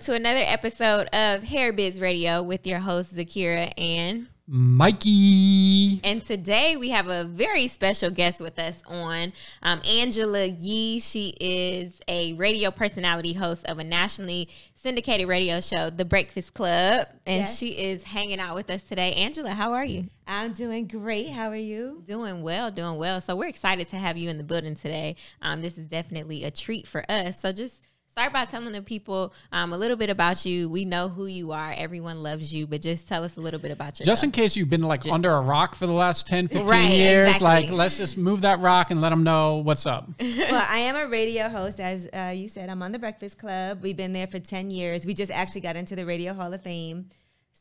to 0.00 0.12
another 0.12 0.42
episode 0.44 1.06
of 1.14 1.42
Hair 1.42 1.72
Biz 1.72 2.02
Radio 2.02 2.42
with 2.42 2.66
your 2.66 2.80
host 2.80 3.14
Zakira 3.14 3.72
and 3.78 4.28
Mikey. 4.46 6.02
And 6.04 6.22
today 6.22 6.76
we 6.76 6.90
have 6.90 7.08
a 7.08 7.24
very 7.24 7.66
special 7.66 8.10
guest 8.10 8.42
with 8.42 8.58
us 8.58 8.82
on 8.86 9.32
um, 9.62 9.80
Angela 9.88 10.44
Yee. 10.44 11.00
She 11.00 11.34
is 11.40 11.98
a 12.08 12.34
radio 12.34 12.70
personality 12.70 13.32
host 13.32 13.64
of 13.64 13.78
a 13.78 13.84
nationally 13.84 14.50
syndicated 14.74 15.28
radio 15.28 15.60
show, 15.60 15.88
The 15.88 16.04
Breakfast 16.04 16.52
Club, 16.52 17.08
and 17.26 17.40
yes. 17.40 17.58
she 17.58 17.70
is 17.70 18.04
hanging 18.04 18.38
out 18.38 18.54
with 18.54 18.68
us 18.68 18.82
today. 18.82 19.14
Angela, 19.14 19.50
how 19.50 19.72
are 19.72 19.84
you? 19.84 20.10
I'm 20.26 20.52
doing 20.52 20.88
great. 20.88 21.30
How 21.30 21.48
are 21.48 21.56
you? 21.56 22.02
Doing 22.06 22.42
well, 22.42 22.70
doing 22.70 22.98
well. 22.98 23.22
So 23.22 23.34
we're 23.34 23.48
excited 23.48 23.88
to 23.88 23.96
have 23.96 24.18
you 24.18 24.28
in 24.28 24.36
the 24.36 24.44
building 24.44 24.76
today. 24.76 25.16
Um, 25.40 25.62
this 25.62 25.78
is 25.78 25.88
definitely 25.88 26.44
a 26.44 26.50
treat 26.50 26.86
for 26.86 27.02
us. 27.10 27.40
So 27.40 27.50
just 27.50 27.85
start 28.16 28.32
by 28.32 28.46
telling 28.46 28.72
the 28.72 28.80
people 28.80 29.30
um, 29.52 29.74
a 29.74 29.76
little 29.76 29.96
bit 29.96 30.08
about 30.08 30.46
you. 30.46 30.70
We 30.70 30.86
know 30.86 31.10
who 31.10 31.26
you 31.26 31.52
are. 31.52 31.74
Everyone 31.76 32.22
loves 32.22 32.54
you, 32.54 32.66
but 32.66 32.80
just 32.80 33.06
tell 33.06 33.24
us 33.24 33.36
a 33.36 33.42
little 33.42 33.60
bit 33.60 33.70
about 33.70 33.98
yourself. 33.98 34.06
Just 34.06 34.24
in 34.24 34.30
case 34.30 34.56
you've 34.56 34.70
been 34.70 34.84
like 34.84 35.02
just, 35.02 35.12
under 35.12 35.30
a 35.32 35.40
rock 35.42 35.74
for 35.74 35.86
the 35.86 35.92
last 35.92 36.26
10, 36.26 36.48
15 36.48 36.66
right, 36.66 36.90
years, 36.90 37.28
exactly. 37.28 37.44
like 37.44 37.70
let's 37.70 37.98
just 37.98 38.16
move 38.16 38.40
that 38.40 38.58
rock 38.60 38.90
and 38.90 39.02
let 39.02 39.10
them 39.10 39.22
know 39.22 39.56
what's 39.56 39.84
up. 39.84 40.08
well, 40.18 40.66
I 40.66 40.78
am 40.78 40.96
a 40.96 41.06
radio 41.06 41.50
host. 41.50 41.78
As 41.78 42.08
uh, 42.14 42.32
you 42.34 42.48
said, 42.48 42.70
I'm 42.70 42.82
on 42.82 42.92
the 42.92 42.98
Breakfast 42.98 43.36
Club. 43.36 43.82
We've 43.82 43.98
been 43.98 44.14
there 44.14 44.26
for 44.26 44.38
10 44.38 44.70
years. 44.70 45.04
We 45.04 45.12
just 45.12 45.30
actually 45.30 45.60
got 45.60 45.76
into 45.76 45.94
the 45.94 46.06
Radio 46.06 46.32
Hall 46.32 46.54
of 46.54 46.62
Fame. 46.62 47.10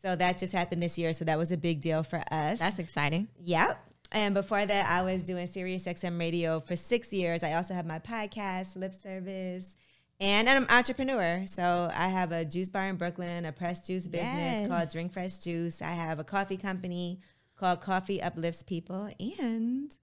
So 0.03 0.15
that 0.15 0.37
just 0.37 0.53
happened 0.53 0.81
this 0.81 0.97
year. 0.97 1.11
So 1.11 1.25
that 1.25 1.37
was 1.37 1.51
a 1.51 1.57
big 1.57 1.81
deal 1.81 2.01
for 2.01 2.23
us. 2.31 2.59
That's 2.59 2.79
exciting. 2.79 3.27
Yep. 3.43 3.77
And 4.13 4.33
before 4.33 4.65
that, 4.65 4.89
I 4.89 5.01
was 5.01 5.25
doing 5.25 5.47
Sirius 5.47 5.83
XM 5.85 6.17
radio 6.17 6.61
for 6.61 6.77
six 6.77 7.11
years. 7.11 7.43
I 7.43 7.53
also 7.55 7.73
have 7.73 7.85
my 7.85 7.99
podcast, 7.99 8.77
Lip 8.77 8.93
Service 8.93 9.75
and 10.19 10.49
I'm 10.49 10.63
an 10.63 10.69
entrepreneur. 10.69 11.43
So 11.45 11.91
I 11.93 12.07
have 12.07 12.31
a 12.31 12.45
juice 12.45 12.69
bar 12.69 12.87
in 12.87 12.95
Brooklyn, 12.95 13.45
a 13.45 13.51
pressed 13.51 13.87
juice 13.87 14.07
business 14.07 14.31
yes. 14.31 14.67
called 14.67 14.89
Drink 14.91 15.13
Fresh 15.13 15.39
Juice. 15.39 15.81
I 15.81 15.91
have 15.91 16.19
a 16.19 16.23
coffee 16.23 16.57
company 16.57 17.19
called 17.57 17.81
Coffee 17.81 18.21
Uplifts 18.21 18.63
People. 18.63 19.09
And 19.19 19.95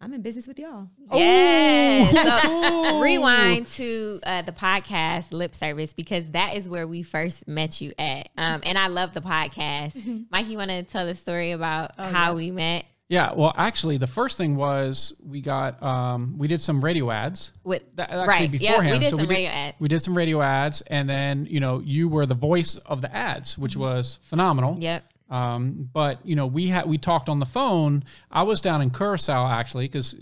I'm 0.00 0.12
in 0.12 0.20
business 0.20 0.48
with 0.48 0.58
y'all. 0.58 0.88
Yes. 1.12 2.10
so 2.12 3.00
rewind 3.00 3.68
to 3.68 4.18
uh, 4.24 4.42
the 4.42 4.50
podcast 4.50 5.30
Lip 5.30 5.54
Service 5.54 5.94
because 5.94 6.28
that 6.30 6.56
is 6.56 6.68
where 6.68 6.88
we 6.88 7.04
first 7.04 7.46
met 7.46 7.80
you 7.80 7.92
at. 7.98 8.28
Um, 8.36 8.62
and 8.64 8.76
I 8.76 8.88
love 8.88 9.14
the 9.14 9.20
podcast. 9.20 10.26
Mike, 10.30 10.48
you 10.48 10.58
want 10.58 10.70
to 10.70 10.82
tell 10.82 11.06
the 11.06 11.14
story 11.14 11.52
about 11.52 11.92
oh, 11.98 12.04
how 12.04 12.30
yeah. 12.30 12.36
we 12.36 12.50
met? 12.50 12.84
Yeah, 13.08 13.32
well, 13.34 13.52
actually, 13.56 13.98
the 13.98 14.06
first 14.06 14.38
thing 14.38 14.56
was 14.56 15.14
we 15.22 15.42
got 15.42 15.82
um, 15.82 16.38
we 16.38 16.48
did 16.48 16.60
some 16.60 16.82
radio 16.82 17.10
ads 17.10 17.52
with 17.62 17.82
that, 17.96 18.10
actually 18.10 18.26
right. 18.26 18.50
beforehand. 18.50 18.86
Yeah, 18.86 18.92
we 18.92 18.98
did 18.98 19.10
so 19.10 19.18
some 19.18 19.26
we 19.26 19.34
radio 19.34 19.50
did, 19.50 19.56
ads. 19.56 19.80
We 19.80 19.88
did 19.88 20.00
some 20.00 20.16
radio 20.16 20.42
ads, 20.42 20.80
and 20.82 21.08
then 21.08 21.46
you 21.50 21.60
know 21.60 21.80
you 21.80 22.08
were 22.08 22.24
the 22.24 22.34
voice 22.34 22.76
of 22.76 23.02
the 23.02 23.14
ads, 23.14 23.58
which 23.58 23.72
mm-hmm. 23.72 23.82
was 23.82 24.18
phenomenal. 24.22 24.76
Yep. 24.78 25.04
Um, 25.28 25.90
but 25.92 26.24
you 26.24 26.36
know 26.36 26.46
we 26.46 26.68
had 26.68 26.88
we 26.88 26.96
talked 26.96 27.28
on 27.28 27.38
the 27.38 27.46
phone. 27.46 28.04
I 28.30 28.44
was 28.44 28.60
down 28.60 28.80
in 28.80 28.90
Curacao 28.90 29.46
actually 29.46 29.88
because 29.88 30.14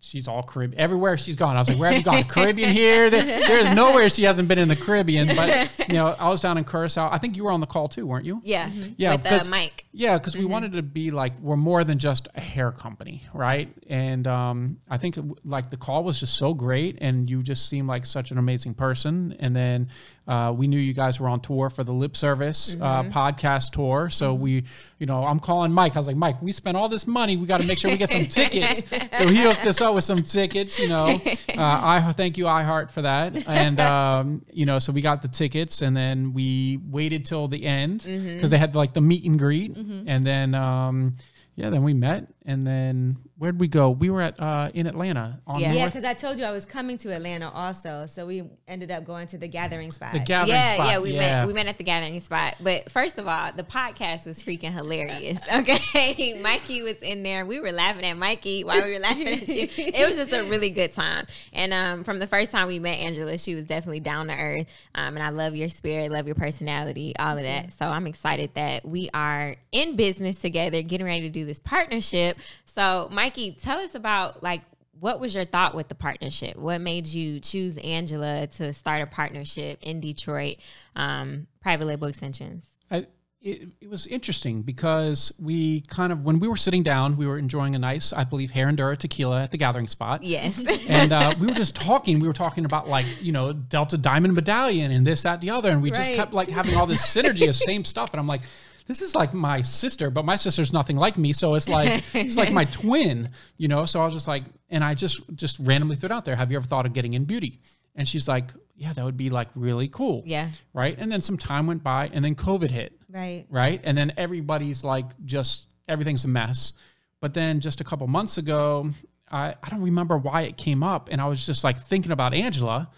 she's 0.00 0.28
all 0.28 0.42
Caribbean. 0.42 0.80
Everywhere 0.80 1.16
she's 1.16 1.36
gone, 1.36 1.56
I 1.56 1.60
was 1.60 1.68
like, 1.68 1.78
"Where 1.78 1.90
have 1.90 1.98
you 1.98 2.04
gone? 2.04 2.24
Caribbean 2.24 2.70
here? 2.70 3.10
there's 3.10 3.74
nowhere 3.74 4.08
she 4.08 4.24
hasn't 4.24 4.48
been 4.48 4.58
in 4.58 4.68
the 4.68 4.76
Caribbean." 4.76 5.34
But 5.34 5.70
you 5.88 5.94
know, 5.94 6.14
I 6.18 6.28
was 6.28 6.40
down 6.40 6.58
in 6.58 6.64
Curacao. 6.64 7.10
I 7.10 7.18
think 7.18 7.36
you 7.36 7.44
were 7.44 7.52
on 7.52 7.60
the 7.60 7.66
call 7.66 7.88
too, 7.88 8.06
weren't 8.06 8.24
you? 8.24 8.40
Yeah, 8.44 8.68
mm-hmm. 8.68 8.92
yeah. 8.96 9.16
With 9.16 9.26
uh, 9.26 9.44
Mike. 9.50 9.86
Yeah, 9.92 10.18
because 10.18 10.36
we 10.36 10.42
mm-hmm. 10.42 10.52
wanted 10.52 10.72
to 10.72 10.82
be 10.82 11.10
like 11.10 11.38
we're 11.40 11.56
more 11.56 11.84
than 11.84 11.98
just 11.98 12.28
a 12.34 12.40
hair 12.40 12.72
company, 12.72 13.22
right? 13.34 13.68
And 13.88 14.26
um, 14.26 14.78
I 14.88 14.98
think 14.98 15.16
like 15.44 15.70
the 15.70 15.76
call 15.76 16.04
was 16.04 16.20
just 16.20 16.36
so 16.36 16.54
great, 16.54 16.98
and 17.00 17.28
you 17.28 17.42
just 17.42 17.68
seemed 17.68 17.88
like 17.88 18.06
such 18.06 18.30
an 18.30 18.38
amazing 18.38 18.74
person. 18.74 19.36
And 19.40 19.54
then 19.54 19.88
uh, 20.26 20.54
we 20.56 20.68
knew 20.68 20.78
you 20.78 20.94
guys 20.94 21.18
were 21.18 21.28
on 21.28 21.40
tour 21.40 21.70
for 21.70 21.84
the 21.84 21.92
Lip 21.92 22.16
Service 22.16 22.74
uh, 22.74 23.02
mm-hmm. 23.02 23.16
uh, 23.16 23.30
podcast 23.30 23.72
tour, 23.72 24.08
so 24.08 24.32
mm-hmm. 24.32 24.42
we, 24.42 24.64
you 24.98 25.06
know, 25.06 25.24
I'm 25.24 25.40
calling 25.40 25.72
Mike. 25.72 25.96
I 25.96 25.98
was 25.98 26.06
like, 26.06 26.16
Mike, 26.16 26.40
we 26.42 26.52
spent 26.52 26.76
all 26.76 26.88
this 26.88 27.06
money. 27.06 27.36
We 27.36 27.46
got 27.46 27.60
to 27.60 27.66
make 27.66 27.78
sure 27.78 27.90
we 27.90 27.96
get 27.96 28.10
some 28.10 28.26
tickets. 28.26 28.88
so 29.18 29.26
he 29.26 29.42
hooked 29.42 29.66
us 29.66 29.80
up 29.80 29.87
with 29.94 30.04
some 30.04 30.22
tickets. 30.22 30.78
You 30.78 30.88
know, 30.88 31.06
uh, 31.26 31.54
I 31.56 32.12
thank 32.16 32.38
you 32.38 32.44
iHeart 32.44 32.90
for 32.90 33.02
that, 33.02 33.46
and 33.48 33.80
um, 33.80 34.44
you 34.52 34.66
know, 34.66 34.78
so 34.78 34.92
we 34.92 35.00
got 35.00 35.22
the 35.22 35.28
tickets, 35.28 35.82
and 35.82 35.96
then 35.96 36.32
we 36.32 36.78
waited 36.88 37.24
till 37.24 37.48
the 37.48 37.64
end 37.64 38.00
because 38.00 38.20
mm-hmm. 38.20 38.46
they 38.46 38.58
had 38.58 38.74
like 38.74 38.94
the 38.94 39.00
meet 39.00 39.24
and 39.24 39.38
greet, 39.38 39.74
mm-hmm. 39.74 40.08
and 40.08 40.26
then. 40.26 40.54
Um, 40.54 41.14
yeah, 41.58 41.70
then 41.70 41.82
we 41.82 41.92
met, 41.92 42.28
and 42.46 42.64
then 42.64 43.16
where'd 43.38 43.60
we 43.60 43.68
go? 43.68 43.90
We 43.90 44.10
were 44.10 44.20
at 44.20 44.38
uh, 44.38 44.70
in 44.74 44.86
Atlanta. 44.86 45.40
On 45.46 45.60
yeah, 45.60 45.86
because 45.86 46.04
I 46.04 46.12
told 46.12 46.38
you 46.38 46.44
I 46.44 46.50
was 46.50 46.66
coming 46.66 46.98
to 46.98 47.14
Atlanta 47.14 47.50
also, 47.50 48.06
so 48.06 48.26
we 48.26 48.42
ended 48.66 48.90
up 48.90 49.04
going 49.04 49.28
to 49.28 49.38
the 49.38 49.48
gathering 49.48 49.92
spot. 49.92 50.12
The 50.12 50.18
gathering 50.18 50.50
yeah, 50.50 50.74
spot. 50.74 50.86
Yeah, 50.88 50.98
we 50.98 51.12
yeah. 51.12 51.20
met. 51.38 51.46
We 51.46 51.52
met 51.52 51.66
at 51.66 51.78
the 51.78 51.84
gathering 51.84 52.20
spot. 52.20 52.56
But 52.60 52.90
first 52.90 53.18
of 53.18 53.28
all, 53.28 53.52
the 53.52 53.62
podcast 53.62 54.26
was 54.26 54.42
freaking 54.42 54.72
hilarious. 54.72 55.38
Okay, 55.58 56.38
Mikey 56.40 56.82
was 56.82 56.96
in 57.02 57.22
there. 57.22 57.44
We 57.44 57.58
were 57.58 57.72
laughing 57.72 58.04
at 58.04 58.16
Mikey 58.16 58.64
while 58.64 58.82
we 58.84 58.92
were 58.92 59.00
laughing 59.00 59.28
at 59.28 59.48
you. 59.48 59.66
It 59.76 60.06
was 60.06 60.16
just 60.16 60.32
a 60.32 60.44
really 60.44 60.70
good 60.70 60.92
time. 60.92 61.26
And 61.52 61.72
um, 61.72 62.04
from 62.04 62.18
the 62.18 62.26
first 62.26 62.52
time 62.52 62.68
we 62.68 62.78
met 62.78 62.98
Angela, 62.98 63.38
she 63.38 63.54
was 63.54 63.64
definitely 63.64 64.00
down 64.00 64.28
to 64.28 64.34
earth. 64.34 64.66
Um, 64.94 65.16
and 65.16 65.22
I 65.22 65.30
love 65.30 65.54
your 65.54 65.68
spirit, 65.68 66.12
love 66.12 66.26
your 66.26 66.34
personality, 66.36 67.14
all 67.18 67.36
of 67.36 67.42
that. 67.42 67.76
So 67.78 67.86
I'm 67.86 68.06
excited 68.06 68.54
that 68.54 68.86
we 68.86 69.10
are 69.12 69.56
in 69.72 69.96
business 69.96 70.38
together, 70.38 70.82
getting 70.82 71.06
ready 71.06 71.22
to 71.22 71.30
do 71.30 71.44
this 71.44 71.60
partnership. 71.60 72.38
So, 72.78 73.08
Mikey, 73.10 73.56
tell 73.60 73.80
us 73.80 73.96
about 73.96 74.40
like 74.40 74.62
what 75.00 75.18
was 75.18 75.34
your 75.34 75.44
thought 75.44 75.74
with 75.74 75.88
the 75.88 75.96
partnership? 75.96 76.56
What 76.56 76.80
made 76.80 77.08
you 77.08 77.40
choose 77.40 77.76
Angela 77.76 78.46
to 78.52 78.72
start 78.72 79.02
a 79.02 79.06
partnership 79.06 79.80
in 79.82 80.00
Detroit, 80.00 80.58
um, 80.94 81.48
private 81.60 81.86
label 81.86 82.06
extensions? 82.06 82.64
I, 82.88 83.06
it, 83.40 83.68
it, 83.80 83.90
was 83.90 84.06
interesting 84.06 84.62
because 84.62 85.32
we 85.40 85.80
kind 85.82 86.12
of 86.12 86.22
when 86.22 86.38
we 86.38 86.46
were 86.46 86.56
sitting 86.56 86.84
down, 86.84 87.16
we 87.16 87.26
were 87.26 87.36
enjoying 87.36 87.74
a 87.74 87.80
nice, 87.80 88.12
I 88.12 88.22
believe, 88.22 88.52
Herradura 88.52 88.96
tequila 88.96 89.42
at 89.42 89.50
the 89.50 89.58
gathering 89.58 89.88
spot. 89.88 90.22
Yes, 90.22 90.56
and 90.88 91.12
uh, 91.12 91.34
we 91.40 91.48
were 91.48 91.54
just 91.54 91.74
talking. 91.74 92.20
We 92.20 92.28
were 92.28 92.32
talking 92.32 92.64
about 92.64 92.88
like 92.88 93.06
you 93.20 93.32
know 93.32 93.52
Delta 93.52 93.98
Diamond 93.98 94.34
Medallion 94.34 94.92
and 94.92 95.04
this, 95.04 95.24
that, 95.24 95.40
the 95.40 95.50
other, 95.50 95.70
and 95.70 95.82
we 95.82 95.90
right. 95.90 95.98
just 95.98 96.12
kept 96.12 96.32
like 96.32 96.48
having 96.48 96.76
all 96.76 96.86
this 96.86 97.04
synergy 97.04 97.48
of 97.48 97.56
same 97.56 97.84
stuff. 97.84 98.12
And 98.12 98.20
I'm 98.20 98.28
like, 98.28 98.42
this 98.88 99.02
is 99.02 99.14
like 99.14 99.34
my 99.34 99.60
sister, 99.60 100.10
but 100.10 100.24
my 100.24 100.34
sister's 100.34 100.72
nothing 100.72 100.96
like 100.96 101.18
me. 101.18 101.34
So 101.34 101.54
it's 101.54 101.68
like 101.68 102.02
it's 102.14 102.38
like 102.38 102.50
my 102.50 102.64
twin, 102.80 103.28
you 103.58 103.68
know. 103.68 103.84
So 103.84 104.00
I 104.00 104.04
was 104.06 104.14
just 104.14 104.26
like, 104.26 104.44
and 104.70 104.82
I 104.82 104.94
just 104.94 105.22
just 105.36 105.58
randomly 105.60 105.94
threw 105.94 106.06
it 106.06 106.12
out 106.12 106.24
there. 106.24 106.34
Have 106.34 106.50
you 106.50 106.56
ever 106.56 106.66
thought 106.66 106.86
of 106.86 106.94
getting 106.94 107.12
in 107.12 107.24
beauty? 107.24 107.60
And 107.94 108.08
she's 108.08 108.26
like, 108.26 108.50
yeah, 108.76 108.92
that 108.94 109.04
would 109.04 109.16
be 109.16 109.28
like 109.28 109.48
really 109.54 109.88
cool. 109.88 110.22
Yeah. 110.24 110.48
Right. 110.72 110.96
And 110.98 111.12
then 111.12 111.20
some 111.20 111.36
time 111.36 111.66
went 111.66 111.82
by, 111.82 112.08
and 112.12 112.24
then 112.24 112.34
COVID 112.34 112.70
hit. 112.70 112.98
Right. 113.10 113.44
Right. 113.50 113.80
And 113.84 113.96
then 113.96 114.12
everybody's 114.16 114.82
like, 114.84 115.04
just 115.24 115.68
everything's 115.86 116.24
a 116.24 116.28
mess. 116.28 116.72
But 117.20 117.34
then 117.34 117.60
just 117.60 117.80
a 117.80 117.84
couple 117.84 118.06
months 118.06 118.38
ago, 118.38 118.90
I, 119.30 119.54
I 119.62 119.68
don't 119.68 119.82
remember 119.82 120.16
why 120.16 120.42
it 120.42 120.56
came 120.56 120.82
up, 120.82 121.08
and 121.10 121.20
I 121.20 121.26
was 121.26 121.44
just 121.44 121.62
like 121.62 121.78
thinking 121.78 122.12
about 122.12 122.32
Angela 122.32 122.88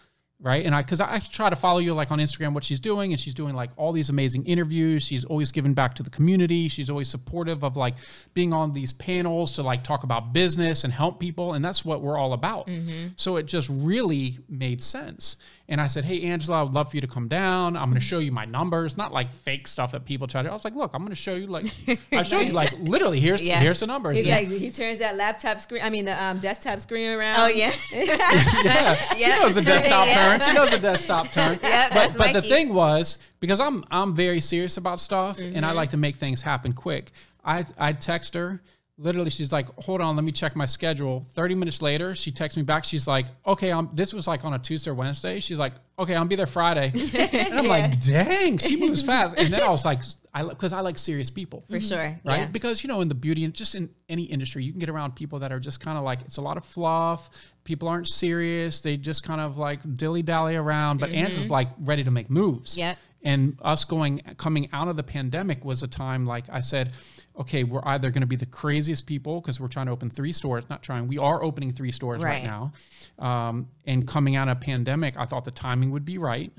right? 0.43 0.65
And 0.65 0.75
I, 0.75 0.83
because 0.83 1.01
I, 1.01 1.19
try 1.19 1.51
to 1.51 1.57
follow 1.57 1.79
you 1.81 1.93
like 1.93 2.11
on 2.11 2.19
Instagram, 2.19 2.55
what 2.55 2.65
she's 2.65 2.81
doing, 2.81 3.13
and 3.13 3.21
she's 3.21 3.35
doing 3.35 3.55
like 3.55 3.71
all 3.77 3.93
these 3.93 4.09
amazing 4.09 4.47
interviews. 4.47 5.03
She's 5.03 5.25
always 5.25 5.53
giving 5.53 5.75
back 5.75 5.95
to 5.97 6.03
the 6.03 6.11
community. 6.11 6.69
She's 6.69 6.89
always 6.89 7.09
supportive 7.09 7.63
of 7.63 7.77
like 7.77 7.97
being 8.33 8.53
on 8.53 8.73
these 8.73 8.93
panels 8.93 9.53
to 9.53 9.63
like 9.63 9.85
talk 9.85 10.03
about 10.03 10.33
business 10.33 10.85
and 10.85 10.93
help 10.93 11.21
people, 11.21 11.55
and 11.55 11.65
that's 11.65 11.85
what 11.85 12.01
we're 12.01 12.17
all 12.17 12.33
about. 12.33 12.69
Mm-hmm. 12.69 13.09
So 13.17 13.37
it 13.37 13.45
just 13.47 13.69
really 13.71 14.39
made 14.49 14.83
sense. 14.83 15.37
And 15.71 15.81
I 15.81 15.87
said, 15.87 16.05
Hey, 16.05 16.23
Angela, 16.23 16.59
I 16.59 16.63
would 16.65 16.75
love 16.75 16.91
for 16.91 16.97
you 16.97 17.01
to 17.01 17.07
come 17.07 17.29
down. 17.29 17.77
I'm 17.77 17.89
going 17.89 17.99
to 17.99 18.05
show 18.05 18.19
you 18.19 18.33
my 18.33 18.45
numbers, 18.45 18.97
not 18.97 19.13
like 19.13 19.33
fake 19.33 19.69
stuff 19.69 19.93
that 19.93 20.05
people 20.05 20.27
try 20.27 20.43
to. 20.43 20.51
I 20.51 20.53
was 20.53 20.65
like, 20.65 20.75
Look, 20.75 20.91
I'm 20.93 21.01
going 21.01 21.11
to 21.11 21.15
show 21.17 21.37
you, 21.37 21.47
like, 21.47 21.67
I 22.13 22.25
showed 22.25 22.49
you, 22.49 22.53
like, 22.53 22.73
literally, 22.81 23.21
here's 23.21 23.41
yeah. 23.41 23.61
here's 23.61 23.79
the 23.79 23.87
numbers. 23.87 24.17
He's 24.17 24.27
yeah. 24.27 24.39
like, 24.39 24.49
he 24.49 24.71
turns 24.71 24.99
that 24.99 25.17
laptop 25.17 25.61
screen, 25.61 25.83
I 25.83 25.91
mean, 25.91 26.05
the 26.05 26.23
um, 26.23 26.41
desktop 26.41 26.81
screen 26.81 27.11
around. 27.13 27.41
Oh, 27.41 27.47
yeah. 27.47 27.73
yeah. 27.93 28.95
She 29.15 29.27
knows 29.29 29.55
the 29.55 29.63
desktop 29.63 30.09
turn. 30.09 30.41
She 30.41 30.53
knows 30.53 30.71
the 30.71 30.79
desktop 30.79 31.29
turn. 31.29 31.59
Yeah, 31.71 31.89
but, 31.93 32.19
but 32.19 32.33
the 32.33 32.43
thing 32.43 32.75
was, 32.75 33.19
because 33.39 33.61
I'm, 33.61 33.85
I'm 33.91 34.15
very 34.15 34.41
serious 34.41 34.77
about 34.77 34.99
stuff 34.99 35.39
mm-hmm. 35.39 35.57
and 35.57 35.65
I 35.65 35.69
mm-hmm. 35.69 35.77
like 35.77 35.91
to 35.91 35.97
make 35.97 36.17
things 36.17 36.43
happen 36.43 36.73
quick, 36.73 37.13
I, 37.45 37.65
I 37.79 37.93
text 37.93 38.35
her 38.35 38.61
literally 39.01 39.31
she's 39.31 39.51
like 39.51 39.67
hold 39.83 40.01
on 40.01 40.15
let 40.15 40.25
me 40.25 40.33
check 40.33 40.55
my 40.55 40.67
schedule. 40.67 41.25
30 41.35 41.55
minutes 41.55 41.83
later 41.83 42.15
she 42.15 42.31
texts 42.31 42.57
me 42.57 42.63
back. 42.63 42.85
She's 42.85 43.07
like 43.07 43.27
okay 43.47 43.73
I'm, 43.73 43.89
this 43.95 44.13
was 44.13 44.29
like 44.29 44.45
on 44.45 44.55
a 44.55 44.59
tuesday 44.59 44.91
or 44.91 44.95
wednesday. 44.95 45.41
She's 45.41 45.59
like 45.59 45.73
okay 45.99 46.15
i'll 46.15 46.25
be 46.25 46.37
there 46.37 46.47
friday. 46.47 46.93
And 47.15 47.55
i'm 47.55 47.65
yeah. 47.65 47.71
like 47.71 48.01
dang 48.01 48.59
she 48.59 48.77
moves 48.77 49.03
fast. 49.11 49.35
And 49.39 49.53
then 49.53 49.63
i 49.63 49.69
was 49.69 49.85
like 49.85 50.03
i 50.35 50.47
because 50.47 50.73
i 50.73 50.81
like 50.81 50.99
serious 50.99 51.31
people. 51.31 51.65
For 51.71 51.81
sure 51.81 51.99
right? 51.99 52.21
yeah. 52.25 52.47
because 52.47 52.85
you 52.85 52.89
know 52.89 53.01
in 53.01 53.09
the 53.09 53.15
beauty 53.15 53.45
and 53.45 53.55
just 53.55 53.75
in 53.75 53.91
any 54.09 54.25
industry 54.25 54.63
you 54.63 54.73
can 54.73 54.81
get 54.81 54.91
around 54.91 55.17
people 55.17 55.39
that 55.39 55.51
are 55.51 55.61
just 55.61 55.81
kind 55.81 55.97
of 55.97 56.05
like 56.05 56.21
it's 56.23 56.37
a 56.37 56.43
lot 56.43 56.57
of 56.57 56.65
fluff. 56.65 57.31
People 57.65 57.89
aren't 57.89 58.09
serious. 58.09 58.81
They 58.81 58.97
just 58.97 59.25
kind 59.25 59.41
of 59.41 59.57
like 59.57 59.81
dilly 59.97 60.23
dally 60.23 60.57
around. 60.57 60.99
But 60.99 61.11
mm-hmm. 61.11 61.27
Angela's 61.27 61.51
like 61.51 61.69
ready 61.79 62.05
to 62.05 62.11
make 62.11 62.31
moves. 62.31 62.77
Yeah 62.77 62.95
and 63.23 63.59
us 63.63 63.85
going 63.85 64.19
coming 64.39 64.69
out 64.73 64.89
of 64.89 64.97
the 64.97 65.03
pandemic 65.03 65.65
was 65.65 65.83
a 65.83 65.89
time 65.89 66.27
like 66.27 66.45
i 66.51 66.61
said 66.61 66.93
okay, 67.41 67.65
we're 67.65 67.81
either 67.87 68.11
going 68.11 68.21
to 68.21 68.27
be 68.27 68.37
the 68.37 68.47
craziest 68.47 69.07
people 69.07 69.41
because 69.41 69.59
we're 69.59 69.69
trying 69.69 69.87
to 69.87 69.93
open 69.93 70.11
three 70.11 70.33
stores, 70.33 70.69
not 70.69 70.83
trying, 70.83 71.09
we 71.09 71.17
are 71.19 71.43
opening 71.43 71.73
three 71.73 71.91
stores 71.91 72.23
right, 72.23 72.43
right 72.43 72.45
now. 72.45 72.73
Um, 73.19 73.69
and 73.87 74.07
coming 74.07 74.37
out 74.37 74.49
of 74.49 74.61
pandemic, 74.61 75.17
I 75.17 75.25
thought 75.25 75.45
the 75.45 75.51
timing 75.51 75.91
would 75.93 76.05
be 76.05 76.19
right. 76.19 76.53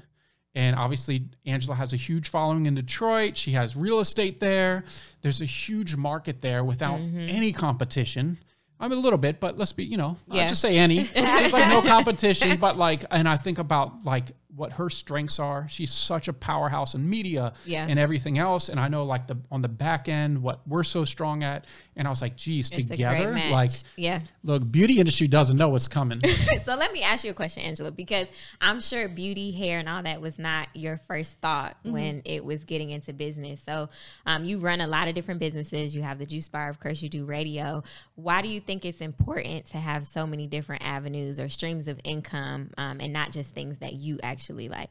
And 0.55 0.75
obviously, 0.75 1.23
Angela 1.45 1.75
has 1.75 1.93
a 1.93 1.95
huge 1.97 2.27
following 2.27 2.65
in 2.65 2.75
Detroit. 2.75 3.37
She 3.37 3.51
has 3.51 3.77
real 3.77 3.99
estate 4.01 4.39
there. 4.41 4.83
There's 5.21 5.41
a 5.41 5.45
huge 5.45 5.95
market 5.95 6.41
there 6.41 6.63
without 6.65 6.99
any 6.99 7.53
competition. 7.53 8.37
I 8.77 8.87
mean, 8.87 8.97
a 8.97 9.01
little 9.01 9.19
bit, 9.19 9.39
but 9.39 9.57
let's 9.59 9.71
be, 9.71 9.85
you 9.85 9.95
know, 9.95 10.17
Yeah. 10.27 10.41
I'll 10.41 10.47
just 10.49 10.59
say 10.61 10.77
any. 10.77 11.03
There's 11.13 11.53
like 11.53 11.69
no 11.69 11.83
competition, 11.83 12.57
but 12.57 12.77
like, 12.77 13.05
and 13.11 13.29
I 13.29 13.37
think 13.37 13.59
about 13.59 14.03
like 14.03 14.31
what 14.55 14.73
her 14.73 14.89
strengths 14.89 15.39
are. 15.39 15.65
She's 15.69 15.91
such 15.93 16.27
a 16.27 16.33
powerhouse 16.33 16.93
in 16.93 17.09
media 17.09 17.53
Yeah. 17.65 17.85
and 17.87 17.97
everything 17.97 18.37
else. 18.37 18.67
And 18.69 18.79
I 18.79 18.87
know 18.89 19.05
like 19.05 19.27
the 19.27 19.37
on 19.49 19.61
the 19.61 19.69
back 19.69 20.09
end 20.09 20.41
what 20.41 20.59
we're 20.67 20.83
so 20.83 21.05
strong 21.05 21.43
at. 21.43 21.65
And 21.95 22.05
I 22.07 22.09
was 22.09 22.21
like, 22.21 22.35
geez, 22.35 22.69
It's 22.71 22.89
together, 22.89 23.33
like, 23.51 23.71
yeah. 23.95 24.19
look, 24.43 24.69
beauty 24.69 24.99
industry 24.99 25.27
doesn't 25.27 25.57
know 25.57 25.69
what's 25.69 25.87
coming. 25.87 26.19
so 26.63 26.75
let 26.75 26.91
me 26.91 27.01
ask 27.03 27.23
you 27.23 27.31
a 27.31 27.33
question, 27.33 27.63
Angela, 27.63 27.91
because 27.91 28.27
I'm 28.59 28.81
sure 28.81 29.07
beauty, 29.07 29.51
hair, 29.51 29.79
and 29.79 29.87
all 29.87 30.03
that 30.03 30.19
was 30.21 30.37
not 30.37 30.67
your 30.73 30.97
first 30.97 31.37
thought 31.39 31.75
Mm-hmm. 31.81 31.91
when 31.91 32.21
it 32.25 32.43
was 32.43 32.65
getting 32.65 32.89
into 32.89 33.13
business. 33.13 33.61
So 33.61 33.89
um, 34.25 34.43
you 34.45 34.57
run 34.59 34.81
a 34.81 34.87
lot 34.87 35.07
of 35.07 35.15
different 35.15 35.39
businesses. 35.39 35.95
You 35.95 36.01
have 36.01 36.19
the 36.19 36.25
Juice 36.25 36.49
Bar, 36.49 36.69
of 36.69 36.79
course, 36.79 37.01
you 37.01 37.07
do 37.09 37.23
radio. 37.25 37.83
Why 38.15 38.41
do 38.41 38.49
you 38.49 38.59
think 38.59 38.83
it's 38.83 38.99
important 39.01 39.67
to 39.67 39.77
have 39.77 40.05
so 40.05 40.27
many 40.27 40.47
different 40.47 40.83
avenues 40.83 41.39
or 41.39 41.47
streams 41.49 41.87
of 41.87 41.99
income 42.03 42.71
um, 42.77 42.99
and 42.99 43.13
not 43.13 43.31
just 43.31 43.53
things 43.53 43.77
that 43.79 43.93
you 43.93 44.19
actually 44.21 44.40
like? 44.49 44.89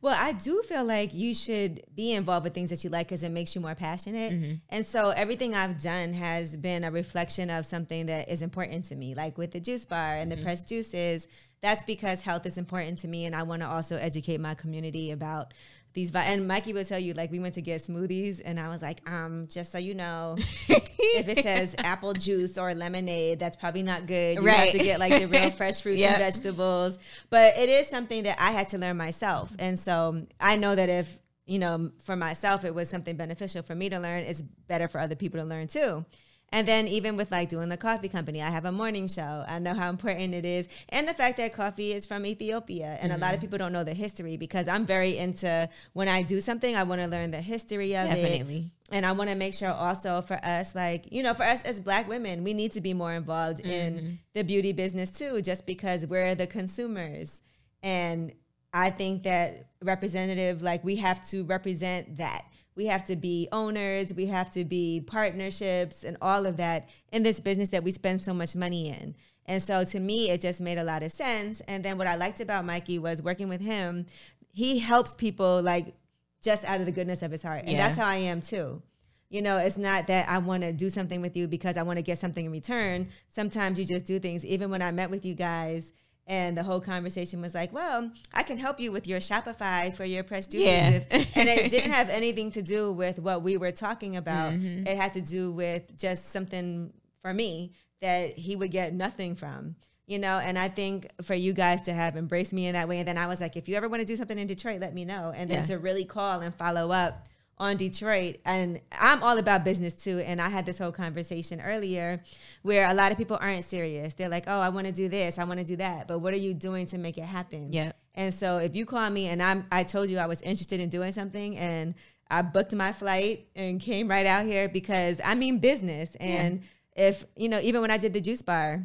Well, 0.00 0.16
I 0.18 0.32
do 0.32 0.62
feel 0.62 0.84
like 0.84 1.14
you 1.14 1.32
should 1.32 1.84
be 1.94 2.12
involved 2.12 2.42
with 2.42 2.54
things 2.54 2.70
that 2.70 2.82
you 2.82 2.90
like 2.90 3.06
because 3.06 3.22
it 3.22 3.28
makes 3.28 3.54
you 3.54 3.60
more 3.60 3.76
passionate. 3.76 4.32
Mm-hmm. 4.32 4.54
And 4.68 4.84
so 4.84 5.10
everything 5.10 5.54
I've 5.54 5.80
done 5.80 6.12
has 6.12 6.56
been 6.56 6.82
a 6.82 6.90
reflection 6.90 7.50
of 7.50 7.66
something 7.66 8.06
that 8.06 8.28
is 8.28 8.42
important 8.42 8.86
to 8.86 8.96
me, 8.96 9.14
like 9.14 9.38
with 9.38 9.52
the 9.52 9.60
juice 9.60 9.86
bar 9.86 10.16
and 10.16 10.30
Mm-hmm. 10.30 10.40
the 10.40 10.44
pressed 10.44 10.68
juices. 10.68 11.28
That's 11.60 11.84
because 11.84 12.22
health 12.22 12.46
is 12.46 12.58
important 12.58 12.98
to 12.98 13.08
me, 13.08 13.24
and 13.26 13.36
I 13.36 13.44
want 13.44 13.62
to 13.62 13.68
also 13.68 13.96
educate 13.96 14.40
my 14.40 14.54
community 14.56 15.12
about 15.12 15.54
these. 15.94 16.10
Vi- 16.10 16.22
and 16.24 16.46
Mikey 16.48 16.72
will 16.72 16.84
tell 16.84 16.98
you, 16.98 17.14
like, 17.14 17.30
we 17.30 17.38
went 17.38 17.54
to 17.54 17.62
get 17.62 17.82
smoothies, 17.82 18.40
and 18.44 18.58
I 18.58 18.68
was 18.68 18.82
like, 18.82 19.08
um, 19.10 19.46
just 19.48 19.72
so 19.72 19.78
you 19.78 19.94
know, 19.94 20.36
if 20.68 21.28
it 21.28 21.42
says 21.42 21.74
apple 21.78 22.12
juice 22.12 22.56
or 22.58 22.74
lemonade, 22.74 23.38
that's 23.38 23.56
probably 23.56 23.82
not 23.82 24.06
good. 24.06 24.38
You 24.38 24.46
have 24.46 24.70
to 24.72 24.78
get 24.78 24.98
like 25.00 25.18
the 25.20 25.26
real 25.26 25.50
fresh 25.58 25.80
fruits 25.82 25.98
Yeah. 26.00 26.10
and 26.14 26.18
vegetables. 26.18 26.98
But 27.30 27.56
it 27.58 27.68
is 27.68 27.86
something 27.88 28.22
that 28.24 28.36
I 28.40 28.52
had 28.52 28.68
to 28.68 28.78
learn 28.78 28.96
myself. 28.96 29.50
And 29.58 29.78
so 29.78 30.26
I 30.40 30.56
know 30.56 30.74
that 30.74 30.88
if, 30.88 31.18
you 31.46 31.58
know, 31.58 31.90
for 32.04 32.16
myself, 32.16 32.64
it 32.64 32.74
was 32.74 32.88
something 32.88 33.16
beneficial 33.16 33.62
for 33.62 33.74
me 33.74 33.88
to 33.90 33.98
learn, 33.98 34.20
it's 34.24 34.42
better 34.42 34.88
for 34.88 34.98
other 35.00 35.16
people 35.16 35.40
to 35.40 35.46
learn 35.46 35.66
too. 35.68 36.04
And 36.52 36.68
then 36.68 36.86
even 36.86 37.16
with 37.16 37.32
like 37.32 37.48
doing 37.48 37.70
the 37.70 37.78
coffee 37.78 38.10
company, 38.10 38.42
I 38.42 38.50
have 38.50 38.66
a 38.66 38.72
morning 38.72 39.08
show. 39.08 39.44
I 39.48 39.58
know 39.58 39.72
how 39.72 39.88
important 39.88 40.34
it 40.34 40.44
is. 40.44 40.68
And 40.90 41.08
the 41.08 41.14
fact 41.14 41.38
that 41.38 41.54
coffee 41.54 41.92
is 41.92 42.04
from 42.04 42.26
Ethiopia. 42.26 42.98
And 43.00 43.10
a 43.10 43.16
lot 43.16 43.30
of 43.30 43.36
mm-hmm. 43.36 43.40
people 43.40 43.58
don't 43.58 43.72
know 43.72 43.84
the 43.84 43.94
history 43.94 44.36
because 44.36 44.68
I'm 44.68 44.84
very 44.84 45.16
into 45.16 45.68
when 45.94 46.08
I 46.08 46.20
do 46.22 46.42
something, 46.42 46.76
I 46.76 46.82
want 46.82 47.00
to 47.00 47.08
learn 47.08 47.30
the 47.30 47.40
history 47.40 47.96
of 47.96 48.10
it. 48.10 48.14
Definitely. 48.14 48.70
And 48.90 49.06
I 49.06 49.12
want 49.12 49.30
to 49.30 49.36
make 49.36 49.54
sure 49.54 49.70
also 49.70 50.20
for 50.20 50.38
us, 50.44 50.74
like, 50.74 51.10
you 51.10 51.22
know, 51.22 51.32
for 51.32 51.44
us 51.44 51.62
as 51.62 51.80
black 51.80 52.06
women, 52.06 52.44
we 52.44 52.52
need 52.52 52.72
to 52.72 52.82
be 52.82 52.92
more 52.92 53.14
involved 53.14 53.60
mm-hmm. 53.60 53.70
in 53.70 54.18
the 54.34 54.44
beauty 54.44 54.72
business 54.72 55.10
too, 55.10 55.40
just 55.40 55.64
because 55.64 56.06
we're 56.06 56.34
the 56.34 56.46
consumers. 56.46 57.40
And 57.82 58.32
I 58.74 58.90
think 58.90 59.22
that 59.22 59.70
representative, 59.82 60.60
like, 60.60 60.84
we 60.84 60.96
have 60.96 61.26
to 61.30 61.44
represent 61.44 62.16
that. 62.16 62.44
We 62.74 62.86
have 62.86 63.04
to 63.04 63.16
be 63.16 63.48
owners, 63.52 64.14
we 64.14 64.26
have 64.26 64.50
to 64.52 64.64
be 64.64 65.00
partnerships 65.06 66.04
and 66.04 66.16
all 66.22 66.46
of 66.46 66.56
that 66.56 66.88
in 67.12 67.22
this 67.22 67.40
business 67.40 67.70
that 67.70 67.84
we 67.84 67.90
spend 67.90 68.20
so 68.20 68.32
much 68.32 68.56
money 68.56 68.88
in. 68.88 69.14
And 69.46 69.62
so 69.62 69.84
to 69.84 70.00
me, 70.00 70.30
it 70.30 70.40
just 70.40 70.60
made 70.60 70.78
a 70.78 70.84
lot 70.84 71.02
of 71.02 71.12
sense. 71.12 71.60
And 71.68 71.84
then 71.84 71.98
what 71.98 72.06
I 72.06 72.14
liked 72.16 72.40
about 72.40 72.64
Mikey 72.64 72.98
was 72.98 73.22
working 73.22 73.48
with 73.48 73.60
him, 73.60 74.06
he 74.52 74.78
helps 74.78 75.14
people 75.14 75.60
like 75.62 75.94
just 76.42 76.64
out 76.64 76.80
of 76.80 76.86
the 76.86 76.92
goodness 76.92 77.22
of 77.22 77.30
his 77.30 77.42
heart. 77.42 77.62
And 77.62 77.72
Yeah. 77.72 77.78
that's 77.88 77.96
how 77.98 78.06
I 78.06 78.16
am 78.16 78.40
too. 78.40 78.82
You 79.28 79.42
know, 79.42 79.56
it's 79.58 79.78
not 79.78 80.06
that 80.08 80.28
I 80.28 80.38
want 80.38 80.62
to 80.62 80.72
do 80.72 80.90
something 80.90 81.22
with 81.22 81.36
you 81.36 81.48
because 81.48 81.76
I 81.76 81.82
want 81.82 81.96
to 81.96 82.02
get 82.02 82.18
something 82.18 82.44
in 82.44 82.52
return. 82.52 83.08
Sometimes 83.30 83.78
you 83.78 83.84
just 83.84 84.04
do 84.04 84.18
things. 84.18 84.44
Even 84.44 84.70
when 84.70 84.82
I 84.82 84.90
met 84.90 85.10
with 85.10 85.24
you 85.24 85.34
guys 85.34 85.92
and 86.26 86.56
the 86.56 86.62
whole 86.62 86.80
conversation 86.80 87.40
was 87.40 87.54
like, 87.54 87.72
well, 87.72 88.10
I 88.32 88.42
can 88.44 88.56
help 88.58 88.78
you 88.78 88.92
with 88.92 89.06
your 89.06 89.18
Shopify 89.20 89.92
for 89.92 90.04
your 90.04 90.22
press. 90.22 90.48
Yeah. 90.50 91.00
And 91.34 91.48
it 91.48 91.70
didn't 91.70 91.90
have 92.00 92.08
anything 92.10 92.50
to 92.52 92.62
do 92.62 92.92
with 92.92 93.18
what 93.18 93.42
we 93.42 93.56
were 93.56 93.72
talking 93.72 94.16
about. 94.16 94.52
Mm-hmm. 94.52 94.86
It 94.86 94.96
had 94.96 95.14
to 95.14 95.20
do 95.20 95.50
with 95.50 95.98
just 95.98 96.30
something 96.30 96.92
for 97.22 97.34
me 97.34 97.72
that 98.00 98.38
he 98.38 98.56
would 98.56 98.70
get 98.70 98.94
nothing 98.94 99.34
from. 99.34 99.76
You 100.06 100.18
know, 100.18 100.38
and 100.38 100.58
I 100.58 100.68
think 100.68 101.08
for 101.22 101.34
you 101.34 101.52
guys 101.52 101.82
to 101.82 101.92
have 101.92 102.16
embraced 102.16 102.52
me 102.52 102.66
in 102.66 102.74
that 102.74 102.88
way, 102.88 102.98
and 102.98 103.06
then 103.08 103.16
I 103.16 103.28
was 103.28 103.40
like, 103.40 103.56
if 103.56 103.68
you 103.68 103.76
ever 103.76 103.88
want 103.88 104.00
to 104.00 104.06
do 104.06 104.16
something 104.16 104.38
in 104.38 104.46
Detroit, 104.48 104.80
let 104.80 104.92
me 104.94 105.04
know. 105.04 105.32
And 105.34 105.48
then 105.48 105.58
Yeah. 105.58 105.64
to 105.64 105.78
really 105.78 106.04
call 106.04 106.40
and 106.40 106.54
follow 106.54 106.90
up 106.90 107.28
on 107.62 107.76
Detroit. 107.76 108.38
And 108.44 108.80
I'm 108.90 109.22
all 109.22 109.38
about 109.38 109.64
business 109.64 109.94
too. 109.94 110.18
And 110.18 110.42
I 110.42 110.48
had 110.48 110.66
this 110.66 110.78
whole 110.78 110.90
conversation 110.90 111.60
earlier 111.60 112.20
where 112.62 112.90
a 112.90 112.92
lot 112.92 113.12
of 113.12 113.16
people 113.16 113.38
aren't 113.40 113.64
serious. 113.64 114.14
They're 114.14 114.28
like, 114.28 114.44
oh, 114.48 114.58
I 114.58 114.68
want 114.68 114.88
to 114.88 114.92
do 114.92 115.08
this, 115.08 115.38
I 115.38 115.44
want 115.44 115.60
to 115.60 115.64
do 115.64 115.76
that. 115.76 116.08
But 116.08 116.18
what 116.18 116.34
are 116.34 116.38
you 116.38 116.54
doing 116.54 116.86
to 116.86 116.98
make 116.98 117.18
it 117.18 117.24
happen? 117.24 117.72
Yeah. 117.72 117.92
And 118.16 118.34
so 118.34 118.58
if 118.58 118.74
you 118.74 118.84
call 118.84 119.08
me 119.08 119.28
and 119.28 119.40
I'm 119.40 119.64
I 119.70 119.84
told 119.84 120.10
you 120.10 120.18
I 120.18 120.26
was 120.26 120.42
interested 120.42 120.80
in 120.80 120.88
doing 120.88 121.12
something 121.12 121.56
and 121.56 121.94
I 122.28 122.42
booked 122.42 122.74
my 122.74 122.92
flight 122.92 123.46
and 123.54 123.80
came 123.80 124.08
right 124.08 124.26
out 124.26 124.44
here 124.44 124.68
because 124.68 125.20
I 125.24 125.36
mean 125.36 125.58
business. 125.58 126.16
And 126.16 126.62
if, 126.96 127.24
you 127.36 127.48
know, 127.48 127.60
even 127.60 127.80
when 127.80 127.92
I 127.92 127.96
did 127.96 128.12
the 128.12 128.20
juice 128.20 128.42
bar, 128.42 128.84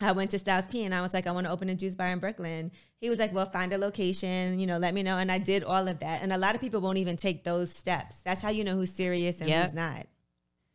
I 0.00 0.12
went 0.12 0.30
to 0.32 0.38
Styles 0.38 0.66
P 0.66 0.84
and 0.84 0.94
I 0.94 1.00
was 1.00 1.14
like, 1.14 1.26
I 1.26 1.30
want 1.30 1.46
to 1.46 1.50
open 1.50 1.68
a 1.68 1.74
juice 1.74 1.96
bar 1.96 2.08
in 2.08 2.18
Brooklyn. 2.18 2.70
He 3.00 3.08
was 3.08 3.18
like, 3.18 3.32
Well, 3.32 3.46
find 3.46 3.72
a 3.72 3.78
location, 3.78 4.58
you 4.58 4.66
know, 4.66 4.78
let 4.78 4.94
me 4.94 5.02
know. 5.02 5.18
And 5.18 5.30
I 5.32 5.38
did 5.38 5.64
all 5.64 5.88
of 5.88 6.00
that. 6.00 6.22
And 6.22 6.32
a 6.32 6.38
lot 6.38 6.54
of 6.54 6.60
people 6.60 6.80
won't 6.80 6.98
even 6.98 7.16
take 7.16 7.44
those 7.44 7.72
steps. 7.72 8.22
That's 8.22 8.40
how 8.40 8.50
you 8.50 8.64
know 8.64 8.74
who's 8.74 8.92
serious 8.92 9.40
and 9.40 9.48
Yep. 9.48 9.62
who's 9.62 9.74
not. 9.74 10.06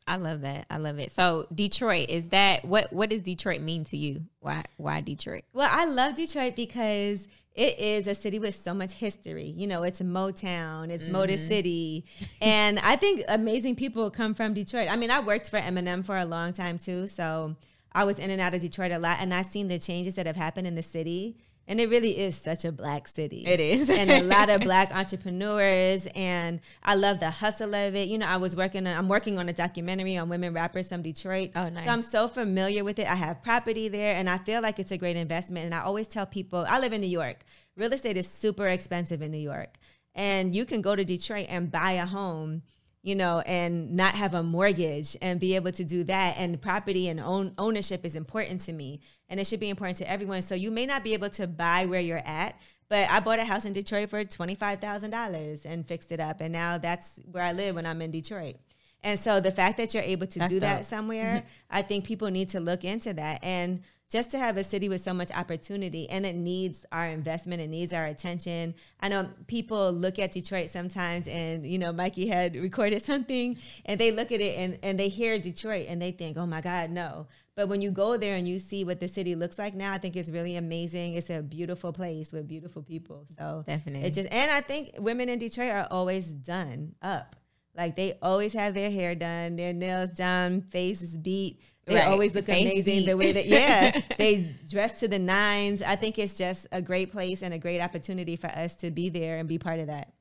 I 0.07 0.15
love 0.17 0.41
that. 0.41 0.65
I 0.69 0.77
love 0.77 0.97
it. 0.97 1.11
So 1.11 1.45
Detroit 1.53 2.09
is 2.09 2.29
that 2.29 2.65
what? 2.65 2.91
What 2.91 3.09
does 3.09 3.21
Detroit 3.21 3.61
mean 3.61 3.85
to 3.85 3.97
you? 3.97 4.23
Why? 4.39 4.63
Why 4.77 5.01
Detroit? 5.01 5.43
Well, 5.53 5.69
I 5.71 5.85
love 5.85 6.15
Detroit 6.15 6.55
because 6.55 7.27
it 7.53 7.79
is 7.79 8.07
a 8.07 8.15
city 8.15 8.39
with 8.39 8.55
so 8.55 8.73
much 8.73 8.93
history. 8.93 9.45
You 9.45 9.67
know, 9.67 9.83
it's 9.83 10.01
Motown, 10.01 10.89
it's 10.89 11.07
Motor 11.07 11.33
mm-hmm. 11.33 11.47
City. 11.47 12.05
And 12.41 12.79
I 12.79 12.95
think 12.95 13.23
amazing 13.27 13.75
people 13.75 14.09
come 14.09 14.33
from 14.33 14.53
Detroit. 14.53 14.89
I 14.89 14.95
mean, 14.95 15.11
I 15.11 15.19
worked 15.19 15.49
for 15.49 15.59
Eminem 15.59 16.03
for 16.03 16.17
a 16.17 16.25
long 16.25 16.53
time 16.53 16.79
too. 16.79 17.07
So 17.07 17.55
I 17.93 18.03
was 18.03 18.19
in 18.19 18.29
and 18.29 18.41
out 18.41 18.53
of 18.53 18.61
Detroit 18.61 18.91
a 18.91 18.99
lot. 18.99 19.17
And 19.19 19.33
I've 19.33 19.45
seen 19.45 19.67
the 19.67 19.79
changes 19.79 20.15
that 20.15 20.25
have 20.25 20.35
happened 20.35 20.67
in 20.67 20.75
the 20.75 20.83
city. 20.83 21.37
And 21.67 21.79
it 21.79 21.89
really 21.89 22.19
is 22.19 22.35
such 22.35 22.65
a 22.65 22.71
black 22.71 23.07
city. 23.07 23.45
It 23.45 23.59
is. 23.59 23.89
and 23.89 24.09
a 24.09 24.21
lot 24.21 24.49
of 24.49 24.61
black 24.69 24.91
entrepreneurs. 24.93 26.07
And 26.15 26.59
I 26.83 26.95
love 26.95 27.19
the 27.19 27.29
hustle 27.29 27.73
of 27.75 27.95
it. 27.95 28.07
You 28.07 28.17
know, 28.17 28.25
I 28.27 28.37
was 28.37 28.55
working, 28.55 28.87
on, 28.87 28.97
I'm 28.97 29.07
working 29.07 29.37
on 29.37 29.47
a 29.47 29.53
documentary 29.53 30.17
on 30.17 30.27
women 30.27 30.53
rappers 30.53 30.89
from 30.89 31.01
Detroit. 31.01 31.51
Oh, 31.55 31.69
nice. 31.69 31.85
So 31.85 31.91
I'm 31.91 32.01
so 32.01 32.27
familiar 32.27 32.83
with 32.83 32.99
it. 32.99 33.07
I 33.09 33.15
have 33.15 33.43
property 33.43 33.87
there 33.87 34.15
and 34.15 34.29
I 34.29 34.37
feel 34.39 34.61
like 34.61 34.79
it's 34.79 34.91
a 34.91 34.97
great 34.97 35.15
investment. 35.15 35.65
And 35.65 35.75
I 35.75 35.81
always 35.81 36.07
tell 36.07 36.25
people, 36.25 36.65
I 36.67 36.79
live 36.79 36.93
in 36.93 37.01
New 37.01 37.07
York. 37.07 37.45
Real 37.77 37.93
estate 37.93 38.17
is 38.17 38.27
super 38.27 38.67
expensive 38.67 39.21
in 39.21 39.31
New 39.31 39.37
York. 39.37 39.77
And 40.15 40.53
you 40.55 40.65
can 40.65 40.81
go 40.81 40.95
to 40.95 41.05
Detroit 41.05 41.45
and 41.49 41.71
buy 41.71 41.91
a 41.93 42.05
home, 42.05 42.63
you 43.03 43.15
know, 43.15 43.39
and 43.41 43.95
not 43.95 44.13
have 44.15 44.33
a 44.33 44.43
mortgage 44.43 45.17
and 45.21 45.39
be 45.39 45.55
able 45.55 45.71
to 45.71 45.83
do 45.83 46.03
that. 46.03 46.35
And 46.37 46.61
property 46.61 47.07
and 47.07 47.19
own 47.19 47.53
ownership 47.57 48.05
is 48.05 48.15
important 48.15 48.61
to 48.61 48.73
me. 48.73 49.01
And 49.29 49.39
it 49.39 49.47
should 49.47 49.59
be 49.59 49.69
important 49.69 49.97
to 49.97 50.09
everyone. 50.09 50.41
So 50.41 50.55
you 50.55 50.71
may 50.71 50.85
not 50.85 51.03
be 51.03 51.13
able 51.13 51.29
to 51.31 51.47
buy 51.47 51.85
where 51.85 52.01
you're 52.01 52.21
at, 52.23 52.59
but 52.89 53.09
I 53.09 53.19
bought 53.19 53.39
a 53.39 53.45
house 53.45 53.65
in 53.65 53.73
Detroit 53.73 54.09
for 54.09 54.23
$25,000 54.23 55.65
and 55.65 55.87
fixed 55.87 56.11
it 56.11 56.19
up. 56.19 56.41
And 56.41 56.53
now 56.53 56.77
that's 56.77 57.19
where 57.31 57.43
I 57.43 57.53
live 57.53 57.75
when 57.75 57.85
I'm 57.85 58.01
in 58.01 58.11
Detroit. 58.11 58.57
And 59.03 59.19
so 59.19 59.39
the 59.39 59.51
fact 59.51 59.77
that 59.77 59.93
you're 59.93 60.03
able 60.03 60.27
to 60.27 60.39
That's 60.39 60.51
do 60.51 60.59
that 60.59 60.77
dope. 60.77 60.85
somewhere, 60.85 61.43
I 61.69 61.81
think 61.81 62.05
people 62.05 62.29
need 62.29 62.49
to 62.49 62.59
look 62.59 62.83
into 62.83 63.13
that. 63.13 63.43
And 63.43 63.81
just 64.11 64.29
to 64.31 64.37
have 64.37 64.57
a 64.57 64.63
city 64.63 64.89
with 64.89 65.01
so 65.01 65.13
much 65.13 65.31
opportunity 65.31 66.07
and 66.09 66.25
it 66.25 66.35
needs 66.35 66.85
our 66.91 67.07
investment, 67.07 67.61
it 67.61 67.69
needs 67.69 67.93
our 67.93 68.05
attention. 68.05 68.75
I 68.99 69.07
know 69.07 69.29
people 69.47 69.93
look 69.93 70.19
at 70.19 70.33
Detroit 70.33 70.69
sometimes 70.69 71.29
and, 71.29 71.65
you 71.65 71.79
know, 71.79 71.93
Mikey 71.93 72.27
had 72.27 72.55
recorded 72.57 73.01
something 73.11 73.57
and 73.85 73.99
they 73.99 74.11
look 74.11 74.33
at 74.33 74.41
it 74.41 74.57
and, 74.57 74.77
and 74.83 74.99
they 74.99 75.07
hear 75.07 75.39
Detroit 75.39 75.85
and 75.87 76.01
they 76.01 76.11
think, 76.11 76.37
oh 76.37 76.45
my 76.45 76.59
God, 76.59 76.91
no. 76.91 77.27
But 77.55 77.69
when 77.69 77.81
you 77.81 77.91
go 77.91 78.17
there 78.17 78.35
and 78.35 78.47
you 78.47 78.59
see 78.59 78.83
what 78.83 78.99
the 78.99 79.07
city 79.07 79.33
looks 79.33 79.57
like 79.57 79.75
now, 79.75 79.93
I 79.93 79.97
think 79.97 80.17
it's 80.17 80.29
really 80.29 80.57
amazing. 80.57 81.13
It's 81.13 81.29
a 81.29 81.41
beautiful 81.41 81.93
place 81.93 82.33
with 82.33 82.47
beautiful 82.49 82.83
people. 82.83 83.27
So 83.37 83.63
Definitely. 83.65 84.07
it's 84.07 84.17
just, 84.17 84.29
and 84.29 84.51
I 84.51 84.59
think 84.59 84.91
women 84.99 85.29
in 85.29 85.39
Detroit 85.39 85.71
are 85.71 85.87
always 85.89 86.27
done 86.27 86.95
up. 87.01 87.37
Like 87.75 87.95
they 87.95 88.17
always 88.21 88.53
have 88.53 88.73
their 88.73 88.91
hair 88.91 89.15
done, 89.15 89.55
their 89.55 89.73
nails 89.73 90.09
done, 90.11 90.61
faces 90.61 91.15
beat. 91.17 91.61
They 91.85 91.95
Right. 91.95 92.07
always 92.07 92.35
look 92.35 92.45
Face 92.45 92.61
amazing 92.71 92.99
beat. 92.99 93.05
the 93.07 93.17
way 93.17 93.31
that 93.31 93.47
yeah, 93.47 93.99
they 94.17 94.55
dress 94.69 94.99
to 94.99 95.07
the 95.07 95.17
nines. 95.19 95.81
I 95.81 95.95
think 95.95 96.19
it's 96.19 96.37
just 96.37 96.67
a 96.71 96.81
great 96.81 97.11
place 97.11 97.41
and 97.41 97.53
a 97.53 97.57
great 97.57 97.81
opportunity 97.81 98.35
for 98.35 98.47
us 98.47 98.75
to 98.77 98.91
be 98.91 99.09
there 99.09 99.37
and 99.39 99.47
be 99.49 99.57
part 99.57 99.79
of 99.79 99.87
that. 99.87 100.13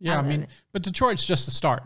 Yeah, 0.00 0.16
I 0.16 0.18
I, 0.18 0.22
mean, 0.22 0.42
it. 0.42 0.48
but 0.72 0.82
Detroit's 0.82 1.24
just 1.24 1.44
the 1.46 1.52
start. 1.52 1.84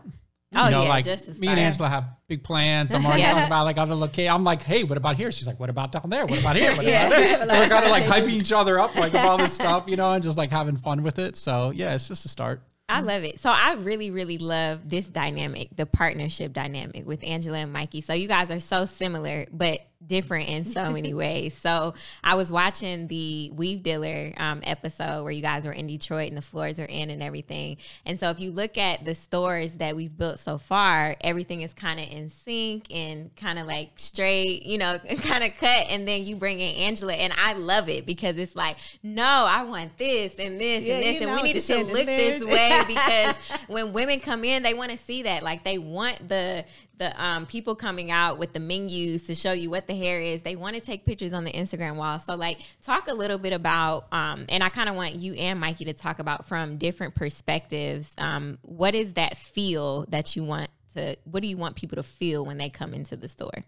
Oh, 0.54 0.64
you 0.64 0.70
know, 0.70 0.82
yeah, 0.84 0.88
like 0.88 1.04
just 1.04 1.26
to 1.26 1.38
me 1.38 1.48
and. 1.48 1.60
Angela 1.60 1.90
have 1.90 2.04
big 2.26 2.42
plans. 2.42 2.94
I'm 2.94 3.04
already 3.04 3.20
Yeah. 3.22 3.32
talking 3.32 3.46
about 3.48 3.64
like 3.64 3.76
other 3.76 3.94
location. 3.94 4.32
I'm 4.32 4.44
like, 4.44 4.62
hey, 4.62 4.82
what 4.82 4.96
about 4.96 5.16
here? 5.16 5.30
She's 5.30 5.46
like, 5.46 5.60
what 5.60 5.68
about 5.68 5.92
down 5.92 6.08
there? 6.08 6.24
What 6.24 6.40
about 6.40 6.56
here? 6.56 6.74
What 6.74 6.86
Yeah. 6.86 7.06
about 7.08 7.16
there? 7.18 7.28
Have 7.28 7.40
a 7.42 7.46
lot 7.46 7.58
We're 7.58 7.68
kind 7.68 7.84
of 7.84 7.90
like 7.90 8.04
hyping 8.04 8.30
each 8.32 8.50
other 8.52 8.80
up, 8.80 8.96
like 8.96 9.12
of 9.12 9.20
all 9.26 9.36
this 9.36 9.52
stuff, 9.52 9.84
you 9.88 9.96
know, 9.96 10.12
and 10.12 10.22
just 10.22 10.38
like 10.38 10.50
having 10.50 10.78
fun 10.78 11.02
with 11.02 11.18
it. 11.18 11.36
So 11.36 11.70
yeah, 11.74 11.94
it's 11.94 12.08
just 12.08 12.24
a 12.24 12.28
start. 12.30 12.62
I 12.88 12.98
mm-hmm. 12.98 13.06
love 13.06 13.24
it. 13.24 13.40
So 13.40 13.50
I 13.50 13.74
really, 13.74 14.10
really 14.10 14.38
love 14.38 14.88
this 14.88 15.06
dynamic, 15.06 15.68
the 15.76 15.84
partnership 15.84 16.52
dynamic 16.52 17.06
with 17.06 17.22
Angela 17.22 17.58
and 17.58 17.72
Mikey. 17.72 18.00
So 18.00 18.14
you 18.14 18.28
guys 18.28 18.50
are 18.50 18.60
so 18.60 18.86
similar, 18.86 19.46
but 19.52 19.80
different 20.06 20.48
in 20.48 20.64
so 20.64 20.90
many 20.90 21.12
ways. 21.12 21.54
So 21.54 21.94
I 22.22 22.34
was 22.34 22.52
watching 22.52 23.08
the 23.08 23.50
Weave 23.54 23.82
Dealer 23.82 24.32
um, 24.36 24.60
episode 24.64 25.22
where 25.24 25.32
you 25.32 25.42
guys 25.42 25.66
were 25.66 25.72
in 25.72 25.86
Detroit 25.86 26.28
and 26.28 26.36
the 26.36 26.42
floors 26.42 26.78
are 26.78 26.84
in 26.84 27.10
and 27.10 27.22
everything. 27.22 27.78
And 28.06 28.18
so 28.18 28.30
if 28.30 28.38
you 28.38 28.52
look 28.52 28.78
at 28.78 29.04
the 29.04 29.14
stores 29.14 29.72
that 29.74 29.96
we've 29.96 30.16
built 30.16 30.38
so 30.38 30.58
far, 30.58 31.16
everything 31.20 31.62
is 31.62 31.74
kind 31.74 31.98
of 31.98 32.08
in 32.08 32.30
sync 32.30 32.92
and 32.94 33.34
kind 33.36 33.58
of 33.58 33.66
like 33.66 33.90
straight, 33.96 34.64
you 34.64 34.78
know, 34.78 34.98
kind 35.22 35.44
of 35.44 35.56
cut. 35.56 35.86
And 35.88 36.06
then 36.06 36.24
you 36.24 36.36
bring 36.36 36.60
in 36.60 36.76
Angela, 36.76 37.14
and 37.14 37.32
I 37.36 37.54
love 37.54 37.88
it 37.88 38.06
because 38.06 38.36
it's 38.36 38.54
like, 38.54 38.76
no, 39.02 39.24
I 39.24 39.64
want 39.64 39.98
this 39.98 40.36
and 40.38 40.60
this 40.60 40.84
Yeah, 40.84 40.94
and 40.94 41.02
this, 41.02 41.22
and 41.22 41.32
we 41.32 41.42
need 41.42 41.56
it 41.56 41.60
to 41.62 41.82
look 41.82 42.06
this 42.06 42.44
way 42.44 42.82
because 42.86 43.34
when 43.66 43.92
women 43.92 44.20
come 44.20 44.44
in, 44.44 44.62
they 44.62 44.74
want 44.74 44.92
to 44.92 44.98
see 44.98 45.24
that. 45.24 45.42
Like 45.42 45.64
they 45.64 45.78
want 45.78 46.28
the 46.28 46.64
the 46.98 47.22
um, 47.22 47.46
people 47.46 47.74
coming 47.74 48.10
out 48.10 48.38
with 48.38 48.52
the 48.52 48.60
menus 48.60 49.22
to 49.22 49.34
show 49.34 49.52
you 49.52 49.70
what 49.70 49.86
the 49.86 49.94
hair 49.94 50.20
is. 50.20 50.42
They 50.42 50.56
want 50.56 50.76
to 50.76 50.80
take 50.80 51.06
pictures 51.06 51.32
on 51.32 51.44
the 51.44 51.52
Instagram 51.52 51.96
wall. 51.96 52.18
So 52.18 52.34
like 52.34 52.58
talk 52.82 53.08
a 53.08 53.14
little 53.14 53.38
bit 53.38 53.52
about 53.52 54.06
um, 54.12 54.46
and 54.48 54.62
I 54.62 54.68
kind 54.68 54.88
of 54.88 54.96
want 54.96 55.14
you 55.14 55.34
and 55.34 55.60
Mikey 55.60 55.86
to 55.86 55.92
talk 55.92 56.18
about 56.18 56.46
from 56.46 56.76
different 56.76 57.14
perspectives. 57.14 58.12
Um, 58.18 58.58
what 58.62 58.94
is 58.94 59.14
that 59.14 59.36
feel 59.38 60.04
that 60.08 60.36
you 60.36 60.44
want 60.44 60.70
to? 60.94 61.16
What 61.24 61.42
do 61.42 61.48
you 61.48 61.56
want 61.56 61.76
people 61.76 61.96
to 61.96 62.02
feel 62.02 62.44
when 62.44 62.58
they 62.58 62.70
come 62.70 62.94
into 62.94 63.16
the 63.16 63.28
store? 63.28 63.64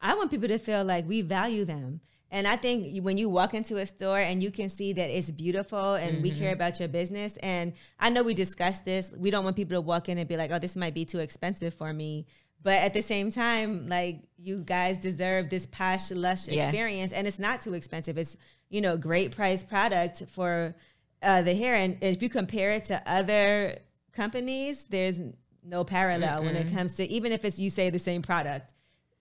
I 0.00 0.14
want 0.14 0.30
people 0.30 0.48
to 0.48 0.58
feel 0.58 0.84
like 0.84 1.08
we 1.08 1.22
value 1.22 1.64
them. 1.64 2.00
And 2.30 2.46
I 2.46 2.56
think 2.56 3.02
when 3.02 3.16
you 3.16 3.28
walk 3.30 3.54
into 3.54 3.78
a 3.78 3.86
store 3.86 4.18
and 4.18 4.42
you 4.42 4.50
can 4.50 4.68
see 4.68 4.92
that 4.92 5.10
it's 5.10 5.30
beautiful 5.30 5.94
and 5.94 6.22
we 6.22 6.30
care 6.30 6.52
about 6.52 6.78
your 6.78 6.88
business, 6.88 7.38
and 7.38 7.72
I 7.98 8.10
know 8.10 8.22
we 8.22 8.34
discussed 8.34 8.84
this, 8.84 9.10
we 9.16 9.30
don't 9.30 9.44
want 9.44 9.56
people 9.56 9.76
to 9.76 9.80
walk 9.80 10.10
in 10.10 10.18
and 10.18 10.28
be 10.28 10.36
like, 10.36 10.50
oh, 10.50 10.58
this 10.58 10.76
might 10.76 10.92
be 10.92 11.06
too 11.06 11.20
expensive 11.20 11.72
for 11.72 11.90
me. 11.92 12.26
But 12.62 12.74
at 12.74 12.92
the 12.92 13.02
same 13.02 13.30
time, 13.30 13.86
like 13.86 14.22
you 14.36 14.58
guys 14.58 14.98
deserve 14.98 15.48
this 15.48 15.66
posh, 15.66 16.10
lush 16.10 16.48
Yeah. 16.48 16.64
experience, 16.64 17.12
and 17.12 17.26
it's 17.26 17.38
not 17.38 17.62
too 17.62 17.74
expensive. 17.74 18.18
It's 18.18 18.36
you 18.68 18.80
know 18.80 18.96
great 18.96 19.34
price 19.34 19.64
product 19.64 20.24
for 20.30 20.74
uh, 21.22 21.42
the 21.42 21.54
hair, 21.54 21.74
and 21.74 21.96
if 22.00 22.22
you 22.22 22.28
compare 22.28 22.72
it 22.72 22.84
to 22.84 23.02
other 23.06 23.78
companies, 24.12 24.86
there's 24.86 25.20
no 25.64 25.84
parallel 25.84 26.44
when 26.44 26.56
it 26.56 26.72
comes 26.72 26.94
to 26.94 27.06
even 27.08 27.30
if 27.32 27.44
it's 27.44 27.58
you 27.58 27.70
say 27.70 27.90
the 27.90 27.98
same 27.98 28.22
product 28.22 28.72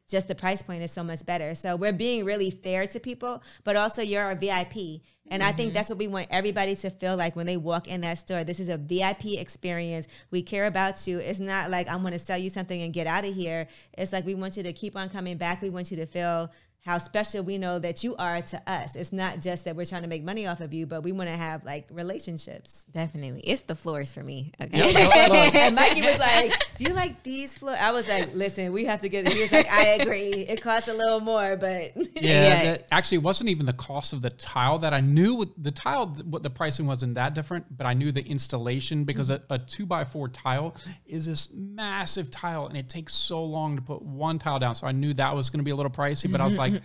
just 0.08 0.28
the 0.28 0.36
price 0.36 0.62
point 0.62 0.82
is 0.84 0.92
so 0.92 1.04
much 1.04 1.26
better. 1.26 1.54
So 1.54 1.76
we're 1.76 1.94
being 1.94 2.24
really 2.24 2.50
fair 2.50 2.88
to 2.88 3.00
people, 3.00 3.44
but 3.64 3.76
also 3.76 4.02
you're 4.02 4.24
our 4.24 4.36
VIP. 4.36 5.02
And 5.30 5.44
I 5.44 5.52
think 5.52 5.70
mm-hmm. 5.70 5.76
that's 5.76 5.90
what 5.90 5.98
we 5.98 6.08
want 6.08 6.28
everybody 6.32 6.76
to 6.76 6.90
feel 6.90 7.18
like 7.18 7.36
when 7.36 7.46
they 7.46 7.58
walk 7.58 7.88
in 7.88 8.02
that 8.02 8.18
store. 8.18 8.44
This 8.44 8.60
is 8.60 8.70
a 8.70 8.78
VIP 8.78 9.38
experience. 9.38 10.08
We 10.32 10.42
care 10.42 10.66
about 10.66 11.06
you. 11.08 11.20
It's 11.20 11.40
not 11.40 11.70
like 11.70 11.90
I'm 11.90 12.02
going 12.02 12.14
to 12.14 12.20
sell 12.20 12.38
you 12.38 12.50
something 12.50 12.82
and 12.82 12.94
get 12.94 13.08
out 13.08 13.26
of 13.26 13.34
here. 13.34 13.68
It's 13.98 14.14
like 14.14 14.26
we 14.26 14.36
want 14.36 14.58
you 14.58 14.64
to 14.64 14.74
keep 14.74 14.96
on 14.96 15.10
coming 15.10 15.38
back. 15.38 15.62
We 15.62 15.70
want 15.70 15.92
you 15.92 15.98
to 15.98 16.06
feel 16.06 16.52
how 16.88 16.98
special 16.98 17.44
we 17.44 17.58
know 17.58 17.80
that 17.80 18.02
you 18.02 18.16
are 18.16 18.42
to 18.42 18.62
us. 18.66 18.96
It's 18.96 19.12
not 19.12 19.42
just 19.42 19.66
that 19.66 19.76
we're 19.76 19.86
trying 19.86 20.04
to 20.04 20.08
make 20.08 20.24
money 20.24 20.48
off 20.48 20.62
of 20.62 20.74
you, 20.74 20.86
but 20.86 21.04
we 21.04 21.12
want 21.12 21.30
to 21.30 21.36
have 21.36 21.66
like 21.66 21.86
relationships. 21.92 22.86
Definitely, 22.94 23.42
it's 23.42 23.64
the 23.64 23.76
floors 23.76 24.14
for 24.14 24.24
me. 24.24 24.54
Okay. 24.62 24.96
and 25.54 25.76
Mikey 25.76 26.02
was 26.02 26.18
like, 26.18 26.66
"Do 26.78 26.86
you 26.86 26.94
like 26.94 27.24
these 27.24 27.58
floors?" 27.58 27.78
I 27.82 27.92
was 27.92 28.08
like, 28.08 28.34
"Listen, 28.34 28.72
we 28.72 28.86
have 28.86 29.02
to 29.02 29.10
get." 29.10 29.28
it. 29.28 29.34
He 29.34 29.42
was 29.42 29.52
like, 29.52 29.70
"I 29.70 29.98
agree. 30.00 30.32
It 30.48 30.62
costs 30.62 30.88
a 30.88 30.94
little 30.94 31.20
more, 31.20 31.58
but 31.58 31.92
Yeah, 32.16 32.22
Yeah. 32.22 32.64
that- 32.64 32.88
actually, 32.90 33.18
it 33.18 33.24
wasn't 33.24 33.50
even 33.50 33.66
the 33.66 33.74
cost 33.74 34.14
of 34.14 34.22
the 34.22 34.30
tile 34.30 34.80
that 34.80 34.94
I 34.94 35.02
knew. 35.02 35.36
with- 35.36 35.62
The 35.62 35.72
tile, 35.72 36.08
what 36.30 36.42
the 36.42 36.50
pricing 36.50 36.88
wasn't 36.88 37.16
that 37.16 37.34
different, 37.36 37.66
but 37.78 37.86
I 37.86 37.96
knew 37.96 38.14
the 38.14 38.24
installation 38.24 39.04
because 39.04 39.30
mm-hmm. 39.30 39.52
a, 39.52 39.56
a 39.56 39.60
two 39.60 39.86
by 39.86 40.06
four 40.06 40.30
tile 40.30 40.74
is 41.06 41.26
this 41.26 41.50
massive 41.54 42.32
tile, 42.32 42.68
and 42.68 42.78
it 42.78 42.88
takes 42.88 43.14
so 43.14 43.44
long 43.44 43.76
to 43.76 43.82
put 43.82 44.02
one 44.02 44.40
tile 44.40 44.58
down. 44.58 44.74
So 44.74 44.88
I 44.88 44.94
knew 44.94 45.14
that 45.16 45.36
was 45.36 45.50
going 45.50 45.60
to 45.60 45.66
be 45.66 45.72
a 45.72 45.76
little 45.76 45.92
pricey, 45.92 46.32
but 46.32 46.40
I 46.40 46.46
was 46.46 46.56
like, 46.56 46.77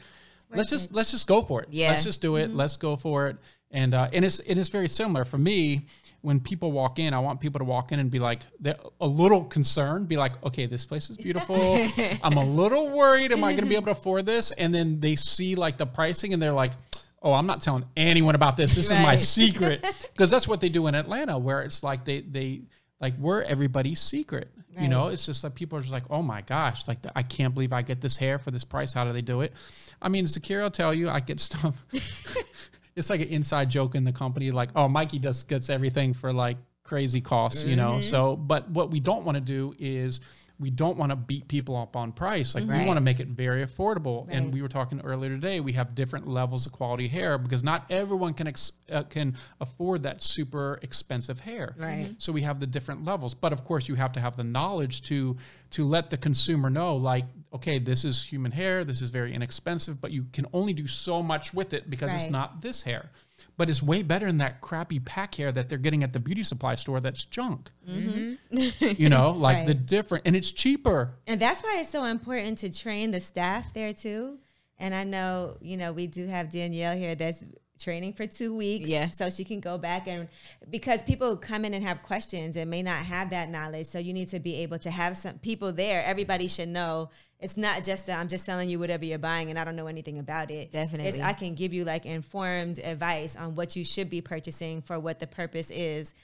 let's 0.54 0.70
just 0.70 0.92
let's 0.92 1.10
just 1.10 1.26
go 1.26 1.42
for 1.42 1.62
it. 1.62 1.68
Yeah. 1.70 1.90
let's 1.90 2.04
just 2.04 2.20
do 2.20 2.36
it. 2.36 2.54
Let's 2.54 2.76
go 2.76 2.96
for 2.96 3.28
it. 3.28 3.36
And 3.70 3.94
uh, 3.94 4.08
and 4.12 4.24
it's 4.24 4.40
it 4.40 4.58
is 4.58 4.68
very 4.68 4.88
similar 4.88 5.24
for 5.24 5.38
me. 5.38 5.86
When 6.20 6.38
people 6.38 6.70
walk 6.70 7.00
in, 7.00 7.14
I 7.14 7.18
want 7.18 7.40
people 7.40 7.58
to 7.58 7.64
walk 7.64 7.90
in 7.90 7.98
and 7.98 8.08
be 8.08 8.20
like, 8.20 8.42
they're 8.60 8.76
a 9.00 9.06
little 9.06 9.42
concerned, 9.42 10.06
be 10.06 10.16
like, 10.16 10.40
okay, 10.44 10.66
this 10.66 10.86
place 10.86 11.10
is 11.10 11.16
beautiful. 11.16 11.84
I'm 12.22 12.36
a 12.36 12.44
little 12.44 12.90
worried. 12.90 13.32
Am 13.32 13.42
I 13.42 13.52
going 13.52 13.64
to 13.64 13.68
be 13.68 13.74
able 13.76 13.86
to 13.86 13.92
afford 13.92 14.24
this? 14.24 14.52
And 14.52 14.72
then 14.72 15.00
they 15.00 15.16
see 15.16 15.56
like 15.56 15.78
the 15.78 15.86
pricing 15.86 16.32
and 16.32 16.40
they're 16.40 16.52
like, 16.52 16.74
oh, 17.22 17.32
I'm 17.32 17.46
not 17.46 17.60
telling 17.60 17.84
anyone 17.96 18.36
about 18.36 18.56
this. 18.56 18.76
This 18.76 18.92
is 18.92 18.98
my 18.98 19.16
secret. 19.16 19.84
Because 20.12 20.30
that's 20.30 20.46
what 20.46 20.60
they 20.60 20.68
do 20.68 20.86
in 20.86 20.94
Atlanta, 20.94 21.36
where 21.38 21.62
it's 21.62 21.82
like 21.82 22.04
they, 22.04 22.20
they, 22.20 22.62
like 23.00 23.14
we're 23.18 23.42
everybody's 23.42 24.00
secret. 24.00 24.52
You 24.80 24.88
know, 24.88 25.08
it's 25.08 25.26
just 25.26 25.44
like 25.44 25.54
people 25.54 25.78
are 25.78 25.82
just 25.82 25.92
like, 25.92 26.04
oh 26.10 26.22
my 26.22 26.40
gosh, 26.40 26.88
like 26.88 26.98
I 27.14 27.22
can't 27.22 27.52
believe 27.52 27.72
I 27.72 27.82
get 27.82 28.00
this 28.00 28.16
hair 28.16 28.38
for 28.38 28.50
this 28.50 28.64
price. 28.64 28.92
How 28.92 29.04
do 29.04 29.12
they 29.12 29.20
do 29.20 29.42
it? 29.42 29.52
I 30.00 30.08
mean, 30.08 30.24
Zakira 30.24 30.62
will 30.62 30.70
tell 30.70 30.94
you, 30.94 31.10
I 31.10 31.20
get 31.20 31.40
stuff. 31.40 31.84
it's 32.96 33.10
like 33.10 33.20
an 33.20 33.28
inside 33.28 33.70
joke 33.70 33.94
in 33.94 34.04
the 34.04 34.12
company, 34.12 34.50
like, 34.50 34.70
oh, 34.76 34.88
Mikey 34.88 35.18
just 35.18 35.48
gets 35.48 35.70
everything 35.70 36.14
for 36.14 36.32
like 36.32 36.56
crazy 36.84 37.20
costs, 37.20 37.64
you 37.64 37.76
mm-hmm. 37.76 37.96
know. 37.96 38.00
So, 38.00 38.36
but 38.36 38.70
what 38.70 38.90
we 38.90 39.00
don't 39.00 39.24
want 39.24 39.36
to 39.36 39.40
do 39.40 39.74
is 39.78 40.20
we 40.62 40.70
don't 40.70 40.96
want 40.96 41.10
to 41.10 41.16
beat 41.16 41.48
people 41.48 41.76
up 41.76 41.96
on 41.96 42.12
price. 42.12 42.54
Like 42.54 42.64
we 42.64 42.86
want 42.86 42.96
to 42.96 43.00
make 43.00 43.18
it 43.18 43.26
very 43.26 43.66
affordable. 43.66 44.28
And 44.30 44.54
we 44.54 44.62
were 44.62 44.68
talking 44.68 45.00
earlier 45.00 45.30
today. 45.30 45.58
We 45.58 45.72
have 45.72 45.96
different 45.96 46.28
levels 46.28 46.66
of 46.66 46.72
quality 46.72 47.08
hair 47.08 47.36
because 47.36 47.64
not 47.64 47.90
everyone 47.90 48.32
can 48.32 48.46
ex- 48.46 48.72
uh, 48.90 49.02
can 49.02 49.36
afford 49.60 50.04
that 50.04 50.22
super 50.22 50.78
expensive 50.82 51.40
hair. 51.40 51.74
Right. 51.76 52.14
So 52.18 52.32
we 52.32 52.42
have 52.42 52.60
the 52.60 52.66
different 52.68 53.04
levels. 53.04 53.34
But 53.34 53.52
of 53.52 53.64
course, 53.64 53.88
you 53.88 53.96
have 53.96 54.12
to 54.12 54.20
have 54.20 54.36
the 54.36 54.44
knowledge 54.44 55.02
to 55.02 55.36
to 55.72 55.84
let 55.84 56.10
the 56.10 56.16
consumer 56.16 56.70
know, 56.70 56.96
like, 56.96 57.24
okay, 57.52 57.80
this 57.80 58.04
is 58.04 58.22
human 58.22 58.52
hair. 58.52 58.84
This 58.84 59.02
is 59.02 59.10
very 59.10 59.34
inexpensive, 59.34 60.00
but 60.00 60.12
you 60.12 60.26
can 60.32 60.46
only 60.52 60.72
do 60.72 60.86
so 60.86 61.22
much 61.22 61.52
with 61.52 61.74
it 61.74 61.90
because 61.90 62.12
it's 62.12 62.30
not 62.30 62.60
this 62.60 62.82
hair. 62.82 63.10
But 63.56 63.68
it's 63.70 63.82
way 63.82 64.02
better 64.02 64.26
than 64.26 64.38
that 64.38 64.60
crappy 64.60 64.98
pack 64.98 65.34
hair 65.34 65.52
that 65.52 65.68
they're 65.68 65.78
getting 65.78 66.02
at 66.02 66.12
the 66.12 66.20
beauty 66.20 66.42
supply 66.42 66.74
store. 66.74 67.00
That's 67.00 67.24
junk. 67.24 67.70
Mm-hmm. 67.88 68.86
You 68.96 69.08
know, 69.08 69.30
like 69.36 69.66
the 69.66 69.74
different, 69.74 70.26
and 70.26 70.34
it's 70.34 70.50
cheaper. 70.52 71.14
and 71.26 71.40
that's 71.40 71.62
why 71.62 71.78
it's 71.80 71.90
so 71.90 72.04
important 72.04 72.58
to 72.58 72.72
train 72.72 73.10
the 73.10 73.20
staff 73.20 73.72
there 73.74 73.92
too. 73.92 74.38
And 74.78 74.94
I 74.94 75.04
know, 75.04 75.58
you 75.60 75.76
know, 75.76 75.92
we 75.92 76.08
do 76.08 76.26
have 76.26 76.50
Danielle 76.50 76.96
here 76.96 77.14
that's 77.14 77.44
training 77.78 78.12
for 78.12 78.26
two 78.26 78.54
weeks. 78.54 78.88
Yeah. 78.88 79.10
So 79.10 79.30
she 79.30 79.44
can 79.44 79.60
go 79.60 79.78
back 79.78 80.06
and 80.06 80.28
because 80.70 81.02
people 81.02 81.36
come 81.36 81.64
in 81.64 81.74
and 81.74 81.84
have 81.84 82.02
questions 82.02 82.56
and 82.56 82.70
may 82.70 82.82
not 82.82 83.04
have 83.04 83.30
that 83.30 83.50
knowledge. 83.50 83.86
So 83.86 83.98
you 83.98 84.12
need 84.12 84.28
to 84.28 84.40
be 84.40 84.56
able 84.56 84.78
to 84.80 84.90
have 84.90 85.16
some 85.16 85.38
people 85.38 85.72
there. 85.72 86.04
Everybody 86.04 86.48
should 86.48 86.68
know 86.68 87.10
it's 87.38 87.56
not 87.56 87.82
just 87.82 88.08
i 88.08 88.12
I'm 88.14 88.28
just 88.28 88.46
telling 88.46 88.68
you 88.68 88.78
whatever 88.78 89.04
you're 89.04 89.18
buying 89.18 89.50
and 89.50 89.58
I 89.58 89.64
don't 89.64 89.74
know 89.76 89.88
anything 89.88 90.18
about 90.18 90.50
it. 90.50 90.64
It's 90.64 90.72
Definitely. 90.72 91.22
I 91.22 91.32
can 91.32 91.54
give 91.54 91.74
you 91.74 91.84
like 91.84 92.06
informed 92.06 92.78
advice 92.78 93.36
on 93.36 93.56
what 93.56 93.74
you 93.74 93.84
should 93.84 94.08
be 94.08 94.20
purchasing 94.20 94.80
for 94.80 94.98
what 95.00 95.18
the 95.18 95.26
purpose 95.26 95.70
is. 95.70 96.14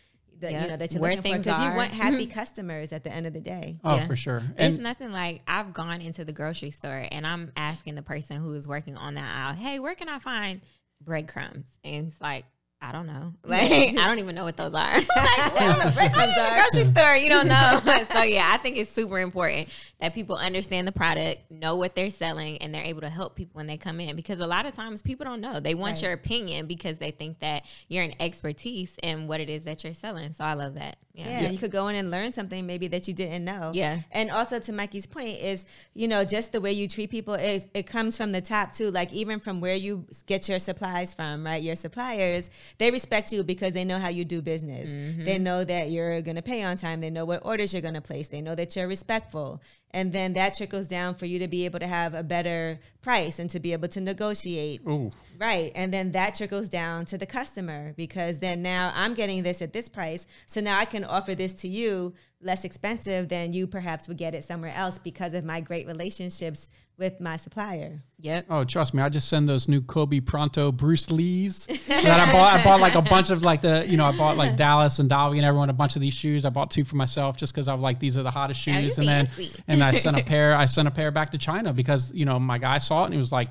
That 0.40 0.52
Yeah. 0.52 0.62
you 0.62 0.70
know 0.70 0.76
that 0.76 0.92
you're 0.92 1.02
Where 1.02 1.16
looking 1.16 1.32
for 1.32 1.38
because 1.38 1.60
you 1.60 1.74
want 1.74 1.90
happy 2.04 2.26
customers 2.26 2.92
at 2.92 3.02
the 3.02 3.12
end 3.12 3.26
of 3.26 3.32
the 3.32 3.40
day. 3.40 3.80
Oh, 3.82 3.96
Yeah. 3.96 4.06
for 4.06 4.14
sure. 4.14 4.42
It's 4.56 4.78
nothing 4.78 5.10
like 5.10 5.42
I've 5.48 5.72
gone 5.72 6.00
into 6.00 6.24
the 6.24 6.32
grocery 6.32 6.70
store 6.70 7.08
and 7.10 7.26
I'm 7.26 7.50
asking 7.56 7.96
the 7.96 8.02
person 8.02 8.36
who 8.36 8.54
is 8.54 8.68
working 8.68 8.96
on 8.96 9.14
that 9.14 9.28
aisle, 9.36 9.54
hey, 9.56 9.80
where 9.80 9.96
can 9.96 10.08
I 10.08 10.20
find 10.20 10.60
breadcrumbs? 11.00 11.66
And 11.84 12.08
it's 12.08 12.20
like, 12.20 12.44
I 12.80 12.92
don't 12.92 13.06
know. 13.08 13.32
Like, 13.44 13.70
I 13.98 14.06
don't 14.06 14.18
even 14.20 14.34
know 14.36 14.44
what 14.44 14.56
those 14.56 14.72
are. 14.74 14.94
like, 14.94 15.06
what 15.08 15.84
the 15.86 15.92
breadcrumbs 15.96 16.36
are? 16.38 16.54
Grocery 16.60 16.84
store, 16.84 17.16
you 17.16 17.28
don't 17.28 17.48
know. 17.48 17.80
so, 18.12 18.22
yeah, 18.22 18.48
I 18.52 18.58
think 18.58 18.76
it's 18.76 18.90
super 18.90 19.18
important 19.18 19.68
that 20.00 20.14
people 20.14 20.36
understand 20.36 20.86
the 20.86 20.92
product, 20.92 21.50
know 21.50 21.74
what 21.76 21.96
they're 21.96 22.10
selling, 22.10 22.58
and 22.58 22.72
they're 22.72 22.84
able 22.84 23.00
to 23.00 23.08
help 23.08 23.34
people 23.34 23.56
when 23.58 23.66
they 23.66 23.78
come 23.78 23.98
in. 24.00 24.14
Because 24.14 24.38
a 24.38 24.46
lot 24.46 24.64
of 24.66 24.74
times 24.74 25.02
people 25.02 25.24
don't 25.24 25.40
know. 25.40 25.58
They 25.60 25.74
want 25.74 25.96
Right. 25.96 26.02
your 26.04 26.12
opinion 26.12 26.66
because 26.66 26.98
they 26.98 27.10
think 27.10 27.40
that 27.40 27.64
you're 27.88 28.04
an 28.04 28.14
expertise 28.20 28.92
in 29.02 29.26
what 29.26 29.40
it 29.40 29.48
is 29.50 29.64
that 29.64 29.82
you're 29.82 29.92
selling. 29.94 30.32
So, 30.34 30.44
I 30.44 30.52
love 30.54 30.74
that. 30.74 30.98
Yeah, 31.26 31.50
you 31.50 31.58
could 31.58 31.70
go 31.70 31.88
in 31.88 31.96
and 31.96 32.10
learn 32.10 32.32
something 32.32 32.66
maybe 32.66 32.88
that 32.88 33.08
you 33.08 33.14
didn't 33.14 33.44
know. 33.44 33.72
Yeah. 33.74 34.00
And 34.12 34.30
also 34.30 34.58
to 34.60 34.72
Mikey's 34.72 35.06
point 35.06 35.38
is, 35.38 35.66
you 35.94 36.08
know, 36.08 36.24
just 36.24 36.52
the 36.52 36.60
way 36.60 36.72
you 36.72 36.86
treat 36.88 37.10
people 37.10 37.34
is 37.34 37.66
it 37.74 37.86
comes 37.86 38.16
from 38.16 38.32
the 38.32 38.40
top 38.40 38.72
too. 38.72 38.90
Like 38.90 39.12
even 39.12 39.40
from 39.40 39.60
where 39.60 39.74
you 39.74 40.06
get 40.26 40.48
your 40.48 40.58
supplies 40.58 41.14
from, 41.14 41.44
right? 41.44 41.62
Your 41.62 41.76
suppliers, 41.76 42.50
they 42.78 42.90
respect 42.90 43.32
you 43.32 43.42
because 43.42 43.72
they 43.72 43.84
know 43.84 43.98
how 43.98 44.08
you 44.08 44.24
do 44.24 44.42
business. 44.42 44.90
Mm-hmm. 44.90 45.24
They 45.24 45.38
know 45.38 45.64
that 45.64 45.90
you're 45.90 46.20
gonna 46.22 46.42
pay 46.42 46.62
on 46.62 46.76
time. 46.76 47.00
They 47.00 47.10
know 47.10 47.24
what 47.24 47.44
orders 47.44 47.72
you're 47.72 47.82
gonna 47.82 48.00
place. 48.00 48.28
They 48.28 48.40
know 48.40 48.54
that 48.54 48.76
you're 48.76 48.88
respectful. 48.88 49.60
And 49.90 50.12
then 50.12 50.34
that 50.34 50.54
trickles 50.54 50.86
down 50.86 51.14
for 51.14 51.24
you 51.26 51.38
to 51.38 51.48
be 51.48 51.64
able 51.64 51.78
to 51.78 51.86
have 51.86 52.14
a 52.14 52.22
better 52.22 52.78
price 53.08 53.38
and 53.38 53.48
to 53.48 53.58
be 53.58 53.72
able 53.72 53.88
to 53.88 54.02
negotiate. 54.02 54.82
ooh, 54.86 55.10
Right. 55.38 55.72
And 55.74 55.90
then 55.94 56.12
that 56.12 56.34
trickles 56.34 56.68
down 56.68 57.06
to 57.06 57.16
the 57.16 57.24
customer 57.24 57.94
because 57.96 58.38
then 58.40 58.60
now 58.60 58.92
I'm 58.94 59.14
getting 59.14 59.42
this 59.42 59.62
at 59.62 59.72
this 59.72 59.88
price. 59.88 60.26
So 60.46 60.60
now 60.60 60.78
I 60.78 60.84
can 60.84 61.04
offer 61.04 61.34
this 61.34 61.54
to 61.62 61.68
you 61.68 62.12
less 62.42 62.66
expensive 62.66 63.30
than 63.30 63.54
you 63.54 63.66
perhaps 63.66 64.08
would 64.08 64.18
get 64.18 64.34
it 64.34 64.44
somewhere 64.44 64.74
else 64.74 64.98
because 64.98 65.32
of 65.32 65.42
my 65.42 65.62
great 65.62 65.86
relationships 65.86 66.70
with 66.98 67.20
my 67.20 67.36
supplier. 67.36 68.02
Yep. 68.18 68.46
Oh, 68.50 68.64
trust 68.64 68.92
me, 68.92 69.00
I 69.00 69.08
just 69.08 69.28
send 69.28 69.48
those 69.48 69.68
new 69.68 69.80
Kobe 69.80 70.18
Protro 70.18 70.76
Bruce 70.76 71.10
Lees 71.10 71.66
that 71.66 72.28
I 72.28 72.32
bought. 72.32 72.54
I 72.54 72.64
bought 72.64 72.80
like 72.80 72.96
a 72.96 73.02
bunch 73.02 73.30
of 73.30 73.42
like 73.42 73.62
the, 73.62 73.86
you 73.88 73.96
know, 73.96 74.04
I 74.04 74.16
bought 74.16 74.36
like 74.36 74.56
Dallas 74.56 74.98
and 74.98 75.08
Dolly 75.08 75.38
and 75.38 75.46
everyone 75.46 75.70
a 75.70 75.74
bunch 75.74 75.94
of 75.94 76.02
these 76.02 76.14
shoes. 76.14 76.44
I 76.44 76.50
bought 76.50 76.72
two 76.72 76.84
for 76.84 76.96
myself 76.96 77.36
just 77.36 77.54
because 77.54 77.68
I 77.68 77.72
was 77.72 77.82
like, 77.82 78.00
these 78.00 78.18
are 78.18 78.24
the 78.24 78.30
hottest 78.30 78.60
oh, 78.68 78.72
shoes. 78.72 78.98
you 78.98 79.08
and 79.08 79.08
then, 79.08 79.48
and 79.68 79.82
I 79.82 79.92
sent 79.92 80.18
a 80.18 80.24
pair. 80.24 80.56
I 80.56 80.66
sent 80.66 80.88
a 80.88 80.90
pair 80.90 81.12
back 81.12 81.30
to 81.30 81.38
China 81.38 81.72
because 81.72 82.12
you 82.12 82.24
know 82.24 82.40
my 82.40 82.58
guy 82.58 82.78
saw 82.78 83.02
it 83.02 83.06
and 83.06 83.14
he 83.14 83.18
was 83.18 83.30
like, 83.32 83.48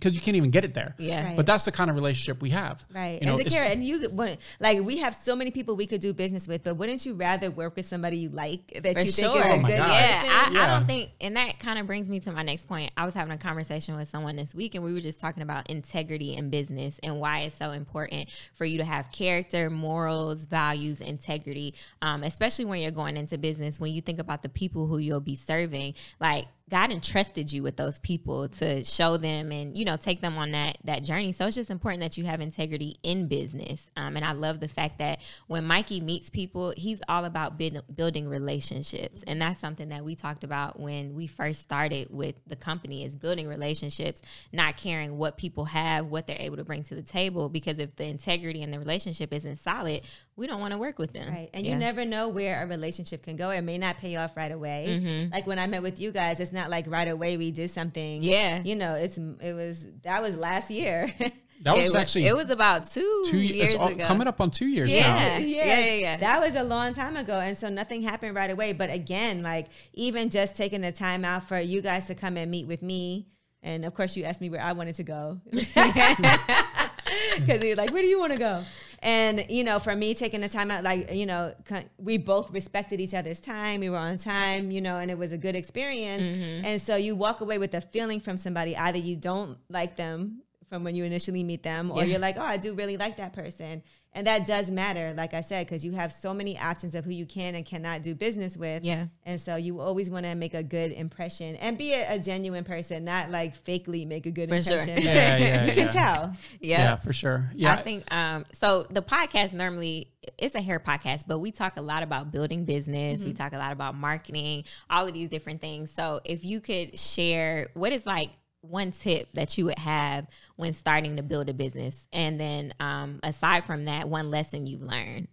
because 0.00 0.14
you 0.14 0.20
can't 0.22 0.36
even 0.36 0.50
get 0.50 0.64
it 0.64 0.72
there. 0.72 0.94
Yeah. 0.98 1.26
Right. 1.26 1.36
But 1.36 1.44
that's 1.46 1.64
the 1.66 1.72
kind 1.72 1.90
of 1.90 1.96
relationship 1.96 2.40
we 2.40 2.50
have. 2.50 2.84
Right. 2.94 3.20
You 3.20 3.26
know, 3.26 3.32
and 3.34 3.40
it's- 3.46 3.54
Zakira, 3.54 3.70
and 3.70 3.84
you 3.86 4.08
want 4.10 4.38
like 4.58 4.80
we 4.80 4.98
have 4.98 5.14
so 5.14 5.36
many 5.36 5.50
people 5.50 5.76
we 5.76 5.86
could 5.86 6.00
do 6.00 6.12
business 6.14 6.48
with, 6.48 6.64
but 6.64 6.74
wouldn't 6.76 7.04
you 7.04 7.14
rather 7.14 7.50
work 7.50 7.76
with 7.76 7.84
somebody 7.86 8.16
you 8.16 8.30
like 8.30 8.66
that 8.82 8.96
For 8.98 9.04
you 9.04 9.12
sure. 9.12 9.32
think 9.32 9.36
is 9.36 9.46
Oh 9.46 9.54
a 9.54 9.56
my 9.58 9.68
good 9.70 9.76
God. 9.76 9.90
Yeah, 9.92 10.20
person? 10.44 10.56
I, 10.56 10.64
I 10.64 10.66
don't 10.66 10.86
think, 10.86 11.10
and 11.20 11.36
that 11.36 11.58
kind 11.58 11.78
of 11.78 11.86
brings 11.86 12.08
me 12.08 12.18
to 12.20 12.32
my 12.32 12.42
next 12.42 12.66
point. 12.66 12.90
I 12.96 13.04
was 13.04 13.14
having 13.14 13.32
a 13.34 13.38
conversation 13.38 13.94
with 13.96 14.08
someone 14.08 14.36
this 14.36 14.54
week, 14.54 14.74
and 14.74 14.82
we 14.82 14.92
were 14.94 15.00
just 15.00 15.20
talking 15.20 15.42
about 15.42 15.68
integrity 15.68 16.34
in 16.34 16.48
business 16.50 16.98
and 17.02 17.20
why 17.20 17.40
it's 17.40 17.56
so 17.56 17.72
important 17.72 18.30
for 18.54 18.64
you 18.64 18.78
to 18.78 18.84
have 18.84 19.12
character, 19.12 19.68
morals, 19.70 20.46
values, 20.46 21.00
integrity, 21.00 21.74
um, 22.02 22.22
especially 22.22 22.64
when 22.64 22.80
you're 22.80 22.90
going 22.90 23.16
into 23.16 23.36
business. 23.36 23.78
When 23.78 23.92
you 23.92 24.00
think 24.00 24.18
about 24.18 24.42
the 24.42 24.48
people 24.48 24.86
who 24.86 24.98
you'll 24.98 25.20
be 25.20 25.34
serving, 25.36 25.94
like 26.20 26.46
God 26.70 26.92
entrusted 26.92 27.52
you 27.52 27.62
with 27.62 27.76
those 27.76 27.98
people 27.98 28.48
to 28.48 28.84
show 28.84 29.16
them 29.16 29.50
and 29.50 29.76
you 29.76 29.84
know 29.84 29.96
take 29.96 30.20
them 30.20 30.38
on 30.38 30.52
that 30.52 30.78
that 30.84 31.02
journey. 31.02 31.32
So 31.32 31.46
it's 31.46 31.56
just 31.56 31.70
important 31.70 32.00
that 32.02 32.16
you 32.16 32.24
have 32.24 32.40
integrity 32.40 32.96
in 33.02 33.26
business. 33.26 33.90
Um, 33.96 34.16
and 34.16 34.24
I 34.24 34.32
love 34.32 34.60
the 34.60 34.68
fact 34.68 34.98
that 34.98 35.20
when 35.48 35.64
Mikey 35.64 36.00
meets 36.00 36.30
people, 36.30 36.72
he's 36.76 37.02
all 37.08 37.24
about 37.24 37.58
build, 37.58 37.82
building 37.94 38.28
relationships, 38.28 39.24
and 39.26 39.42
that's 39.42 39.60
something 39.60 39.88
that 39.88 40.04
we 40.04 40.14
talked 40.14 40.44
about 40.44 40.78
when 40.78 41.14
we 41.14 41.26
first 41.26 41.60
started 41.60 42.08
with 42.10 42.36
the 42.46 42.56
company 42.56 43.04
is 43.04 43.16
building 43.16 43.48
relationships, 43.48 44.22
not 44.52 44.76
caring 44.76 45.18
what 45.18 45.36
people 45.36 45.64
have, 45.64 46.06
what 46.06 46.26
they're 46.26 46.36
able 46.40 46.56
to 46.56 46.64
bring 46.64 46.82
to 46.84 46.94
the 46.94 47.02
table. 47.02 47.48
Because 47.48 47.78
if 47.78 47.96
the 47.96 48.04
integrity 48.04 48.62
and 48.62 48.72
the 48.72 48.78
relationship 48.78 49.32
isn't 49.32 49.58
solid, 49.58 50.02
we 50.40 50.46
don't 50.46 50.58
want 50.60 50.72
to 50.72 50.78
work 50.78 50.98
with 50.98 51.12
them. 51.12 51.32
Right. 51.32 51.50
And 51.52 51.66
Yeah. 51.66 51.72
you 51.72 51.78
never 51.78 52.06
know 52.06 52.28
where 52.28 52.62
a 52.62 52.66
relationship 52.66 53.22
can 53.22 53.36
go. 53.36 53.50
It 53.50 53.60
may 53.60 53.76
not 53.76 53.98
pay 53.98 54.16
off 54.16 54.36
right 54.36 54.50
away. 54.50 54.86
Mm-hmm. 54.88 55.32
Like 55.32 55.46
when 55.46 55.58
I 55.58 55.66
met 55.66 55.82
with 55.82 56.00
you 56.00 56.10
guys, 56.12 56.40
it's 56.40 56.50
not 56.50 56.70
like 56.70 56.86
right 56.88 57.06
away 57.08 57.36
we 57.36 57.50
did 57.50 57.70
something. 57.70 58.22
Yeah. 58.22 58.62
You 58.64 58.74
know, 58.74 58.94
it's 58.94 59.18
it 59.18 59.52
was 59.52 59.86
that 60.02 60.22
was 60.22 60.34
last 60.36 60.70
year. 60.70 61.12
That 61.62 61.76
it 61.76 61.82
was 61.82 61.94
actually 61.94 62.26
it 62.26 62.34
was 62.34 62.48
about 62.48 62.88
two, 62.90 63.24
two 63.28 63.36
years 63.36 63.74
years 63.74 63.74
ago. 63.74 64.04
coming 64.06 64.26
up 64.26 64.40
on 64.40 64.50
two 64.50 64.66
years 64.66 64.88
now. 64.88 64.94
Yeah. 64.96 65.36
yeah, 65.36 65.64
yeah, 65.80 65.92
yeah. 65.92 66.16
That 66.16 66.40
was 66.40 66.56
a 66.56 66.62
long 66.62 66.94
time 66.94 67.18
ago. 67.18 67.34
And 67.34 67.54
so 67.54 67.68
nothing 67.68 68.00
happened 68.00 68.34
right 68.34 68.50
away. 68.50 68.72
But 68.72 68.88
again, 68.90 69.42
like 69.42 69.66
even 69.92 70.30
just 70.30 70.56
taking 70.56 70.80
the 70.80 70.90
time 70.90 71.22
out 71.22 71.46
for 71.48 71.60
you 71.60 71.82
guys 71.82 72.06
to 72.06 72.14
come 72.14 72.38
and 72.38 72.50
meet 72.50 72.66
with 72.66 72.80
me. 72.80 73.28
And 73.62 73.84
of 73.84 73.92
course, 73.92 74.16
you 74.16 74.24
asked 74.24 74.40
me 74.40 74.48
where 74.48 74.62
I 74.62 74.72
wanted 74.72 74.94
to 74.94 75.02
go. 75.02 75.42
Because 77.40 77.62
you're 77.62 77.76
like, 77.76 77.92
where 77.92 78.02
do 78.02 78.08
you 78.08 78.18
want 78.18 78.32
to 78.32 78.38
go? 78.38 78.64
And, 79.02 79.46
you 79.48 79.64
know, 79.64 79.78
for 79.78 79.96
me 79.96 80.14
taking 80.14 80.42
the 80.42 80.48
time 80.48 80.70
out, 80.70 80.84
like, 80.84 81.12
you 81.14 81.24
know, 81.24 81.54
we 81.96 82.18
both 82.18 82.50
respected 82.50 83.00
each 83.00 83.14
other's 83.14 83.40
time. 83.40 83.80
We 83.80 83.88
were 83.88 83.96
on 83.96 84.18
time, 84.18 84.70
you 84.70 84.82
know, 84.82 84.98
and 84.98 85.10
it 85.10 85.16
was 85.16 85.32
a 85.32 85.38
good 85.38 85.56
experience. 85.56 86.28
Mm-hmm. 86.28 86.64
And 86.66 86.82
so 86.82 86.96
you 86.96 87.16
walk 87.16 87.40
away 87.40 87.56
with 87.56 87.72
a 87.74 87.80
feeling 87.80 88.20
from 88.20 88.36
somebody 88.36 88.76
either 88.76 88.98
you 88.98 89.16
don't 89.16 89.56
like 89.70 89.96
them 89.96 90.42
from 90.70 90.84
when 90.84 90.94
you 90.94 91.04
initially 91.04 91.44
meet 91.44 91.62
them, 91.62 91.90
or 91.90 91.98
Yeah. 91.98 92.04
you're 92.12 92.18
like, 92.20 92.36
oh, 92.38 92.42
I 92.42 92.56
do 92.56 92.72
really 92.72 92.96
like 92.96 93.18
that 93.18 93.32
person. 93.34 93.82
And 94.12 94.26
that 94.26 94.44
does 94.44 94.70
matter, 94.72 95.14
like 95.16 95.34
I 95.34 95.40
said, 95.40 95.66
because 95.66 95.84
you 95.84 95.92
have 95.92 96.10
so 96.10 96.34
many 96.34 96.58
options 96.58 96.96
of 96.96 97.04
who 97.04 97.12
you 97.12 97.26
can 97.26 97.54
and 97.54 97.64
cannot 97.64 98.02
do 98.02 98.12
business 98.14 98.56
with. 98.56 98.82
Yeah. 98.84 99.06
And 99.24 99.40
so 99.40 99.54
you 99.54 99.78
always 99.80 100.10
want 100.10 100.26
to 100.26 100.34
make 100.34 100.54
a 100.54 100.64
good 100.64 100.90
impression 100.92 101.54
and 101.56 101.78
be 101.78 101.92
a, 101.92 102.14
a 102.14 102.18
genuine 102.18 102.64
person, 102.64 103.04
not 103.04 103.30
like 103.30 103.62
fakely 103.64 104.06
make 104.06 104.26
a 104.26 104.32
good 104.32 104.48
For 104.48 104.62
sure. 104.62 104.78
impression. 104.78 105.02
Yeah, 105.04 105.36
yeah, 105.36 105.64
you 105.66 105.72
can 105.74 105.88
tell. 105.88 106.34
Yeah. 106.60 106.80
Yeah, 106.82 106.96
for 106.96 107.12
sure. 107.12 107.50
Yeah. 107.54 107.72
I 107.74 107.82
think 107.82 108.12
um 108.12 108.44
so 108.58 108.84
the 108.90 109.02
podcast 109.02 109.52
normally 109.52 110.08
it's 110.38 110.54
a 110.56 110.60
hair 110.60 110.80
podcast, 110.80 111.24
but 111.28 111.38
we 111.38 111.50
talk 111.52 111.76
a 111.76 111.80
lot 111.82 112.02
about 112.02 112.30
building 112.32 112.64
business, 112.64 113.24
we 113.24 113.32
talk 113.32 113.52
a 113.52 113.58
lot 113.58 113.72
about 113.72 113.94
marketing, 113.94 114.64
all 114.88 115.06
of 115.06 115.14
these 115.14 115.28
different 115.28 115.60
things. 115.60 115.90
So 115.92 116.20
if 116.24 116.44
you 116.44 116.60
could 116.60 116.98
share 116.98 117.68
what 117.74 117.92
is 117.92 118.06
like 118.06 118.30
one 118.62 118.90
tip 118.90 119.32
that 119.32 119.56
you 119.56 119.64
would 119.66 119.78
have 119.78 120.26
when 120.56 120.72
starting 120.72 121.16
to 121.16 121.22
build 121.22 121.48
a 121.48 121.54
business 121.54 122.06
and 122.12 122.38
then 122.38 122.72
um 122.80 123.18
aside 123.22 123.64
from 123.64 123.86
that 123.86 124.08
one 124.08 124.30
lesson 124.30 124.66
you've 124.66 124.82
learned. 124.82 125.28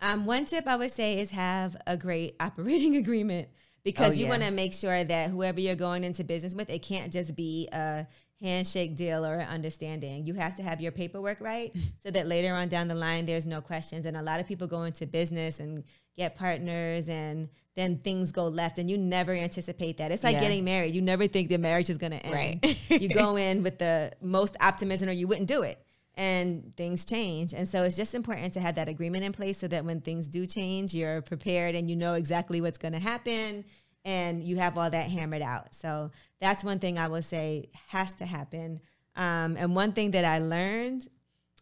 Um, 0.00 0.26
one 0.26 0.44
tip 0.44 0.66
I 0.66 0.76
would 0.76 0.90
say 0.92 1.18
is 1.20 1.30
have 1.30 1.76
a 1.86 1.96
great 1.96 2.36
operating 2.40 2.96
agreement 2.96 3.48
because 3.84 4.16
Oh, 4.16 4.20
you 4.20 4.24
yeah. 4.24 4.30
want 4.30 4.42
to 4.42 4.50
make 4.50 4.74
sure 4.74 5.04
that 5.04 5.30
whoever 5.30 5.60
you're 5.60 5.74
going 5.76 6.04
into 6.04 6.24
business 6.24 6.54
with, 6.54 6.68
it 6.70 6.82
can't 6.82 7.12
just 7.12 7.34
be 7.34 7.68
a 7.72 8.06
handshake 8.42 8.96
deal 8.96 9.24
or 9.24 9.34
an 9.36 9.48
understanding. 9.48 10.26
You 10.26 10.34
have 10.34 10.54
to 10.56 10.62
have 10.62 10.80
your 10.80 10.92
paperwork 10.92 11.40
right 11.40 11.74
so 12.02 12.10
that 12.10 12.26
later 12.26 12.52
on 12.54 12.68
down 12.68 12.88
the 12.88 12.94
line, 12.94 13.26
there's 13.26 13.46
no 13.46 13.60
questions. 13.60 14.06
And 14.06 14.16
a 14.16 14.22
lot 14.22 14.40
of 14.40 14.46
people 14.46 14.66
go 14.66 14.82
into 14.84 15.06
business 15.06 15.60
and 15.60 15.84
get 16.16 16.36
partners 16.36 17.08
and 17.08 17.48
then 17.74 17.98
things 17.98 18.32
go 18.32 18.48
left 18.48 18.78
and 18.78 18.90
you 18.90 18.96
never 18.98 19.32
anticipate 19.32 19.98
that. 19.98 20.10
It's 20.10 20.24
like 20.24 20.34
Yeah. 20.34 20.40
getting 20.40 20.64
married. 20.64 20.94
You 20.94 21.02
never 21.02 21.26
think 21.26 21.48
the 21.48 21.58
marriage 21.58 21.90
is 21.90 21.98
going 21.98 22.12
to 22.12 22.24
end. 22.24 22.34
Right. 22.62 22.78
you 22.90 23.08
go 23.08 23.36
in 23.36 23.62
with 23.62 23.78
the 23.78 24.12
most 24.22 24.56
optimism 24.60 25.08
or 25.08 25.12
you 25.12 25.26
wouldn't 25.28 25.48
do 25.48 25.62
it 25.62 25.78
and 26.14 26.74
things 26.76 27.04
change. 27.04 27.52
And 27.52 27.68
so 27.68 27.82
it's 27.82 27.96
just 27.96 28.14
important 28.14 28.54
to 28.54 28.60
have 28.60 28.76
that 28.76 28.88
agreement 28.88 29.24
in 29.24 29.32
place 29.32 29.58
so 29.58 29.68
that 29.68 29.84
when 29.84 30.00
things 30.00 30.28
do 30.28 30.46
change, 30.46 30.94
you're 30.94 31.20
prepared 31.20 31.74
and 31.74 31.90
you 31.90 31.96
know 31.96 32.14
exactly 32.14 32.60
what's 32.62 32.78
going 32.78 32.94
to 32.94 32.98
happen 32.98 33.64
and 34.06 34.42
you 34.42 34.56
have 34.56 34.78
all 34.78 34.88
that 34.88 35.10
hammered 35.10 35.42
out. 35.42 35.74
So 35.74 36.12
that's 36.40 36.62
one 36.64 36.78
thing 36.78 36.96
I 36.96 37.08
will 37.08 37.22
say 37.22 37.70
has 37.88 38.14
to 38.14 38.24
happen. 38.24 38.80
Um, 39.16 39.56
and 39.58 39.74
one 39.74 39.92
thing 39.92 40.12
that 40.12 40.24
I 40.24 40.38
learned 40.38 41.08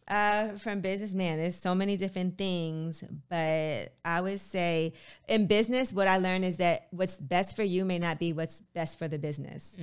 uh, 0.07 0.49
from 0.59 0.83
business, 0.83 1.15
man, 1.15 1.39
there's 1.39 1.57
so 1.57 1.75
many 1.75 1.97
different 1.97 2.37
things, 2.37 3.03
but 3.31 3.95
I 4.05 4.21
would 4.21 4.41
say 4.41 4.93
in 5.27 5.47
business, 5.47 5.91
what 5.95 6.07
I 6.07 6.19
learned 6.19 6.45
is 6.45 6.59
that 6.59 6.89
what's 6.91 7.17
best 7.17 7.57
for 7.57 7.63
you 7.63 7.87
may 7.87 7.99
not 7.99 8.19
be 8.19 8.35
what's 8.35 8.61
best 8.61 8.99
for 8.99 9.09
the 9.09 9.19
business. 9.19 9.75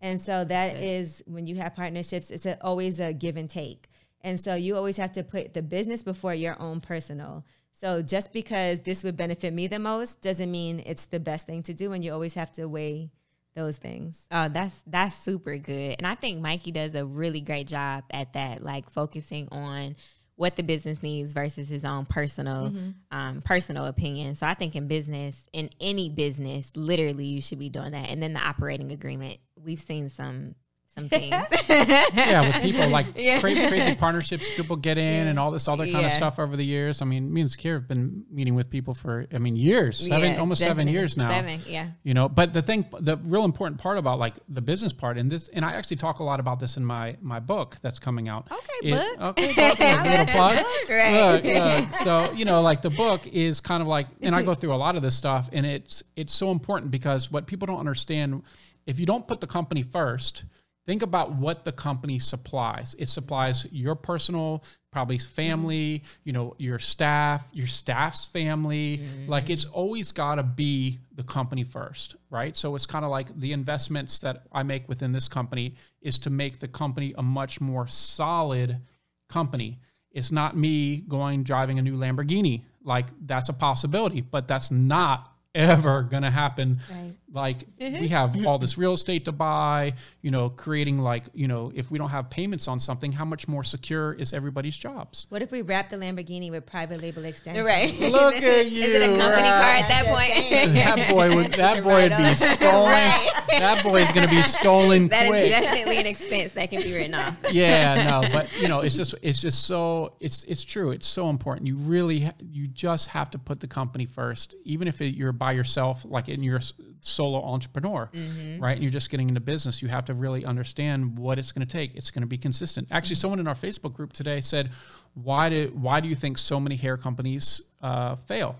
And 0.00 0.20
so 0.20 0.44
that 0.44 0.74
is 0.76 1.22
when 1.26 1.46
you 1.46 1.54
have 1.56 1.76
partnerships, 1.76 2.30
it's 2.30 2.46
a, 2.46 2.58
always 2.64 2.98
a 2.98 3.12
give 3.12 3.36
and 3.36 3.48
take. 3.48 3.88
And 4.22 4.40
so 4.40 4.56
you 4.56 4.74
always 4.74 4.96
have 4.96 5.12
to 5.12 5.22
put 5.22 5.54
the 5.54 5.62
business 5.62 6.02
before 6.02 6.34
your 6.34 6.60
own 6.60 6.80
personal. 6.80 7.44
So 7.80 8.02
just 8.02 8.32
because 8.32 8.80
this 8.80 9.04
would 9.04 9.16
benefit 9.16 9.52
me 9.54 9.68
the 9.68 9.78
most 9.78 10.20
doesn't 10.20 10.50
mean 10.50 10.82
it's 10.84 11.06
the 11.06 11.20
best 11.20 11.46
thing 11.46 11.62
to 11.64 11.74
do. 11.74 11.92
And 11.92 12.04
you 12.04 12.12
always 12.12 12.34
have 12.34 12.50
to 12.52 12.66
weigh 12.66 13.10
those 13.54 13.76
things. 13.76 14.24
Oh, 14.30 14.48
that's 14.48 14.82
that's 14.86 15.16
super 15.16 15.56
good. 15.58 15.96
And 15.98 16.06
I 16.06 16.14
think 16.14 16.40
Mikey 16.40 16.72
does 16.72 16.94
a 16.94 17.04
really 17.04 17.40
great 17.40 17.66
job 17.66 18.04
at 18.10 18.32
that, 18.34 18.62
like 18.62 18.90
focusing 18.90 19.48
on 19.50 19.96
what 20.36 20.54
the 20.54 20.62
business 20.62 21.02
needs 21.02 21.32
versus 21.32 21.68
his 21.68 21.84
own 21.84 22.06
personal 22.06 22.72
um, 23.10 23.42
personal 23.42 23.86
opinion. 23.86 24.36
So 24.36 24.46
I 24.46 24.54
think 24.54 24.76
in 24.76 24.86
business, 24.86 25.46
in 25.52 25.70
any 25.80 26.10
business, 26.10 26.70
literally 26.76 27.26
you 27.26 27.40
should 27.40 27.58
be 27.58 27.68
doing 27.68 27.90
that. 27.92 28.08
And 28.08 28.22
then 28.22 28.32
the 28.32 28.40
operating 28.40 28.92
agreement. 28.92 29.38
We've 29.60 29.80
seen 29.80 30.08
some 30.10 30.54
some 30.98 31.08
things. 31.08 31.34
yeah, 31.68 32.46
with 32.46 32.62
people 32.62 32.88
like 32.88 33.06
Yeah. 33.16 33.40
crazy, 33.40 33.66
crazy 33.68 33.94
partnerships 33.94 34.46
people 34.56 34.76
get 34.76 34.98
in 34.98 35.26
and 35.28 35.38
all 35.38 35.50
this 35.50 35.68
other 35.68 35.84
kind 35.84 35.98
Yeah. 36.00 36.06
of 36.06 36.12
stuff 36.12 36.38
over 36.38 36.56
the 36.56 36.64
years. 36.64 37.00
I 37.02 37.04
mean, 37.04 37.32
me 37.32 37.40
and 37.42 37.50
Zakir 37.50 37.74
have 37.74 37.88
been 37.88 38.24
meeting 38.30 38.54
with 38.54 38.70
people 38.70 38.94
for, 38.94 39.26
I 39.32 39.38
mean, 39.38 39.56
years, 39.56 39.98
seven, 40.06 40.32
Yeah, 40.32 40.40
almost 40.40 40.60
seven 40.62 40.88
years 40.88 41.16
now. 41.16 41.30
Seven, 41.30 41.60
yeah. 41.66 41.88
You 42.02 42.14
know, 42.14 42.28
but 42.28 42.52
the 42.52 42.62
thing, 42.62 42.84
the 43.00 43.16
real 43.18 43.44
important 43.44 43.80
part 43.80 43.98
about 43.98 44.18
like 44.18 44.34
the 44.48 44.60
business 44.60 44.92
part 44.92 45.18
and 45.18 45.30
this, 45.30 45.48
and 45.48 45.64
I 45.64 45.72
actually 45.72 45.96
talk 45.98 46.18
a 46.18 46.24
lot 46.24 46.40
about 46.40 46.58
this 46.60 46.76
in 46.76 46.84
my 46.84 47.16
my 47.20 47.40
book 47.40 47.76
that's 47.82 47.98
coming 47.98 48.28
out. 48.28 48.48
Okay, 48.50 48.90
It- 48.90 48.92
book. 48.94 49.16
Oh, 49.20 49.28
okay, 49.30 49.54
book, 49.54 49.80
a 49.80 50.08
little 50.08 50.26
plug. 50.26 50.64
Right. 50.90 51.32
Look, 51.32 51.44
look. 51.90 52.00
So 52.00 52.32
you 52.32 52.44
know, 52.44 52.62
like 52.62 52.82
the 52.82 52.90
book 52.90 53.26
is 53.26 53.60
kind 53.60 53.80
of 53.82 53.88
like, 53.88 54.06
and 54.22 54.34
I 54.34 54.42
go 54.42 54.54
through 54.54 54.74
a 54.74 54.76
lot 54.76 54.96
of 54.96 55.02
this 55.02 55.14
stuff, 55.16 55.48
and 55.52 55.64
it's 55.66 56.02
it's 56.16 56.32
so 56.32 56.50
important 56.50 56.90
because 56.90 57.30
what 57.30 57.46
people 57.46 57.66
don't 57.66 57.78
understand, 57.78 58.42
if 58.86 58.98
you 58.98 59.06
don't 59.06 59.26
put 59.26 59.40
the 59.40 59.46
company 59.46 59.82
first, 59.82 60.44
think 60.88 61.02
about 61.02 61.34
what 61.34 61.66
the 61.66 61.70
company 61.70 62.18
supplies. 62.18 62.96
It 62.98 63.10
supplies 63.10 63.66
your 63.70 63.94
personal, 63.94 64.64
probably 64.90 65.18
family, 65.18 66.02
you 66.24 66.32
know, 66.32 66.54
your 66.56 66.78
staff, 66.78 67.46
your 67.52 67.66
staff's 67.66 68.24
family. 68.28 68.96
Mm-hmm. 68.96 69.30
Like 69.30 69.50
it's 69.50 69.66
always 69.66 70.12
got 70.12 70.36
to 70.36 70.42
be 70.42 70.98
the 71.14 71.24
company 71.24 71.62
first, 71.62 72.16
right? 72.30 72.56
So 72.56 72.74
it's 72.74 72.86
kind 72.86 73.04
of 73.04 73.10
like 73.10 73.38
the 73.38 73.52
investments 73.52 74.20
that 74.20 74.44
I 74.50 74.62
make 74.62 74.88
within 74.88 75.12
this 75.12 75.28
company 75.28 75.74
is 76.00 76.18
to 76.20 76.30
make 76.30 76.58
the 76.58 76.68
company 76.68 77.14
a 77.18 77.22
much 77.22 77.60
more 77.60 77.86
solid 77.86 78.80
company. 79.28 79.80
It's 80.10 80.32
not 80.32 80.56
me 80.56 81.02
going 81.06 81.42
driving 81.42 81.78
a 81.78 81.82
new 81.82 81.98
Lamborghini. 81.98 82.62
Like 82.82 83.08
that's 83.26 83.50
a 83.50 83.52
possibility, 83.52 84.22
but 84.22 84.48
that's 84.48 84.70
not 84.70 85.34
ever 85.54 86.02
going 86.04 86.22
to 86.22 86.30
happen. 86.30 86.80
Right. 86.90 87.12
Like 87.30 87.64
we 87.78 87.86
mm-hmm. 87.86 88.06
have 88.06 88.36
all 88.36 88.56
mm-hmm. 88.56 88.62
this 88.62 88.78
real 88.78 88.94
estate 88.94 89.26
to 89.26 89.32
buy, 89.32 89.94
you 90.22 90.30
know, 90.30 90.48
creating 90.48 90.98
like, 90.98 91.24
you 91.34 91.46
know, 91.46 91.70
if 91.74 91.90
we 91.90 91.98
don't 91.98 92.08
have 92.08 92.30
payments 92.30 92.68
on 92.68 92.78
something, 92.78 93.12
how 93.12 93.26
much 93.26 93.46
more 93.46 93.62
secure 93.62 94.14
is 94.14 94.32
everybody's 94.32 94.76
jobs? 94.76 95.26
What 95.28 95.42
if 95.42 95.52
we 95.52 95.60
wrap 95.60 95.90
the 95.90 95.96
Lamborghini 95.96 96.50
with 96.50 96.64
private 96.64 97.02
label 97.02 97.26
extensions? 97.26 97.66
Right. 97.66 97.98
Look 98.00 98.36
at 98.36 98.70
you. 98.70 98.82
Is 98.82 98.94
it 98.94 99.02
a 99.02 99.16
company 99.18 99.48
right? 99.48 99.60
car 99.60 99.70
at 99.76 99.88
that 99.88 100.04
Just 100.04 100.16
point? 100.16 100.32
saying. 100.32 100.74
That 100.88 101.10
boy 101.10 101.34
would 101.34 101.52
that 101.52 101.82
boy 101.82 102.08
would 102.08 102.16
be 102.16 102.34
stolen. 102.34 102.90
Right. 102.90 103.30
That 103.48 103.84
is 103.84 104.12
gonna 104.12 104.28
be 104.28 104.42
stolen 104.42 105.08
That 105.08 105.24
is 105.24 105.28
quick. 105.28 105.48
definitely 105.50 105.98
an 105.98 106.06
expense 106.06 106.52
that 106.52 106.70
can 106.70 106.82
be 106.82 106.94
written 106.94 107.14
off. 107.14 107.36
yeah, 107.50 108.08
no, 108.08 108.28
but 108.32 108.48
you 108.60 108.68
know, 108.68 108.80
it's 108.80 108.96
just 108.96 109.14
it's 109.22 109.40
just 109.40 109.64
so 109.64 110.14
it's 110.20 110.44
it's 110.44 110.64
true. 110.64 110.92
It's 110.92 111.06
so 111.06 111.28
important. 111.28 111.66
You 111.66 111.76
really 111.76 112.30
you 112.40 112.68
just 112.68 113.08
have 113.08 113.30
to 113.30 113.38
put 113.38 113.60
the 113.60 113.66
company 113.66 114.06
first, 114.06 114.56
even 114.64 114.88
if 114.88 115.00
it, 115.00 115.14
you're 115.14 115.32
by 115.32 115.52
yourself, 115.52 116.04
like 116.04 116.28
in 116.28 116.42
your 116.42 116.58
s- 116.58 116.72
solo 117.00 117.42
entrepreneur, 117.42 118.10
mm-hmm. 118.12 118.62
right? 118.62 118.72
And 118.72 118.82
you're 118.82 118.92
just 118.92 119.10
getting 119.10 119.28
into 119.28 119.40
business. 119.40 119.82
You 119.82 119.88
have 119.88 120.04
to 120.06 120.14
really 120.14 120.44
understand 120.44 121.18
what 121.18 121.38
it's 121.38 121.52
going 121.52 121.66
to 121.66 121.72
take. 121.72 121.94
It's 121.94 122.10
going 122.10 122.22
to 122.22 122.26
be 122.26 122.36
consistent. 122.36 122.88
Actually, 122.90 123.14
mm-hmm. 123.14 123.20
someone 123.20 123.40
in 123.40 123.48
our 123.48 123.54
Facebook 123.54 123.94
group 123.94 124.12
today 124.12 124.40
said, 124.40 124.70
"Why 125.14 125.48
do 125.48 125.72
why 125.74 126.00
do 126.00 126.08
you 126.08 126.14
think 126.14 126.38
so 126.38 126.58
many 126.60 126.76
hair 126.76 126.96
companies 126.96 127.62
uh, 127.82 128.16
fail?" 128.16 128.56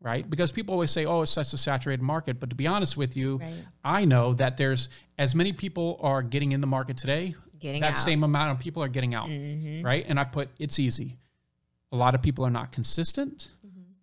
Right? 0.00 0.28
Because 0.28 0.50
people 0.50 0.72
always 0.72 0.90
say, 0.90 1.06
"Oh, 1.06 1.22
it's 1.22 1.30
such 1.30 1.52
a 1.52 1.58
saturated 1.58 2.02
market." 2.02 2.40
But 2.40 2.50
to 2.50 2.56
be 2.56 2.66
honest 2.66 2.96
with 2.96 3.16
you, 3.16 3.38
Right. 3.38 3.52
I 3.84 4.04
know 4.04 4.34
that 4.34 4.56
there's 4.56 4.88
as 5.18 5.34
many 5.34 5.52
people 5.52 5.98
are 6.02 6.22
getting 6.22 6.52
in 6.52 6.60
the 6.60 6.66
market 6.66 6.96
today. 6.96 7.34
Getting 7.58 7.80
that 7.82 7.90
out. 7.90 7.96
same 7.96 8.24
amount 8.24 8.50
of 8.50 8.58
people 8.58 8.82
are 8.82 8.88
getting 8.88 9.14
out, 9.14 9.28
mm-hmm. 9.28 9.84
right? 9.84 10.04
And 10.08 10.18
I 10.18 10.24
put 10.24 10.48
it's 10.58 10.78
easy. 10.78 11.18
A 11.92 11.96
lot 11.96 12.14
of 12.14 12.22
people 12.22 12.44
are 12.44 12.50
not 12.50 12.72
consistent, 12.72 13.50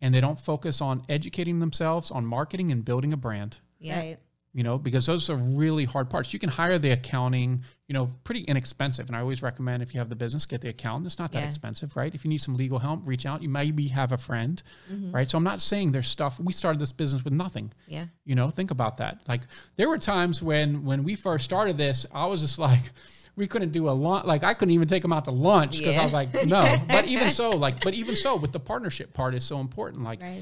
and 0.01 0.13
they 0.13 0.21
don't 0.21 0.39
focus 0.39 0.81
on 0.81 1.03
educating 1.09 1.59
themselves 1.59 2.11
on 2.11 2.25
marketing 2.25 2.71
and 2.71 2.83
building 2.83 3.13
a 3.13 3.17
brand. 3.17 3.59
Yeah. 3.79 3.99
Right. 3.99 4.17
You 4.51 4.63
know, 4.63 4.79
because 4.79 5.05
those 5.05 5.29
are 5.29 5.35
really 5.35 5.85
hard 5.85 6.09
parts. 6.09 6.33
You 6.33 6.39
can 6.39 6.49
hire 6.49 6.79
the 6.79 6.89
accounting, 6.89 7.63
you 7.87 7.93
know, 7.93 8.09
pretty 8.23 8.41
inexpensive. 8.41 9.05
And 9.05 9.15
I 9.15 9.19
always 9.19 9.43
recommend 9.43 9.83
if 9.83 9.93
you 9.93 9.99
have 9.99 10.09
the 10.09 10.15
business, 10.15 10.47
get 10.47 10.61
the 10.61 10.69
accountant. 10.69 11.05
It's 11.05 11.19
not 11.19 11.31
that 11.33 11.41
Yeah. 11.41 11.47
expensive, 11.47 11.95
right? 11.95 12.13
If 12.15 12.25
you 12.25 12.29
need 12.29 12.41
some 12.41 12.57
legal 12.57 12.79
help, 12.79 13.05
reach 13.05 13.27
out. 13.27 13.43
You 13.43 13.49
maybe 13.49 13.89
have 13.89 14.11
a 14.11 14.17
friend, 14.17 14.61
mm-hmm. 14.91 15.11
right? 15.11 15.29
So 15.29 15.37
I'm 15.37 15.43
not 15.43 15.61
saying 15.61 15.91
there's 15.91 16.07
stuff. 16.07 16.39
We 16.39 16.51
started 16.51 16.79
this 16.79 16.91
business 16.91 17.23
with 17.23 17.33
nothing. 17.33 17.71
Yeah. 17.87 18.07
You 18.25 18.33
know, 18.33 18.49
think 18.49 18.71
about 18.71 18.97
that. 18.97 19.19
Like 19.27 19.41
there 19.75 19.87
were 19.87 19.99
times 19.99 20.41
when 20.41 20.83
when 20.83 21.03
we 21.03 21.13
first 21.15 21.45
started 21.45 21.77
this, 21.77 22.07
I 22.11 22.25
was 22.25 22.41
just 22.41 22.57
like, 22.57 22.91
we 23.39 23.47
couldn't 23.47 23.71
do 23.71 23.89
a 23.89 23.91
lunch. 23.91 24.25
Like 24.25 24.43
I 24.43 24.53
couldn't 24.53 24.73
even 24.75 24.87
take 24.87 25.01
them 25.01 25.11
out 25.13 25.25
to 25.25 25.31
lunch 25.31 25.77
because 25.79 25.97
I 25.97 26.03
was 26.03 26.13
like, 26.13 26.31
no. 26.45 26.75
But 26.87 27.05
even 27.07 27.31
so, 27.31 27.49
like, 27.51 27.81
but 27.83 27.93
even 27.95 28.15
so, 28.15 28.35
with 28.35 28.51
the 28.51 28.59
partnership 28.59 29.13
part 29.13 29.33
is 29.33 29.43
so 29.43 29.59
important. 29.59 30.03
Like 30.03 30.21
Right. 30.21 30.41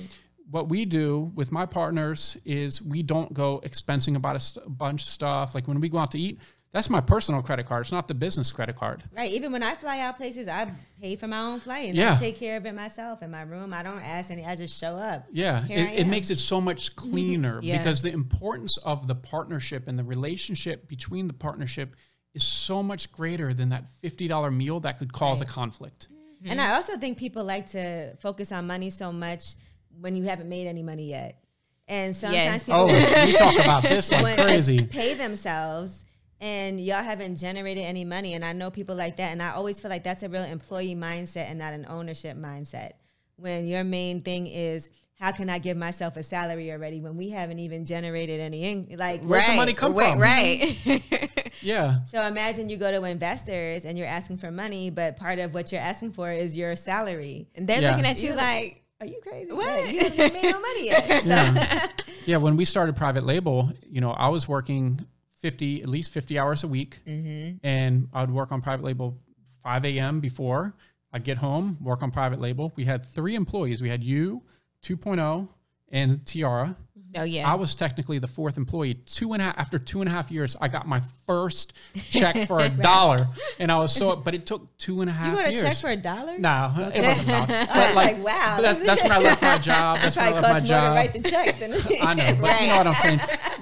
what 0.51 0.67
we 0.67 0.83
do 0.83 1.31
with 1.35 1.51
my 1.51 1.65
partners 1.65 2.35
is 2.43 2.81
we 2.81 3.03
don't 3.03 3.33
go 3.33 3.61
expensing 3.65 4.15
about 4.17 4.35
a, 4.35 4.39
st- 4.39 4.65
a 4.65 4.69
bunch 4.69 5.03
of 5.03 5.09
stuff. 5.09 5.55
Like 5.55 5.67
when 5.67 5.79
we 5.79 5.87
go 5.89 5.99
out 5.99 6.11
to 6.11 6.19
eat, 6.19 6.39
that's 6.73 6.89
my 6.89 6.99
personal 6.99 7.41
credit 7.41 7.65
card. 7.65 7.81
It's 7.85 7.91
not 7.93 8.07
the 8.07 8.13
business 8.13 8.51
credit 8.51 8.75
card. 8.75 9.01
Right. 9.15 9.31
Even 9.31 9.51
when 9.51 9.63
I 9.63 9.73
fly 9.75 9.99
out 9.99 10.17
places, 10.17 10.47
I 10.47 10.69
pay 11.01 11.15
for 11.15 11.27
my 11.27 11.39
own 11.39 11.59
flight 11.61 11.87
and 11.87 11.95
Yeah. 11.97 12.13
I 12.13 12.17
take 12.17 12.37
care 12.37 12.57
of 12.57 12.65
it 12.65 12.75
myself 12.75 13.21
in 13.23 13.31
my 13.31 13.43
room. 13.43 13.73
I 13.73 13.83
don't 13.83 14.01
ask 14.01 14.29
any. 14.31 14.43
I 14.45 14.55
just 14.55 14.77
show 14.77 14.95
up. 14.97 15.25
Yeah, 15.31 15.65
it, 15.69 15.99
it 16.01 16.07
makes 16.07 16.29
it 16.29 16.37
so 16.37 16.59
much 16.59 16.95
cleaner 16.95 17.59
Yeah. 17.63 17.77
because 17.77 18.01
the 18.01 18.11
importance 18.11 18.77
of 18.77 19.07
the 19.07 19.15
partnership 19.15 19.87
and 19.87 19.97
the 19.97 20.03
relationship 20.03 20.87
between 20.89 21.27
the 21.27 21.33
partnership 21.33 21.95
is 22.37 22.43
so 22.43 22.81
much 22.81 23.11
greater 23.11 23.53
than 23.53 23.69
that 23.69 23.83
$50 24.03 24.55
meal 24.55 24.79
that 24.81 24.97
could 24.99 25.11
cause 25.11 25.41
a 25.41 25.45
conflict. 25.45 26.07
Mm-hmm. 26.41 26.51
And 26.51 26.61
I 26.61 26.75
also 26.75 26.97
think 26.97 27.17
people 27.17 27.43
like 27.43 27.67
to 27.67 28.15
focus 28.17 28.51
on 28.51 28.65
money 28.67 28.89
so 28.89 29.11
much 29.11 29.55
when 29.99 30.15
you 30.15 30.23
haven't 30.23 30.47
made 30.49 30.67
any 30.67 30.83
money 30.83 31.09
yet. 31.09 31.43
And 31.87 32.15
sometimes 32.15 32.35
Yes. 32.45 32.63
people 32.63 32.81
Oh, 32.81 32.85
we 33.25 33.33
talk 33.33 33.55
about 33.55 33.83
this 33.83 34.11
like 34.11 34.37
crazy. 34.37 34.85
pay 34.85 35.13
themselves 35.15 36.03
and 36.39 36.79
y'all 36.79 37.01
haven't 37.03 37.37
generated 37.37 37.83
any 37.83 38.05
money. 38.05 38.33
And 38.35 38.45
I 38.45 38.53
know 38.53 38.69
people 38.69 38.95
like 38.95 39.17
that. 39.17 39.31
And 39.31 39.41
I 39.41 39.51
always 39.51 39.79
feel 39.79 39.89
like 39.89 40.03
that's 40.03 40.21
a 40.23 40.29
real 40.29 40.43
employee 40.43 40.95
mindset 40.95 41.49
and 41.49 41.57
not 41.59 41.73
an 41.73 41.85
ownership 41.89 42.37
mindset. 42.37 42.91
When 43.37 43.65
your 43.67 43.83
main 43.83 44.21
thing 44.21 44.47
is, 44.47 44.89
how 45.19 45.31
can 45.31 45.49
I 45.49 45.57
give 45.59 45.77
myself 45.77 46.15
a 46.15 46.23
salary 46.23 46.71
already 46.71 47.01
when 47.01 47.17
we 47.17 47.29
haven't 47.31 47.59
even 47.59 47.85
generated 47.85 48.39
any 48.39 48.65
in- 48.65 48.95
like 48.97 49.21
Where's 49.23 49.45
the 49.47 49.55
money 49.55 49.73
come 49.73 49.93
Right, 49.95 50.11
from? 50.13 50.21
Right. 50.21 51.51
Yeah. 51.61 52.05
so 52.05 52.21
imagine 52.23 52.69
you 52.69 52.77
go 52.77 52.91
to 52.91 53.03
investors 53.03 53.83
and 53.85 53.97
you're 53.97 54.05
asking 54.07 54.37
for 54.37 54.51
money, 54.51 54.91
but 54.91 55.17
part 55.17 55.39
of 55.39 55.55
what 55.55 55.71
you're 55.71 55.81
asking 55.81 56.13
for 56.13 56.31
is 56.31 56.55
your 56.55 56.75
salary. 56.75 57.47
and 57.55 57.67
they're 57.67 57.81
Yeah. 57.81 57.91
looking 57.91 58.05
at 58.05 58.21
you 58.21 58.33
like, 58.35 58.83
Are 59.01 59.07
you 59.07 59.19
crazy? 59.23 59.51
What? 59.51 59.65
Like, 59.67 59.91
You 59.93 59.99
haven't 60.01 60.33
made 60.33 60.43
no 60.51 60.59
money 60.59 60.85
yet. 60.85 61.23
So, 61.23 61.29
Yeah. 61.29 61.87
yeah, 62.27 62.37
when 62.37 62.55
we 62.57 62.63
started 62.65 62.95
private 62.95 63.23
label, 63.25 63.71
you 63.89 64.01
know, 64.01 64.11
I 64.11 64.27
was 64.29 64.47
working 64.47 64.99
50, 65.41 65.81
at 65.81 65.89
least 65.89 66.11
50 66.11 66.37
hours 66.37 66.63
a 66.63 66.67
week. 66.67 66.99
Mm-hmm. 67.07 67.57
And 67.65 68.07
I 68.13 68.21
would 68.21 68.31
work 68.31 68.51
on 68.51 68.61
private 68.61 68.83
label 68.85 69.17
5 69.63 69.83
a.m. 69.85 70.19
before. 70.19 70.75
I'd 71.11 71.23
get 71.23 71.37
home, 71.37 71.77
work 71.81 72.03
on 72.03 72.11
private 72.11 72.39
label. 72.39 72.71
We 72.75 72.85
had 72.85 73.03
three 73.03 73.33
employees. 73.33 73.81
We 73.81 73.89
had 73.89 74.03
you, 74.03 74.43
2.0, 74.83 75.47
and 75.89 76.25
Tiara. 76.25 76.75
oh 77.15 77.23
yeah. 77.23 77.49
I 77.49 77.55
was 77.55 77.73
technically 77.75 78.19
the 78.19 78.27
fourth 78.27 78.57
employee. 78.57 78.95
Two 78.95 79.33
and 79.33 79.41
a 79.41 79.45
half 79.45 79.57
after 79.57 79.79
two 79.79 80.01
and 80.01 80.09
a 80.09 80.11
half 80.11 80.29
years, 80.31 80.55
I 80.59 80.67
got 80.67 80.85
my 80.87 81.01
first 81.25 81.73
check 82.09 82.47
for 82.47 82.59
a 82.63 82.69
dollar, 82.69 83.27
and 83.59 83.71
I 83.71 83.77
was 83.77 83.93
so. 83.93 84.15
But 84.17 84.35
it 84.35 84.45
took 84.45 84.77
two 84.77 84.99
and 85.01 85.09
a 85.09 85.13
half 85.13 85.29
you 85.29 85.35
want 85.35 85.47
to 85.47 85.53
years. 85.53 85.63
check 85.63 85.75
for 85.77 85.89
a 85.89 85.95
dollar? 85.95 86.37
no, 86.37 86.73
it 86.93 87.01
wasn't. 87.05 87.27
a 87.27 87.31
dollar. 87.31 87.45
I 87.49 87.65
But 87.65 87.87
was 87.87 87.95
like, 87.95 87.95
like, 87.95 88.25
wow. 88.25 88.53
but 88.57 88.61
that's, 88.61 88.85
that's 88.85 89.03
when 89.03 89.11
I 89.13 89.19
left 89.19 89.41
my 89.41 89.57
job. 89.71 89.99
That's 90.01 90.17
when 90.17 90.25
I 90.25 90.31
Probably 90.31 90.49
left 90.49 90.53
my 90.53 90.59
costs 90.59 90.69
more 90.69 90.79
to 90.79 90.85
job. 90.85 90.95
write 90.95 91.13
the 91.13 91.29
check 91.29 91.59
than 91.59 91.73
I 92.01 92.13
know, 92.13 92.37
but 92.41 92.61
you 92.61 92.67
know 92.67 92.77
what 92.77 92.87
I'm 92.87 92.95
saying. 92.95 93.19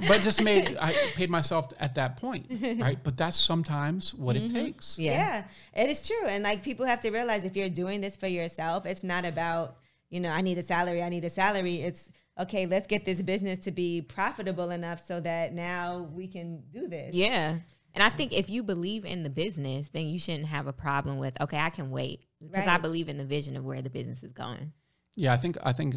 But 0.08 0.22
just 0.22 0.42
made 0.44 0.78
I 0.82 0.94
paid 1.14 1.30
myself 1.30 1.70
at 1.80 1.96
that 1.96 2.18
point, 2.18 2.48
right? 2.80 2.98
But 3.04 3.16
that's 3.18 3.38
sometimes 3.38 4.14
what 4.14 4.36
it 4.36 4.44
mm-hmm. 4.46 4.56
takes. 4.58 4.98
yeah. 5.00 5.44
Yeah, 5.74 5.84
it 5.84 5.90
is 5.90 6.06
true. 6.06 6.26
And 6.28 6.44
like 6.44 6.64
people 6.64 6.86
have 6.86 7.00
to 7.02 7.12
realize 7.12 7.46
if 7.46 7.56
you're 7.56 7.70
doing 7.70 8.02
this 8.02 8.16
for 8.18 8.28
yourself, 8.28 8.86
it's 8.86 9.04
not 9.04 9.24
about, 9.26 9.78
you 10.16 10.22
know, 10.22 10.30
I 10.30 10.40
need 10.40 10.58
a 10.58 10.62
salary, 10.62 11.04
I 11.04 11.10
need 11.10 11.26
a 11.26 11.30
salary. 11.30 11.82
It's 11.82 12.10
okay, 12.40 12.68
let's 12.68 12.88
get 12.88 13.04
this 13.04 13.22
business 13.22 13.60
to 13.60 13.72
be 13.72 14.02
profitable 14.02 14.70
enough 14.70 15.06
so 15.06 15.20
that 15.20 15.54
now 15.54 16.10
we 16.14 16.26
can 16.26 16.64
do 16.72 16.88
this. 16.88 17.14
Yeah. 17.14 17.58
And 17.94 18.02
I 18.02 18.10
think 18.10 18.32
if 18.32 18.50
you 18.50 18.64
believe 18.64 19.04
in 19.04 19.24
the 19.24 19.30
business, 19.30 19.90
then 19.90 20.08
you 20.08 20.18
shouldn't 20.18 20.46
have 20.46 20.68
a 20.68 20.74
problem 20.74 21.18
with, 21.18 21.40
okay, 21.42 21.58
I 21.58 21.70
can 21.70 21.92
wait 21.92 22.26
because 22.42 22.66
I 22.66 22.78
believe 22.78 23.10
in 23.10 23.18
the 23.18 23.26
vision 23.26 23.58
of 23.58 23.66
where 23.66 23.82
the 23.82 23.90
business 23.90 24.24
is 24.24 24.32
going. 24.32 24.72
Yeah, 25.18 25.34
I 25.34 25.38
think 25.38 25.58
I 25.64 25.74
think 25.74 25.96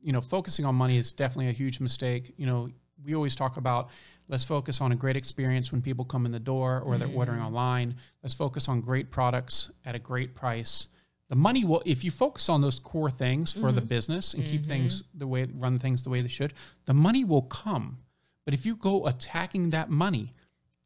you 0.00 0.12
know 0.12 0.20
focusing 0.20 0.64
on 0.64 0.76
money 0.76 0.96
is 0.96 1.12
definitely 1.12 1.48
a 1.48 1.52
huge 1.52 1.80
mistake. 1.80 2.34
You 2.36 2.46
know, 2.46 2.68
we 3.04 3.16
always 3.16 3.34
talk 3.34 3.56
about 3.56 3.90
let's 4.28 4.44
focus 4.44 4.80
on 4.80 4.92
a 4.92 4.96
great 4.96 5.16
experience 5.16 5.72
when 5.72 5.82
people 5.82 6.04
come 6.04 6.24
in 6.24 6.30
the 6.30 6.38
door 6.38 6.82
or 6.86 6.98
they're 6.98 7.08
ordering 7.08 7.38
mm-hmm. 7.38 7.48
online. 7.48 7.96
Let's 8.22 8.34
focus 8.34 8.68
on 8.68 8.80
great 8.80 9.10
products 9.10 9.72
at 9.84 9.96
a 9.96 9.98
great 9.98 10.36
price. 10.36 10.86
The 11.28 11.36
money 11.36 11.64
will 11.64 11.82
if 11.84 12.04
you 12.04 12.10
focus 12.10 12.48
on 12.48 12.60
those 12.60 12.78
core 12.78 13.10
things 13.10 13.52
for 13.52 13.72
the 13.72 13.80
mm-hmm. 13.80 13.88
business 13.88 14.34
and 14.34 14.44
keep 14.44 14.64
things 14.64 15.02
mm-hmm. 15.02 15.18
the 15.18 15.26
way 15.26 15.48
run 15.54 15.78
things 15.78 16.02
the 16.02 16.10
way 16.10 16.22
they 16.22 16.28
should, 16.28 16.54
the 16.84 16.94
money 16.94 17.24
will 17.24 17.42
come. 17.42 17.98
But 18.44 18.54
if 18.54 18.64
you 18.64 18.76
go 18.76 19.06
attacking 19.06 19.70
that 19.70 19.90
money, 19.90 20.32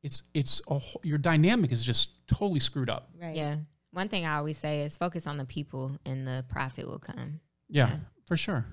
it's 0.03 0.22
it's 0.33 0.62
a, 0.68 0.79
whole- 0.79 1.03
your 1.05 1.18
dynamic 1.18 1.72
is 1.72 1.85
just 1.85 2.26
totally 2.26 2.61
screwed 2.61 2.88
up. 2.88 3.11
Right. 3.20 3.35
Yeah. 3.35 3.57
One 3.92 4.09
thing 4.09 4.24
I 4.24 4.37
always 4.37 4.57
say 4.57 4.83
is 4.83 4.96
focus 4.96 5.26
on 5.26 5.37
the 5.37 5.44
people 5.44 5.98
and 6.07 6.26
the 6.26 6.44
profit 6.48 6.87
will 6.87 7.00
come. 7.00 7.40
Yeah, 7.68 7.96
for 8.26 8.37
sure. 8.37 8.64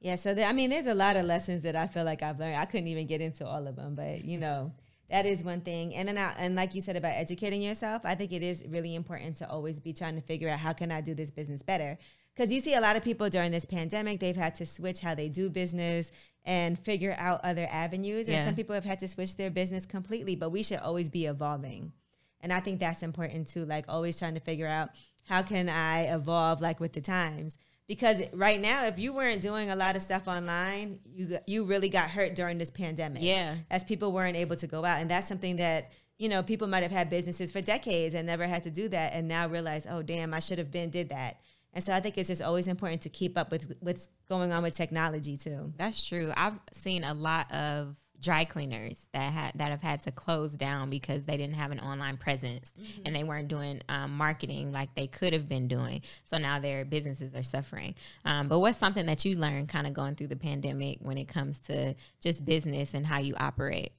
Yeah, 0.00 0.16
so 0.16 0.32
there, 0.32 0.48
I 0.48 0.52
mean, 0.52 0.70
there's 0.70 0.86
a 0.86 0.94
lot 0.94 1.16
of 1.16 1.26
lessons 1.26 1.62
that 1.62 1.74
I 1.74 1.86
feel 1.86 2.04
like 2.04 2.22
I've 2.22 2.38
learned. 2.38 2.56
I 2.56 2.64
couldn't 2.66 2.86
even 2.86 3.06
get 3.06 3.20
into 3.20 3.46
all 3.46 3.66
of 3.66 3.76
them, 3.76 3.94
but 3.94 4.24
you 4.24 4.38
know, 4.38 4.72
that 5.10 5.26
is 5.26 5.42
one 5.42 5.60
thing. 5.62 5.94
And 5.94 6.08
then, 6.08 6.18
I, 6.18 6.34
and 6.38 6.54
like 6.54 6.74
you 6.74 6.80
said 6.80 6.96
about 6.96 7.14
educating 7.14 7.62
yourself, 7.62 8.02
I 8.04 8.14
think 8.14 8.32
it 8.32 8.42
is 8.42 8.64
really 8.68 8.94
important 8.94 9.36
to 9.38 9.48
always 9.48 9.80
be 9.80 9.92
trying 9.92 10.16
to 10.16 10.20
figure 10.20 10.48
out 10.48 10.58
how 10.58 10.72
can 10.72 10.90
I 10.90 11.00
do 11.00 11.14
this 11.14 11.30
business 11.30 11.62
better. 11.62 11.98
Because 12.34 12.52
you 12.52 12.60
see 12.60 12.74
a 12.74 12.80
lot 12.80 12.94
of 12.94 13.02
people 13.02 13.28
during 13.28 13.50
this 13.50 13.64
pandemic, 13.64 14.20
they've 14.20 14.36
had 14.36 14.54
to 14.56 14.66
switch 14.66 15.00
how 15.00 15.14
they 15.14 15.28
do 15.28 15.50
business 15.50 16.12
and 16.44 16.78
figure 16.78 17.16
out 17.18 17.40
other 17.42 17.66
avenues. 17.70 18.28
And 18.28 18.36
Yeah. 18.36 18.44
some 18.44 18.54
people 18.54 18.74
have 18.74 18.84
had 18.84 19.00
to 19.00 19.08
switch 19.08 19.36
their 19.36 19.50
business 19.50 19.86
completely, 19.86 20.36
but 20.36 20.50
we 20.50 20.62
should 20.62 20.78
always 20.78 21.08
be 21.08 21.26
evolving. 21.26 21.92
And 22.40 22.52
I 22.52 22.60
think 22.60 22.78
that's 22.78 23.02
important 23.02 23.48
too, 23.48 23.64
like 23.64 23.86
always 23.88 24.18
trying 24.18 24.34
to 24.34 24.40
figure 24.40 24.68
out 24.68 24.90
how 25.24 25.42
can 25.42 25.68
I 25.68 26.02
evolve 26.14 26.60
like 26.60 26.80
with 26.80 26.92
the 26.92 27.00
times. 27.00 27.58
Because 27.88 28.22
right 28.34 28.60
now, 28.60 28.84
if 28.84 28.98
you 28.98 29.14
weren't 29.14 29.40
doing 29.40 29.70
a 29.70 29.76
lot 29.76 29.96
of 29.96 30.02
stuff 30.02 30.28
online, 30.28 31.00
you 31.06 31.38
you 31.46 31.64
really 31.64 31.88
got 31.88 32.10
hurt 32.10 32.34
during 32.34 32.58
this 32.58 32.70
pandemic. 32.70 33.22
Yeah. 33.22 33.56
as 33.70 33.82
people 33.82 34.12
weren't 34.12 34.36
able 34.36 34.56
to 34.56 34.66
go 34.66 34.84
out, 34.84 35.00
and 35.00 35.10
that's 35.10 35.26
something 35.26 35.56
that 35.56 35.90
you 36.18 36.28
know 36.28 36.42
people 36.42 36.68
might 36.68 36.82
have 36.82 36.92
had 36.92 37.08
businesses 37.08 37.50
for 37.50 37.62
decades 37.62 38.14
and 38.14 38.26
never 38.26 38.46
had 38.46 38.62
to 38.64 38.70
do 38.70 38.88
that, 38.88 39.14
and 39.14 39.26
now 39.26 39.48
realize, 39.48 39.86
oh 39.88 40.02
damn, 40.02 40.34
I 40.34 40.40
should 40.40 40.58
have 40.58 40.70
been 40.70 40.90
did 40.90 41.08
that. 41.08 41.40
And 41.72 41.84
so 41.84 41.92
I 41.92 42.00
think 42.00 42.18
it's 42.18 42.28
just 42.28 42.42
always 42.42 42.66
important 42.68 43.02
to 43.02 43.08
keep 43.08 43.38
up 43.38 43.50
with 43.50 43.74
what's 43.80 44.08
going 44.28 44.52
on 44.52 44.62
with 44.62 44.76
technology 44.76 45.36
too. 45.36 45.72
That's 45.76 46.04
true. 46.04 46.32
I've 46.36 46.58
seen 46.72 47.04
a 47.04 47.14
lot 47.14 47.50
of 47.52 47.96
dry 48.20 48.44
cleaners 48.44 48.98
that 49.12 49.32
had 49.32 49.52
that 49.54 49.70
have 49.70 49.82
had 49.82 50.02
to 50.02 50.10
close 50.10 50.52
down 50.52 50.90
because 50.90 51.24
they 51.24 51.36
didn't 51.36 51.54
have 51.54 51.70
an 51.70 51.80
online 51.80 52.16
presence 52.16 52.66
mm-hmm. 52.80 53.02
and 53.04 53.14
they 53.14 53.24
weren't 53.24 53.48
doing 53.48 53.80
um, 53.88 54.16
marketing 54.16 54.72
like 54.72 54.94
they 54.94 55.06
could 55.06 55.32
have 55.32 55.48
been 55.48 55.68
doing. 55.68 56.02
So 56.24 56.38
now 56.38 56.58
their 56.58 56.84
businesses 56.84 57.34
are 57.34 57.42
suffering. 57.42 57.94
Um, 58.24 58.48
but 58.48 58.58
what's 58.58 58.78
something 58.78 59.06
that 59.06 59.24
you 59.24 59.36
learned 59.36 59.68
kind 59.68 59.86
of 59.86 59.94
going 59.94 60.16
through 60.16 60.28
the 60.28 60.36
pandemic 60.36 60.98
when 61.00 61.18
it 61.18 61.28
comes 61.28 61.58
to 61.60 61.94
just 62.20 62.44
business 62.44 62.94
and 62.94 63.06
how 63.06 63.18
you 63.18 63.34
operate? 63.36 63.92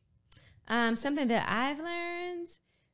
Um, 0.68 0.96
something 0.98 1.28
that 1.30 1.48
I've 1.50 1.80
learned 1.80 2.50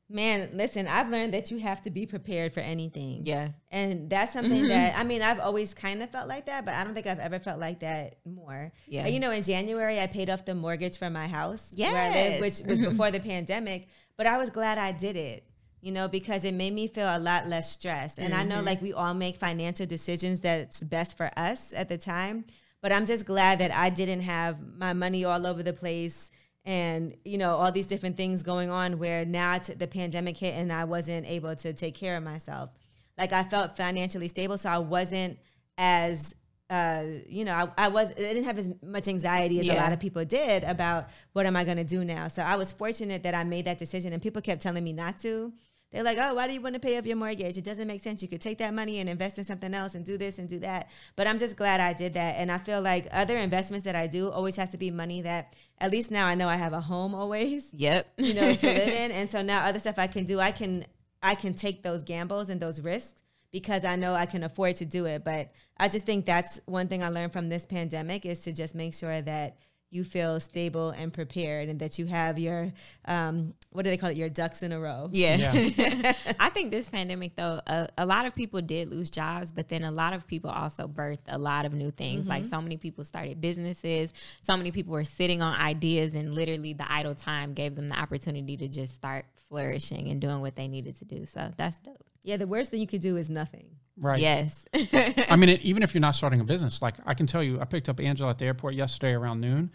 Man, 0.07 0.51
listen, 0.53 0.87
I've 0.87 1.09
learned 1.09 1.33
that 1.33 1.49
you 1.49 1.57
have 1.57 1.81
to 1.81 1.89
be 1.89 2.05
prepared 2.05 2.53
for 2.53 2.59
anything. 2.59 3.25
Yeah. 3.25 3.49
And 3.71 4.07
that's 4.07 4.33
something 4.33 4.51
mm-hmm. 4.51 4.67
that, 4.67 4.97
I 4.97 5.03
mean, 5.03 5.23
I've 5.23 5.39
always 5.39 5.73
kind 5.73 6.03
of 6.03 6.11
felt 6.11 6.27
like 6.27 6.45
that, 6.45 6.63
but 6.63 6.75
I 6.75 6.83
don't 6.83 6.93
think 6.93 7.07
I've 7.07 7.19
ever 7.19 7.39
felt 7.39 7.59
like 7.59 7.79
that 7.79 8.17
more. 8.23 8.71
Yeah. 8.87 9.07
you 9.07 9.19
know, 9.19 9.31
in 9.31 9.41
January, 9.41 9.99
I 9.99 10.05
paid 10.05 10.29
off 10.29 10.45
the 10.45 10.53
mortgage 10.53 10.97
for 10.97 11.09
my 11.09 11.27
house 11.27 11.73
yes. 11.73 11.91
where 11.91 12.03
I 12.03 12.09
live, 12.11 12.41
which 12.41 12.59
was 12.67 12.79
mm-hmm. 12.79 12.89
before 12.89 13.09
the 13.17 13.19
pandemic, 13.19 13.87
but 14.15 14.27
I 14.27 14.37
was 14.37 14.51
glad 14.51 14.77
I 14.77 14.91
did 14.91 15.15
it, 15.15 15.43
you 15.81 15.91
know, 15.91 16.07
because 16.07 16.45
it 16.45 16.53
made 16.53 16.73
me 16.73 16.87
feel 16.87 17.07
a 17.07 17.17
lot 17.17 17.47
less 17.47 17.71
stressed. 17.71 18.19
And 18.19 18.31
mm-hmm. 18.31 18.41
I 18.41 18.43
know 18.43 18.57
mm-hmm. 18.57 18.65
like 18.65 18.81
we 18.83 18.93
all 18.93 19.15
make 19.15 19.37
financial 19.37 19.87
decisions 19.87 20.39
that's 20.41 20.83
best 20.83 21.17
for 21.17 21.31
us 21.35 21.73
at 21.73 21.89
the 21.89 21.97
time, 21.97 22.45
but 22.79 22.91
I'm 22.91 23.07
just 23.07 23.25
glad 23.25 23.57
that 23.57 23.71
I 23.71 23.89
didn't 23.89 24.21
have 24.21 24.57
my 24.77 24.93
money 24.93 25.25
all 25.25 25.47
over 25.47 25.63
the 25.63 25.73
place 25.73 26.29
and 26.65 27.15
you 27.23 27.37
know 27.37 27.55
all 27.55 27.71
these 27.71 27.85
different 27.85 28.17
things 28.17 28.43
going 28.43 28.69
on 28.69 28.97
where 28.97 29.23
now 29.25 29.57
t- 29.57 29.73
the 29.73 29.87
pandemic 29.87 30.35
hit 30.37 30.55
and 30.55 30.73
i 30.73 30.83
wasn't 30.83 31.25
able 31.27 31.55
to 31.55 31.73
take 31.73 31.95
care 31.95 32.17
of 32.17 32.23
myself. 32.23 32.71
Like 33.17 33.31
i 33.33 33.43
felt 33.43 33.77
financially 33.77 34.27
stable 34.27 34.57
so 34.57 34.69
i 34.69 34.77
wasn't 34.77 35.37
as 35.77 36.35
uh, 36.69 37.03
you 37.27 37.45
know 37.45 37.53
I, 37.53 37.85
I, 37.85 37.87
was 37.89 38.11
i 38.11 38.15
didn't 38.15 38.45
have 38.45 38.57
as 38.57 38.69
much 38.81 39.07
anxiety 39.07 39.59
as 39.59 39.67
yeah. 39.67 39.75
a 39.75 39.81
lot 39.81 39.93
of 39.93 39.99
people 39.99 40.25
did 40.25 40.63
about 40.63 41.09
what 41.33 41.45
am 41.45 41.55
i 41.55 41.63
going 41.63 41.77
to 41.77 41.83
do 41.83 42.03
now. 42.03 42.27
So 42.27 42.41
i 42.41 42.55
was 42.55 42.71
fortunate 42.71 43.23
that 43.23 43.35
i 43.35 43.43
made 43.43 43.65
that 43.65 43.77
decision 43.77 44.13
and 44.13 44.21
people 44.21 44.41
kept 44.41 44.61
telling 44.61 44.83
me 44.83 44.91
not 44.91 45.19
to 45.19 45.53
they're 45.91 46.03
like, 46.03 46.17
oh, 46.19 46.33
why 46.33 46.47
do 46.47 46.53
you 46.53 46.61
want 46.61 46.73
to 46.73 46.79
pay 46.79 46.97
off 46.97 47.05
your 47.05 47.15
mortgage? 47.15 47.57
It 47.57 47.63
doesn't 47.63 47.87
make 47.87 48.01
sense. 48.01 48.21
You 48.21 48.27
could 48.27 48.41
take 48.41 48.57
that 48.57 48.73
money 48.73 48.99
and 48.99 49.09
invest 49.09 49.37
in 49.37 49.45
something 49.45 49.73
else 49.73 49.95
and 49.95 50.03
do 50.03 50.17
this 50.17 50.39
and 50.39 50.49
do 50.49 50.59
that. 50.59 50.89
But 51.15 51.27
I'm 51.27 51.37
just 51.37 51.55
glad 51.55 51.79
I 51.79 51.93
did 51.93 52.15
that. 52.15 52.35
And 52.37 52.51
I 52.51 52.57
feel 52.57 52.81
like 52.81 53.07
other 53.11 53.37
investments 53.37 53.85
that 53.85 53.95
I 53.95 54.07
do 54.07 54.29
always 54.29 54.55
has 54.57 54.69
to 54.71 54.77
be 54.77 54.91
money 54.91 55.21
that 55.21 55.55
at 55.79 55.91
least 55.91 56.11
now 56.11 56.25
I 56.25 56.35
know 56.35 56.49
I 56.49 56.57
have 56.57 56.73
a 56.73 56.81
home 56.81 57.15
always. 57.15 57.67
Yep. 57.73 58.07
You 58.17 58.33
know, 58.33 58.53
to 58.53 58.67
live 58.67 58.87
in. 58.87 59.11
And 59.11 59.29
so 59.29 59.41
now 59.41 59.63
other 59.63 59.79
stuff 59.79 59.97
I 59.97 60.07
can 60.07 60.25
do, 60.25 60.39
I 60.39 60.51
can 60.51 60.85
I 61.23 61.33
can 61.33 61.53
take 61.53 61.81
those 61.81 62.03
gambles 62.03 62.49
and 62.49 62.61
those 62.61 62.81
risks 62.81 63.23
because 63.51 63.85
I 63.85 63.95
know 63.95 64.13
I 64.13 64.25
can 64.25 64.43
afford 64.43 64.75
to 64.77 64.85
do 64.85 65.05
it. 65.05 65.23
But 65.23 65.51
I 65.77 65.87
just 65.87 66.05
think 66.05 66.25
that's 66.25 66.59
one 66.65 66.87
thing 66.87 67.03
I 67.03 67.09
learned 67.09 67.31
from 67.31 67.47
this 67.47 67.65
pandemic 67.65 68.25
is 68.25 68.41
to 68.41 68.53
just 68.53 68.75
make 68.75 68.93
sure 68.93 69.21
that 69.21 69.57
you 69.91 70.03
feel 70.03 70.39
stable 70.39 70.89
and 70.89 71.13
prepared 71.13 71.69
and 71.69 71.79
that 71.79 71.97
you 71.97 72.05
have 72.05 72.37
your 72.37 72.71
um, 73.05 73.53
what 73.71 73.83
do 73.83 73.89
they 73.89 73.97
call 73.97 74.09
it? 74.09 74.17
Your 74.17 74.29
ducks 74.29 74.63
in 74.63 74.71
a 74.71 74.79
row. 74.79 75.09
Yeah, 75.11 75.53
yeah. 75.53 76.13
i 76.39 76.49
think 76.49 76.71
this 76.71 76.89
pandemic 76.89 77.35
though 77.35 77.61
a, 77.67 77.87
a, 77.97 78.05
lot 78.05 78.25
of 78.25 78.35
people 78.35 78.61
did 78.61 78.89
lose 78.89 79.09
jobs 79.09 79.51
but 79.51 79.69
then 79.69 79.83
a 79.83 79.91
lot 79.91 80.13
of 80.13 80.27
people 80.27 80.49
also 80.49 80.87
birthed 80.87 81.27
a 81.27 81.37
lot 81.37 81.65
of 81.65 81.73
new 81.73 81.91
things. 81.91 82.21
Mm-hmm. 82.21 82.29
like 82.29 82.45
so 82.45 82.61
many 82.61 82.77
people 82.77 83.03
started 83.03 83.39
businesses. 83.41 84.13
So 84.41 84.57
many 84.57 84.71
people 84.71 84.93
were 84.93 85.03
sitting 85.03 85.41
on 85.41 85.55
ideas 85.55 86.13
and 86.13 86.33
literally 86.33 86.73
the 86.73 86.91
idle 86.91 87.15
time 87.15 87.53
gave 87.53 87.75
them 87.75 87.87
the 87.87 87.99
opportunity 87.99 88.57
to 88.57 88.67
just 88.67 88.93
start 88.93 89.25
flourishing 89.49 90.09
and 90.09 90.19
doing 90.19 90.41
what 90.41 90.55
they 90.55 90.67
needed 90.67 90.97
to 90.99 91.05
do. 91.05 91.25
So 91.25 91.51
that's 91.57 91.77
dope. 91.77 92.03
Yeah 92.23 92.37
the 92.37 92.47
worst 92.47 92.71
thing 92.71 92.81
you 92.81 92.87
could 92.87 93.01
do 93.01 93.17
is 93.17 93.29
nothing 93.29 93.67
Right. 93.97 94.19
Yes. 94.19 94.65
I 94.73 95.35
mean, 95.35 95.49
it, 95.49 95.61
even 95.61 95.83
if 95.83 95.93
you're 95.93 96.01
not 96.01 96.15
starting 96.15 96.41
a 96.41 96.43
business, 96.43 96.81
like 96.81 96.95
I 97.05 97.13
can 97.13 97.27
tell 97.27 97.43
you, 97.43 97.59
I 97.61 97.65
picked 97.65 97.89
up 97.89 97.99
Angela 97.99 98.31
at 98.31 98.37
the 98.37 98.45
airport 98.45 98.73
yesterday 98.73 99.13
around 99.13 99.41
noon. 99.41 99.71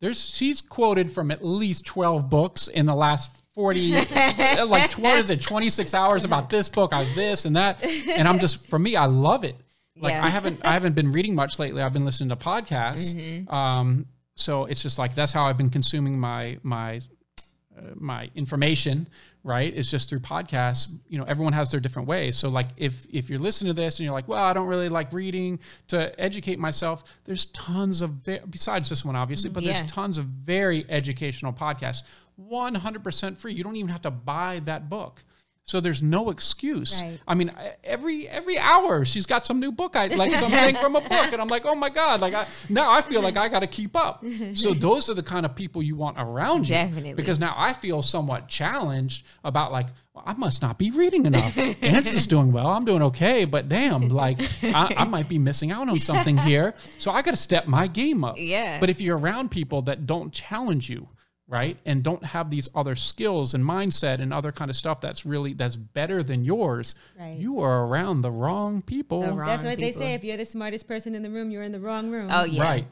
There's 0.00 0.24
she's 0.24 0.60
quoted 0.60 1.10
from 1.10 1.30
at 1.30 1.44
least 1.44 1.84
12 1.86 2.30
books 2.30 2.68
in 2.68 2.86
the 2.86 2.94
last 2.94 3.30
40 3.54 3.92
like 4.66 4.92
what 4.92 5.18
is 5.18 5.30
it 5.30 5.40
26 5.40 5.92
hours 5.92 6.22
about 6.22 6.48
this 6.48 6.68
book 6.68 6.92
I 6.92 7.12
this 7.14 7.44
and 7.44 7.56
that 7.56 7.84
and 7.84 8.28
I'm 8.28 8.38
just 8.38 8.64
for 8.68 8.78
me 8.78 8.94
I 8.94 9.06
love 9.06 9.42
it 9.42 9.56
like 9.96 10.12
yeah. 10.12 10.24
I 10.24 10.28
haven't 10.28 10.60
I 10.64 10.74
haven't 10.74 10.94
been 10.94 11.10
reading 11.10 11.34
much 11.34 11.58
lately 11.58 11.82
I've 11.82 11.92
been 11.92 12.04
listening 12.04 12.28
to 12.28 12.36
podcasts 12.36 13.12
mm-hmm. 13.12 13.52
um 13.52 14.06
so 14.36 14.66
it's 14.66 14.80
just 14.80 15.00
like 15.00 15.16
that's 15.16 15.32
how 15.32 15.46
I've 15.46 15.56
been 15.56 15.70
consuming 15.70 16.20
my 16.20 16.58
my 16.62 17.00
my 17.94 18.30
information 18.34 19.08
right? 19.44 19.72
It's 19.74 19.90
just 19.90 20.08
through 20.08 20.20
podcasts 20.20 20.88
you 21.08 21.18
know 21.18 21.24
everyone 21.24 21.52
has 21.52 21.70
their 21.70 21.80
different 21.80 22.08
ways. 22.08 22.36
So 22.36 22.48
like 22.48 22.68
if 22.76 23.06
if 23.12 23.30
you're 23.30 23.38
listening 23.38 23.74
to 23.74 23.80
this 23.80 23.98
and 23.98 24.04
you're 24.04 24.12
like 24.12 24.28
well 24.28 24.44
i 24.44 24.52
don't 24.52 24.66
really 24.66 24.88
like 24.88 25.12
reading 25.12 25.58
to 25.88 26.18
educate 26.20 26.58
myself 26.58 27.04
there's 27.24 27.46
tons 27.46 28.02
of 28.02 28.24
besides 28.50 28.88
this 28.88 29.04
one 29.04 29.16
obviously 29.16 29.50
but 29.50 29.62
yeah. 29.62 29.72
there's 29.72 29.90
tons 29.90 30.18
of 30.18 30.24
very 30.26 30.84
educational 30.88 31.52
podcasts 31.52 32.02
100% 32.40 33.38
free. 33.38 33.52
You 33.52 33.64
don't 33.64 33.76
even 33.76 33.88
have 33.88 34.02
to 34.02 34.10
buy 34.10 34.60
that 34.64 34.88
book 34.88 35.22
so 35.68 35.80
there's 35.80 36.02
no 36.02 36.30
excuse. 36.30 37.02
Right. 37.02 37.20
I 37.28 37.34
mean, 37.34 37.52
every 37.84 38.26
every 38.26 38.58
hour 38.58 39.04
she's 39.04 39.26
got 39.26 39.44
some 39.44 39.60
new 39.60 39.70
book, 39.70 39.96
I 39.96 40.06
like 40.06 40.30
something 40.30 40.74
from 40.80 40.96
a 40.96 41.02
book, 41.02 41.32
and 41.32 41.42
I'm 41.42 41.48
like, 41.48 41.66
oh 41.66 41.74
my 41.74 41.90
god! 41.90 42.22
Like 42.22 42.32
I, 42.32 42.46
now 42.70 42.90
I 42.90 43.02
feel 43.02 43.20
like 43.20 43.36
I 43.36 43.50
got 43.50 43.60
to 43.60 43.66
keep 43.66 43.94
up. 43.94 44.24
So 44.54 44.72
those 44.72 45.10
are 45.10 45.14
the 45.14 45.22
kind 45.22 45.44
of 45.44 45.54
people 45.54 45.82
you 45.82 45.94
want 45.94 46.16
around 46.18 46.68
you, 46.68 46.74
Definitely. 46.74 47.12
because 47.12 47.38
now 47.38 47.54
I 47.56 47.72
feel 47.74 48.02
somewhat 48.02 48.48
challenged 48.48 49.26
about 49.44 49.72
like 49.72 49.88
well, 50.14 50.24
I 50.26 50.32
must 50.34 50.62
not 50.62 50.78
be 50.78 50.90
reading 50.90 51.26
enough. 51.26 51.56
Angela's 51.58 52.26
doing 52.26 52.50
well, 52.50 52.66
I'm 52.66 52.84
doing 52.84 53.02
okay, 53.02 53.44
but 53.44 53.68
damn, 53.68 54.08
like 54.08 54.38
I, 54.62 54.94
I 54.96 55.04
might 55.04 55.28
be 55.28 55.38
missing 55.38 55.70
out 55.70 55.88
on 55.88 55.98
something 55.98 56.36
here. 56.38 56.74
So 56.98 57.10
I 57.10 57.20
got 57.22 57.32
to 57.32 57.36
step 57.36 57.66
my 57.66 57.86
game 57.86 58.24
up. 58.24 58.36
Yeah. 58.48 58.80
But 58.80 58.88
if 58.88 59.00
you're 59.00 59.18
around 59.18 59.50
people 59.50 59.82
that 59.82 60.06
don't 60.06 60.32
challenge 60.32 60.88
you, 60.88 61.08
right? 61.48 61.78
And 61.86 62.02
don't 62.02 62.22
have 62.22 62.50
these 62.50 62.68
other 62.74 62.94
skills 62.94 63.54
and 63.54 63.64
mindset 63.64 64.20
and 64.20 64.32
other 64.32 64.52
kind 64.52 64.70
of 64.70 64.76
stuff 64.76 65.00
that's 65.00 65.24
really 65.24 65.54
that's 65.54 65.76
better 65.76 66.22
than 66.22 66.44
yours. 66.44 66.94
Right. 67.18 67.36
you 67.38 67.60
are 67.60 67.86
around 67.86 68.20
the 68.20 68.30
wrong 68.30 68.82
people. 68.82 69.22
The 69.22 69.32
wrong 69.32 69.46
that's 69.46 69.64
what 69.64 69.78
people. 69.78 69.84
they 69.84 69.92
say. 69.92 70.14
if 70.14 70.22
you're 70.22 70.36
the 70.36 70.44
smartest 70.44 70.86
person 70.86 71.14
in 71.14 71.22
the 71.22 71.30
room 71.30 71.50
you're 71.50 71.62
in 71.62 71.72
the 71.72 71.80
wrong 71.80 72.10
room. 72.10 72.28
Oh 72.30 72.44
yeah. 72.44 72.62
Right. 72.62 72.86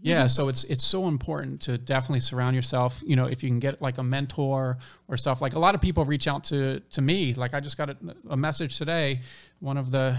Yeah 0.00 0.26
so 0.26 0.48
it's 0.48 0.64
it's 0.64 0.84
so 0.84 1.08
important 1.08 1.60
to 1.62 1.76
definitely 1.76 2.20
surround 2.20 2.56
yourself 2.56 3.02
you 3.04 3.14
know 3.14 3.26
if 3.26 3.42
you 3.42 3.50
can 3.50 3.58
get 3.58 3.82
like 3.82 3.98
a 3.98 4.02
mentor 4.02 4.78
or 5.08 5.16
stuff. 5.16 5.40
Like 5.40 5.54
a 5.54 5.58
lot 5.58 5.74
of 5.74 5.80
people 5.80 6.04
reach 6.04 6.28
out 6.28 6.44
to 6.44 6.80
to 6.80 7.00
me. 7.00 7.32
Like 7.34 7.54
i 7.54 7.60
just 7.60 7.78
got 7.78 7.88
a, 7.88 7.96
a 8.28 8.36
message 8.36 8.76
today. 8.76 9.20
One 9.60 9.78
of 9.78 9.90
the 9.90 10.18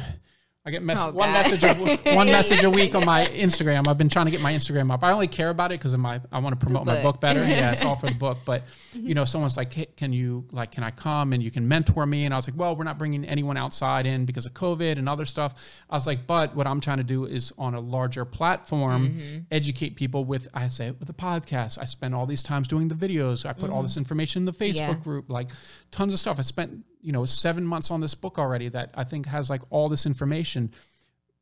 I 0.66 0.72
get 0.72 0.82
mess- 0.82 1.04
oh, 1.04 1.12
one 1.12 1.34
message 1.34 1.62
a, 1.62 1.74
one 2.16 2.28
message 2.28 2.64
a 2.64 2.70
week 2.70 2.96
on 2.96 3.04
my 3.04 3.26
Instagram. 3.26 3.86
I've 3.86 3.98
been 3.98 4.08
trying 4.08 4.28
to 4.28 4.32
get 4.32 4.40
my 4.40 4.54
Instagram 4.54 4.94
up. 4.94 5.04
I 5.04 5.12
only 5.12 5.28
care 5.28 5.50
about 5.50 5.72
it 5.72 5.80
because 5.80 5.94
of 5.94 6.00
my 6.00 6.22
I 6.32 6.40
want 6.40 6.58
to 6.58 6.66
promote 6.66 6.86
my 6.86 7.02
book 7.02 7.20
better. 7.20 7.42
yeah, 7.42 7.74
it's 7.74 7.84
all 7.84 7.98
for 7.98 8.08
the 8.08 8.16
book. 8.20 8.38
But 8.46 8.64
you 8.94 9.14
know, 9.14 9.26
someone's 9.26 9.58
like, 9.58 9.74
hey, 9.74 9.88
"Can 9.98 10.14
you 10.14 10.46
like, 10.52 10.72
can 10.72 10.86
I 10.86 10.92
come 10.92 11.34
and 11.34 11.44
you 11.44 11.52
can 11.52 11.68
mentor 11.68 12.06
me?" 12.06 12.24
And 12.24 12.34
I 12.34 12.38
was 12.38 12.48
like, 12.48 12.58
"Well, 12.58 12.78
we're 12.78 12.86
not 12.86 12.98
bringing 12.98 13.26
anyone 13.26 13.58
outside 13.58 14.06
in 14.06 14.26
because 14.26 14.46
of 14.46 14.54
COVID 14.54 14.98
and 14.98 15.10
other 15.10 15.26
stuff." 15.26 15.56
I 15.90 15.96
was 15.96 16.08
like, 16.08 16.26
"But 16.26 16.56
what 16.56 16.66
I'm 16.66 16.80
trying 16.80 17.00
to 17.00 17.04
do 17.04 17.26
is 17.26 17.52
on 17.58 17.74
a 17.76 17.82
larger 17.82 18.24
platform, 18.24 19.10
mm-hmm. 19.10 19.40
educate 19.52 19.98
people 19.98 20.24
with 20.24 20.48
I 20.54 20.70
say 20.70 20.88
it 20.88 20.98
with 20.98 21.10
a 21.10 21.14
podcast. 21.14 21.78
I 21.78 21.84
spend 21.84 22.16
all 22.16 22.26
these 22.26 22.42
times 22.42 22.70
doing 22.70 22.88
the 22.88 22.96
videos. 22.96 23.46
I 23.46 23.52
put 23.52 23.66
mm-hmm. 23.66 23.74
all 23.74 23.84
this 23.84 23.98
information 23.98 24.44
in 24.44 24.46
the 24.46 24.54
Facebook 24.54 24.78
yeah. 24.78 24.94
group, 24.94 25.30
like 25.30 25.50
tons 25.92 26.14
of 26.14 26.20
stuff. 26.20 26.40
I 26.40 26.44
spent 26.44 26.86
you 27.04 27.12
know 27.12 27.26
seven 27.26 27.66
months 27.66 27.92
on 27.92 28.00
this 28.00 28.16
book 28.16 28.40
already 28.40 28.70
that 28.70 28.92
I 28.96 29.04
think 29.04 29.28
has 29.28 29.50
like 29.50 29.62
all 29.70 29.90
this 29.90 30.06
information. 30.06 30.72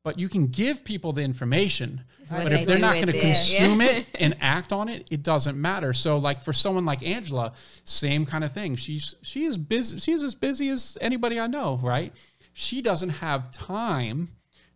But 0.03 0.17
you 0.17 0.29
can 0.29 0.47
give 0.47 0.83
people 0.83 1.13
the 1.13 1.21
information, 1.21 2.01
but 2.27 2.51
if 2.51 2.65
they're 2.65 2.79
not 2.79 2.95
going 2.95 3.05
to 3.05 3.19
consume 3.19 3.81
yeah. 3.81 3.87
it 3.87 4.07
and 4.19 4.35
act 4.41 4.73
on 4.73 4.89
it, 4.89 5.07
it 5.11 5.21
doesn't 5.21 5.61
matter. 5.61 5.93
So, 5.93 6.17
like 6.17 6.41
for 6.41 6.53
someone 6.53 6.85
like 6.85 7.03
Angela, 7.03 7.53
same 7.83 8.25
kind 8.25 8.43
of 8.43 8.51
thing. 8.51 8.75
She's 8.77 9.13
she 9.21 9.45
is 9.45 9.59
busy. 9.59 9.99
She's 9.99 10.23
as 10.23 10.33
busy 10.33 10.69
as 10.69 10.97
anybody 11.01 11.39
I 11.39 11.45
know, 11.45 11.79
right? 11.83 12.11
She 12.53 12.81
doesn't 12.81 13.09
have 13.09 13.51
time 13.51 14.29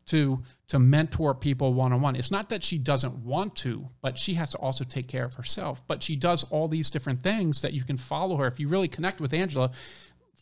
to 0.08 0.44
to 0.68 0.80
mentor 0.80 1.36
people 1.36 1.74
one 1.74 1.94
on 1.94 2.02
one. 2.02 2.16
It's 2.16 2.32
not 2.32 2.50
that 2.50 2.64
she 2.64 2.78
doesn't 2.78 3.18
want 3.18 3.56
to, 3.58 3.88
but 4.02 4.18
she 4.18 4.34
has 4.36 4.50
to 4.52 4.58
also 4.58 4.84
take 4.84 5.08
care 5.08 5.26
of 5.26 5.36
herself. 5.36 5.82
But 5.88 6.02
she 6.02 6.16
does 6.16 6.44
all 6.46 6.68
these 6.68 6.90
different 6.90 7.22
things 7.22 7.62
that 7.62 7.74
you 7.74 7.84
can 7.84 7.98
follow 7.98 8.38
her. 8.38 8.48
If 8.48 8.60
you 8.60 8.68
really 8.68 8.88
connect 8.88 9.22
with 9.22 9.34
Angela, 9.34 9.72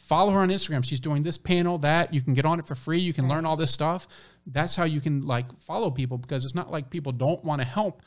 follow 0.04 0.32
her 0.32 0.40
on 0.40 0.50
Instagram. 0.50 0.84
She's 0.84 1.00
doing 1.00 1.24
this 1.24 1.38
panel, 1.38 1.78
that 1.80 2.14
you 2.14 2.22
can 2.22 2.34
get 2.34 2.46
on 2.46 2.60
it 2.60 2.68
for 2.68 2.76
free. 2.76 3.00
You 3.00 3.14
can 3.14 3.26
right. 3.26 3.36
learn 3.36 3.46
all 3.46 3.56
this 3.56 3.72
stuff. 3.72 4.08
That's 4.46 4.76
how 4.76 4.84
you 4.84 5.02
can 5.02 5.22
like 5.22 5.46
follow 5.62 5.90
people 5.90 6.18
because 6.18 6.46
it's 6.46 6.56
not 6.56 6.72
like 6.72 6.90
people 6.90 7.12
don't 7.12 7.44
want 7.44 7.62
to 7.62 7.68
help. 7.68 8.02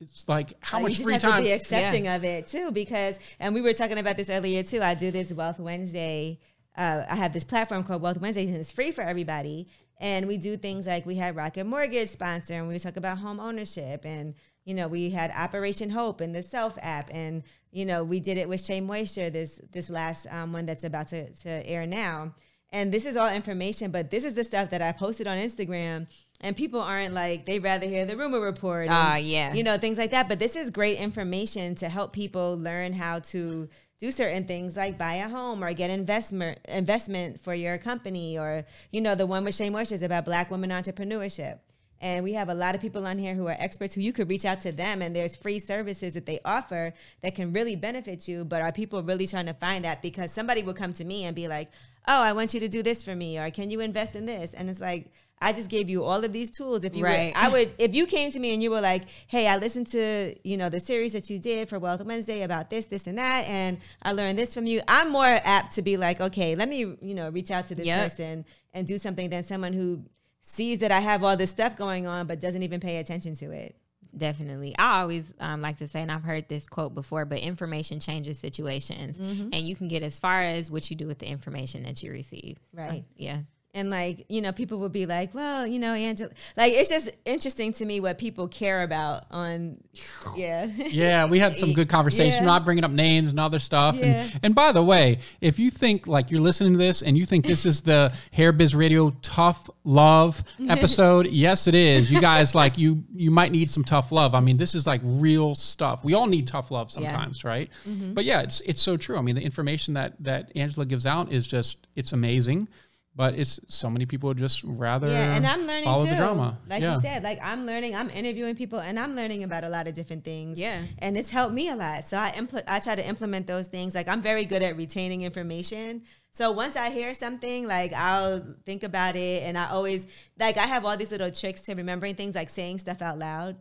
It's 0.00 0.28
like 0.28 0.52
how 0.60 0.80
much 0.80 0.98
free 0.98 1.18
time. 1.18 1.42
To 1.42 1.48
be 1.48 1.52
accepting 1.52 2.06
yeah. 2.06 2.16
of 2.16 2.24
it 2.24 2.46
too, 2.46 2.70
because 2.72 3.18
and 3.38 3.54
we 3.54 3.60
were 3.60 3.72
talking 3.72 3.98
about 3.98 4.16
this 4.16 4.28
earlier 4.28 4.62
too. 4.62 4.82
I 4.82 4.94
do 4.94 5.10
this 5.10 5.32
Wealth 5.32 5.60
Wednesday. 5.60 6.40
Uh, 6.76 7.04
I 7.08 7.14
have 7.14 7.32
this 7.32 7.44
platform 7.44 7.84
called 7.84 8.02
Wealth 8.02 8.20
Wednesday, 8.20 8.46
and 8.46 8.56
it's 8.56 8.72
free 8.72 8.90
for 8.90 9.02
everybody. 9.02 9.68
And 9.98 10.26
we 10.26 10.36
do 10.36 10.56
things 10.56 10.86
like 10.86 11.06
we 11.06 11.14
had 11.14 11.36
Rocket 11.36 11.64
Mortgage 11.64 12.08
sponsor, 12.08 12.54
and 12.54 12.68
we 12.68 12.78
talk 12.78 12.96
about 12.96 13.18
home 13.18 13.38
ownership 13.38 14.04
and 14.04 14.34
you 14.64 14.74
know, 14.74 14.88
we 14.88 15.10
had 15.10 15.30
Operation 15.30 15.90
Hope 15.90 16.20
and 16.20 16.34
the 16.34 16.42
Self 16.42 16.78
app, 16.80 17.10
and 17.12 17.42
you 17.70 17.84
know, 17.84 18.04
we 18.04 18.20
did 18.20 18.38
it 18.38 18.48
with 18.48 18.64
Shea 18.64 18.80
Moisture 18.80 19.30
this 19.30 19.60
this 19.72 19.90
last 19.90 20.26
um, 20.30 20.52
one 20.52 20.66
that's 20.66 20.84
about 20.84 21.08
to, 21.08 21.32
to 21.34 21.48
air 21.66 21.86
now. 21.86 22.34
And 22.74 22.90
this 22.90 23.06
is 23.06 23.16
all 23.16 23.28
information, 23.32 23.92
but 23.92 24.10
this 24.10 24.24
is 24.24 24.34
the 24.34 24.42
stuff 24.42 24.70
that 24.70 24.82
I 24.82 24.90
posted 24.90 25.28
on 25.28 25.38
Instagram. 25.38 26.08
And 26.40 26.56
people 26.56 26.80
aren't 26.80 27.14
like, 27.14 27.46
they 27.46 27.60
rather 27.60 27.86
hear 27.86 28.04
the 28.04 28.16
rumor 28.16 28.40
report. 28.40 28.88
Ah, 28.90 29.14
yeah. 29.14 29.54
You 29.54 29.62
know, 29.62 29.78
things 29.78 29.96
like 29.96 30.10
that. 30.10 30.28
But 30.28 30.40
this 30.40 30.56
is 30.56 30.70
great 30.70 30.98
information 30.98 31.76
to 31.76 31.88
help 31.88 32.12
people 32.12 32.58
learn 32.58 32.92
how 32.92 33.20
to 33.20 33.68
do 34.00 34.10
certain 34.10 34.44
things 34.44 34.76
like 34.76 34.98
buy 34.98 35.14
a 35.14 35.28
home 35.28 35.62
or 35.62 35.72
get 35.72 35.88
investment 35.88 36.58
investment 36.66 37.40
for 37.40 37.54
your 37.54 37.78
company 37.78 38.36
or, 38.36 38.64
you 38.90 39.00
know, 39.00 39.14
the 39.14 39.24
one 39.24 39.44
with 39.44 39.54
Shea 39.54 39.70
Moisture 39.70 39.94
is 39.94 40.02
about 40.02 40.24
black 40.24 40.50
women 40.50 40.70
entrepreneurship. 40.70 41.60
And 42.04 42.22
we 42.22 42.34
have 42.34 42.50
a 42.50 42.54
lot 42.54 42.74
of 42.74 42.82
people 42.82 43.06
on 43.06 43.16
here 43.16 43.32
who 43.34 43.46
are 43.48 43.56
experts 43.58 43.94
who 43.94 44.02
you 44.02 44.12
could 44.12 44.28
reach 44.28 44.44
out 44.44 44.60
to 44.60 44.72
them 44.72 45.00
and 45.00 45.16
there's 45.16 45.34
free 45.34 45.58
services 45.58 46.12
that 46.12 46.26
they 46.26 46.38
offer 46.44 46.92
that 47.22 47.34
can 47.34 47.50
really 47.50 47.76
benefit 47.76 48.28
you. 48.28 48.44
But 48.44 48.60
are 48.60 48.72
people 48.72 49.02
really 49.02 49.26
trying 49.26 49.46
to 49.46 49.54
find 49.54 49.86
that? 49.86 50.02
Because 50.02 50.30
somebody 50.30 50.62
will 50.62 50.74
come 50.74 50.92
to 50.92 51.04
me 51.04 51.24
and 51.24 51.34
be 51.34 51.48
like, 51.48 51.70
Oh, 52.06 52.20
I 52.20 52.34
want 52.34 52.52
you 52.52 52.60
to 52.60 52.68
do 52.68 52.82
this 52.82 53.02
for 53.02 53.16
me, 53.16 53.38
or 53.38 53.50
can 53.50 53.70
you 53.70 53.80
invest 53.80 54.14
in 54.14 54.26
this? 54.26 54.52
And 54.52 54.68
it's 54.68 54.80
like, 54.80 55.10
I 55.40 55.54
just 55.54 55.70
gave 55.70 55.88
you 55.88 56.04
all 56.04 56.22
of 56.22 56.34
these 56.34 56.50
tools. 56.50 56.84
If 56.84 56.94
you 56.94 57.02
Right. 57.02 57.28
would, 57.34 57.36
I 57.36 57.48
would, 57.48 57.72
if 57.78 57.94
you 57.94 58.06
came 58.06 58.30
to 58.32 58.38
me 58.38 58.52
and 58.52 58.62
you 58.62 58.70
were 58.70 58.80
like, 58.82 59.04
"Hey, 59.26 59.48
I 59.48 59.56
listened 59.56 59.86
to 59.88 60.34
you 60.44 60.56
know 60.58 60.68
the 60.68 60.80
series 60.80 61.12
that 61.14 61.28
you 61.30 61.38
did 61.38 61.68
for 61.70 61.78
Wealth 61.78 62.04
Wednesday 62.04 62.42
about 62.42 62.68
this, 62.70 62.86
this, 62.86 63.06
and 63.06 63.18
that, 63.18 63.44
and 63.46 63.78
I 64.02 64.12
learned 64.12 64.38
this 64.38 64.54
from 64.54 64.66
you," 64.66 64.82
I'm 64.86 65.10
more 65.10 65.40
apt 65.44 65.72
to 65.76 65.82
be 65.82 65.96
like, 65.96 66.20
"Okay, 66.20 66.54
let 66.54 66.68
me 66.68 66.78
you 66.78 67.14
know 67.14 67.30
reach 67.30 67.50
out 67.50 67.66
to 67.66 67.74
this 67.74 67.86
Yep. 67.86 68.02
person 68.02 68.44
and 68.74 68.86
do 68.86 68.96
something 68.98 69.30
than 69.30 69.42
someone 69.42 69.72
who 69.72 70.04
sees 70.46 70.80
that 70.80 70.92
I 70.92 71.00
have 71.00 71.24
all 71.24 71.36
this 71.36 71.50
stuff 71.50 71.76
going 71.76 72.06
on 72.06 72.26
but 72.26 72.40
doesn't 72.40 72.62
even 72.62 72.80
pay 72.80 72.98
attention 72.98 73.34
to 73.36 73.50
it." 73.50 73.76
Definitely. 74.16 74.76
I 74.78 75.00
always 75.00 75.32
um, 75.40 75.60
like 75.60 75.78
to 75.78 75.88
say, 75.88 76.00
and 76.00 76.12
I've 76.12 76.22
heard 76.22 76.48
this 76.48 76.66
quote 76.66 76.94
before, 76.94 77.24
but 77.24 77.40
information 77.40 77.98
changes 77.98 78.38
situations. 78.38 79.18
Mm-hmm. 79.18 79.48
And 79.52 79.66
you 79.66 79.74
can 79.74 79.88
get 79.88 80.02
as 80.02 80.18
far 80.18 80.42
as 80.42 80.70
what 80.70 80.88
you 80.90 80.96
do 80.96 81.08
with 81.08 81.18
the 81.18 81.26
information 81.26 81.82
that 81.82 82.02
you 82.02 82.12
receive. 82.12 82.58
Right. 82.72 83.04
yeah. 83.16 83.40
And 83.76 83.90
like, 83.90 84.26
you 84.28 84.40
know, 84.40 84.52
people 84.52 84.78
would 84.78 84.92
be 84.92 85.04
like, 85.04 85.34
well, 85.34 85.66
you 85.66 85.80
know, 85.80 85.94
Angela, 85.94 86.30
like, 86.56 86.72
it's 86.72 86.88
just 86.88 87.10
interesting 87.24 87.72
to 87.72 87.84
me 87.84 87.98
what 87.98 88.18
people 88.18 88.46
care 88.46 88.84
about 88.84 89.24
on, 89.32 89.78
yeah. 90.36 90.66
Yeah, 90.66 91.26
we 91.26 91.40
had 91.40 91.56
some 91.56 91.72
good 91.72 91.88
conversation, 91.98 92.44
Yeah. 92.44 92.46
not 92.46 92.64
bringing 92.64 92.84
up 92.84 92.92
names 92.92 93.30
and 93.30 93.40
other 93.40 93.58
stuff. 93.58 93.96
Yeah. 93.96 94.04
And 94.04 94.40
and 94.44 94.54
by 94.54 94.70
the 94.72 94.82
way, 94.82 95.18
if 95.40 95.58
you 95.58 95.70
think 95.70 96.06
like 96.06 96.30
you're 96.30 96.40
listening 96.40 96.72
to 96.74 96.78
this 96.78 97.02
and 97.02 97.18
you 97.18 97.26
think 97.26 97.44
this 97.46 97.66
is 97.66 97.80
the 97.80 98.14
Hair 98.32 98.52
Biz 98.52 98.74
Radio 98.76 99.10
tough 99.22 99.68
love 99.82 100.44
episode, 100.68 101.26
yes, 101.26 101.66
it 101.66 101.74
is. 101.74 102.10
You 102.12 102.20
guys 102.20 102.54
like 102.54 102.78
you 102.78 103.02
you 103.14 103.32
might 103.32 103.50
need 103.50 103.68
some 103.68 103.82
tough 103.82 104.12
love. 104.12 104.34
I 104.36 104.40
mean, 104.40 104.56
this 104.56 104.76
is 104.76 104.86
like 104.86 105.00
real 105.02 105.56
stuff. 105.56 106.04
We 106.04 106.14
all 106.14 106.26
need 106.26 106.46
tough 106.46 106.70
love 106.70 106.92
sometimes, 106.92 107.42
right? 107.42 107.70
Mm-hmm. 107.88 108.14
But 108.14 108.24
yeah, 108.24 108.42
it's 108.42 108.60
it's 108.60 108.80
so 108.82 108.96
true. 108.96 109.18
I 109.18 109.20
mean, 109.22 109.34
the 109.34 109.42
information 109.42 109.94
that 109.94 110.14
that 110.22 110.52
Angela 110.54 110.86
gives 110.86 111.06
out 111.06 111.32
is 111.32 111.44
just 111.46 111.88
it's 111.96 112.12
amazing. 112.12 112.68
But 113.16 113.34
it's 113.38 113.60
so 113.68 113.88
many 113.88 114.06
people 114.06 114.34
just 114.34 114.64
rather 114.64 115.08
Yeah, 115.08 115.36
and 115.36 115.46
I'm 115.46 115.66
learning 115.68 115.84
follow 115.84 116.04
too. 116.04 116.10
the 116.10 116.16
drama. 116.16 116.58
Like 116.68 116.82
yeah. 116.82 116.96
you 116.96 117.00
said, 117.00 117.22
like 117.22 117.38
I'm 117.40 117.64
learning, 117.64 117.94
I'm 117.94 118.10
interviewing 118.10 118.56
people, 118.56 118.80
and 118.80 118.98
I'm 118.98 119.14
learning 119.14 119.44
about 119.44 119.62
a 119.62 119.68
lot 119.68 119.86
of 119.86 119.94
different 119.94 120.24
things. 120.24 120.58
Yeah. 120.58 120.82
and 120.98 121.16
it's 121.16 121.30
helped 121.30 121.54
me 121.54 121.68
a 121.68 121.76
lot. 121.76 122.04
So 122.04 122.16
I 122.16 122.32
impl- 122.32 122.64
I 122.66 122.80
try 122.80 122.96
to 122.96 123.06
implement 123.06 123.46
those 123.46 123.68
things. 123.68 123.94
Like 123.94 124.08
I'm 124.08 124.20
very 124.20 124.44
good 124.44 124.62
at 124.64 124.76
retaining 124.76 125.22
information. 125.22 126.02
So 126.32 126.50
once 126.50 126.74
I 126.74 126.90
hear 126.90 127.14
something, 127.14 127.68
like 127.68 127.92
I'll 127.92 128.44
think 128.66 128.82
about 128.82 129.14
it, 129.14 129.44
and 129.44 129.56
I 129.56 129.70
always 129.70 130.08
like 130.38 130.56
I 130.56 130.66
have 130.66 130.84
all 130.84 130.96
these 130.96 131.12
little 131.12 131.30
tricks 131.30 131.60
to 131.62 131.74
remembering 131.74 132.16
things, 132.16 132.34
like 132.34 132.48
saying 132.50 132.78
stuff 132.80 133.00
out 133.00 133.18
loud. 133.18 133.56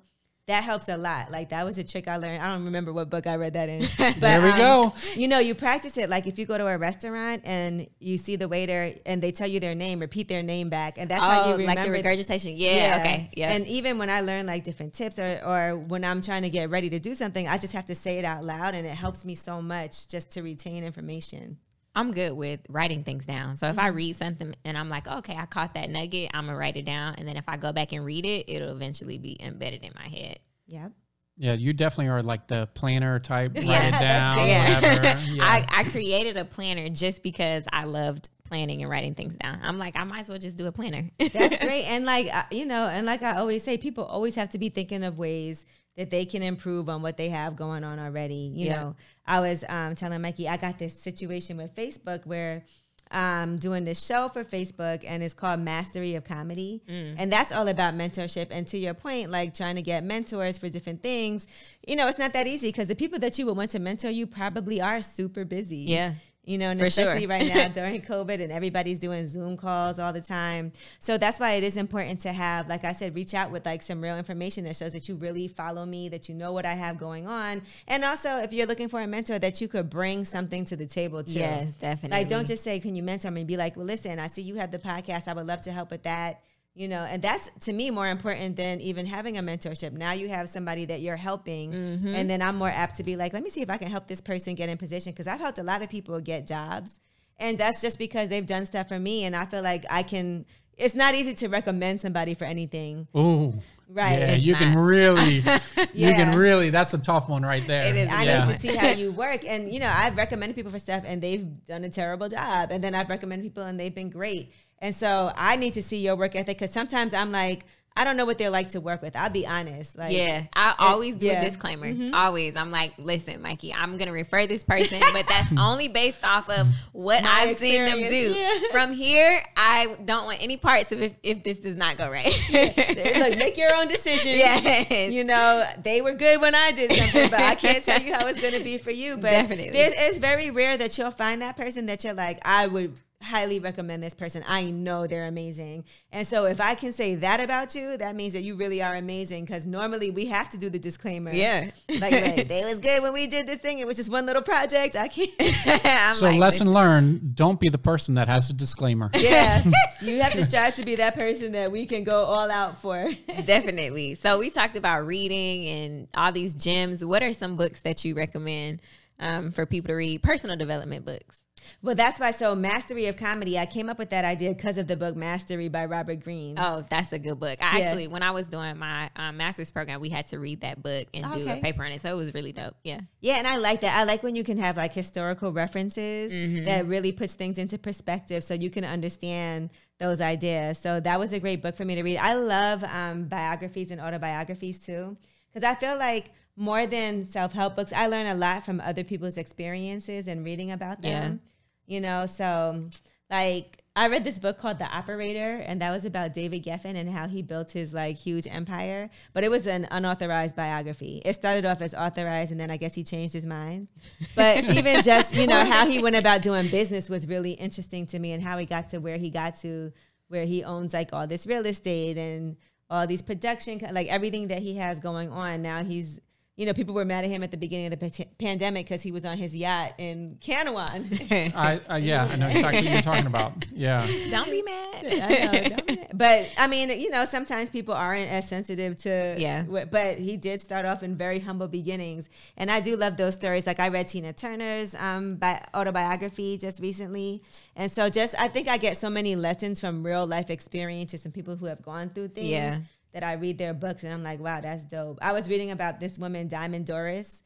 That 0.48 0.66
helps 0.66 0.90
a 0.90 0.98
lot. 0.98 1.32
Like 1.32 1.50
that 1.50 1.64
was 1.64 1.78
a 1.78 1.86
trick 1.86 2.10
I 2.10 2.18
learned. 2.18 2.44
I 2.44 2.50
don't 2.50 2.66
remember 2.66 2.92
what 2.92 3.10
book 3.10 3.28
I 3.28 3.36
read 3.36 3.54
that 3.54 3.70
in. 3.70 3.88
But, 3.98 4.20
There 4.20 4.42
we 4.42 4.50
um, 4.50 4.58
go. 4.58 4.94
You 5.16 5.30
know, 5.30 5.40
you 5.40 5.56
practice 5.56 5.98
it. 5.98 6.10
Like 6.10 6.28
if 6.28 6.38
you 6.38 6.46
go 6.46 6.58
to 6.58 6.68
a 6.68 6.78
restaurant 6.78 7.44
and 7.46 7.88
you 8.00 8.18
see 8.18 8.36
the 8.36 8.50
waiter 8.50 8.94
and 9.06 9.22
they 9.22 9.32
tell 9.32 9.48
you 9.48 9.62
their 9.62 9.74
name, 9.74 10.00
repeat 10.00 10.28
their 10.28 10.44
name 10.44 10.70
back, 10.70 10.98
and 10.98 11.10
that's 11.10 11.22
how 11.22 11.48
you 11.48 11.54
oh, 11.54 11.58
remember. 11.58 11.76
like 11.80 11.86
the 11.86 11.92
regurgitation. 11.92 12.54
Yeah. 12.56 12.98
Okay. 13.00 13.30
Yeah. 13.36 13.54
And 13.54 13.66
even 13.68 13.98
when 13.98 14.10
I 14.10 14.20
learn 14.20 14.46
like 14.46 14.66
different 14.66 14.94
tips 14.94 15.18
or, 15.18 15.42
or 15.46 15.78
when 15.78 16.04
I'm 16.04 16.22
trying 16.22 16.42
to 16.42 16.50
get 16.50 16.70
ready 16.70 16.90
to 16.90 17.00
do 17.00 17.16
something, 17.16 17.48
I 17.48 17.58
just 17.58 17.74
have 17.74 17.86
to 17.86 17.96
say 17.96 18.20
it 18.20 18.26
out 18.26 18.44
loud 18.44 18.76
and 18.76 18.86
it 18.86 18.96
helps 18.96 19.24
me 19.24 19.36
so 19.36 19.62
much 19.62 20.10
just 20.10 20.32
to 20.32 20.42
retain 20.42 20.84
information. 20.84 21.58
I'm 21.96 22.12
good 22.12 22.34
with 22.34 22.62
writing 22.70 23.04
things 23.04 23.26
down. 23.26 23.58
So 23.58 23.68
if 23.68 23.78
I 23.78 23.90
Mm-hmm. 23.90 23.96
read 23.96 24.16
something 24.18 24.56
and 24.66 24.78
I'm 24.78 24.90
like, 24.90 25.08
okay, 25.08 25.36
I 25.38 25.46
caught 25.46 25.74
that 25.76 25.90
nugget, 25.90 26.32
I'm 26.34 26.46
gonna 26.48 26.58
write 26.58 26.78
it 26.78 26.86
down, 26.86 27.16
and 27.18 27.28
then 27.28 27.38
if 27.38 27.46
I 27.48 27.58
go 27.58 27.72
back 27.72 27.92
and 27.94 28.04
read 28.06 28.26
it, 28.26 28.50
it'll 28.50 28.72
eventually 28.76 29.18
be 29.20 29.38
embedded 29.42 29.84
in 29.84 29.92
my 29.96 30.08
head. 30.08 30.40
Yep. 30.68 30.92
Yeah, 31.38 31.54
you 31.54 31.74
definitely 31.74 32.12
are 32.12 32.22
like 32.22 32.48
the 32.48 32.68
planner 32.76 33.20
type. 33.20 33.54
Write 33.56 33.66
Yeah, 33.66 33.88
it 33.88 34.00
down. 34.00 34.48
Yeah. 34.48 34.76
whatever. 34.76 35.20
Yeah. 35.34 35.44
I, 35.46 35.66
I 35.68 35.84
created 35.86 36.38
a 36.38 36.46
planner 36.46 36.90
just 36.90 37.24
because 37.24 37.66
I 37.74 37.86
loved 37.86 38.30
planning 38.44 38.84
and 38.84 38.92
writing 38.92 39.16
things 39.16 39.36
down. 39.38 39.60
I'm 39.64 39.80
like, 39.80 39.96
I 39.98 40.04
might 40.04 40.20
as 40.22 40.30
well 40.30 40.38
just 40.38 40.58
do 40.58 40.68
a 40.68 40.72
planner. 40.72 41.10
That's 41.32 41.58
great. 41.64 41.86
And 41.86 42.06
like, 42.06 42.32
you 42.52 42.66
know, 42.68 42.88
and 42.88 43.08
like 43.08 43.24
I 43.24 43.38
always 43.38 43.64
say, 43.64 43.78
people 43.80 44.04
always 44.04 44.36
have 44.36 44.50
to 44.50 44.60
be 44.60 44.70
thinking 44.70 45.04
of 45.04 45.18
ways 45.18 45.66
that 45.98 46.10
they 46.10 46.26
can 46.26 46.42
improve 46.44 46.90
on 46.90 47.02
what 47.02 47.18
they 47.18 47.30
have 47.30 47.56
going 47.56 47.84
on 47.84 48.00
already. 48.00 48.52
You 48.56 48.68
Yeah. 48.68 48.82
know, 48.82 48.96
I 49.26 49.40
was 49.40 49.64
um, 49.70 49.96
telling 49.96 50.22
Mikey, 50.22 50.48
I 50.50 50.58
got 50.58 50.80
this 50.80 50.94
situation 51.00 51.58
with 51.58 51.76
Facebook 51.76 52.26
where 52.26 52.64
I'm 53.12 53.58
doing 53.58 53.84
this 53.86 54.04
show 54.04 54.28
for 54.30 54.44
Facebook 54.44 55.04
and 55.08 55.22
it's 55.22 55.36
called 55.36 55.60
Mastery 55.60 56.16
of 56.16 56.24
Comedy. 56.24 56.82
And 56.88 57.32
that's 57.32 57.52
all 57.52 57.68
about 57.68 57.94
mentorship. 57.94 58.48
And 58.50 58.68
to 58.70 58.78
your 58.78 58.96
point, 58.96 59.30
like 59.30 59.54
trying 59.54 59.76
to 59.76 59.84
get 59.84 60.04
mentors 60.04 60.58
for 60.58 60.68
different 60.68 61.04
things, 61.04 61.46
you 61.88 61.96
know, 61.96 62.08
it's 62.08 62.18
not 62.18 62.34
that 62.34 62.48
easy 62.48 62.70
because 62.70 62.88
the 62.88 62.96
people 62.96 63.20
that 63.20 63.38
you 63.38 63.46
would 63.46 63.56
want 63.56 63.70
to 63.72 63.80
mentor 63.80 64.10
you 64.10 64.26
probably 64.26 64.82
are 64.82 65.02
super 65.04 65.46
busy. 65.46 65.78
Yeah. 65.78 66.14
You 66.46 66.58
know, 66.58 66.72
and 66.72 66.80
For 66.80 66.90
sure. 66.90 67.06
especially 67.06 67.26
right 67.26 67.48
now 67.48 67.68
during 67.74 68.02
COVID 68.02 68.42
and 68.42 68.52
everybody's 68.52 69.00
doing 69.00 69.28
Zoom 69.30 69.56
calls 69.56 69.98
all 69.98 70.12
the 70.12 70.20
time. 70.20 70.74
So 71.00 71.18
that's 71.18 71.40
why 71.40 71.54
it 71.54 71.64
is 71.64 71.78
important 71.78 72.20
to 72.22 72.34
have, 72.34 72.68
like 72.68 72.84
I 72.84 72.92
said, 72.92 73.16
reach 73.16 73.34
out 73.34 73.50
with 73.50 73.66
like 73.66 73.82
some 73.82 74.02
real 74.02 74.18
information 74.18 74.66
that 74.66 74.76
shows 74.76 74.92
that 74.92 75.08
you 75.08 75.16
really 75.16 75.48
follow 75.48 75.86
me, 75.86 76.10
that 76.10 76.28
you 76.28 76.36
know 76.36 76.52
what 76.52 76.66
I 76.66 76.74
have 76.74 76.98
going 76.98 77.28
on. 77.28 77.62
And 77.88 78.04
also 78.04 78.40
if 78.40 78.52
you're 78.52 78.68
looking 78.68 78.90
for 78.90 79.00
a 79.00 79.08
mentor 79.08 79.40
that 79.40 79.62
you 79.62 79.70
could 79.70 79.90
bring 79.90 80.26
something 80.26 80.66
to 80.66 80.76
the 80.76 80.86
table 80.86 81.24
too. 81.24 81.32
yes, 81.40 81.72
definitely. 81.72 82.18
Like 82.18 82.28
don't 82.28 82.46
just 82.46 82.64
say, 82.64 82.78
Can 82.80 82.94
you 82.96 83.04
mentor 83.04 83.32
me? 83.32 83.46
Be 83.46 83.56
like, 83.56 83.78
Well, 83.78 83.86
listen, 83.86 84.20
I 84.20 84.28
see 84.28 84.42
you 84.42 84.56
have 84.56 84.72
the 84.72 84.80
podcast. 84.80 85.30
I 85.30 85.34
would 85.34 85.48
love 85.48 85.62
to 85.62 85.72
help 85.72 85.92
with 85.92 86.04
that. 86.04 86.42
You 86.76 86.88
know, 86.88 87.04
and 87.04 87.22
that's 87.22 87.52
to 87.66 87.74
me 87.74 87.92
more 87.92 88.08
important 88.08 88.56
than 88.56 88.82
even 88.82 89.06
having 89.06 89.38
a 89.38 89.44
mentorship. 89.44 89.92
Now 89.92 90.14
you 90.14 90.28
have 90.30 90.50
somebody 90.50 90.86
that 90.86 91.02
you're 91.02 91.16
helping, 91.16 91.72
Mm-hmm. 91.72 92.16
and 92.16 92.28
then 92.30 92.42
I'm 92.42 92.56
more 92.56 92.70
apt 92.70 92.96
to 92.96 93.04
be 93.04 93.16
like, 93.16 93.32
let 93.34 93.44
me 93.44 93.50
see 93.52 93.62
if 93.62 93.70
I 93.70 93.78
can 93.78 93.90
help 93.90 94.08
this 94.08 94.22
person 94.22 94.56
get 94.56 94.70
in 94.70 94.78
position 94.78 95.12
because 95.12 95.28
I've 95.28 95.40
helped 95.40 95.60
a 95.60 95.64
lot 95.64 95.84
of 95.84 95.90
people 95.90 96.20
get 96.20 96.48
jobs, 96.48 97.00
and 97.38 97.60
that's 97.60 97.80
just 97.82 98.00
because 98.00 98.30
they've 98.30 98.46
done 98.46 98.66
stuff 98.66 98.88
for 98.88 98.98
me, 99.00 99.26
and 99.26 99.36
I 99.36 99.46
feel 99.46 99.62
like 99.62 99.86
I 99.90 100.02
can. 100.04 100.46
It's 100.76 100.96
not 100.96 101.14
easy 101.14 101.36
to 101.36 101.48
recommend 101.50 102.02
somebody 102.02 102.34
for 102.34 102.46
anything, 102.46 103.08
oh 103.14 103.54
right? 103.94 104.20
Yeah, 104.20 104.26
It's 104.32 104.44
you 104.44 104.56
can 104.56 104.74
not. 104.74 104.84
really, 104.84 105.36
you 105.94 106.14
can 106.14 106.38
really. 106.38 106.70
That's 106.70 106.94
a 106.94 106.98
tough 106.98 107.30
one 107.30 107.44
right 107.44 107.66
there. 107.68 107.88
It 107.88 107.96
is. 107.96 108.10
I 108.10 108.24
yeah. 108.24 108.46
need 108.46 108.54
to 108.54 108.60
see 108.60 108.76
how 108.76 108.90
you 108.90 109.12
work. 109.12 109.46
And, 109.46 109.72
you 109.72 109.80
know, 109.80 109.92
I've 109.94 110.18
recommended 110.18 110.56
people 110.56 110.72
for 110.72 110.80
stuff 110.80 111.04
and 111.06 111.22
they've 111.22 111.46
done 111.66 111.84
a 111.84 111.90
terrible 111.90 112.28
job. 112.28 112.70
And 112.72 112.84
then 112.84 112.96
I've 112.96 113.10
recommended 113.10 113.44
people 113.44 113.64
and 113.64 113.80
they've 113.80 113.94
been 113.94 114.10
great. 114.10 114.54
And 114.84 114.94
so 114.94 115.32
I 115.36 115.56
need 115.56 115.76
to 115.76 115.82
see 115.82 115.98
your 115.98 116.18
work 116.18 116.36
ethic 116.36 116.58
because 116.60 116.72
sometimes 116.72 117.14
I'm 117.14 117.32
like, 117.32 117.66
I 117.96 118.04
don't 118.04 118.18
know 118.18 118.26
what 118.26 118.38
they're 118.38 118.50
like 118.50 118.70
to 118.70 118.82
work 118.82 119.02
with. 119.02 119.16
I'll 119.16 119.30
be 119.30 119.46
honest. 119.48 119.98
Like, 119.98 120.12
Yeah, 120.18 120.46
I 120.54 120.74
always 120.78 121.16
do 121.16 121.28
yeah. 121.28 121.36
Mm-hmm. 121.36 121.44
a 121.44 121.50
disclaimer. 121.50 122.16
Always, 122.18 122.56
I'm 122.58 122.70
like, 122.72 122.94
listen, 122.98 123.42
Mikey, 123.42 123.72
I'm 123.74 123.98
gonna 123.98 124.12
refer 124.12 124.46
this 124.46 124.64
person, 124.64 125.00
but 125.14 125.26
that's 125.30 125.54
only 125.58 125.88
based 125.88 126.26
off 126.26 126.50
of 126.50 126.68
what 126.92 127.24
My 127.24 127.30
I've 127.30 127.58
seen 127.58 127.86
them 127.86 127.98
do. 128.00 128.34
yeah. 128.36 128.50
From 128.72 128.92
here, 128.92 129.42
I 129.56 129.96
don't 130.04 130.26
want 130.26 130.42
any 130.44 130.58
parts 130.58 130.92
of 130.92 131.02
if, 131.02 131.14
if 131.24 131.44
this 131.44 131.60
does 131.60 131.78
not 131.78 131.98
go 131.98 132.10
right. 132.12 132.34
Like, 132.52 133.38
make 133.38 133.58
your 133.58 133.74
own 133.74 133.88
decision. 133.88 134.34
Yes. 134.44 135.14
You 135.14 135.24
know, 135.24 135.64
they 135.82 136.02
were 136.02 136.14
good 136.14 136.42
when 136.42 136.56
I 136.56 136.72
did 136.74 136.92
something, 136.98 137.30
but 137.30 137.40
I 137.40 137.56
can't 137.56 137.84
tell 137.86 138.02
you 138.02 138.14
how 138.14 138.26
it's 138.28 138.42
going 138.42 138.56
to 138.56 138.64
be 138.64 138.78
for 138.80 138.92
you. 138.92 139.16
But 139.16 139.30
Definitely. 139.32 139.70
there's, 139.70 139.94
it's 139.96 140.18
very 140.18 140.50
rare 140.50 140.76
that 140.78 140.98
you'll 140.98 141.12
find 141.12 141.42
that 141.42 141.56
person 141.56 141.86
that 141.86 142.04
you're 142.04 142.14
like, 142.14 142.40
I 142.44 142.68
would 142.68 142.98
highly 143.24 143.60
recommend 143.60 144.04
this 144.04 144.14
person. 144.14 144.44
I 144.48 144.66
know 144.66 145.08
they're 145.08 145.28
amazing. 145.28 145.86
And 146.12 146.28
so 146.28 146.46
if 146.46 146.60
I 146.62 146.76
can 146.76 146.94
say 146.94 147.16
that 147.16 147.40
about 147.40 147.74
you, 147.74 147.98
that 147.98 148.16
means 148.16 148.34
that 148.34 148.42
you 148.42 148.56
really 148.56 148.82
are 148.82 148.96
amazing 148.96 149.46
because 149.46 149.66
normally 149.66 150.12
we 150.12 150.26
have 150.28 150.50
to 150.52 150.58
do 150.58 150.70
the 150.70 150.80
disclaimer. 150.80 151.32
Yeah. 151.34 151.72
Like, 151.88 152.12
like, 152.12 152.48
they 152.48 152.64
was 152.66 152.80
good 152.80 153.02
when 153.02 153.14
we 153.14 153.28
did 153.28 153.48
this 153.48 153.60
thing. 153.60 153.80
It 153.80 153.88
was 153.88 153.98
just 153.98 154.12
one 154.12 154.26
little 154.26 154.42
project. 154.42 154.96
I 154.96 155.08
can't. 155.08 155.32
So 156.14 156.26
like, 156.26 156.40
lesson 156.40 156.72
learned: 156.72 157.36
don't 157.36 157.60
be 157.60 157.70
the 157.70 157.78
person 157.78 158.16
that 158.16 158.28
has 158.28 158.50
a 158.50 158.54
disclaimer. 158.54 159.10
Yeah. 159.14 159.64
you 160.02 160.22
have 160.22 160.34
to 160.34 160.44
strive 160.44 160.76
to 160.76 160.86
be 160.86 160.96
that 160.96 161.16
person 161.16 161.54
that 161.54 161.72
we 161.72 161.86
can 161.86 162.04
go 162.04 162.24
all 162.26 162.52
out 162.52 162.82
for. 162.82 163.10
Definitely. 163.46 164.16
So 164.16 164.40
we 164.40 164.50
talked 164.50 164.76
about 164.76 165.06
reading 165.06 165.68
and 165.68 166.08
all 166.16 166.32
these 166.32 166.54
gems. 166.54 167.04
What 167.04 167.24
are 167.24 167.34
some 167.34 167.56
books 167.56 167.80
that 167.82 168.04
you 168.06 168.16
recommend 168.16 168.82
um, 169.20 169.52
for 169.52 169.66
people 169.66 169.90
to 169.90 169.96
read? 169.96 170.22
Personal 170.22 170.58
development 170.58 171.06
books. 171.06 171.43
Well, 171.84 171.96
that's 171.96 172.18
why. 172.18 172.32
So, 172.32 172.56
Mastery 172.56 173.08
of 173.08 173.18
Comedy, 173.18 173.60
I 173.60 173.66
came 173.66 173.90
up 173.90 174.00
with 174.00 174.12
that 174.12 174.24
idea 174.24 174.54
because 174.56 174.78
of 174.78 174.88
the 174.88 174.96
book 174.96 175.18
Mastery 175.18 175.68
by 175.68 175.84
Robert 175.86 176.22
Greene. 176.22 176.56
Oh, 176.58 176.84
that's 176.90 177.12
a 177.12 177.20
good 177.20 177.40
book. 177.42 177.62
I 177.62 177.80
Yeah. 177.80 177.86
actually, 177.86 178.08
when 178.08 178.24
I 178.24 178.32
was 178.32 178.48
doing 178.48 178.78
my 178.78 179.10
um, 179.18 179.36
master's 179.36 179.70
program, 179.70 180.00
we 180.00 180.08
had 180.08 180.28
to 180.28 180.40
read 180.40 180.62
that 180.62 180.82
book 180.82 181.08
and 181.14 181.26
do 181.34 181.50
a 181.50 181.58
paper 181.58 181.84
on 181.84 181.92
it. 181.92 182.02
So 182.02 182.10
it 182.10 182.16
was 182.16 182.34
really 182.34 182.54
dope. 182.54 182.76
Yeah. 182.86 183.02
Yeah, 183.20 183.34
and 183.36 183.46
I 183.46 183.58
like 183.58 183.82
that. 183.82 183.98
I 183.98 184.06
like 184.06 184.24
when 184.24 184.34
you 184.36 184.46
can 184.46 184.58
have 184.60 184.78
like 184.78 184.94
historical 184.94 185.52
references 185.52 186.32
Mm-hmm. 186.32 186.66
that 186.66 186.88
really 186.88 187.12
puts 187.12 187.34
things 187.34 187.58
into 187.58 187.78
perspective 187.78 188.46
so 188.46 188.54
you 188.54 188.70
can 188.70 188.86
understand 188.86 189.70
those 190.00 190.22
ideas. 190.22 190.78
So 190.80 191.02
that 191.02 191.20
was 191.20 191.34
a 191.34 191.40
great 191.40 191.62
book 191.62 191.76
for 191.76 191.84
me 191.84 191.96
to 191.96 192.02
read. 192.04 192.18
I 192.18 192.36
love 192.36 192.84
um, 192.86 193.26
biographies 193.26 193.92
and 193.92 194.00
autobiographies 194.00 194.80
too, 194.80 195.18
because 195.52 195.64
I 195.70 195.76
feel 195.76 195.98
like 195.98 196.32
more 196.56 196.86
than 196.86 197.26
self 197.26 197.52
help 197.52 197.76
books, 197.76 197.92
I 197.92 198.08
learn 198.08 198.28
a 198.28 198.36
lot 198.36 198.64
from 198.66 198.80
other 198.80 199.04
people's 199.04 199.36
experiences 199.38 200.28
and 200.28 200.46
reading 200.46 200.72
about 200.72 201.02
them. 201.02 201.42
You 201.86 202.02
know, 202.02 202.26
so 202.26 202.90
like 203.30 203.84
I 203.96 204.08
read 204.08 204.24
this 204.24 204.40
book 204.40 204.58
called 204.58 204.80
The 204.80 204.86
Operator, 204.86 205.64
and 205.66 205.82
that 205.82 205.92
was 205.92 206.04
about 206.06 206.34
David 206.34 206.64
Geffen 206.64 206.96
and 206.96 207.10
how 207.10 207.28
he 207.28 207.42
built 207.42 207.72
his 207.72 207.94
like 207.94 208.18
huge 208.18 208.48
empire. 208.48 209.10
But 209.34 209.44
it 209.44 209.52
was 209.52 209.68
an 209.68 209.88
unauthorized 209.92 210.56
biography. 210.56 211.22
It 211.24 211.34
started 211.34 211.66
off 211.66 211.82
as 211.82 211.94
authorized, 211.94 212.52
and 212.52 212.60
then 212.60 212.72
I 212.72 212.78
guess 212.78 212.96
he 212.96 213.04
changed 213.04 213.34
his 213.34 213.46
mind. 213.46 213.88
But 214.36 214.64
even 214.78 215.02
just 215.04 215.36
you 215.36 215.46
know 215.46 215.64
how 215.64 215.86
he 215.86 216.02
went 216.02 216.16
about 216.16 216.42
doing 216.42 216.70
business 216.70 217.10
was 217.10 217.28
really 217.28 217.52
interesting 217.52 218.08
to 218.08 218.20
me, 218.20 218.32
and 218.32 218.42
how 218.42 218.58
he 218.58 218.66
got 218.66 218.90
to 218.90 219.00
where 219.00 219.18
he 219.18 219.30
got 219.30 219.56
to, 219.60 219.92
where 220.28 220.46
he 220.46 220.64
owns 220.64 220.94
like 220.94 221.14
all 221.14 221.28
this 221.28 221.46
real 221.46 221.66
estate 221.66 222.18
and 222.18 222.58
all 222.90 223.08
these 223.08 223.22
production, 223.22 223.80
like 223.92 224.08
everything 224.08 224.48
that 224.48 224.60
he 224.60 224.76
has 224.78 225.00
going 225.00 225.30
on. 225.32 225.62
Now 225.62 225.84
he's 225.84 226.20
you 226.56 226.68
know, 226.68 226.74
people 226.74 226.94
were 226.94 227.04
mad 227.06 227.24
at 227.24 227.32
him 227.32 227.42
at 227.42 227.50
the 227.50 227.58
beginning 227.58 227.92
of 227.92 228.00
the 228.00 228.10
pa- 228.12 228.30
pandemic 228.38 228.86
because 228.86 229.02
he 229.02 229.12
was 229.12 229.26
on 229.26 229.38
his 229.40 229.56
yacht 229.56 229.94
in 229.98 230.38
Canouan. 230.40 231.02
I, 231.56 231.80
I 231.90 231.98
yeah, 231.98 232.26
I 232.32 232.36
know 232.36 232.48
exactly 232.48 232.84
what 232.84 232.94
you're 232.94 233.02
talking 233.02 233.26
about. 233.26 233.66
Yeah. 233.74 234.06
Don't 234.30 234.52
be 234.52 234.62
mad. 234.62 235.06
I 235.06 235.46
know, 235.60 235.70
don't 235.70 235.88
be- 235.88 236.00
but 236.14 236.50
I 236.58 236.68
mean, 236.68 236.90
you 236.92 237.10
know, 237.10 237.26
sometimes 237.26 237.72
people 237.72 237.96
aren't 237.96 238.30
as 238.30 238.48
sensitive 238.48 238.98
to. 238.98 239.36
Yeah. 239.40 239.64
wh- 239.64 239.90
But 239.90 240.20
he 240.20 240.38
did 240.38 240.62
start 240.62 240.86
off 240.86 241.02
in 241.02 241.16
very 241.16 241.40
humble 241.40 241.68
beginnings, 241.68 242.30
and 242.56 242.70
I 242.70 242.82
do 242.82 242.96
love 242.98 243.18
those 243.18 243.34
stories. 243.34 243.66
Like 243.66 243.80
I 243.80 243.88
read 243.90 244.08
Tina 244.08 244.32
Turner's 244.34 244.94
um 244.96 245.38
bi- 245.38 245.64
autobiography 245.74 246.60
just 246.60 246.80
recently, 246.82 247.42
and 247.76 247.92
so 247.92 248.10
just 248.10 248.36
I 248.40 248.48
think 248.48 248.68
I 248.68 248.78
get 248.78 248.98
so 248.98 249.10
many 249.10 249.36
lessons 249.36 249.80
from 249.80 250.04
real 250.06 250.28
life 250.28 250.50
experiences 250.52 251.26
and 251.26 251.34
people 251.34 251.56
who 251.56 251.66
have 251.66 251.82
gone 251.82 252.10
through 252.10 252.28
things. 252.30 252.50
Yeah. 252.50 252.78
That 253.14 253.24
I 253.24 253.34
read 253.34 253.58
their 253.60 253.74
books 253.76 254.04
and 254.04 254.12
I'm 254.12 254.24
like, 254.24 254.40
wow, 254.40 254.60
that's 254.62 254.86
dope. 254.86 255.20
I 255.22 255.34
was 255.34 255.48
reading 255.48 255.70
about 255.72 256.00
this 256.00 256.18
woman, 256.18 256.48
Diamond 256.48 256.86
Doris. 256.88 257.44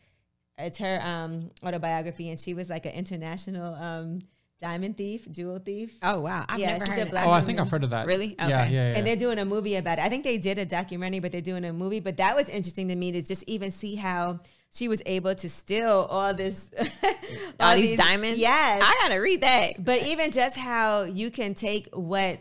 It's 0.57 0.77
her 0.79 0.99
um, 1.03 1.51
autobiography, 1.63 2.29
and 2.29 2.39
she 2.39 2.53
was 2.53 2.69
like 2.69 2.85
an 2.85 2.93
international 2.93 3.75
um, 3.75 4.21
diamond 4.59 4.97
thief, 4.97 5.27
jewel 5.31 5.59
thief. 5.59 5.95
Oh 6.01 6.21
wow, 6.21 6.45
I've 6.49 6.57
Yeah, 6.57 6.73
never 6.77 6.85
she's 6.85 6.87
a 6.87 6.91
heard 6.97 7.01
of 7.03 7.09
black 7.11 7.25
that. 7.25 7.29
Oh, 7.29 7.33
I 7.33 7.41
think 7.41 7.59
I've 7.59 7.69
heard 7.69 7.83
of 7.83 7.89
that. 7.91 8.07
Really? 8.07 8.35
Yeah, 8.39 8.45
Okay. 8.45 8.49
yeah, 8.73 8.91
yeah. 8.91 8.97
and 8.97 9.05
they're 9.05 9.15
doing 9.17 9.37
a 9.37 9.45
movie 9.45 9.75
about 9.75 9.99
it. 9.99 10.05
I 10.05 10.09
think 10.09 10.23
they 10.23 10.37
did 10.39 10.57
a 10.57 10.65
documentary, 10.65 11.19
but 11.19 11.31
they're 11.31 11.41
doing 11.41 11.63
a 11.65 11.73
movie. 11.73 11.99
But 11.99 12.17
that 12.17 12.35
was 12.35 12.49
interesting 12.49 12.87
to 12.87 12.95
me 12.95 13.11
to 13.11 13.21
just 13.21 13.43
even 13.45 13.69
see 13.69 13.93
how 13.95 14.39
she 14.73 14.87
was 14.87 15.01
able 15.05 15.35
to 15.35 15.47
steal 15.49 16.07
all 16.09 16.33
this, 16.33 16.71
All 17.59 17.75
these 17.75 17.97
diamonds. 17.97 18.39
Yes, 18.39 18.81
I 18.83 18.95
gotta 19.01 19.19
read 19.21 19.41
that. 19.41 19.83
but 19.83 20.03
even 20.07 20.31
just 20.31 20.55
how 20.57 21.03
you 21.03 21.29
can 21.29 21.53
take 21.53 21.89
what 21.93 22.39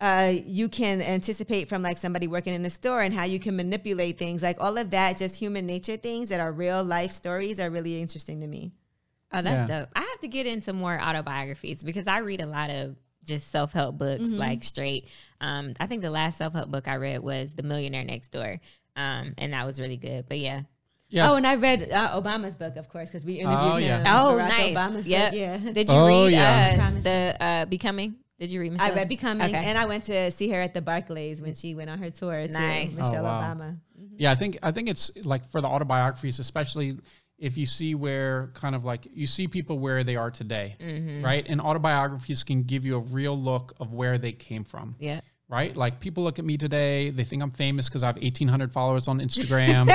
uh, 0.00 0.32
you 0.44 0.68
can 0.68 1.00
anticipate 1.00 1.68
from 1.68 1.82
like 1.82 1.96
somebody 1.98 2.26
working 2.26 2.52
in 2.54 2.64
a 2.64 2.70
store 2.70 3.00
and 3.00 3.14
how 3.14 3.24
you 3.24 3.38
can 3.38 3.56
manipulate 3.56 4.18
things, 4.18 4.42
like 4.42 4.56
all 4.60 4.76
of 4.76 4.90
that, 4.90 5.16
just 5.16 5.36
human 5.36 5.64
nature 5.66 5.96
things 5.96 6.28
that 6.28 6.40
are 6.40 6.52
real 6.52 6.84
life 6.84 7.10
stories, 7.12 7.58
are 7.60 7.70
really 7.70 8.00
interesting 8.00 8.40
to 8.40 8.46
me. 8.46 8.72
Oh, 9.32 9.42
that's 9.42 9.68
Yeah. 9.70 9.80
dope. 9.80 9.88
I 9.96 10.00
have 10.00 10.20
to 10.20 10.28
get 10.28 10.46
into 10.46 10.72
more 10.72 11.00
autobiographies 11.00 11.82
because 11.82 12.06
I 12.06 12.18
read 12.18 12.40
a 12.40 12.46
lot 12.46 12.70
of 12.70 12.96
just 13.24 13.50
self 13.50 13.72
help 13.72 13.98
books, 13.98 14.22
Mm-hmm. 14.22 14.36
like 14.36 14.62
straight. 14.64 15.08
Um, 15.40 15.72
I 15.80 15.86
think 15.86 16.02
the 16.02 16.10
last 16.10 16.38
self 16.38 16.52
help 16.52 16.70
book 16.70 16.86
I 16.88 16.96
read 16.96 17.20
was 17.22 17.54
The 17.54 17.62
Millionaire 17.64 18.04
Next 18.04 18.28
Door, 18.30 18.60
um, 18.96 19.34
and 19.38 19.52
that 19.52 19.66
was 19.66 19.80
really 19.80 19.96
good. 19.96 20.26
But 20.28 20.38
yeah, 20.38 20.62
Yeah. 21.08 21.30
Oh, 21.30 21.34
and 21.36 21.46
I 21.46 21.54
read 21.56 21.90
uh, 21.90 22.20
Obama's 22.20 22.54
book, 22.56 22.76
of 22.76 22.88
course, 22.88 23.10
because 23.10 23.24
we 23.24 23.34
interviewed 23.40 23.72
Oh, 23.72 23.76
yeah. 23.78 23.98
him. 23.98 24.06
Oh, 24.08 24.36
Barack 24.38 24.48
nice. 24.48 24.76
Obama's 24.76 25.06
Yep. 25.08 25.30
book. 25.32 25.38
Yeah. 25.40 25.72
did 25.72 25.88
you 25.90 25.96
Oh, 25.96 26.06
read 26.06 26.32
yeah. 26.32 26.92
uh, 26.96 27.00
the 27.00 27.36
uh, 27.40 27.64
Becoming? 27.66 28.16
Did 28.38 28.50
you 28.50 28.60
read? 28.60 28.72
Michelle? 28.72 28.92
I 28.92 28.94
read 28.94 29.08
Becoming, 29.08 29.46
Okay. 29.54 29.64
and 29.64 29.78
I 29.78 29.86
went 29.86 30.04
to 30.04 30.30
see 30.30 30.50
her 30.50 30.60
at 30.60 30.74
the 30.74 30.82
Barclays 30.82 31.40
when 31.40 31.54
she 31.54 31.74
went 31.74 31.88
on 31.90 31.98
her 31.98 32.10
tour. 32.10 32.46
Nice. 32.46 32.90
To 32.90 32.96
Michelle 32.98 33.20
Oh, 33.20 33.22
wow. 33.24 33.54
Obama. 33.54 33.76
Yeah, 34.18 34.30
I 34.30 34.34
think 34.34 34.58
I 34.62 34.72
think 34.72 34.88
it's 34.88 35.10
like 35.24 35.48
for 35.50 35.60
the 35.60 35.68
autobiographies, 35.68 36.38
especially 36.38 36.98
if 37.38 37.56
you 37.58 37.66
see 37.66 37.94
where 37.94 38.48
kind 38.54 38.74
of 38.74 38.84
like 38.84 39.06
you 39.12 39.26
see 39.26 39.46
people 39.46 39.78
where 39.78 40.04
they 40.04 40.16
are 40.16 40.30
today, 40.30 40.76
Mm-hmm. 40.80 41.24
right? 41.24 41.44
And 41.48 41.60
autobiographies 41.60 42.44
can 42.44 42.62
give 42.62 42.84
you 42.86 42.96
a 42.96 43.00
real 43.00 43.38
look 43.38 43.74
of 43.80 43.92
where 43.92 44.16
they 44.18 44.32
came 44.32 44.64
from. 44.64 44.96
Yeah. 44.98 45.20
Right, 45.48 45.76
like 45.76 46.00
people 46.00 46.24
look 46.24 46.40
at 46.40 46.44
me 46.44 46.58
today, 46.58 47.10
they 47.10 47.22
think 47.22 47.40
I'm 47.40 47.52
famous 47.52 47.88
because 47.88 48.02
I 48.02 48.06
have 48.06 48.16
1,800 48.16 48.72
followers 48.72 49.06
on 49.06 49.20
Instagram. 49.26 49.86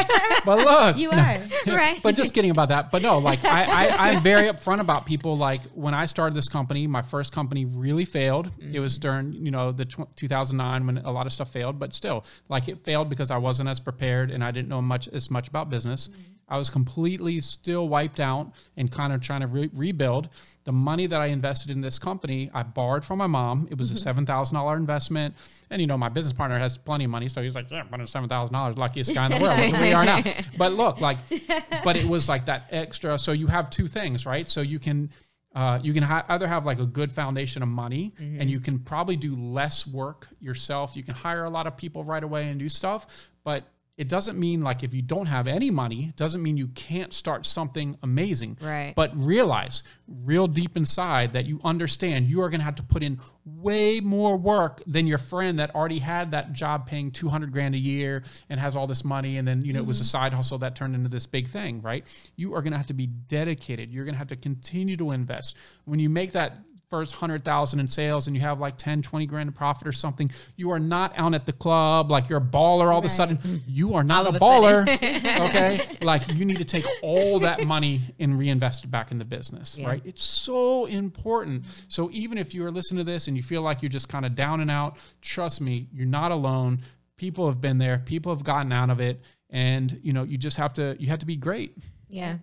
but 0.45 0.57
look, 0.59 0.97
You 0.97 1.11
are. 1.11 1.39
Right. 1.67 2.01
but 2.01 2.15
just 2.15 2.33
kidding 2.33 2.51
about 2.51 2.69
that. 2.69 2.89
But 2.89 3.01
no, 3.01 3.17
like 3.17 3.43
I, 3.43 3.63
I, 3.63 4.09
I'm 4.09 4.23
very 4.23 4.47
upfront 4.47 4.79
about 4.79 5.05
people. 5.05 5.35
Like 5.35 5.61
when 5.73 5.93
I 5.93 6.05
started 6.05 6.37
this 6.37 6.47
company, 6.47 6.87
my 6.87 7.01
first 7.01 7.33
company 7.33 7.65
really 7.65 8.05
failed. 8.05 8.49
It 8.59 8.79
was 8.79 8.97
mm-hmm. 8.97 9.01
during 9.01 9.33
you 9.45 9.51
know 9.51 9.73
the 9.73 9.83
tw- 9.83 10.15
2009 10.15 10.85
when 10.85 10.97
a 10.99 11.11
lot 11.11 11.25
of 11.25 11.33
stuff 11.33 11.51
failed, 11.51 11.77
but 11.77 11.93
still, 11.93 12.23
like 12.47 12.69
it 12.69 12.85
failed 12.85 13.09
because 13.09 13.29
I 13.29 13.37
wasn't 13.37 13.67
as 13.67 13.81
prepared 13.81 14.31
and 14.31 14.43
I 14.43 14.51
didn't 14.51 14.69
know 14.69 14.81
much 14.81 15.09
as 15.09 15.29
much 15.29 15.49
about 15.49 15.69
business. 15.69 16.07
Mm-hmm. 16.07 16.21
I 16.51 16.57
was 16.57 16.69
completely 16.69 17.39
still 17.39 17.87
wiped 17.87 18.19
out 18.19 18.51
and 18.75 18.91
kind 18.91 19.13
of 19.13 19.21
trying 19.21 19.41
to 19.41 19.47
re- 19.47 19.69
rebuild. 19.73 20.29
The 20.65 20.73
money 20.73 21.07
that 21.07 21.19
I 21.19 21.27
invested 21.27 21.71
in 21.71 21.79
this 21.81 21.97
company, 21.97 22.51
I 22.53 22.63
borrowed 22.63 23.05
from 23.05 23.17
my 23.19 23.27
mom. 23.27 23.67
It 23.71 23.77
was 23.77 23.89
a 23.89 23.95
seven 23.95 24.25
thousand 24.25 24.55
dollar 24.55 24.75
investment, 24.75 25.33
and 25.69 25.81
you 25.81 25.87
know 25.87 25.97
my 25.97 26.09
business 26.09 26.33
partner 26.33 26.59
has 26.59 26.77
plenty 26.77 27.05
of 27.05 27.09
money, 27.09 27.29
so 27.29 27.41
he's 27.41 27.55
like, 27.55 27.71
"Yeah, 27.71 27.83
but 27.89 28.07
seven 28.09 28.27
thousand 28.29 28.53
dollars, 28.53 28.77
luckiest 28.77 29.13
guy 29.13 29.25
in 29.27 29.31
the 29.31 29.39
world." 29.39 29.57
Look 29.59 29.81
we 29.81 29.93
are 29.93 30.05
now. 30.05 30.21
But 30.57 30.73
look, 30.73 30.99
like, 30.99 31.17
but 31.83 31.95
it 31.95 32.05
was 32.05 32.27
like 32.29 32.45
that 32.45 32.65
extra. 32.69 33.17
So 33.17 33.31
you 33.31 33.47
have 33.47 33.69
two 33.69 33.87
things, 33.87 34.25
right? 34.25 34.47
So 34.47 34.61
you 34.61 34.77
can. 34.77 35.09
Uh, 35.53 35.77
you 35.83 35.93
can 35.93 36.03
ha- 36.03 36.23
either 36.29 36.47
have 36.47 36.65
like 36.65 36.79
a 36.79 36.85
good 36.85 37.11
foundation 37.11 37.61
of 37.61 37.67
money 37.67 38.13
and 38.39 38.49
you 38.49 38.61
can 38.61 38.79
probably 38.79 39.17
do 39.17 39.35
less 39.35 39.85
work 39.85 40.29
yourself. 40.39 40.95
You 40.95 41.03
can 41.03 41.13
hire 41.13 41.43
a 41.43 41.49
lot 41.49 41.67
of 41.67 41.75
people 41.75 42.05
right 42.05 42.23
away 42.23 42.47
and 42.47 42.57
do 42.57 42.69
stuff, 42.69 43.05
but 43.43 43.65
it 44.01 44.07
doesn't 44.07 44.39
mean 44.39 44.61
like 44.61 44.81
if 44.81 44.95
you 44.95 45.03
don't 45.03 45.27
have 45.27 45.45
any 45.45 45.69
money, 45.69 46.05
it 46.05 46.15
doesn't 46.15 46.41
mean 46.41 46.57
you 46.57 46.69
can't 46.69 47.13
start 47.13 47.45
something 47.45 47.95
amazing. 48.01 48.57
Right. 48.59 48.93
But 48.95 49.15
realize 49.15 49.83
real 50.07 50.47
deep 50.47 50.75
inside 50.75 51.33
that 51.33 51.45
you 51.45 51.61
understand 51.63 52.25
you 52.25 52.41
are 52.41 52.49
going 52.49 52.61
to 52.61 52.65
have 52.65 52.77
to 52.77 52.83
put 52.83 53.03
in 53.03 53.19
way 53.45 53.99
more 53.99 54.37
work 54.37 54.81
than 54.87 55.05
your 55.05 55.19
friend 55.19 55.59
that 55.59 55.75
already 55.75 55.99
had 55.99 56.31
that 56.31 56.51
job 56.51 56.87
paying 56.87 57.11
200 57.11 57.51
grand 57.51 57.75
a 57.75 57.77
year 57.77 58.23
and 58.49 58.59
has 58.59 58.75
all 58.75 58.87
this 58.87 59.05
money. 59.05 59.37
And 59.37 59.47
then, 59.47 59.63
you 59.63 59.71
know, 59.71 59.79
it 59.81 59.85
was 59.85 59.99
a 59.99 60.03
mm-hmm. 60.03 60.07
side 60.07 60.33
hustle 60.33 60.57
that 60.57 60.75
turned 60.75 60.95
into 60.95 61.07
this 61.09 61.27
big 61.27 61.47
thing, 61.47 61.83
right? 61.83 62.03
You 62.35 62.55
are 62.55 62.63
going 62.63 62.71
to 62.71 62.77
have 62.77 62.87
to 62.87 62.95
be 62.95 63.05
dedicated. 63.05 63.91
You're 63.91 64.05
going 64.05 64.15
to 64.15 64.19
have 64.19 64.29
to 64.29 64.35
continue 64.35 64.97
to 64.97 65.11
invest. 65.11 65.55
When 65.85 65.99
you 65.99 66.09
make 66.09 66.31
that 66.31 66.57
first 66.91 67.13
100,000 67.13 67.79
in 67.79 67.87
sales 67.87 68.27
and 68.27 68.35
you 68.35 68.41
have 68.41 68.59
like 68.59 68.77
10, 68.77 69.01
20 69.01 69.25
grand 69.25 69.47
in 69.47 69.53
profit 69.53 69.87
or 69.87 69.93
something, 69.93 70.29
you 70.57 70.69
are 70.71 70.77
not 70.77 71.13
out 71.15 71.33
at 71.33 71.45
the 71.45 71.53
club 71.53 72.11
like 72.11 72.29
you're 72.29 72.37
a 72.39 72.41
baller 72.41 72.91
all 72.91 72.99
of 72.99 73.05
a 73.05 73.09
sudden. 73.09 73.37
Mm-hmm. 73.37 73.57
You 73.65 73.95
are 73.95 74.03
not 74.03 74.27
All 74.27 74.65
a 74.65 74.75
of 74.77 74.83
a 74.85 74.85
baller. 74.85 75.39
okay? 75.49 75.79
Like 76.01 76.31
you 76.33 76.43
need 76.45 76.57
to 76.57 76.65
take 76.65 76.85
all 77.01 77.39
that 77.39 77.65
money 77.65 78.01
and 78.19 78.37
reinvest 78.37 78.83
it 78.83 78.91
back 78.91 79.11
in 79.11 79.17
the 79.17 79.25
business, 79.25 79.77
Yeah. 79.77 79.87
right? 79.87 80.01
It's 80.05 80.21
so 80.21 80.85
important. 80.85 81.63
So 81.87 82.09
even 82.11 82.37
if 82.37 82.53
you 82.53 82.65
are 82.65 82.71
listening 82.71 83.03
to 83.05 83.09
this 83.11 83.27
and 83.29 83.37
you 83.37 83.41
feel 83.41 83.61
like 83.61 83.81
you're 83.81 83.89
just 83.89 84.09
kind 84.09 84.25
of 84.25 84.35
down 84.35 84.59
and 84.59 84.69
out, 84.69 84.97
trust 85.21 85.61
me, 85.61 85.87
you're 85.93 86.05
not 86.05 86.31
alone. 86.31 86.81
People 87.15 87.47
have 87.47 87.61
been 87.61 87.77
there. 87.77 87.99
People 87.99 88.35
have 88.35 88.43
gotten 88.43 88.73
out 88.73 88.89
of 88.89 88.99
it 88.99 89.21
and 89.49 89.97
you 90.03 90.11
know, 90.11 90.23
you 90.23 90.37
just 90.37 90.57
have 90.57 90.73
to 90.73 90.95
you 90.99 91.07
have 91.07 91.19
to 91.19 91.25
be 91.25 91.37
great. 91.37 91.77
Yeah. 92.09 92.37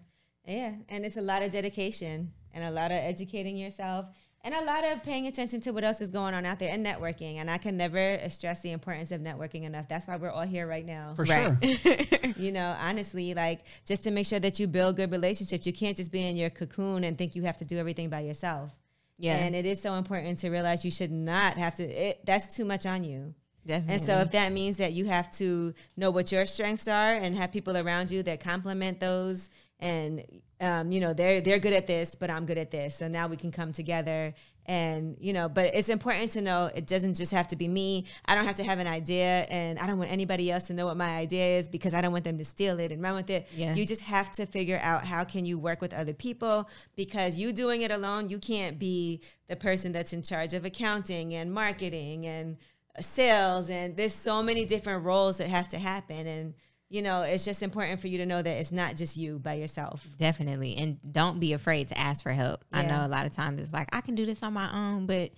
Yeah, 0.47 0.73
and 0.89 1.05
it's 1.05 1.19
a 1.19 1.23
lot 1.23 1.43
of 1.43 1.53
dedication 1.53 2.33
and 2.55 2.65
a 2.65 2.71
lot 2.71 2.91
of 2.91 2.97
educating 2.97 3.55
yourself 3.59 4.07
and 4.53 4.63
a 4.63 4.65
lot 4.65 4.83
of 4.83 5.03
paying 5.03 5.27
attention 5.27 5.61
to 5.61 5.73
what 5.73 5.85
else 5.85 6.01
is 6.01 6.11
going 6.11 6.33
on 6.33 6.47
out 6.47 6.59
there 6.59 6.73
and 6.73 6.85
networking. 6.85 7.37
And 7.37 7.51
I 7.51 7.59
can 7.59 7.77
never 7.77 8.19
stress 8.31 8.63
the 8.63 8.71
importance 8.73 9.11
of 9.11 9.21
networking 9.21 9.65
enough. 9.65 9.89
That's 9.89 10.07
why 10.07 10.17
we're 10.17 10.31
all 10.31 10.47
here 10.47 10.67
right 10.67 10.87
now. 10.87 11.13
For 11.15 11.25
Right. 11.25 11.55
sure. 11.63 12.33
you 12.39 12.51
know, 12.51 12.75
honestly, 12.81 13.35
like 13.35 13.61
just 13.85 14.05
to 14.05 14.11
make 14.11 14.27
sure 14.27 14.41
that 14.41 14.59
you 14.59 14.67
build 14.67 14.97
good 14.97 15.11
relationships. 15.11 15.67
You 15.67 15.75
can't 15.75 15.99
just 15.99 16.11
be 16.11 16.27
in 16.27 16.35
your 16.37 16.49
cocoon 16.49 17.05
and 17.05 17.19
think 17.19 17.37
you 17.37 17.43
have 17.43 17.59
to 17.59 17.67
do 17.67 17.77
everything 17.77 18.09
by 18.09 18.21
yourself. 18.21 18.73
Yeah. 19.19 19.37
And 19.37 19.55
it 19.55 19.67
is 19.67 19.83
so 19.83 19.95
important 19.97 20.39
to 20.39 20.49
realize 20.49 20.83
you 20.83 20.91
should 20.91 21.13
not 21.13 21.59
have 21.59 21.75
to. 21.75 21.83
It, 21.83 22.25
that's 22.25 22.57
too 22.57 22.65
much 22.65 22.87
on 22.87 23.05
you. 23.05 23.35
Definitely. 23.67 23.95
And 23.97 24.03
so 24.03 24.17
if 24.21 24.31
that 24.31 24.51
means 24.53 24.79
that 24.79 24.95
you 24.95 25.05
have 25.05 25.31
to 25.33 25.75
know 25.95 26.11
what 26.11 26.33
your 26.33 26.47
strengths 26.47 26.89
are 26.89 27.13
and 27.13 27.37
have 27.37 27.53
people 27.53 27.77
around 27.77 28.11
you 28.11 28.23
that 28.23 28.41
complement 28.41 28.99
those 28.99 29.51
and 29.81 30.25
um, 30.61 30.91
you 30.91 31.01
know 31.01 31.13
they're 31.13 31.41
they're 31.41 31.61
good 31.61 31.73
at 31.73 31.87
this 31.87 32.15
but 32.15 32.31
i'm 32.31 32.47
good 32.47 32.59
at 32.59 32.71
this. 32.71 32.97
So 32.97 33.09
now 33.09 33.29
we 33.29 33.37
can 33.37 33.51
come 33.51 33.73
together. 33.73 34.35
And 34.67 35.17
you 35.19 35.33
know 35.33 35.49
but 35.49 35.75
it's 35.75 35.89
important 35.89 36.33
to 36.33 36.43
know 36.43 36.71
it 36.75 36.87
doesn't 36.87 37.15
just 37.15 37.33
have 37.33 37.49
to 37.49 37.57
be 37.57 37.69
me. 37.69 38.05
I 38.27 38.35
don't 38.35 38.45
have 38.45 38.57
to 38.57 38.65
have 38.65 38.79
an 38.79 38.87
idea 38.87 39.47
and 39.49 39.79
i 39.79 39.87
don't 39.87 39.99
want 39.99 40.11
anybody 40.11 40.51
else 40.51 40.67
to 40.67 40.75
know 40.75 40.85
what 40.85 40.97
my 40.99 41.17
idea 41.17 41.59
is 41.59 41.69
because 41.69 41.95
i 41.95 42.03
don't 42.03 42.13
want 42.13 42.25
them 42.25 42.37
to 42.37 42.45
steal 42.45 42.79
it 42.79 42.93
and 42.93 43.03
run 43.03 43.15
with 43.15 43.31
it. 43.31 43.49
Yeah. 43.55 43.75
you 43.75 43.87
just 43.87 44.03
have 44.03 44.31
to 44.33 44.45
figure 44.45 44.79
out 44.83 45.07
how 45.07 45.25
can 45.25 45.47
you 45.47 45.59
work 45.59 45.81
with 45.81 45.95
other 45.95 46.13
people 46.13 46.69
because 46.97 47.39
you 47.39 47.53
doing 47.53 47.81
it 47.81 47.91
alone 47.91 48.29
you 48.29 48.39
can't 48.39 48.79
be 48.79 49.23
the 49.49 49.57
person 49.57 49.93
that's 49.93 50.13
in 50.13 50.23
charge 50.23 50.53
of 50.53 50.67
accounting 50.67 51.35
and 51.35 51.51
marketing 51.53 52.27
and 52.27 52.59
sales 53.01 53.71
and 53.71 53.97
there's 53.97 54.15
so 54.15 54.43
many 54.43 54.65
different 54.65 55.05
roles 55.05 55.39
that 55.39 55.49
have 55.49 55.69
to 55.69 55.79
happen. 55.79 56.27
And 56.27 56.55
you 56.91 57.03
know 57.03 57.23
it's 57.23 57.45
just 57.45 57.63
important 57.63 58.01
for 58.01 58.09
you 58.09 58.19
to 58.19 58.27
know 58.27 58.41
that 58.41 58.57
it's 58.57 58.73
not 58.73 58.97
just 58.97 59.17
you 59.17 59.39
by 59.39 59.55
yourself 59.55 60.07
Definitely. 60.19 60.77
And 60.77 60.99
don't 61.11 61.41
be 61.41 61.53
afraid 61.53 61.89
to 61.89 61.99
ask 61.99 62.23
for 62.23 62.33
help. 62.33 62.65
I 62.73 62.83
know 62.83 63.05
a 63.05 63.09
lot 63.09 63.27
of 63.27 63.33
times 63.33 63.61
it's 63.61 63.73
like, 63.73 63.89
I 63.93 64.01
can 64.01 64.15
do 64.15 64.27
this 64.27 64.43
on 64.43 64.53
my 64.53 64.73
own, 64.73 65.07
but 65.07 65.31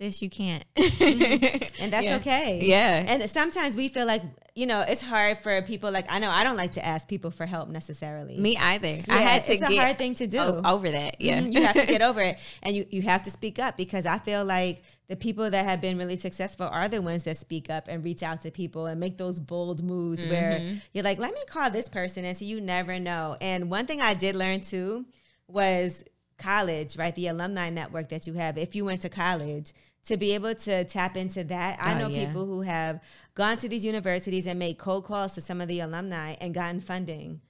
sis, 0.00 0.22
you 0.22 0.30
can't. 0.30 0.64
and 0.76 1.92
that's 1.92 2.04
Yeah. 2.06 2.16
okay 2.16 2.60
Yeah. 2.62 3.04
and 3.06 3.28
sometimes 3.30 3.76
we 3.76 3.88
feel 3.88 4.06
like 4.06 4.22
you 4.54 4.66
know 4.66 4.80
it's 4.86 5.02
hard 5.02 5.38
for 5.38 5.60
people 5.62 5.90
like 5.90 6.06
i 6.08 6.18
know 6.20 6.30
i 6.30 6.44
don't 6.44 6.56
like 6.56 6.70
to 6.72 6.84
ask 6.84 7.08
people 7.08 7.30
for 7.32 7.44
help 7.46 7.68
necessarily 7.68 8.38
Me 8.38 8.56
either. 8.56 8.86
Yeah, 8.88 9.02
I 9.08 9.16
had 9.18 9.44
to 9.46 9.52
it's 9.52 9.62
a 9.62 9.76
hard 9.76 9.98
thing 9.98 10.14
to 10.14 10.26
do 10.28 10.38
over 10.38 10.90
that. 10.90 11.20
Yeah. 11.20 11.40
Mhm, 11.40 11.52
you 11.52 11.62
have 11.64 11.74
to 11.74 11.86
get 11.86 12.02
over 12.08 12.20
it 12.20 12.38
and 12.62 12.74
you, 12.76 12.86
you 12.90 13.02
have 13.02 13.22
to 13.24 13.30
speak 13.30 13.58
up 13.58 13.76
because 13.76 14.06
i 14.06 14.18
feel 14.18 14.44
like 14.44 14.82
the 15.08 15.16
people 15.16 15.50
that 15.50 15.64
have 15.64 15.80
been 15.80 15.98
really 15.98 16.16
successful 16.16 16.66
are 16.66 16.88
the 16.88 17.02
ones 17.02 17.24
that 17.24 17.36
speak 17.36 17.68
up 17.68 17.88
and 17.88 18.04
reach 18.04 18.22
out 18.22 18.40
to 18.42 18.50
people 18.50 18.86
and 18.86 19.00
make 19.00 19.18
those 19.18 19.38
bold 19.40 19.82
moves 19.82 20.24
where 20.26 20.58
Mm-hmm. 20.60 20.76
you're 20.92 21.04
like 21.04 21.18
let 21.18 21.34
me 21.34 21.40
call 21.48 21.70
this 21.70 21.88
person 21.88 22.24
and 22.24 22.36
so 22.36 22.44
you 22.44 22.60
never 22.60 22.98
know 23.00 23.36
and 23.40 23.70
one 23.70 23.86
thing 23.86 24.00
i 24.00 24.14
did 24.14 24.34
learn 24.36 24.60
too 24.60 25.04
was 25.48 26.04
college 26.38 26.96
right 26.96 27.14
the 27.14 27.26
alumni 27.28 27.70
network 27.70 28.08
that 28.08 28.26
you 28.26 28.34
have 28.34 28.58
if 28.58 28.74
you 28.74 28.84
went 28.84 29.00
to 29.00 29.08
college 29.08 29.72
to 30.04 30.16
be 30.16 30.32
able 30.34 30.54
to 30.54 30.84
tap 30.84 31.16
into 31.16 31.44
that 31.44 31.78
i 31.80 31.94
Oh, 31.94 31.98
know 31.98 32.08
yeah. 32.08 32.24
people 32.24 32.44
who 32.46 32.62
have 32.62 33.00
gone 33.34 33.56
to 33.56 33.68
these 33.68 33.84
universities 33.84 34.46
and 34.46 34.58
made 34.58 34.78
cold 34.78 35.04
calls 35.04 35.34
to 35.34 35.40
some 35.40 35.60
of 35.60 35.68
the 35.68 35.80
alumni 35.80 36.34
and 36.40 36.54
gotten 36.54 36.80
funding 36.80 37.40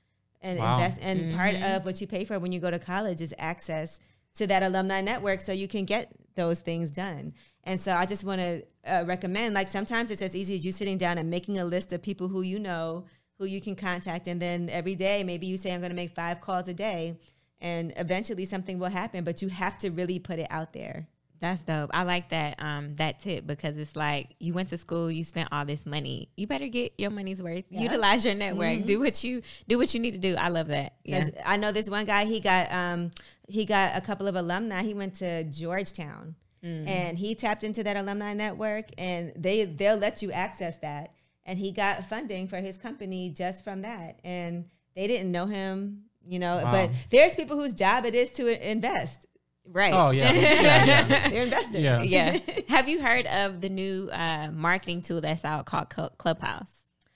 and 0.43 0.59
Wow. 0.59 0.73
invest 0.73 0.99
and 1.03 1.31
part 1.31 1.55
Mm-hmm. 1.55 1.65
of 1.65 1.85
what 1.85 2.01
you 2.01 2.07
pay 2.07 2.25
for 2.25 2.39
when 2.39 2.53
you 2.53 2.61
go 2.61 2.71
to 2.71 2.79
college 2.79 3.21
is 3.21 3.35
access 3.39 4.01
to 4.35 4.47
that 4.47 4.63
alumni 4.63 5.01
network 5.01 5.41
so 5.41 5.53
you 5.53 5.69
can 5.69 5.85
get 5.85 6.13
those 6.35 6.61
things 6.61 6.91
done 6.91 7.33
and 7.65 7.81
so 7.81 7.93
i 7.95 8.05
just 8.05 8.25
want 8.25 8.41
to 8.41 8.63
uh, 8.87 9.05
recommend 9.07 9.55
like 9.55 9.69
sometimes 9.69 10.11
it's 10.11 10.23
as 10.23 10.35
easy 10.37 10.57
as 10.57 10.65
you 10.67 10.73
sitting 10.73 10.99
down 10.99 11.17
and 11.19 11.31
making 11.31 11.59
a 11.59 11.65
list 11.65 11.93
of 11.93 12.03
people 12.03 12.29
who 12.29 12.43
you 12.43 12.59
know 12.59 13.05
who 13.39 13.47
you 13.47 13.61
can 13.61 13.75
contact 13.75 14.27
and 14.29 14.41
then 14.43 14.69
every 14.71 14.95
day 14.95 15.23
maybe 15.25 15.47
you 15.47 15.57
say 15.57 15.73
i'm 15.73 15.81
going 15.81 15.91
to 15.91 15.97
make 15.97 16.15
five 16.15 16.41
calls 16.41 16.69
a 16.69 16.75
day 16.75 17.17
and 17.65 17.93
eventually 17.97 18.45
something 18.45 18.79
will 18.79 18.95
happen 19.03 19.25
but 19.25 19.43
you 19.43 19.49
have 19.49 19.77
to 19.79 19.91
really 19.91 20.19
put 20.21 20.39
it 20.39 20.47
out 20.59 20.73
there 20.73 20.99
That's 21.41 21.61
dope. 21.61 21.91
I 21.93 22.03
like 22.05 22.27
that 22.37 22.53
um 22.69 22.85
that 22.97 23.15
tip 23.25 23.41
because 23.53 23.75
it's 23.83 23.97
like 23.97 24.25
you 24.47 24.53
went 24.59 24.69
to 24.71 24.79
school, 24.79 25.11
you 25.11 25.25
spent 25.25 25.49
all 25.53 25.65
this 25.73 25.85
money. 25.85 26.19
You 26.41 26.47
better 26.47 26.69
get 26.79 26.89
your 26.97 27.11
money's 27.11 27.43
worth. 27.43 27.65
Yeah. 27.69 27.83
Utilize 27.87 28.25
your 28.25 28.37
network. 28.45 28.87
Do 28.87 28.97
what 29.05 29.17
you 29.25 29.43
do 29.69 29.77
what 29.81 29.89
you 29.93 30.01
need 30.05 30.15
to 30.19 30.23
do. 30.29 30.33
I 30.47 30.49
love 30.49 30.69
that. 30.69 30.91
Yeah. 31.05 31.29
I 31.45 31.57
know 31.63 31.71
this 31.79 31.89
one 31.99 32.07
guy. 32.07 32.23
He 32.35 32.39
got 32.41 32.65
um, 32.73 33.11
he 33.57 33.63
got 33.67 33.89
a 33.95 34.01
couple 34.09 34.27
of 34.31 34.37
alumni. 34.37 34.81
He 34.91 34.95
went 34.95 35.15
to 35.25 35.45
Georgetown, 35.45 36.35
Mm. 36.65 36.89
and 36.89 37.19
he 37.19 37.35
tapped 37.35 37.63
into 37.63 37.83
that 37.85 37.97
alumni 38.03 38.33
network, 38.33 38.87
and 38.97 39.33
they 39.37 39.65
they'll 39.79 39.99
let 40.07 40.23
you 40.23 40.33
access 40.33 40.79
that. 40.79 41.07
And 41.45 41.59
he 41.59 41.73
got 41.73 41.95
funding 42.07 42.47
for 42.47 42.57
his 42.69 42.79
company 42.79 43.23
just 43.43 43.65
from 43.65 43.83
that, 43.83 44.19
and 44.25 44.65
they 44.97 45.07
didn't 45.07 45.31
know 45.31 45.45
him, 45.45 46.05
you 46.27 46.39
know. 46.39 46.57
Wow. 46.63 46.71
But 46.71 46.91
there's 47.11 47.35
people 47.35 47.59
whose 47.59 47.75
job 47.75 48.05
it 48.05 48.15
is 48.15 48.31
to 48.33 48.71
invest. 48.71 49.27
Right. 49.67 49.95
Oh 49.95 50.11
yeah, 50.13 50.33
yeah, 50.33 50.85
yeah. 50.85 51.29
They're 51.29 51.43
investors. 51.43 51.81
Yeah. 51.81 52.03
yeah. 52.03 52.39
Have 52.69 52.89
you 52.89 53.01
heard 53.01 53.27
of 53.27 53.61
the 53.61 53.69
new 53.69 54.11
uh, 54.13 54.51
marketing 54.53 55.03
tool 55.03 55.21
that's 55.21 55.45
out 55.45 55.67
called 55.67 55.89
Clubhouse? 56.19 56.69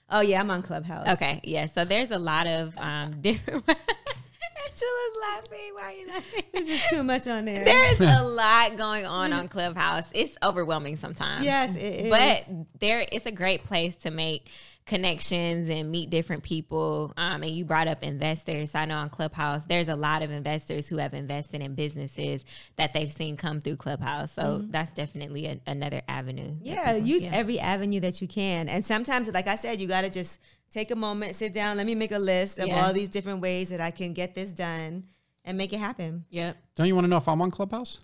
Oh 0.09 0.21
yeah, 0.21 0.39
I'm 0.39 0.49
on 0.49 0.63
Clubhouse. 0.63 1.07
Okay, 1.09 1.39
yeah. 1.43 1.67
So 1.67 1.85
there's 1.85 2.11
a 2.11 2.17
lot 2.17 2.47
of 2.47 2.75
um, 2.77 3.15
different. 3.21 3.63
Angela's 3.67 5.17
laughing. 5.21 5.71
Why 5.73 5.81
are 5.83 5.91
you 5.91 6.07
laughing? 6.07 6.43
There's 6.53 6.67
just 6.67 6.89
too 6.89 7.03
much 7.03 7.27
on 7.27 7.45
there. 7.45 7.63
There 7.63 7.93
is 7.93 7.99
a 7.99 8.23
lot 8.23 8.77
going 8.77 9.05
on 9.05 9.31
on 9.31 9.47
Clubhouse. 9.47 10.09
It's 10.13 10.35
overwhelming 10.41 10.97
sometimes. 10.97 11.45
yes, 11.45 11.75
it 11.75 11.81
is. 11.81 12.09
but 12.09 12.79
there 12.79 13.05
it's 13.11 13.25
a 13.25 13.31
great 13.31 13.63
place 13.63 13.95
to 13.97 14.11
make 14.11 14.49
connections 14.89 15.69
and 15.69 15.91
meet 15.91 16.09
different 16.09 16.41
people 16.43 17.13
um, 17.15 17.43
and 17.43 17.51
you 17.51 17.63
brought 17.63 17.87
up 17.87 18.01
investors 18.03 18.73
i 18.73 18.85
know 18.85 18.97
on 18.97 19.07
clubhouse 19.09 19.63
there's 19.65 19.87
a 19.87 19.95
lot 19.95 20.23
of 20.23 20.31
investors 20.31 20.89
who 20.89 20.97
have 20.97 21.13
invested 21.13 21.61
in 21.61 21.75
businesses 21.75 22.43
that 22.75 22.91
they've 22.93 23.11
seen 23.11 23.37
come 23.37 23.61
through 23.61 23.75
clubhouse 23.75 24.31
so 24.31 24.63
that's 24.69 24.91
definitely 24.91 25.45
a, 25.45 25.59
another 25.67 26.01
avenue 26.07 26.55
Yeah, 26.61 26.93
people- 26.93 27.07
use 27.07 27.23
yeah. 27.23 27.29
every 27.33 27.59
avenue 27.59 27.99
that 28.01 28.19
you 28.21 28.27
can. 28.27 28.67
And 28.67 28.83
sometimes, 28.83 29.31
like 29.31 29.47
I 29.47 29.55
said, 29.55 29.79
you 29.79 29.87
got 29.87 30.01
to 30.01 30.09
just 30.09 30.39
take 30.71 30.89
a 30.91 30.95
moment, 30.95 31.35
sit 31.35 31.53
down, 31.53 31.77
let 31.77 31.85
me 31.85 31.95
make 31.95 32.11
a 32.11 32.19
list 32.19 32.59
of 32.59 32.67
Yeah. 32.67 32.83
all 32.85 32.91
these 32.93 33.09
different 33.09 33.41
ways 33.41 33.69
that 33.69 33.79
I 33.81 33.91
can 33.91 34.13
get 34.13 34.33
this 34.35 34.51
done 34.51 35.03
and 35.45 35.57
make 35.57 35.71
it 35.71 35.79
happen. 35.79 36.25
yep 36.29 36.57
Don't 36.75 36.87
you 36.87 36.95
want 36.95 37.05
to 37.05 37.09
know 37.09 37.17
if 37.17 37.27
I'm 37.27 37.41
on 37.41 37.51
Clubhouse? 37.51 37.99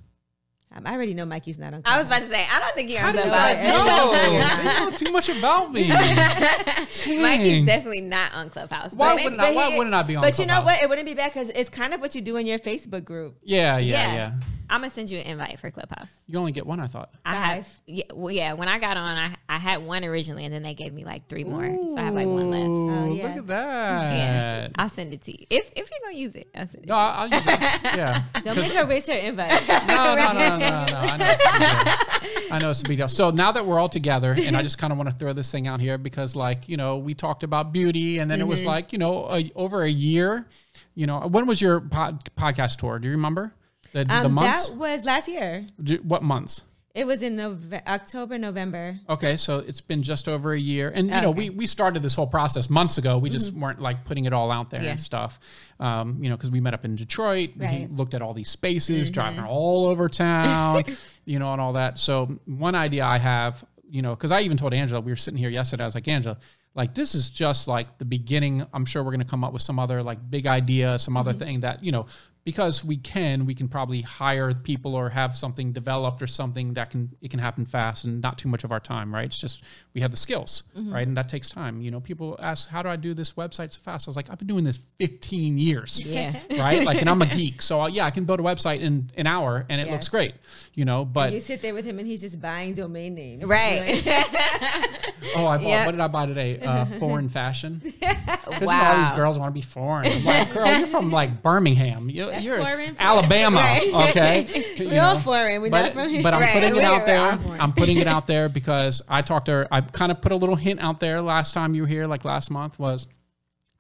Um, 0.74 0.84
I 0.86 0.94
already 0.94 1.14
know 1.14 1.26
Mikey's 1.26 1.58
not 1.58 1.74
on. 1.74 1.82
Clubhouse. 1.84 1.96
I 1.96 1.98
was 2.00 2.08
about 2.08 2.22
to 2.22 2.28
say 2.28 2.46
i 2.52 2.60
don't 2.60 2.74
think 2.76 2.90
you're 2.90 3.00
How 3.00 3.10
on 3.10 3.14
do 3.14 3.20
you 3.20 3.26
clubhouse 3.26 3.62
No, 3.62 3.86
know? 3.86 4.84
you 4.86 4.92
know 4.92 4.98
too 4.98 5.12
much 5.12 5.30
about 5.30 5.72
me. 5.72 5.88
mikey's 5.90 7.06
Dang. 7.08 7.66
definitely 7.66 8.02
not 8.02 8.34
on 8.36 8.50
clubhouse 8.50 8.90
but 8.92 8.98
Why 9.00 9.16
wouldn't 9.24 9.40
I? 9.40 9.54
Why 9.54 9.78
wouldn't 9.78 9.96
I 9.96 10.04
be 10.04 10.16
on? 10.16 10.22
But 10.24 10.38
you 10.40 10.46
know 10.46 10.62
what? 10.62 10.82
It 10.82 10.90
wouldn't 10.90 11.08
be 11.08 11.14
bad 11.14 11.32
because 11.34 11.50
it's 11.50 11.70
kind 11.70 11.94
of 11.94 12.02
what 12.02 12.14
you 12.16 12.22
do 12.22 12.36
in 12.38 12.46
your 12.46 12.60
Facebook 12.60 13.06
group. 13.06 13.38
Yeah, 13.44 13.78
yeah, 13.78 13.94
Yeah. 13.94 14.14
yeah, 14.16 14.32
i'm 14.70 14.82
gonna 14.82 14.92
send 14.92 15.12
you 15.12 15.20
an 15.20 15.26
invite 15.28 15.60
for 15.60 15.70
clubhouse 15.72 16.10
You 16.28 16.40
only 16.40 16.52
get 16.52 16.66
one, 16.66 16.80
I 16.80 16.88
thought. 16.88 17.10
I 17.24 17.36
have, 17.36 17.68
yeah, 17.86 18.04
well, 18.14 18.32
yeah. 18.32 18.54
When 18.54 18.68
I 18.68 18.80
got 18.80 18.98
on, 18.98 19.18
I, 19.18 19.36
I 19.48 19.58
had 19.60 19.86
one 19.86 20.04
originally, 20.04 20.44
and 20.46 20.54
then 20.54 20.64
they 20.64 20.74
gave 20.74 20.92
me 20.94 21.06
like 21.06 21.28
three 21.30 21.44
more, 21.44 21.64
so 21.66 21.96
I 21.98 22.02
have 22.04 22.14
like 22.16 22.28
one 22.28 22.50
left. 22.50 22.66
Oh, 22.68 23.14
yeah. 23.14 23.24
Look 23.28 23.38
at 23.38 23.48
that. 23.48 24.14
Yeah, 24.18 24.68
I'll 24.76 24.90
send 24.90 25.14
it 25.14 25.22
to 25.24 25.32
you 25.32 25.46
if 25.50 25.70
if 25.76 25.90
you're 25.92 26.00
gonna 26.04 26.18
use 26.18 26.36
it. 26.36 26.48
I'll 26.56 26.68
send 26.68 26.84
it. 26.84 26.90
No, 26.90 26.96
I'll 26.96 27.28
use 27.30 27.46
it. 27.46 27.60
Yeah. 27.96 28.24
Don't 28.44 28.58
make 28.58 28.72
her 28.74 28.86
waste 28.86 29.08
her 29.08 29.14
invite. 29.18 29.68
No, 29.68 30.16
no, 30.16 30.16
no, 30.16 30.34
no, 30.34 30.55
no. 30.58 30.66
I 30.66 31.18
know, 31.18 31.26
it's 31.30 31.44
a 31.46 31.52
big 31.60 31.62
deal. 31.62 32.54
I 32.56 32.60
know 32.60 32.70
it's 32.70 32.82
a 32.82 32.88
big 32.88 32.98
deal. 32.98 33.08
So 33.10 33.32
now 33.32 33.52
that 33.52 33.66
we're 33.66 33.80
all 33.80 33.90
together, 33.90 34.36
and 34.40 34.56
I 34.56 34.62
just 34.64 34.78
kind 34.78 34.92
of 34.92 34.98
want 34.98 35.10
to 35.10 35.16
throw 35.16 35.34
this 35.34 35.52
thing 35.52 35.68
out 35.68 35.80
here 35.82 35.98
because, 35.98 36.36
like, 36.36 36.68
you 36.70 36.78
know, 36.78 36.98
we 36.98 37.14
talked 37.14 37.44
about 37.44 37.72
beauty, 37.74 38.20
and 38.20 38.30
then 38.30 38.40
it 38.42 38.48
was 38.48 38.60
Mm-hmm. 38.62 38.70
like, 38.70 38.94
you 38.94 39.00
know, 39.00 39.28
a, 39.34 39.52
over 39.56 39.84
a 39.84 39.90
year. 39.90 40.48
You 40.96 41.08
know, 41.08 41.20
when 41.28 41.46
was 41.46 41.60
your 41.62 41.82
pod, 41.82 42.24
podcast 42.36 42.78
tour? 42.80 43.00
Do 43.00 43.08
you 43.08 43.14
remember 43.16 43.54
the, 43.92 44.06
the 44.06 44.14
Um, 44.26 44.34
months? 44.34 44.70
that 44.70 44.78
was 44.78 45.04
last 45.04 45.28
year. 45.28 45.66
Do- 45.84 45.98
what 46.04 46.24
months? 46.24 46.62
It 46.96 47.06
was 47.06 47.22
in 47.22 47.36
Nove- 47.36 47.86
October, 47.86 48.38
November. 48.38 48.98
Okay, 49.10 49.36
so 49.36 49.60
it's 49.60 49.82
been 49.82 50.02
just 50.02 50.30
over 50.30 50.54
a 50.54 50.60
year, 50.60 50.90
and 50.96 51.10
you 51.10 51.22
know 51.22 51.30
we 51.30 51.50
we 51.50 51.68
started 51.68 52.02
this 52.02 52.16
whole 52.16 52.26
process 52.26 52.70
months 52.70 52.98
ago. 52.98 53.18
We 53.18 53.30
just 53.30 53.52
mm-hmm. 53.52 53.60
weren't 53.64 53.82
like 53.82 54.06
putting 54.06 54.24
it 54.24 54.32
all 54.32 54.50
out 54.50 54.70
there 54.70 54.82
Yeah. 54.82 54.92
and 54.92 55.00
stuff. 55.00 55.38
Um, 55.78 56.24
you 56.24 56.30
know, 56.30 56.38
because 56.38 56.52
we 56.52 56.62
met 56.62 56.74
up 56.74 56.86
in 56.86 56.96
Detroit, 56.96 57.50
we 57.58 57.90
looked 57.92 58.14
at 58.14 58.22
all 58.22 58.34
these 58.34 58.50
spaces, 58.50 59.08
mm-hmm. 59.08 59.14
driving 59.14 59.44
all 59.44 59.88
over 59.88 60.08
town, 60.08 60.84
you 61.26 61.38
know, 61.38 61.52
and 61.52 61.60
all 61.60 61.74
that. 61.74 61.98
So 61.98 62.40
one 62.46 62.76
idea 62.76 63.04
I 63.04 63.18
have, 63.18 63.66
you 63.90 64.02
know, 64.02 64.16
because 64.16 64.32
I 64.32 64.42
even 64.42 64.56
told 64.56 64.74
Angela 64.74 65.02
we 65.02 65.12
were 65.12 65.18
sitting 65.18 65.38
here 65.38 65.50
yesterday. 65.50 65.84
I 65.84 65.88
was 65.88 65.96
like, 65.96 66.08
Angela, 66.08 66.38
like 66.76 66.94
this 66.94 67.14
is 67.14 67.30
just 67.30 67.68
like 67.68 67.98
the 67.98 68.06
beginning. 68.06 68.66
I'm 68.74 68.86
sure 68.86 69.04
we're 69.04 69.12
going 69.12 69.20
to 69.20 69.28
come 69.28 69.44
up 69.44 69.52
with 69.52 69.64
some 69.64 69.80
other 69.80 70.02
like 70.02 70.20
big 70.30 70.48
idea, 70.48 70.98
some 70.98 71.18
other 71.18 71.32
mm-hmm. 71.32 71.40
thing 71.40 71.60
that 71.60 71.84
you 71.84 71.92
know 71.92 72.06
because 72.46 72.86
we 72.86 72.96
can, 72.96 73.48
we 73.48 73.56
can 73.56 73.68
probably 73.68 74.02
hire 74.02 74.54
people 74.54 74.94
or 74.94 75.10
have 75.10 75.36
something 75.36 75.74
developed 75.74 76.22
or 76.22 76.28
something 76.28 76.76
that 76.76 76.92
can 76.92 77.10
it 77.20 77.32
can 77.32 77.40
happen 77.40 77.66
fast 77.66 78.04
and 78.04 78.22
not 78.22 78.38
too 78.38 78.48
much 78.48 78.64
of 78.64 78.72
our 78.72 78.80
time, 78.80 79.14
right? 79.14 79.26
It's 79.26 79.40
just 79.40 79.64
we 79.96 80.02
have 80.02 80.12
the 80.12 80.18
skills, 80.18 80.62
right? 80.76 81.08
And 81.08 81.18
that 81.18 81.28
takes 81.28 81.50
time. 81.50 81.82
You 81.82 81.90
know, 81.90 82.00
people 82.00 82.38
ask, 82.40 82.70
"How 82.70 82.84
do 82.84 82.90
I 82.90 82.98
do 82.98 83.16
this 83.16 83.34
website 83.34 83.74
so 83.74 83.80
fast?" 83.82 84.08
I 84.08 84.12
was 84.12 84.16
like, 84.16 84.30
"I've 84.30 84.38
been 84.38 84.48
doing 84.48 84.64
this 84.64 84.80
15 85.00 85.58
years." 85.58 86.00
Yeah. 86.00 86.34
right? 86.60 86.84
Like, 86.84 87.02
and 87.02 87.10
I'm 87.10 87.22
a 87.24 87.26
geek, 87.26 87.64
so 87.64 87.82
uh, 87.82 87.88
yeah, 87.88 88.06
I 88.06 88.12
can 88.12 88.26
build 88.26 88.40
a 88.40 88.44
website 88.44 88.82
in 88.82 89.10
an 89.18 89.26
hour 89.26 89.66
and 89.68 89.82
it 89.82 89.90
looks 89.90 90.08
great, 90.08 90.36
you 90.76 90.86
know. 90.86 91.04
But 91.04 91.34
you 91.34 91.40
sit 91.40 91.64
there 91.64 91.74
with 91.74 91.86
him 91.86 91.98
and 91.98 92.08
he's 92.08 92.22
just 92.22 92.40
buying 92.40 92.76
domain 92.76 93.16
names. 93.16 93.44
Right. 93.44 94.04
oh, 95.36 95.48
I 95.48 95.58
bought 95.58 95.62
Yeah. 95.62 95.86
what 95.86 95.94
did 95.94 96.02
I 96.02 96.08
buy 96.08 96.28
today? 96.28 96.60
Uh, 96.60 96.86
foreign 97.00 97.30
fashion. 97.30 97.82
Because 97.84 98.62
wow. 98.62 98.92
all 98.92 99.00
these 99.00 99.12
girls 99.12 99.40
want 99.40 99.50
to 99.50 99.54
be 99.54 99.66
foreign. 99.66 100.06
I'm 100.12 100.24
like, 100.24 100.54
girl, 100.54 100.78
you're 100.78 100.88
from 100.88 101.12
like 101.12 101.42
Birmingham. 101.42 102.10
You, 102.10 102.30
That's 102.36 102.46
you're 102.46 102.58
foreign. 102.60 102.96
Alabama, 103.00 103.58
Right. 103.60 104.10
okay? 104.10 104.48
You 104.78 104.90
We're 104.90 105.02
all 105.02 105.16
know? 105.16 105.20
foreign. 105.22 105.62
We're 105.62 105.70
but, 105.70 105.82
not 105.84 105.92
from 105.94 106.10
here. 106.10 106.24
but 106.24 106.34
I'm 106.34 106.42
Right, 106.42 106.54
putting 106.54 106.76
it 106.76 106.84
out 106.84 107.02
we 107.02 107.06
there. 107.06 107.20
are 107.22 107.38
foreign. 107.46 107.62
I'm 107.62 107.74
putting 107.74 107.98
it 108.00 108.08
out 108.08 108.28
there 108.28 108.50
because 108.50 109.02
I 109.10 109.22
talked 109.22 109.46
to 109.48 109.52
her. 109.52 109.68
I 109.72 109.82
kind 109.82 110.12
of 110.12 110.22
put 110.22 110.32
a 110.32 110.36
little 110.36 110.56
hint 110.56 110.80
out 110.82 111.00
there 111.00 111.22
last 111.22 111.54
time 111.54 111.74
you 111.76 111.82
were 111.84 111.88
here, 111.88 112.08
like 112.08 112.26
last 112.26 112.50
month, 112.52 112.78
was 112.80 113.08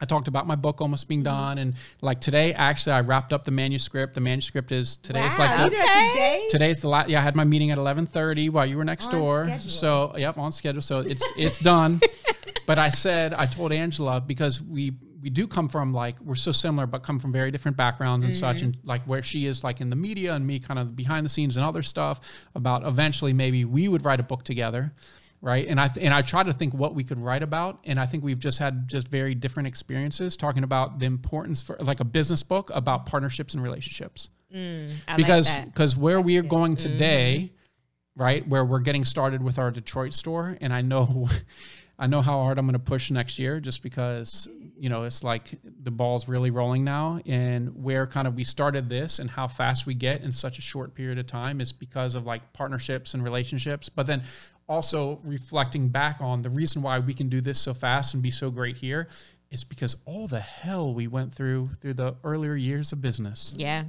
I 0.01 0.05
talked 0.05 0.27
about 0.27 0.45
my 0.45 0.55
book 0.55 0.81
almost 0.81 1.07
being 1.07 1.21
Mm-hmm. 1.23 1.37
done, 1.45 1.57
and 1.57 1.73
like 2.01 2.19
today, 2.19 2.53
actually, 2.53 2.93
I 2.93 2.99
wrapped 3.01 3.31
up 3.31 3.45
the 3.45 3.51
manuscript. 3.51 4.13
The 4.13 4.19
manuscript 4.21 4.73
is 4.73 4.97
today. 4.97 5.21
wow, 5.21 5.35
like 5.39 5.57
you 5.59 5.63
the- 5.69 5.69
did 5.69 6.11
today? 6.11 6.47
Today's 6.51 6.81
the 6.81 6.89
last. 6.89 7.07
Yeah, 7.09 7.19
I 7.19 7.21
had 7.21 7.33
my 7.35 7.45
meeting 7.45 7.71
at 7.71 7.77
eleven 7.77 8.05
thirty 8.05 8.49
while 8.49 8.65
you 8.65 8.75
were 8.75 8.83
next 8.83 9.07
On 9.13 9.19
door. 9.19 9.45
schedule. 9.45 9.69
So 9.69 10.13
yep, 10.17 10.37
on 10.37 10.51
schedule. 10.51 10.81
So 10.81 10.99
it's 10.99 11.23
it's 11.37 11.59
done. 11.59 12.01
but 12.67 12.77
I 12.77 12.89
said 12.89 13.33
I 13.33 13.45
told 13.45 13.71
Angela 13.71 14.19
because 14.19 14.61
we 14.61 14.93
we 15.25 15.31
do 15.31 15.47
come 15.47 15.67
from 15.67 15.91
like 15.91 16.21
we're 16.21 16.35
so 16.35 16.51
similar, 16.51 16.85
but 16.85 17.01
come 17.01 17.17
from 17.17 17.31
very 17.31 17.49
different 17.49 17.75
backgrounds 17.75 18.23
and 18.23 18.35
such, 18.35 18.61
and 18.61 18.77
like 18.83 19.01
where 19.05 19.23
she 19.23 19.47
is 19.47 19.63
like 19.63 19.81
in 19.81 19.89
the 19.89 19.95
media 19.95 20.35
and 20.35 20.45
me 20.45 20.59
kind 20.59 20.79
of 20.79 20.95
behind 20.95 21.25
the 21.25 21.29
scenes 21.29 21.57
and 21.57 21.65
other 21.65 21.81
stuff. 21.81 22.21
About 22.53 22.85
eventually 22.85 23.33
maybe 23.33 23.65
we 23.65 23.87
would 23.87 24.05
write 24.05 24.19
a 24.19 24.23
book 24.23 24.43
together. 24.43 24.93
Right, 25.41 25.67
and 25.67 25.79
I 25.81 25.87
th- 25.87 26.05
and 26.05 26.13
I 26.13 26.21
try 26.21 26.43
to 26.43 26.53
think 26.53 26.75
what 26.75 26.93
we 26.93 27.03
could 27.03 27.17
write 27.19 27.41
about, 27.41 27.79
and 27.85 27.99
I 27.99 28.05
think 28.05 28.23
we've 28.23 28.37
just 28.37 28.59
had 28.59 28.87
just 28.87 29.07
very 29.07 29.33
different 29.33 29.65
experiences 29.65 30.37
talking 30.37 30.63
about 30.63 30.99
the 30.99 31.07
importance 31.07 31.63
for 31.63 31.75
like 31.79 32.01
a 32.01 32.05
business 32.05 32.43
book 32.43 32.69
about 32.71 33.07
partnerships 33.07 33.55
and 33.55 33.63
relationships 33.63 34.29
like 35.07 35.17
because 35.17 35.55
because 35.65 35.97
where 35.97 36.21
we 36.21 36.37
are 36.37 36.43
going 36.43 36.75
today, 36.75 37.51
right, 38.15 38.47
where 38.47 38.63
we're 38.63 38.79
getting 38.79 39.05
started 39.05 39.43
with 39.43 39.59
our 39.59 39.71
Detroit 39.71 40.13
store, 40.13 40.57
and 40.61 40.73
I 40.73 40.81
know, 40.81 41.29
I 41.99 42.07
know 42.07 42.21
how 42.21 42.41
hard 42.41 42.57
I'm 42.57 42.65
going 42.65 42.73
to 42.73 42.79
push 42.79 43.11
next 43.11 43.39
year, 43.39 43.59
just 43.59 43.83
because 43.83 44.49
you 44.77 44.89
know 44.89 45.03
it's 45.03 45.23
like 45.23 45.51
the 45.83 45.91
ball's 45.91 46.27
really 46.27 46.51
rolling 46.51 46.83
now, 46.83 47.19
and 47.25 47.83
where 47.83 48.05
kind 48.07 48.27
of 48.27 48.35
we 48.35 48.43
started 48.43 48.89
this 48.89 49.19
and 49.19 49.29
how 49.29 49.47
fast 49.47 49.85
we 49.85 49.93
get 49.93 50.21
in 50.21 50.31
such 50.31 50.59
a 50.59 50.61
short 50.61 50.93
period 50.93 51.17
of 51.17 51.27
time 51.27 51.61
is 51.61 51.71
because 51.71 52.15
of 52.15 52.25
like 52.25 52.53
partnerships 52.53 53.13
and 53.13 53.23
relationships, 53.23 53.89
but 53.89 54.05
then 54.05 54.21
also 54.67 55.19
reflecting 55.23 55.87
back 55.89 56.17
on 56.21 56.41
the 56.41 56.49
reason 56.49 56.81
why 56.81 56.99
we 56.99 57.13
can 57.13 57.29
do 57.29 57.39
this 57.39 57.59
so 57.59 57.73
fast 57.73 58.13
and 58.13 58.23
be 58.23 58.31
so 58.31 58.49
great 58.49 58.75
here 58.75 59.07
is 59.51 59.63
because 59.63 59.95
all 60.05 60.27
the 60.27 60.39
hell 60.39 60.93
we 60.93 61.07
went 61.07 61.33
through 61.33 61.69
through 61.81 61.93
the 61.93 62.15
earlier 62.23 62.55
years 62.55 62.91
of 62.91 63.01
business. 63.01 63.53
yeah. 63.57 63.83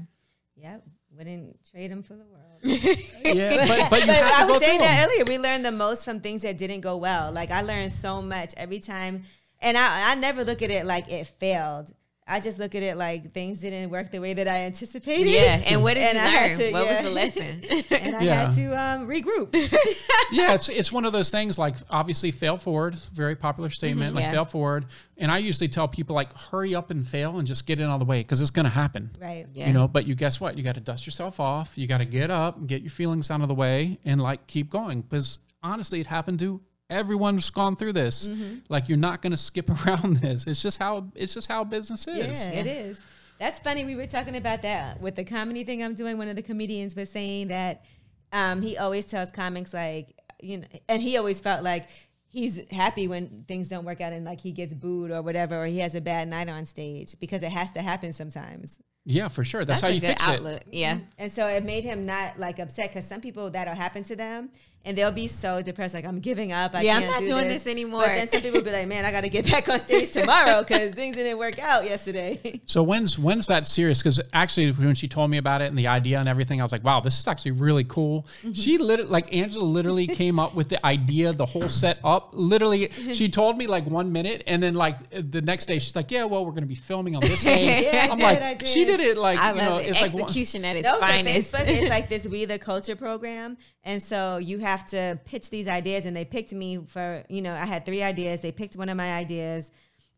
Yep. 0.57 0.83
Wouldn't 1.17 1.59
trade 1.71 1.91
them 1.91 2.03
for 2.03 2.15
the 2.15 2.25
world. 2.25 2.43
Yeah, 3.25 3.67
but, 3.67 3.91
but 3.91 4.01
you 4.01 4.07
But 4.07 4.17
have 4.17 4.37
to 4.37 4.43
I 4.43 4.45
was 4.45 4.65
saying 4.65 4.81
that 4.81 5.07
earlier. 5.07 5.25
We 5.25 5.39
learned 5.39 5.65
the 5.65 5.73
most 5.73 6.05
from 6.05 6.21
things 6.21 6.43
that 6.43 6.59
didn't 6.59 6.81
go 6.81 6.97
well. 6.97 7.33
Like 7.33 7.51
I 7.51 7.63
learned 7.63 7.93
so 7.93 8.23
much 8.23 8.55
every 8.57 8.81
time, 8.81 9.25
and 9.61 9.77
I, 9.77 10.13
I 10.13 10.15
never 10.15 10.45
look 10.45 10.63
at 10.63 10.71
it 10.71 10.87
like 10.87 11.11
it 11.11 11.27
failed. 11.27 11.93
I 12.29 12.41
just 12.41 12.59
look 12.59 12.75
at 12.75 12.83
it 12.83 12.97
like 12.97 13.33
things 13.33 13.61
didn't 13.61 13.89
work 13.89 14.11
the 14.11 14.21
way 14.21 14.35
that 14.35 14.49
I 14.49 14.63
anticipated. 14.65 15.31
Yeah. 15.31 15.63
And 15.65 15.83
what 15.85 15.95
did 15.95 16.03
And 16.03 16.19
you 16.19 16.25
I 16.25 16.27
had 16.27 16.51
learn? 16.51 16.59
to- 16.59 16.73
what 16.73 16.85
yeah. 16.87 16.97
was 16.97 17.05
the 17.09 17.15
lesson? 17.15 17.85
and 18.03 18.17
I 18.17 18.21
Yeah. 18.23 18.35
had 18.47 18.55
to 18.57 18.73
um, 18.81 19.07
regroup. 19.07 19.55
yeah, 20.33 20.55
it's 20.55 20.69
it's 20.69 20.91
one 20.91 21.05
of 21.05 21.13
those 21.13 21.31
things 21.31 21.57
like 21.57 21.77
obviously 21.89 22.33
fail 22.33 22.59
forward, 22.59 22.97
very 23.15 23.37
popular 23.37 23.71
statement, 23.71 24.15
like 24.17 24.25
Yeah. 24.25 24.33
fail 24.33 24.45
forward. 24.45 24.87
And 25.19 25.31
I 25.31 25.39
usually 25.39 25.69
tell 25.69 25.87
people 25.87 26.17
like 26.17 26.33
hurry 26.37 26.75
up 26.75 26.91
and 26.91 27.07
fail 27.07 27.39
and 27.39 27.47
just 27.47 27.65
get 27.67 27.79
it 27.79 27.85
out 27.85 27.95
of 27.95 28.01
the 28.01 28.07
way 28.07 28.23
because 28.23 28.41
it's 28.41 28.51
going 28.51 28.65
to 28.65 28.71
happen. 28.71 29.17
right. 29.21 29.47
Yeah. 29.55 29.69
You 29.69 29.73
know, 29.73 29.87
but 29.87 30.07
you 30.07 30.15
guess 30.17 30.41
what? 30.41 30.57
You 30.59 30.65
got 30.65 30.75
to 30.75 30.81
dust 30.81 31.07
yourself 31.07 31.39
off. 31.39 31.79
You 31.79 31.87
got 31.87 31.99
to 31.99 32.05
get 32.05 32.31
up, 32.33 32.57
and 32.59 32.67
get 32.67 32.83
your 32.83 32.91
feelings 32.91 33.31
out 33.31 33.41
of 33.41 33.47
the 33.49 33.55
way, 33.55 33.99
and 34.05 34.21
like 34.21 34.47
keep 34.49 34.69
going. 34.69 35.03
Because 35.03 35.39
honestly, 35.63 36.01
it 36.01 36.07
happened 36.09 36.41
to 36.41 36.61
everyone's 36.91 37.51
gone 37.51 37.77
through 37.77 37.93
this. 37.93 38.27
Mm-hmm. 38.27 38.59
Like 38.69 38.89
you're 38.89 38.99
not 38.99 39.23
going 39.23 39.33
to 39.33 39.37
skip 39.37 39.71
around 39.87 40.19
this. 40.19 40.47
It's 40.47 40.63
just 40.63 40.79
how 40.79 41.07
it's 41.15 41.35
just 41.35 41.49
how 41.49 41.65
business 41.65 42.07
is. 42.07 42.47
Yeah, 42.47 42.53
it 42.53 42.67
is. 42.67 43.01
That's 43.39 43.59
funny. 43.59 43.85
We 43.85 43.97
were 43.97 44.07
talking 44.07 44.37
about 44.37 44.63
that 44.63 45.01
with 45.01 45.15
the 45.15 45.25
comedy 45.25 45.65
thing 45.65 45.83
I'm 45.83 45.95
doing. 45.95 46.17
One 46.17 46.29
of 46.29 46.37
the 46.37 46.43
comedians 46.43 46.97
was 46.97 47.11
saying 47.11 47.49
that 47.49 47.85
um, 48.33 48.63
he 48.63 48.79
always 48.79 49.07
tells 49.07 49.31
comics 49.31 49.75
like 49.75 50.15
you 50.43 50.59
know, 50.59 50.67
and 50.89 51.03
he 51.03 51.17
always 51.17 51.41
felt 51.41 51.63
like 51.63 51.89
he's 52.29 52.61
happy 52.71 53.09
when 53.09 53.45
things 53.49 53.69
don't 53.69 53.85
work 53.85 54.01
out 54.01 54.13
and 54.13 54.25
like 54.25 54.41
he 54.41 54.53
gets 54.53 54.75
booed 54.75 55.11
or 55.11 55.23
whatever, 55.23 55.63
or 55.63 55.67
he 55.67 55.79
has 55.79 55.95
a 55.95 56.01
bad 56.01 56.29
night 56.29 56.49
on 56.49 56.67
stage 56.67 57.19
because 57.21 57.43
it 57.43 57.51
has 57.51 57.73
to 57.73 57.83
happen 57.83 58.13
sometimes. 58.13 58.79
Yeah, 59.09 59.29
for 59.29 59.45
sure. 59.45 59.65
That's, 59.65 59.81
That's 59.81 59.83
how 59.83 59.89
a 59.89 59.95
you 59.95 60.01
good 60.01 60.09
fix 60.09 60.29
outlook. 60.29 60.63
it. 60.63 60.67
Yeah. 60.73 60.99
And 61.17 61.31
so 61.31 61.47
it 61.47 61.65
made 61.65 61.85
him 61.85 62.05
not 62.05 62.41
like 62.41 62.59
upset 62.59 62.91
because 62.91 63.07
some 63.07 63.21
people 63.21 63.51
that'll 63.51 63.75
happen 63.75 64.03
to 64.05 64.17
them 64.17 64.51
and 64.87 64.97
they'll 64.97 65.11
be 65.13 65.27
so 65.27 65.61
depressed, 65.61 65.93
like 65.93 66.07
I'm 66.07 66.21
giving 66.21 66.53
up. 66.53 66.75
I 66.75 66.81
Yeah, 66.83 66.97
I'm 66.97 67.03
can't 67.03 67.19
do 67.21 67.29
doing 67.29 67.49
this. 67.49 67.65
this 67.65 67.71
anymore. 67.73 68.03
But 68.03 68.15
then 68.15 68.29
some 68.29 68.41
people 68.41 68.61
will 68.61 68.65
be 68.65 68.73
like, 68.73 68.89
man, 68.89 69.05
I 69.05 69.11
got 69.13 69.23
to 69.23 69.29
get 69.29 69.45
back 69.51 69.69
on 69.69 69.79
stage 69.81 70.11
tomorrow 70.11 70.63
because 70.63 70.93
things 70.93 71.17
didn't 71.17 71.37
work 71.39 71.59
out 71.59 71.85
yesterday. 71.85 72.61
So 72.67 72.83
when's 72.83 73.19
when's 73.19 73.47
that 73.49 73.65
serious? 73.67 73.99
Because 73.99 74.21
actually, 74.33 74.71
when 74.73 74.95
she 74.95 75.09
told 75.09 75.31
me 75.31 75.37
about 75.39 75.61
it 75.63 75.67
and 75.67 75.79
the 75.79 75.87
idea 75.89 76.19
and 76.19 76.29
everything, 76.29 76.61
I 76.61 76.65
was 76.65 76.73
like, 76.73 76.83
"Wow, 76.85 77.01
this 77.01 77.19
is 77.19 77.27
actually 77.27 77.53
really 77.53 77.85
cool." 77.85 78.27
Mm-hmm. 78.43 78.53
She 78.53 78.79
literally, 78.79 79.11
like 79.11 79.33
Angela, 79.35 79.63
literally 79.65 80.07
came 80.23 80.39
up 80.39 80.55
with 80.55 80.69
the 80.69 80.85
idea, 80.85 81.33
the 81.33 81.47
whole 81.47 81.69
set 81.69 81.99
up. 82.05 82.31
Literally, 82.33 82.91
she 83.13 83.29
told 83.29 83.57
me 83.59 83.67
like 83.67 83.87
one 83.87 84.13
minute, 84.13 84.43
and 84.47 84.63
then 84.63 84.75
like 84.75 84.97
the 85.11 85.43
next 85.43 85.67
day, 85.67 85.79
she's 85.79 85.95
like, 85.97 86.11
"Yeah, 86.11 86.25
well, 86.25 86.45
we're 86.45 86.53
going 86.53 86.63
to 86.63 86.69
be 86.69 86.75
filming 86.75 87.15
on 87.17 87.21
this 87.23 87.43
day." 87.43 87.83
Yeah, 87.93 88.05
I 88.07 88.09
I'm 88.13 88.19
did, 88.19 88.23
like, 88.25 88.43
I 88.43 88.55
did. 88.55 88.69
she 88.69 88.85
did 88.85 89.01
it 89.01 89.17
like 89.17 89.39
I 89.39 89.51
you 89.53 89.59
love 89.59 89.69
know, 89.69 89.77
it. 89.79 89.87
it's 89.89 90.01
like 90.01 90.13
one, 90.13 90.23
Execution 90.25 90.65
at 90.65 90.77
its 90.77 90.85
No, 90.85 90.95
for 90.95 91.01
finest. 91.01 91.53
Facebook 91.53 91.69
is 91.69 91.89
like 91.89 92.09
this 92.09 92.27
We 92.27 92.45
the 92.47 92.59
Culture 92.59 92.97
program, 92.97 93.57
and 93.85 94.03
so 94.03 94.39
you 94.39 94.59
have 94.77 94.87
to 94.91 95.19
pitch 95.25 95.51
these 95.51 95.69
ideas. 95.69 96.07
And 96.07 96.17
they 96.17 96.25
picked 96.25 96.53
me 96.53 96.79
for 96.87 97.25
you 97.29 97.43
know 97.43 97.55
I 97.55 97.67
had 97.67 97.85
three 97.87 98.03
ideas. 98.03 98.41
They 98.41 98.53
picked 98.53 98.77
one 98.77 98.89
of 98.89 98.97
my 98.97 99.15
ideas, 99.15 99.71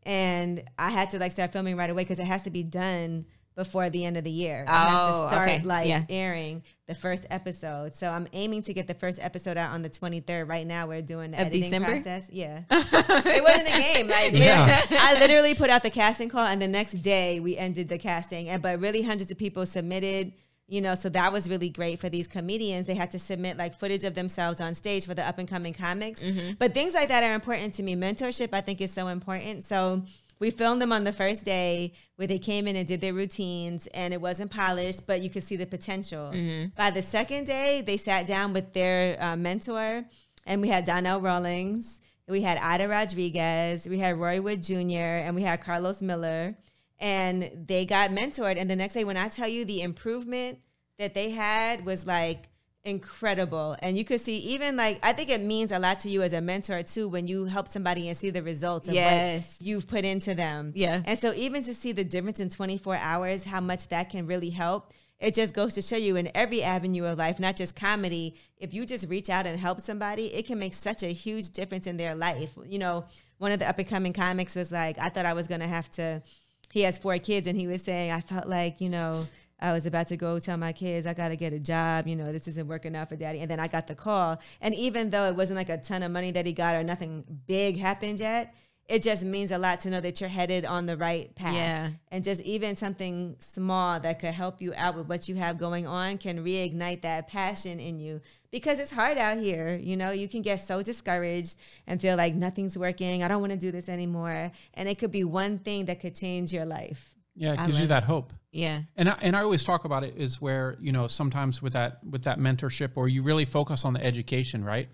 and 0.05 0.63
I 0.79 0.91
had 0.91 1.11
to 1.11 1.19
like 1.19 1.33
start 1.33 1.53
filming 1.53 1.77
right 1.77 1.91
away 1.91 2.03
because 2.03 2.19
it 2.19 2.27
has 2.27 2.43
to 2.43 2.51
be 2.51 2.63
done 2.63 3.27
before 3.55 3.91
the 3.91 4.05
end 4.05 4.17
of 4.17 4.23
the 4.23 4.31
year. 4.31 4.63
It 4.63 4.69
has 4.69 4.97
Oh, 5.01 5.23
to 5.25 5.29
start 5.31 5.49
okay. 5.49 5.63
like 5.65 5.89
Yeah. 5.89 6.05
airing 6.09 6.63
the 6.87 6.95
first 6.95 7.27
episode. 7.29 7.93
So 7.93 8.09
I'm 8.09 8.29
aiming 8.33 8.63
to 8.63 8.73
get 8.73 8.87
the 8.87 8.95
first 8.95 9.19
episode 9.21 9.57
out 9.57 9.73
on 9.73 9.83
the 9.83 9.91
23rd. 9.91 10.49
Right 10.49 10.65
now 10.65 10.87
we're 10.87 11.03
doing 11.03 11.33
the 11.33 11.39
Of 11.41 11.47
editing 11.49 11.63
December? 11.63 11.89
process. 11.91 12.31
Yeah, 12.33 12.61
it 12.71 13.43
wasn't 13.43 13.69
a 13.69 13.95
game. 13.95 14.07
Like 14.09 14.33
Yeah. 14.33 14.81
I 14.93 15.19
literally 15.19 15.55
put 15.57 15.71
out 15.71 15.83
the 15.83 15.91
casting 15.91 16.29
call, 16.29 16.47
and 16.47 16.63
the 16.63 16.69
next 16.69 16.93
day 17.03 17.41
we 17.41 17.57
ended 17.57 17.89
the 17.89 17.99
casting. 17.99 18.49
And 18.49 18.63
but 18.63 18.79
really, 18.81 19.03
hundreds 19.03 19.31
of 19.33 19.39
people 19.39 19.67
submitted. 19.67 20.33
You 20.71 20.83
know, 20.83 20.95
so 20.95 21.09
that 21.09 21.33
was 21.33 21.49
really 21.49 21.71
great 21.71 21.99
for 21.99 22.11
these 22.11 22.29
comedians. 22.29 22.87
They 22.87 22.95
had 22.95 23.11
to 23.13 23.19
submit 23.19 23.57
like 23.57 23.75
footage 23.79 24.05
of 24.05 24.15
themselves 24.15 24.61
on 24.61 24.75
stage 24.75 25.07
for 25.07 25.15
the 25.15 25.27
up 25.27 25.39
and 25.39 25.49
coming 25.49 25.73
comics. 25.73 26.23
But 26.59 26.75
things 26.75 26.93
like 26.93 27.09
that 27.09 27.25
are 27.25 27.35
important 27.35 27.73
to 27.75 27.83
me. 27.83 27.97
Mentorship, 27.97 28.51
I 28.53 28.61
think, 28.61 28.83
is 28.83 28.93
so 28.93 29.09
important. 29.09 29.65
So 29.65 30.03
we 30.41 30.51
filmed 30.51 30.83
them 30.83 30.93
on 30.93 31.05
the 31.05 31.13
first 31.13 31.45
day 31.45 31.95
where 32.17 32.29
they 32.29 32.39
came 32.39 32.69
in 32.69 32.77
and 32.77 32.87
did 32.87 33.01
their 33.01 33.15
routines, 33.15 33.87
and 33.89 34.13
it 34.13 34.21
wasn't 34.21 34.51
polished, 34.51 35.07
but 35.07 35.21
you 35.23 35.31
could 35.31 35.43
see 35.43 35.57
the 35.57 35.67
potential. 35.67 36.31
By 36.77 36.91
the 36.91 37.03
second 37.03 37.47
day, 37.47 37.83
they 37.85 37.97
sat 37.97 38.27
down 38.27 38.53
with 38.53 38.73
their 38.73 39.21
uh, 39.23 39.37
mentor, 39.37 40.05
and 40.47 40.61
we 40.61 40.69
had 40.69 40.85
Donnell 40.85 41.21
Rawlings, 41.21 41.99
we 42.29 42.43
had 42.43 42.59
Ida 42.59 42.87
Rodriguez, 42.89 43.89
we 43.89 43.99
had 43.99 44.17
Roy 44.21 44.41
Wood 44.41 44.63
Jr., 44.63 44.99
and 45.25 45.35
we 45.35 45.43
had 45.43 45.61
Carlos 45.63 46.03
Miller, 46.03 46.55
and 47.01 47.51
they 47.67 47.87
got 47.87 48.11
mentored. 48.11 48.57
And 48.59 48.71
the 48.71 48.77
next 48.77 48.95
day, 48.95 49.05
when 49.05 49.17
I 49.17 49.29
tell 49.29 49.49
you 49.49 49.65
the 49.65 49.83
improvement 49.83 50.59
that 50.99 51.15
they 51.15 51.31
had 51.31 51.85
was 51.87 52.07
like 52.07 52.49
incredible. 52.85 53.77
And 53.81 53.97
you 53.99 54.05
could 54.05 54.21
see 54.21 54.37
even 54.39 54.77
like 54.77 54.99
I 55.03 55.13
think 55.13 55.31
it 55.31 55.41
means 55.43 55.73
a 55.73 55.79
lot 55.79 56.01
to 56.01 56.09
you 56.09 56.23
as 56.23 56.33
a 56.33 56.41
mentor 56.41 56.83
too 56.83 57.09
when 57.09 57.27
you 57.27 57.45
help 57.45 57.69
somebody 57.69 58.09
and 58.09 58.17
see 58.17 58.31
the 58.31 58.43
results 58.43 58.89
of 58.89 58.95
Yes. 58.95 59.57
what 59.59 59.67
you've 59.67 59.87
put 59.87 60.05
into 60.05 60.35
them. 60.35 60.73
Yeah. 60.75 61.03
And 61.05 61.19
so 61.19 61.33
even 61.35 61.63
to 61.65 61.75
see 61.75 61.93
the 61.93 62.05
difference 62.05 62.41
in 62.41 62.49
24 62.49 62.97
hours, 62.97 63.45
how 63.45 63.61
much 63.61 63.89
that 63.89 64.11
can 64.11 64.27
really 64.27 64.51
help. 64.51 64.93
It 65.21 65.35
just 65.35 65.53
goes 65.53 65.75
to 65.75 65.83
show 65.83 65.97
you 65.97 66.15
in 66.15 66.31
every 66.33 66.63
avenue 66.63 67.05
of 67.05 67.19
life, 67.19 67.41
not 67.41 67.57
just 67.57 67.75
comedy. 67.75 68.37
If 68.57 68.73
you 68.73 68.87
just 68.87 69.09
reach 69.09 69.29
out 69.29 69.47
and 69.49 69.59
help 69.59 69.81
somebody, 69.81 70.27
it 70.33 70.47
can 70.47 70.61
make 70.61 70.75
such 70.75 71.03
a 71.03 71.09
huge 71.13 71.51
difference 71.51 71.89
in 71.89 71.97
their 71.97 72.15
life. 72.15 72.51
You 72.65 72.79
know, 72.79 73.05
one 73.39 73.51
of 73.51 73.59
the 73.59 73.69
up 73.69 73.81
and 73.81 73.89
coming 73.89 74.13
comics 74.13 74.55
was 74.55 74.71
like, 74.71 74.97
I 74.99 75.09
thought 75.09 75.27
I 75.27 75.33
was 75.33 75.49
going 75.49 75.61
to 75.61 75.67
have 75.67 75.91
to, 75.93 76.23
he 76.71 76.83
has 76.83 76.99
four 76.99 77.19
kids, 77.19 77.47
and 77.47 77.59
he 77.59 77.67
was 77.67 77.83
saying, 77.83 78.11
I 78.11 78.21
felt 78.21 78.47
like, 78.47 78.81
you 78.81 78.89
know, 78.89 79.25
I 79.61 79.73
was 79.73 79.87
about 79.87 80.07
to 80.09 80.17
go 80.17 80.39
tell 80.39 80.57
my 80.57 80.73
kids 80.73 81.07
I 81.07 81.15
got 81.15 81.29
to 81.29 81.37
get 81.37 81.53
a 81.53 81.59
job. 81.59 82.07
You 82.07 82.17
know, 82.17 82.33
this 82.33 82.47
isn't 82.47 82.69
working 82.69 82.95
out 82.95 83.09
for 83.09 83.17
daddy. 83.17 83.41
And 83.41 83.51
then 83.51 83.59
I 83.59 83.67
got 83.67 83.87
the 83.89 83.95
call. 83.95 84.41
And 84.61 84.75
even 84.75 85.11
though 85.11 85.29
it 85.29 85.35
wasn't 85.35 85.57
like 85.57 85.69
a 85.69 85.79
ton 85.79 86.03
of 86.03 86.13
money 86.13 86.31
that 86.31 86.47
he 86.47 86.53
got 86.53 86.77
or 86.77 86.85
nothing 86.85 87.25
big 87.47 87.77
happened 87.77 88.21
yet, 88.21 88.55
it 88.89 89.03
just 89.03 89.23
means 89.23 89.53
a 89.53 89.59
lot 89.59 89.83
to 89.83 89.91
know 89.91 90.01
that 90.01 90.19
you're 90.19 90.31
headed 90.31 90.65
on 90.65 90.87
the 90.87 90.97
right 90.97 91.35
path. 91.35 91.55
Yeah. 91.55 91.91
And 92.11 92.25
just 92.25 92.41
even 92.41 92.75
something 92.75 93.37
small 93.39 94.01
that 94.01 94.19
could 94.19 94.33
help 94.33 94.63
you 94.63 94.73
out 94.77 94.97
with 94.97 95.07
what 95.09 95.29
you 95.29 95.35
have 95.35 95.59
going 95.59 95.87
on 95.87 96.17
can 96.17 96.43
reignite 96.43 97.03
that 97.03 97.29
passion 97.29 97.81
in 97.81 98.01
you 98.01 98.23
because 98.51 98.81
it's 98.81 98.91
hard 98.91 99.19
out 99.19 99.37
here. 99.37 99.77
You 99.77 99.99
know, 99.99 100.11
you 100.11 100.27
can 100.27 100.41
get 100.41 100.61
so 100.61 100.83
discouraged 100.83 101.59
and 101.87 102.01
feel 102.01 102.17
like 102.17 102.35
nothing's 102.35 102.79
working. 102.79 103.23
I 103.23 103.29
don't 103.29 103.43
want 103.43 103.53
to 103.53 103.59
do 103.59 103.71
this 103.71 103.91
anymore. 103.91 104.51
And 104.73 104.89
it 104.89 104.99
could 104.99 105.13
be 105.13 105.25
one 105.25 105.59
thing 105.59 105.85
that 105.85 106.01
could 106.01 106.15
change 106.15 106.55
your 106.55 106.65
life. 106.65 107.15
Yeah, 107.39 107.53
it 107.53 107.61
I 107.61 107.67
gives 107.67 107.81
you 107.81 107.87
that 107.87 108.03
hope. 108.03 108.33
Yeah. 108.51 108.83
And 108.97 109.09
I, 109.09 109.17
and 109.21 109.37
I 109.37 109.43
always 109.43 109.63
talk 109.63 109.85
about 109.85 110.03
it 110.03 110.15
is 110.17 110.41
where 110.41 110.77
you 110.81 110.91
know 110.91 111.07
sometimes 111.07 111.63
with 111.63 111.75
that 111.75 112.03
with 112.05 112.25
that 112.25 112.41
mentorship 112.41 112.91
or 112.97 113.09
you 113.09 113.23
really 113.23 113.45
focus 113.45 113.85
on 113.85 113.93
the 113.93 114.05
education, 114.05 114.65
right? 114.65 114.89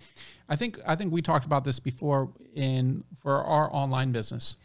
I 0.47 0.55
think 0.55 0.79
I 0.85 0.95
think 0.95 1.11
we 1.11 1.23
talked 1.23 1.45
about 1.45 1.63
this 1.63 1.79
before 1.79 2.31
in 2.53 3.03
for 3.21 3.43
our 3.43 3.73
online 3.73 4.11
business. 4.11 4.57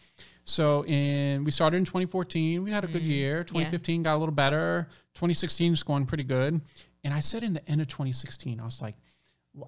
So 0.44 0.84
in 0.84 1.42
we 1.44 1.50
started 1.50 1.78
in 1.78 1.84
2014, 1.86 2.62
we 2.62 2.70
had 2.70 2.84
a 2.84 2.86
good 2.86 3.02
mm, 3.02 3.08
year. 3.08 3.44
2015 3.44 4.02
got 4.02 4.16
a 4.16 4.18
little 4.18 4.34
better. 4.34 4.88
2016 5.14 5.72
is 5.72 5.82
going 5.82 6.04
pretty 6.04 6.24
good. 6.24 6.60
And 7.02 7.14
I 7.14 7.20
said 7.20 7.42
in 7.42 7.54
the 7.54 7.66
end 7.66 7.80
of 7.80 7.88
2016, 7.88 8.60
I 8.60 8.64
was 8.64 8.82
like, 8.82 8.96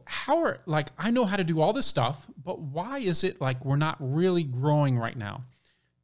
how 0.04 0.42
are 0.42 0.60
like 0.66 0.88
I 0.98 1.10
know 1.10 1.24
how 1.24 1.36
to 1.36 1.44
do 1.44 1.62
all 1.62 1.72
this 1.72 1.86
stuff, 1.86 2.26
but 2.44 2.60
why 2.60 2.98
is 2.98 3.24
it 3.24 3.40
like 3.40 3.64
we're 3.64 3.76
not 3.76 3.96
really 4.00 4.42
growing 4.42 4.98
right 4.98 5.16
now? 5.16 5.44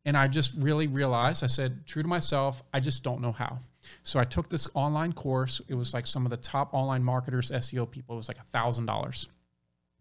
And 0.04 0.16
I 0.16 0.28
just 0.28 0.52
really 0.56 0.86
realized, 0.86 1.44
I 1.44 1.48
said, 1.48 1.86
true 1.86 2.02
to 2.02 2.08
myself, 2.08 2.62
I 2.72 2.80
just 2.80 3.02
don't 3.02 3.20
know 3.20 3.32
how. 3.32 3.58
So 4.02 4.18
I 4.18 4.24
took 4.24 4.48
this 4.48 4.68
online 4.74 5.12
course. 5.12 5.60
It 5.68 5.74
was 5.74 5.94
like 5.94 6.06
some 6.06 6.24
of 6.24 6.30
the 6.30 6.36
top 6.36 6.72
online 6.72 7.02
marketers, 7.02 7.50
SEO 7.50 7.90
people. 7.90 8.14
It 8.14 8.18
was 8.18 8.28
like 8.28 8.38
a 8.38 8.44
thousand 8.44 8.86
dollars, 8.86 9.28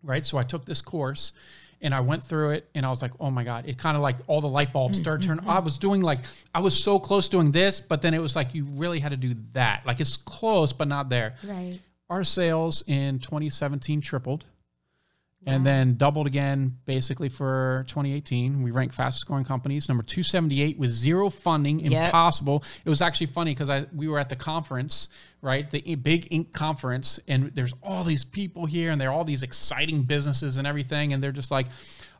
right? 0.03 0.25
So 0.25 0.37
I 0.37 0.43
took 0.43 0.65
this 0.65 0.81
course 0.81 1.33
and 1.81 1.93
I 1.93 1.99
went 1.99 2.23
through 2.23 2.51
it 2.51 2.69
and 2.75 2.85
I 2.85 2.89
was 2.89 3.01
like, 3.01 3.11
oh 3.19 3.29
my 3.29 3.43
God, 3.43 3.65
it 3.67 3.77
kind 3.77 3.95
of 3.95 4.03
like 4.03 4.17
all 4.27 4.41
the 4.41 4.47
light 4.47 4.73
bulbs 4.73 4.97
mm, 4.97 5.01
started 5.01 5.23
mm, 5.23 5.27
turning. 5.27 5.47
I 5.47 5.59
mm. 5.59 5.63
was 5.63 5.77
doing 5.77 6.01
like, 6.01 6.19
I 6.53 6.59
was 6.59 6.81
so 6.81 6.99
close 6.99 7.29
doing 7.29 7.51
this, 7.51 7.79
but 7.79 8.01
then 8.01 8.13
it 8.13 8.21
was 8.21 8.35
like, 8.35 8.53
you 8.53 8.65
really 8.65 8.99
had 8.99 9.09
to 9.09 9.17
do 9.17 9.35
that. 9.53 9.85
Like 9.85 9.99
it's 9.99 10.17
close, 10.17 10.73
but 10.73 10.87
not 10.87 11.09
there. 11.09 11.35
Right. 11.43 11.79
Our 12.09 12.23
sales 12.23 12.83
in 12.87 13.19
2017 13.19 14.01
tripled 14.01 14.45
and 15.47 15.65
then 15.65 15.95
doubled 15.95 16.27
again 16.27 16.77
basically 16.85 17.29
for 17.29 17.85
2018. 17.87 18.61
We 18.61 18.71
ranked 18.71 18.93
fastest 18.93 19.25
growing 19.25 19.45
companies. 19.45 19.87
Number 19.87 20.03
278 20.03 20.77
with 20.77 20.89
zero 20.91 21.29
funding, 21.29 21.79
Yep. 21.79 22.05
impossible. 22.07 22.63
It 22.85 22.89
was 22.89 23.01
actually 23.01 23.27
funny 23.27 23.51
because 23.51 23.69
I 23.69 23.85
we 23.95 24.07
were 24.07 24.19
at 24.19 24.27
the 24.29 24.35
conference, 24.35 25.09
right? 25.41 25.69
The 25.71 25.95
big 25.95 26.29
Inc. 26.29 26.51
conference, 26.51 27.19
and 27.27 27.51
there's 27.55 27.73
all 27.81 28.03
these 28.03 28.25
people 28.25 28.65
here, 28.65 28.91
and 28.91 28.99
they're 28.99 29.11
all 29.11 29.23
these 29.23 29.41
exciting 29.41 30.03
businesses 30.03 30.57
and 30.57 30.67
everything, 30.67 31.13
and 31.13 31.23
they're 31.23 31.31
just 31.31 31.49
like. 31.49 31.67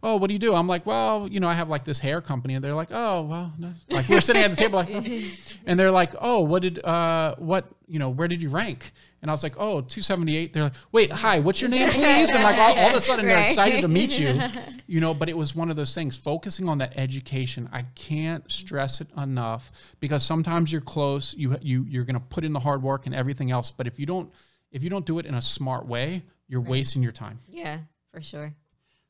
Oh, 0.03 0.17
what 0.17 0.27
do 0.27 0.33
you 0.33 0.39
do? 0.39 0.53
I'm 0.53 0.67
like, 0.67 0.85
well, 0.85 1.27
you 1.27 1.39
know, 1.39 1.47
I 1.47 1.53
have 1.55 1.69
like 1.69 1.83
this 1.83 1.99
hair 1.99 2.21
company, 2.21 2.53
and 2.53 2.63
they're 2.63 2.75
like, 2.75 2.89
oh, 2.91 3.23
well, 3.23 3.51
no. 3.57 3.73
like 3.89 4.07
we're 4.07 4.21
sitting 4.21 4.43
at 4.43 4.51
the 4.51 4.55
table, 4.55 4.77
like, 4.77 4.91
and 5.65 5.79
they're 5.79 5.89
like, 5.89 6.13
oh, 6.21 6.41
what 6.41 6.61
did, 6.61 6.85
uh, 6.85 7.33
what, 7.39 7.65
you 7.87 7.97
know, 7.97 8.09
where 8.11 8.27
did 8.27 8.39
you 8.39 8.49
rank? 8.49 8.91
And 9.21 9.31
I 9.31 9.33
was 9.33 9.41
like, 9.41 9.55
oh, 9.57 9.81
278. 9.81 10.53
They're 10.53 10.63
like, 10.63 10.73
wait, 10.91 11.11
hi, 11.11 11.39
what's 11.39 11.59
your 11.59 11.69
name, 11.69 11.89
please? 11.89 12.29
And 12.29 12.43
like 12.43 12.57
all, 12.57 12.77
all 12.77 12.89
of 12.89 12.95
a 12.95 13.01
sudden 13.01 13.25
they're 13.25 13.39
excited 13.43 13.81
to 13.81 13.87
meet 13.87 14.17
you, 14.17 14.39
you 14.87 14.99
know. 14.99 15.13
But 15.13 15.29
it 15.29 15.37
was 15.37 15.55
one 15.55 15.69
of 15.69 15.75
those 15.75 15.95
things, 15.95 16.17
focusing 16.17 16.69
on 16.69 16.77
that 16.79 16.93
education. 16.97 17.67
I 17.71 17.83
can't 17.95 18.49
stress 18.51 19.01
it 19.01 19.07
enough 19.17 19.71
because 19.99 20.23
sometimes 20.23 20.71
you're 20.71 20.81
close, 20.81 21.33
you 21.33 21.57
you 21.61 21.85
you're 21.89 22.05
gonna 22.05 22.19
put 22.19 22.43
in 22.43 22.53
the 22.53 22.59
hard 22.59 22.83
work 22.83 23.05
and 23.05 23.15
everything 23.15 23.51
else. 23.51 23.71
But 23.71 23.87
if 23.87 23.99
you 23.99 24.05
don't 24.05 24.31
if 24.71 24.83
you 24.83 24.89
don't 24.89 25.05
do 25.05 25.17
it 25.19 25.25
in 25.25 25.33
a 25.33 25.41
smart 25.41 25.87
way, 25.87 26.23
you're 26.47 26.61
wasting 26.61 27.01
your 27.01 27.11
time. 27.11 27.39
Yeah, 27.47 27.79
for 28.11 28.21
sure. 28.21 28.53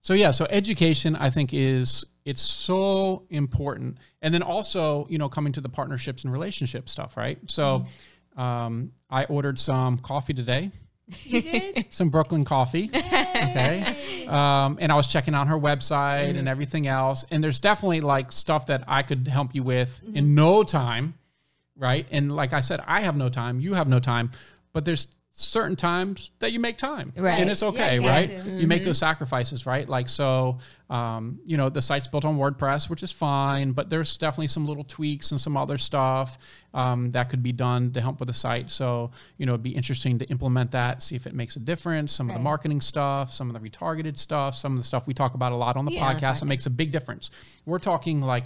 So 0.01 0.13
yeah, 0.13 0.31
so 0.31 0.47
education 0.49 1.15
I 1.15 1.29
think 1.29 1.53
is 1.53 2.05
it's 2.23 2.41
so 2.41 3.25
important, 3.29 3.97
and 4.21 4.33
then 4.33 4.41
also 4.41 5.05
you 5.09 5.17
know 5.17 5.27
coming 5.29 5.53
to 5.53 5.61
the 5.61 5.69
partnerships 5.69 6.23
and 6.23 6.31
relationship 6.31 6.87
stuff, 6.87 7.17
right? 7.17 7.37
So 7.47 7.79
mm-hmm. 7.79 7.89
Um, 8.37 8.91
I 9.09 9.25
ordered 9.25 9.59
some 9.59 9.97
coffee 9.97 10.33
today, 10.33 10.71
You 11.23 11.41
did? 11.41 11.87
some 11.89 12.09
Brooklyn 12.09 12.45
coffee, 12.45 12.89
okay, 12.93 14.25
um, 14.27 14.77
and 14.79 14.91
I 14.91 14.95
was 14.95 15.07
checking 15.07 15.33
out 15.33 15.47
her 15.47 15.57
website 15.57 16.37
and 16.37 16.47
everything 16.47 16.87
else, 16.87 17.25
and 17.31 17.43
there's 17.43 17.59
definitely 17.59 18.01
like 18.01 18.31
stuff 18.31 18.67
that 18.67 18.83
I 18.87 19.03
could 19.03 19.27
help 19.27 19.55
you 19.55 19.63
with 19.63 20.01
in 20.13 20.35
no 20.35 20.63
time, 20.63 21.15
right? 21.75 22.05
And 22.11 22.35
like 22.35 22.53
I 22.53 22.61
said, 22.61 22.81
I 22.85 23.01
have 23.01 23.15
no 23.15 23.29
time, 23.29 23.59
you 23.59 23.73
have 23.73 23.87
no 23.87 23.99
time, 23.99 24.31
but 24.73 24.85
there's 24.85 25.07
certain 25.39 25.75
times 25.75 26.31
that 26.39 26.51
you 26.51 26.59
make 26.59 26.77
time. 26.79 27.13
Right. 27.15 27.39
and 27.39 27.47
it's 27.49 27.61
okay 27.61 27.95
you 27.95 28.07
right? 28.07 28.27
have 28.27 28.43
to. 28.43 28.49
you 28.49 28.65
make 28.65 28.83
those 28.83 28.97
sacrifices 28.97 29.67
right? 29.67 29.87
Like 29.87 30.09
so 30.09 30.57
um, 30.89 31.39
you 31.45 31.57
know 31.57 31.69
the 31.69 31.81
site's 31.81 32.07
built 32.07 32.25
on 32.25 32.37
wordpress 32.39 32.89
which 32.89 33.03
is 33.03 33.11
fine 33.11 33.71
but 33.71 33.87
there's 33.87 34.17
definitely 34.17 34.47
some 34.47 34.65
little 34.65 34.83
tweaks 34.83 35.29
and 35.31 35.39
some 35.39 35.55
other 35.55 35.77
stuff 35.77 36.39
um, 36.73 37.11
that 37.11 37.29
could 37.29 37.43
be 37.43 37.51
done 37.51 37.91
to 37.93 38.01
help 38.01 38.19
with 38.19 38.27
the 38.27 38.33
site. 38.33 38.71
So 38.71 39.11
you 39.37 39.45
know 39.45 39.51
it'd 39.53 39.61
be 39.61 39.75
interesting 39.75 40.17
to 40.19 40.25
implement 40.25 40.71
that 40.71 41.03
see 41.03 41.15
if 41.15 41.27
it 41.27 41.35
makes 41.35 41.55
a 41.55 41.59
difference 41.59 42.13
some 42.13 42.29
of 42.29 42.35
the 42.35 42.41
marketing 42.41 42.81
stuff 42.81 43.31
some 43.31 43.53
of 43.53 43.61
the 43.61 43.69
retargeted 43.69 44.17
stuff 44.17 44.55
some 44.55 44.71
of 44.73 44.79
the 44.79 44.83
stuff 44.83 45.05
we 45.05 45.13
talk 45.13 45.35
about 45.35 45.51
a 45.51 45.55
lot 45.55 45.77
on 45.77 45.85
the 45.85 45.91
Yeah, 45.91 46.13
podcast. 46.13 46.39
That 46.39 46.45
makes 46.47 46.65
a 46.65 46.71
big 46.71 46.91
difference. 46.91 47.29
We're 47.65 47.79
talking 47.79 48.21
like 48.21 48.45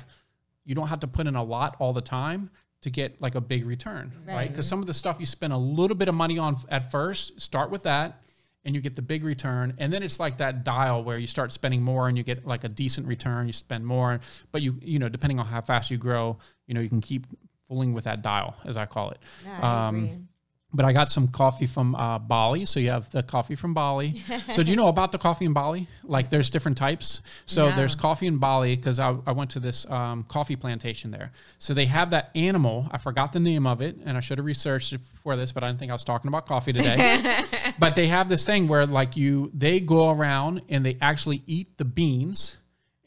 you 0.65 0.75
don't 0.75 0.87
have 0.89 0.99
to 0.99 1.07
put 1.07 1.25
in 1.25 1.35
a 1.35 1.43
lot 1.43 1.75
all 1.79 1.93
the 1.93 2.01
time 2.01 2.51
to 2.81 2.89
get 2.89 3.21
like 3.21 3.35
a 3.35 3.41
big 3.41 3.65
return, 3.65 4.11
right? 4.25 4.49
Because 4.49 4.67
some 4.67 4.79
of 4.79 4.87
the 4.87 4.93
stuff 4.93 5.17
you 5.19 5.25
spend 5.25 5.53
a 5.53 5.57
little 5.57 5.95
bit 5.95 6.07
of 6.09 6.15
money 6.15 6.37
on 6.37 6.57
at 6.69 6.91
first, 6.91 7.39
start 7.39 7.69
with 7.69 7.83
that 7.83 8.21
and 8.63 8.75
you 8.75 8.81
get 8.81 8.95
the 8.95 9.01
big 9.01 9.23
return. 9.23 9.73
And 9.79 9.91
then 9.91 10.03
it's 10.03 10.19
like 10.19 10.37
that 10.37 10.63
dial 10.63 11.03
where 11.03 11.17
you 11.17 11.27
start 11.27 11.51
spending 11.51 11.81
more 11.81 12.07
and 12.07 12.17
you 12.17 12.23
get 12.23 12.45
like 12.45 12.63
a 12.63 12.69
decent 12.69 13.07
return, 13.07 13.47
you 13.47 13.53
spend 13.53 13.85
more, 13.85 14.19
but 14.51 14.61
you, 14.61 14.77
you 14.81 14.99
know, 14.99 15.09
depending 15.09 15.39
on 15.39 15.45
how 15.45 15.61
fast 15.61 15.89
you 15.89 15.97
grow, 15.97 16.37
you 16.67 16.73
know, 16.73 16.81
you 16.81 16.89
can 16.89 17.01
keep 17.01 17.25
fooling 17.67 17.93
with 17.93 18.03
that 18.03 18.21
dial, 18.21 18.55
as 18.65 18.77
I 18.77 18.85
call 18.85 19.11
it. 19.11 19.19
No, 19.45 19.51
I 19.51 19.87
Um. 19.87 20.27
But 20.73 20.85
I 20.85 20.93
got 20.93 21.09
some 21.09 21.27
coffee 21.27 21.67
from 21.67 21.95
uh, 21.95 22.17
Bali. 22.19 22.65
So 22.65 22.79
you 22.79 22.91
have 22.91 23.09
the 23.09 23.23
coffee 23.23 23.55
from 23.55 23.73
Bali. 23.73 24.21
so 24.53 24.63
do 24.63 24.71
you 24.71 24.77
know 24.77 24.87
about 24.87 25.11
the 25.11 25.17
coffee 25.17 25.43
in 25.45 25.51
Bali? 25.51 25.87
Like 26.03 26.29
there's 26.29 26.49
different 26.49 26.77
types. 26.77 27.21
So 27.45 27.69
No. 27.69 27.75
there's 27.75 27.93
coffee 27.93 28.27
in 28.27 28.37
Bali 28.37 28.77
because 28.77 28.97
I, 28.97 29.15
I 29.27 29.33
went 29.33 29.49
to 29.51 29.59
this 29.59 29.85
um, 29.89 30.23
coffee 30.23 30.55
plantation 30.55 31.11
there. 31.11 31.31
So 31.59 31.73
they 31.73 31.87
have 31.87 32.11
that 32.11 32.31
animal. 32.35 32.87
I 32.89 32.99
forgot 32.99 33.33
the 33.33 33.41
name 33.41 33.67
of 33.67 33.81
it 33.81 33.97
and 34.05 34.15
I 34.17 34.21
should 34.21 34.37
have 34.37 34.45
researched 34.45 34.93
it 34.93 35.01
for 35.23 35.35
this, 35.35 35.51
but 35.51 35.63
I 35.63 35.67
didn't 35.67 35.79
think 35.79 35.91
I 35.91 35.93
was 35.95 36.05
talking 36.05 36.29
about 36.29 36.47
coffee 36.47 36.71
today. 36.71 37.43
but 37.79 37.95
they 37.95 38.07
have 38.07 38.29
this 38.29 38.45
thing 38.45 38.69
where 38.69 38.85
like 38.85 39.17
you, 39.17 39.51
they 39.53 39.81
go 39.81 40.09
around 40.09 40.61
and 40.69 40.85
they 40.85 40.97
actually 41.01 41.43
eat 41.47 41.77
the 41.77 41.85
beans. 41.85 42.55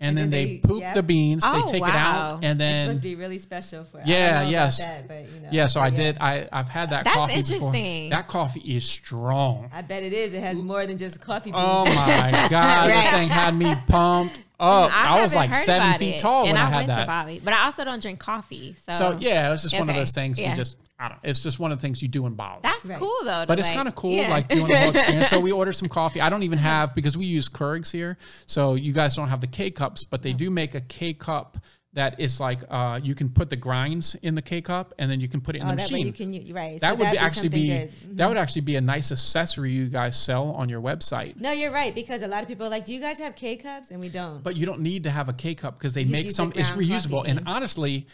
And, 0.04 0.18
And 0.18 0.18
then, 0.18 0.30
then 0.30 0.30
they, 0.30 0.44
they- 0.56 0.58
poop 0.58 0.80
yep. 0.80 0.94
the 0.94 1.02
beans. 1.02 1.42
Oh, 1.46 1.60
they 1.66 1.72
take 1.72 1.82
it 1.82 1.94
out, 1.94 2.40
and 2.44 2.60
then 2.60 2.68
it's 2.68 2.76
then 2.76 2.86
supposed 2.86 3.02
to 3.02 3.08
be 3.08 3.14
really 3.14 3.38
special 3.38 3.84
for. 3.84 3.98
I 3.98 4.02
Yeah, 4.04 4.26
don't 4.26 4.34
know 4.34 4.40
about 4.42 4.50
yes. 4.50 4.84
that, 4.84 5.08
but, 5.08 5.28
you 5.28 5.40
know, 5.40 5.48
yeah. 5.50 5.66
So 5.66 5.80
I 5.80 5.90
but 5.90 5.96
did. 5.96 6.18
I 6.20 6.48
I've 6.52 6.68
had 6.68 6.90
that 6.90 7.04
That's 7.04 7.16
coffee 7.16 7.36
before. 7.42 7.54
interesting. 7.56 8.10
That 8.10 8.28
coffee 8.28 8.60
is 8.60 8.84
strong. 8.84 9.70
I 9.72 9.82
bet 9.82 10.02
it 10.02 10.12
is. 10.12 10.34
It 10.34 10.42
has 10.42 10.60
more 10.60 10.86
than 10.86 10.98
just 10.98 11.20
coffee 11.20 11.50
beans. 11.52 11.64
Oh 11.66 11.84
my 11.86 11.92
god, 12.50 12.52
Right. 12.52 12.88
that 12.88 13.10
thing 13.14 13.28
had 13.28 13.54
me 13.56 13.74
pumped 13.88 14.38
up. 14.64 14.92
I, 14.92 15.20
was 15.22 15.34
like 15.34 15.50
heard 15.50 15.64
seven 15.64 15.94
feet 15.98 16.16
it, 16.16 16.20
tall 16.20 16.44
and 16.46 16.52
when 16.52 16.56
I, 16.56 16.64
had 16.66 16.74
went 16.76 16.88
to 16.88 16.94
that. 16.94 17.06
Bali, 17.06 17.40
but 17.44 17.52
I 17.54 17.64
also 17.64 17.84
don't 17.84 18.00
drink 18.00 18.18
coffee. 18.18 18.76
So, 18.86 18.92
So 18.92 19.18
yeah, 19.20 19.46
it 19.48 19.50
was 19.50 19.62
just 19.62 19.78
one 19.78 19.88
of 19.90 19.96
those 19.96 20.12
things 20.14 20.38
yeah. 20.38 20.50
we 20.50 20.56
just 20.56 20.76
I 20.98 21.08
don't. 21.08 21.20
It's 21.24 21.40
just 21.42 21.58
one 21.58 21.72
of 21.72 21.78
the 21.78 21.82
things 21.82 22.00
you 22.00 22.08
do 22.08 22.24
in 22.26 22.34
Bali. 22.34 22.60
that's 22.62 22.84
Right. 22.84 22.98
cool 22.98 23.12
though. 23.24 23.40
to, 23.42 23.46
but 23.46 23.58
it's 23.58 23.68
like- 23.68 23.76
kind 23.76 23.88
of 23.88 23.94
cool, 23.94 24.12
yeah. 24.12 24.30
like 24.30 24.48
doing 24.48 24.66
the 24.68 24.76
whole 24.78 24.90
experience. 24.94 25.28
So 25.28 25.40
we 25.40 25.50
ordered 25.52 25.72
some 25.74 25.88
coffee. 25.88 26.20
I 26.20 26.28
don't 26.28 26.42
even 26.44 26.58
have 26.58 26.94
because 26.94 27.16
we 27.16 27.26
use 27.26 27.48
Keurigs 27.48 27.90
here. 27.90 28.16
So 28.46 28.74
you 28.74 28.92
guys 28.92 29.16
don't 29.16 29.28
have 29.28 29.40
the 29.40 29.46
K 29.48 29.70
cups, 29.70 30.04
but 30.04 30.22
they 30.22 30.32
do 30.32 30.50
make 30.50 30.74
a 30.74 30.80
K 30.80 31.12
cup 31.12 31.58
that 31.94 32.20
is 32.20 32.40
like 32.40 32.60
uh, 32.70 33.00
you 33.02 33.14
can 33.14 33.28
put 33.28 33.48
the 33.50 33.56
grinds 33.56 34.14
in 34.16 34.34
the 34.34 34.42
K 34.42 34.60
cup 34.60 34.92
and 34.98 35.10
then 35.10 35.20
you 35.20 35.28
can 35.28 35.40
put 35.40 35.54
it 35.56 35.60
in 35.60 35.66
Oh, 35.66 35.70
the 35.70 35.76
that 35.76 35.90
way 35.90 36.04
machine. 36.04 36.06
you 36.06 36.12
can 36.12 36.32
you 36.32 36.54
right. 36.54 36.80
that 36.80 36.90
so 36.92 36.96
would 36.96 37.10
be 37.10 37.18
actually 37.18 37.48
be. 37.48 37.68
Mhm. 37.68 38.16
that 38.16 38.28
would 38.28 38.36
actually 38.36 38.62
be 38.62 38.76
a 38.76 38.80
nice 38.80 39.10
accessory 39.12 39.72
you 39.72 39.86
guys 39.86 40.16
sell 40.16 40.50
on 40.50 40.68
your 40.68 40.80
website. 40.80 41.40
No, 41.40 41.52
you're 41.52 41.72
right 41.72 41.94
because 41.94 42.22
a 42.22 42.28
lot 42.28 42.42
of 42.42 42.48
people 42.48 42.66
are 42.66 42.70
like, 42.70 42.84
"Do 42.84 42.92
you 42.92 43.00
guys 43.00 43.18
have 43.18 43.36
K 43.36 43.56
cups?" 43.56 43.90
And 43.92 44.00
we 44.00 44.08
don't. 44.08 44.42
But 44.42 44.56
you 44.56 44.66
don't 44.66 44.80
need 44.80 45.04
to 45.04 45.10
have 45.10 45.28
a 45.28 45.32
K 45.32 45.54
cup 45.54 45.78
because 45.78 45.94
they 45.94 46.04
make 46.04 46.30
some. 46.30 46.52
It's 46.56 46.70
reusable, 46.72 47.24
and 47.26 47.42
honestly, 47.46 48.06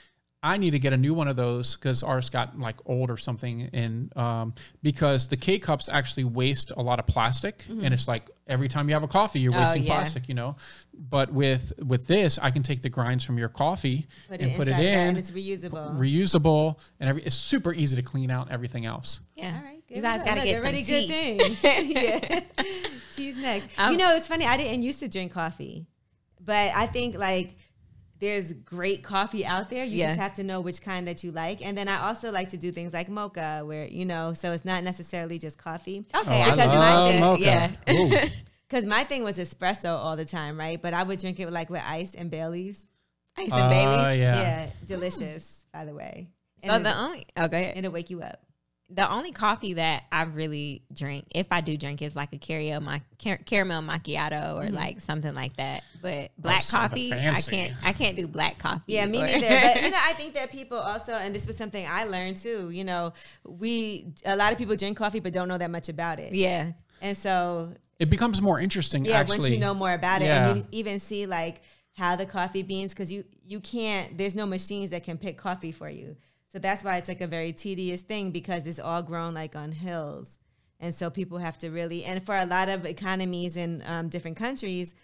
I 0.43 0.57
need 0.57 0.71
to 0.71 0.79
get 0.79 0.95
a 0.95 0.97
new 0.97 1.13
one 1.13 1.29
of 1.29 1.37
those 1.37 1.77
because 1.77 2.03
ours 2.03 2.31
got 2.31 2.59
like 2.59 2.77
old 2.87 3.11
or 3.11 3.19
something, 3.19 3.69
and 3.75 4.17
um, 4.17 4.55
because 4.83 5.29
the 5.29 5.37
K 5.37 5.59
cups 5.59 5.89
actually 5.91 6.25
waste 6.25 6.73
a 6.77 6.83
lot 6.83 6.99
of 6.99 7.07
plastic, 7.07 7.63
and 7.69 7.93
it's 7.93 8.09
like 8.09 8.31
every 8.47 8.67
time 8.69 8.89
you 8.89 8.95
have 8.95 9.03
a 9.03 9.09
coffee, 9.09 9.39
you're 9.41 9.53
Mm-hmm. 9.53 9.61
Oh, 9.61 9.65
wasting 9.65 9.83
yeah. 9.83 9.95
plastic, 9.95 10.29
you 10.31 10.35
know. 10.35 10.57
But 10.95 11.31
with 11.33 11.73
with 11.85 12.07
this, 12.07 12.39
I 12.39 12.51
can 12.51 12.63
take 12.63 12.81
the 12.81 12.89
grinds 12.89 13.23
from 13.23 13.37
your 13.37 13.51
coffee 13.51 14.07
put 14.29 14.41
and 14.41 14.53
it 14.53 14.57
put 14.57 14.67
it 14.69 14.79
in, 14.79 15.09
and 15.09 15.19
it's 15.19 15.31
reusable. 15.31 15.99
reusable, 15.99 16.79
and 17.01 17.11
every 17.11 17.23
it's 17.23 17.37
super 17.37 17.75
easy 17.75 17.97
to 17.97 18.03
clean 18.03 18.31
out 18.31 18.51
everything 18.51 18.87
else. 18.87 19.21
yeah. 19.37 19.55
All 19.59 19.63
right, 19.63 19.83
You 19.91 20.01
guys 20.01 20.23
got 20.25 20.37
to 20.37 20.37
Look, 20.37 20.45
get 20.45 20.57
some 20.57 20.63
already 20.65 20.85
tea. 20.85 21.07
good 21.07 21.59
things. 21.59 21.63
yeah. 21.95 22.41
Tea's 23.15 23.37
next. 23.37 23.79
Um, 23.79 23.93
you 23.93 23.99
know, 23.99 24.15
it's 24.17 24.27
funny. 24.27 24.47
I 24.47 24.57
didn't 24.57 24.83
used 24.83 25.01
to 25.01 25.09
drink 25.09 25.33
coffee, 25.33 25.87
but 26.41 26.73
I 26.75 26.87
think 26.87 27.17
like 27.19 27.57
there's 28.21 28.53
great 28.53 29.03
coffee 29.03 29.45
out 29.47 29.71
there. 29.71 29.85
You 29.85 29.99
Yeah. 29.99 30.09
just 30.09 30.21
have 30.21 30.35
to 30.35 30.43
know 30.45 30.61
which 30.61 30.83
kind 30.83 31.09
that 31.09 31.25
you 31.25 31.33
like. 31.33 31.65
And 31.65 31.77
then 31.77 31.89
I 31.89 32.07
also 32.09 32.31
like 32.31 32.51
to 32.51 32.57
do 32.59 32.71
things 32.71 32.93
like 32.93 33.09
mocha, 33.09 33.63
where 33.65 33.87
you 33.87 34.05
know, 34.05 34.33
so 34.35 34.53
it's 34.53 34.65
not 34.65 34.85
necessarily 34.85 35.39
just 35.39 35.59
coffee. 35.59 36.05
Okay, 36.15 36.43
Oh, 36.43 36.49
I 36.49 36.51
Because 36.51 36.67
my 36.69 36.95
love 36.95 37.11
thing- 37.11 37.21
mocha. 37.21 37.43
yeah. 37.87 38.29
Because 38.69 38.87
my 38.87 39.03
thing 39.03 39.25
was 39.25 39.37
espresso 39.37 39.97
all 39.99 40.15
the 40.15 40.25
time, 40.25 40.57
right? 40.57 40.81
But 40.81 40.95
I 40.95 41.03
would 41.03 41.19
drink 41.19 41.41
it 41.41 41.51
like 41.51 41.71
with 41.71 41.83
ice 41.85 42.15
and 42.15 42.31
Bailey's. 42.31 42.79
Ice 43.37 43.51
and 43.51 43.63
Uh, 43.63 43.69
Bailey's. 43.69 44.21
yeah. 44.21 44.41
Yeah, 44.41 44.71
delicious, 44.87 45.67
by 45.73 45.85
the 45.85 45.93
way. 45.93 46.29
And 46.63 46.71
So 46.71 46.77
it, 46.77 46.83
the 46.85 46.97
only 46.97 47.27
okay, 47.37 47.73
it'll 47.75 47.91
wake 47.91 48.11
you 48.11 48.23
up. 48.23 48.45
The 48.93 49.09
only 49.11 49.31
coffee 49.31 49.75
that 49.75 50.05
I 50.11 50.23
really 50.23 50.83
drink, 50.93 51.27
if 51.33 51.47
I 51.51 51.61
do 51.61 51.77
drink, 51.77 52.03
is 52.03 52.17
like 52.17 52.33
a 52.33 52.39
caramel, 52.39 52.81
ma- 52.81 52.99
car- 53.23 53.39
caramel 53.45 53.83
macchiato 53.83 54.57
or 54.57 54.65
mm-hmm. 54.65 54.75
like 54.75 55.01
something 55.01 55.35
like 55.35 55.57
that. 55.57 55.85
But 56.03 56.33
black 56.39 56.63
something 56.63 57.11
coffee, 57.11 57.29
I 57.29 57.41
can't. 57.41 57.73
I 57.85 57.93
can't 57.93 58.17
do 58.17 58.27
black 58.27 58.59
coffee. 58.59 58.83
Yeah, 58.87 59.07
me 59.07 59.23
or- 59.23 59.27
neither. 59.27 59.49
But 59.49 59.83
you 59.83 59.91
know, 59.93 59.99
I 60.01 60.13
think 60.15 60.35
that 60.35 60.51
people 60.51 60.79
also, 60.79 61.13
and 61.13 61.35
this 61.35 61.47
was 61.47 61.57
something 61.57 61.87
I 61.89 62.05
learned 62.05 62.39
too. 62.39 62.71
You 62.71 62.85
know, 62.85 63.13
we 63.45 64.07
a 64.25 64.35
lot 64.35 64.53
of 64.53 64.59
people 64.59 64.75
drink 64.77 64.97
coffee 64.97 65.21
but 65.21 65.33
don't 65.33 65.49
know 65.49 65.59
that 65.59 65.71
much 65.71 65.89
about 65.89 66.19
it. 66.19 66.35
yeah, 66.35 66.73
And 67.01 67.17
so, 67.17 67.73
It 68.01 68.11
becomes 68.11 68.43
more 68.43 68.59
interesting. 68.59 69.05
yeah, 69.05 69.19
actually, 69.19 69.39
once 69.39 69.51
you 69.51 69.59
know 69.59 69.75
more 69.75 69.93
about 69.93 70.23
it, 70.23 70.27
Yeah. 70.27 70.51
and 70.51 70.59
you 70.59 70.65
even 70.73 70.99
see 70.99 71.27
like 71.27 71.63
how 71.95 72.17
the 72.17 72.27
coffee 72.27 72.63
beans, 72.63 72.93
because 72.93 73.13
you 73.13 73.25
you 73.47 73.61
can't. 73.61 74.19
There's 74.19 74.35
no 74.35 74.47
machines 74.47 74.91
that 74.91 75.05
can 75.05 75.17
pick 75.17 75.39
coffee 75.39 75.73
for 75.73 75.89
you. 75.89 76.17
So 76.53 76.59
that's 76.59 76.83
why 76.83 76.97
it's 76.97 77.09
like 77.09 77.21
a 77.21 77.27
very 77.27 77.53
tedious 77.53 78.03
thing 78.03 78.31
because 78.33 78.67
it's 78.67 78.81
all 78.81 79.03
grown 79.03 79.35
like 79.35 79.55
on 79.55 79.71
hills, 79.73 80.39
and 80.81 80.95
so 80.95 81.09
people 81.11 81.39
have 81.39 81.59
to 81.59 81.71
really. 81.71 82.05
And 82.05 82.25
for 82.25 82.37
a 82.37 82.47
lot 82.47 82.69
of 82.69 82.87
economies 82.87 83.57
in 83.57 83.83
um, 83.87 84.09
different 84.09 84.37
countries, 84.37 84.95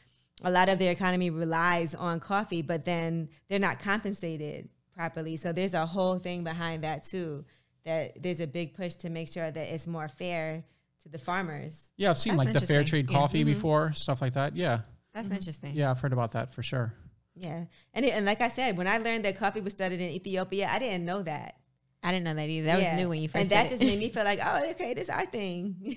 a 0.42 0.50
lot 0.50 0.68
of 0.68 0.78
their 0.78 0.90
economy 0.92 1.30
relies 1.30 1.94
on 1.94 2.18
coffee, 2.20 2.62
but 2.62 2.84
then 2.84 3.28
they're 3.48 3.58
not 3.60 3.78
compensated 3.78 4.68
properly. 4.94 5.36
So 5.36 5.52
there's 5.52 5.74
a 5.74 5.86
whole 5.86 6.18
thing 6.18 6.42
behind 6.44 6.82
that 6.84 7.04
too. 7.04 7.44
That 7.84 8.20
there's 8.20 8.40
a 8.40 8.46
big 8.48 8.74
push 8.74 8.94
to 8.96 9.10
make 9.10 9.32
sure 9.32 9.48
that 9.48 9.72
it's 9.72 9.86
more 9.86 10.08
fair 10.08 10.64
to 11.04 11.08
the 11.08 11.18
farmers. 11.18 11.84
Yeah, 11.96 12.10
I've 12.10 12.18
seen 12.18 12.36
That's 12.36 12.46
like 12.46 12.54
the 12.60 12.66
fair 12.66 12.80
interesting. 12.80 13.06
trade 13.06 13.10
Yeah. 13.12 13.18
coffee 13.20 13.44
before, 13.44 13.92
stuff 13.92 14.20
like 14.20 14.34
that. 14.34 14.56
Yeah, 14.56 14.80
That's 15.14 15.28
interesting. 15.30 15.76
yeah, 15.76 15.92
I've 15.92 16.00
heard 16.00 16.12
about 16.12 16.32
that 16.32 16.52
for 16.52 16.64
sure. 16.64 16.92
Yeah, 17.38 17.64
and 17.94 18.04
it, 18.04 18.10
and 18.14 18.24
like 18.24 18.40
I 18.40 18.48
said, 18.48 18.76
when 18.76 18.88
I 18.88 18.98
learned 18.98 19.24
that 19.26 19.36
coffee 19.38 19.60
was 19.60 19.72
started 19.74 20.00
in 20.00 20.10
Ethiopia, 20.10 20.68
I 20.70 20.78
didn't 20.78 21.04
know 21.04 21.22
that. 21.22 21.56
I 22.02 22.10
didn't 22.12 22.24
know 22.24 22.34
that 22.34 22.48
either. 22.48 22.66
That 22.66 22.80
Yeah. 22.80 22.92
was 22.94 23.00
new 23.02 23.08
when 23.10 23.20
you 23.20 23.28
first 23.28 23.42
and 23.42 23.50
that 23.50 23.68
just 23.68 23.82
it. 23.82 23.86
made 23.86 23.98
me 23.98 24.08
feel 24.08 24.24
like, 24.24 24.38
oh, 24.42 24.70
okay, 24.70 24.94
this 24.94 25.04
is 25.04 25.10
our 25.10 25.26
thing. 25.26 25.76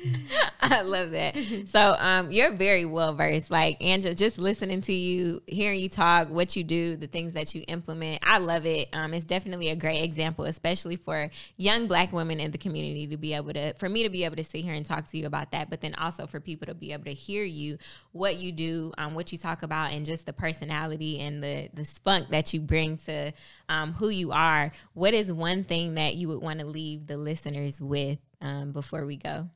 I 0.62 0.82
love 0.82 1.12
that. 1.12 1.36
So 1.66 1.96
um, 1.98 2.30
you're 2.30 2.52
very 2.52 2.84
well 2.84 3.14
versed. 3.14 3.50
Like 3.50 3.82
Angela, 3.82 4.14
just 4.14 4.38
listening 4.38 4.82
to 4.82 4.92
you, 4.92 5.42
hearing 5.46 5.80
you 5.80 5.88
talk, 5.88 6.28
what 6.28 6.54
you 6.54 6.64
do, 6.64 6.96
the 6.96 7.06
things 7.06 7.32
that 7.32 7.54
you 7.54 7.64
implement. 7.66 8.22
I 8.26 8.38
love 8.38 8.66
it. 8.66 8.88
Um, 8.92 9.14
it's 9.14 9.24
definitely 9.24 9.70
a 9.70 9.76
great 9.76 10.02
example, 10.02 10.44
especially 10.44 10.96
for 10.96 11.30
young 11.56 11.86
black 11.86 12.12
women 12.12 12.40
in 12.40 12.50
the 12.50 12.58
community 12.58 13.06
to 13.06 13.16
be 13.16 13.32
able 13.32 13.54
to, 13.54 13.72
for 13.74 13.88
me 13.88 14.02
to 14.02 14.10
be 14.10 14.24
able 14.24 14.36
to 14.36 14.44
sit 14.44 14.62
here 14.62 14.74
and 14.74 14.84
talk 14.84 15.10
to 15.10 15.16
you 15.16 15.26
about 15.26 15.52
that, 15.52 15.70
but 15.70 15.80
then 15.80 15.94
also 15.94 16.26
for 16.26 16.40
people 16.40 16.66
to 16.66 16.74
be 16.74 16.92
able 16.92 17.04
to 17.04 17.14
hear 17.14 17.42
you, 17.44 17.78
what 18.12 18.36
you 18.36 18.52
do, 18.52 18.92
um, 18.98 19.14
what 19.14 19.32
you 19.32 19.38
talk 19.38 19.62
about, 19.62 19.92
and 19.92 20.04
just 20.04 20.26
the 20.26 20.32
personality 20.32 21.20
and 21.20 21.42
the 21.42 21.70
the 21.72 21.84
spunk 21.84 22.28
that 22.30 22.52
you 22.52 22.60
bring 22.60 22.98
to 22.98 23.32
um, 23.68 23.94
who 23.94 24.08
you 24.10 24.32
are. 24.32 24.72
What 24.92 25.14
is 25.14 25.32
one 25.32 25.64
thing 25.64 25.94
that 25.94 26.16
you 26.16 26.28
would 26.28 26.42
want 26.42 26.60
to 26.60 26.66
leave 26.66 27.06
the 27.06 27.16
listeners 27.16 27.80
with 27.80 28.18
um, 28.42 28.72
before 28.72 29.06
we 29.06 29.16
go? 29.16 29.48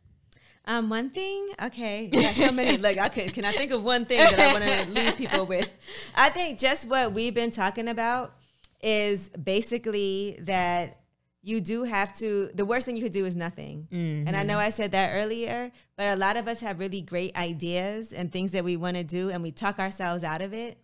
Um, 0.67 0.89
one 0.89 1.11
thing, 1.11 1.49
okay, 1.63 2.09
yeah, 2.13 2.33
so 2.33 2.51
many. 2.51 2.79
Like, 2.79 2.99
I 2.99 3.09
could, 3.09 3.33
can 3.35 3.45
I 3.45 3.53
think 3.53 3.71
of 3.71 3.83
one 3.85 4.05
thing 4.05 4.19
that 4.19 4.39
I 4.39 4.53
want 4.53 4.65
to 4.65 4.95
leave 5.01 5.17
people 5.17 5.47
with? 5.47 5.73
I 6.15 6.31
think 6.31 6.59
just 6.59 6.89
what 6.89 7.13
we've 7.13 7.35
been 7.35 7.51
talking 7.51 7.89
about 7.89 8.35
is 8.83 9.29
basically 9.31 10.39
that 10.43 11.01
you 11.43 11.61
do 11.61 11.85
have 11.85 12.17
to. 12.19 12.51
The 12.55 12.65
worst 12.65 12.87
thing 12.87 12.97
you 12.97 13.03
could 13.03 13.13
do 13.13 13.27
is 13.27 13.37
nothing. 13.37 13.87
And 14.29 14.35
I 14.37 14.43
know 14.43 14.59
I 14.59 14.71
said 14.71 14.93
that 14.93 15.11
earlier, 15.13 15.71
but 15.97 16.15
a 16.15 16.17
lot 16.17 16.37
of 16.37 16.49
us 16.49 16.61
have 16.61 16.79
really 16.81 17.03
great 17.03 17.37
ideas 17.37 18.13
and 18.13 18.33
things 18.33 18.53
that 18.53 18.65
we 18.65 18.77
want 18.79 18.97
to 18.97 19.05
do, 19.05 19.29
and 19.31 19.43
we 19.43 19.53
talk 19.53 19.79
ourselves 19.79 20.25
out 20.25 20.41
of 20.41 20.55
it. 20.55 20.79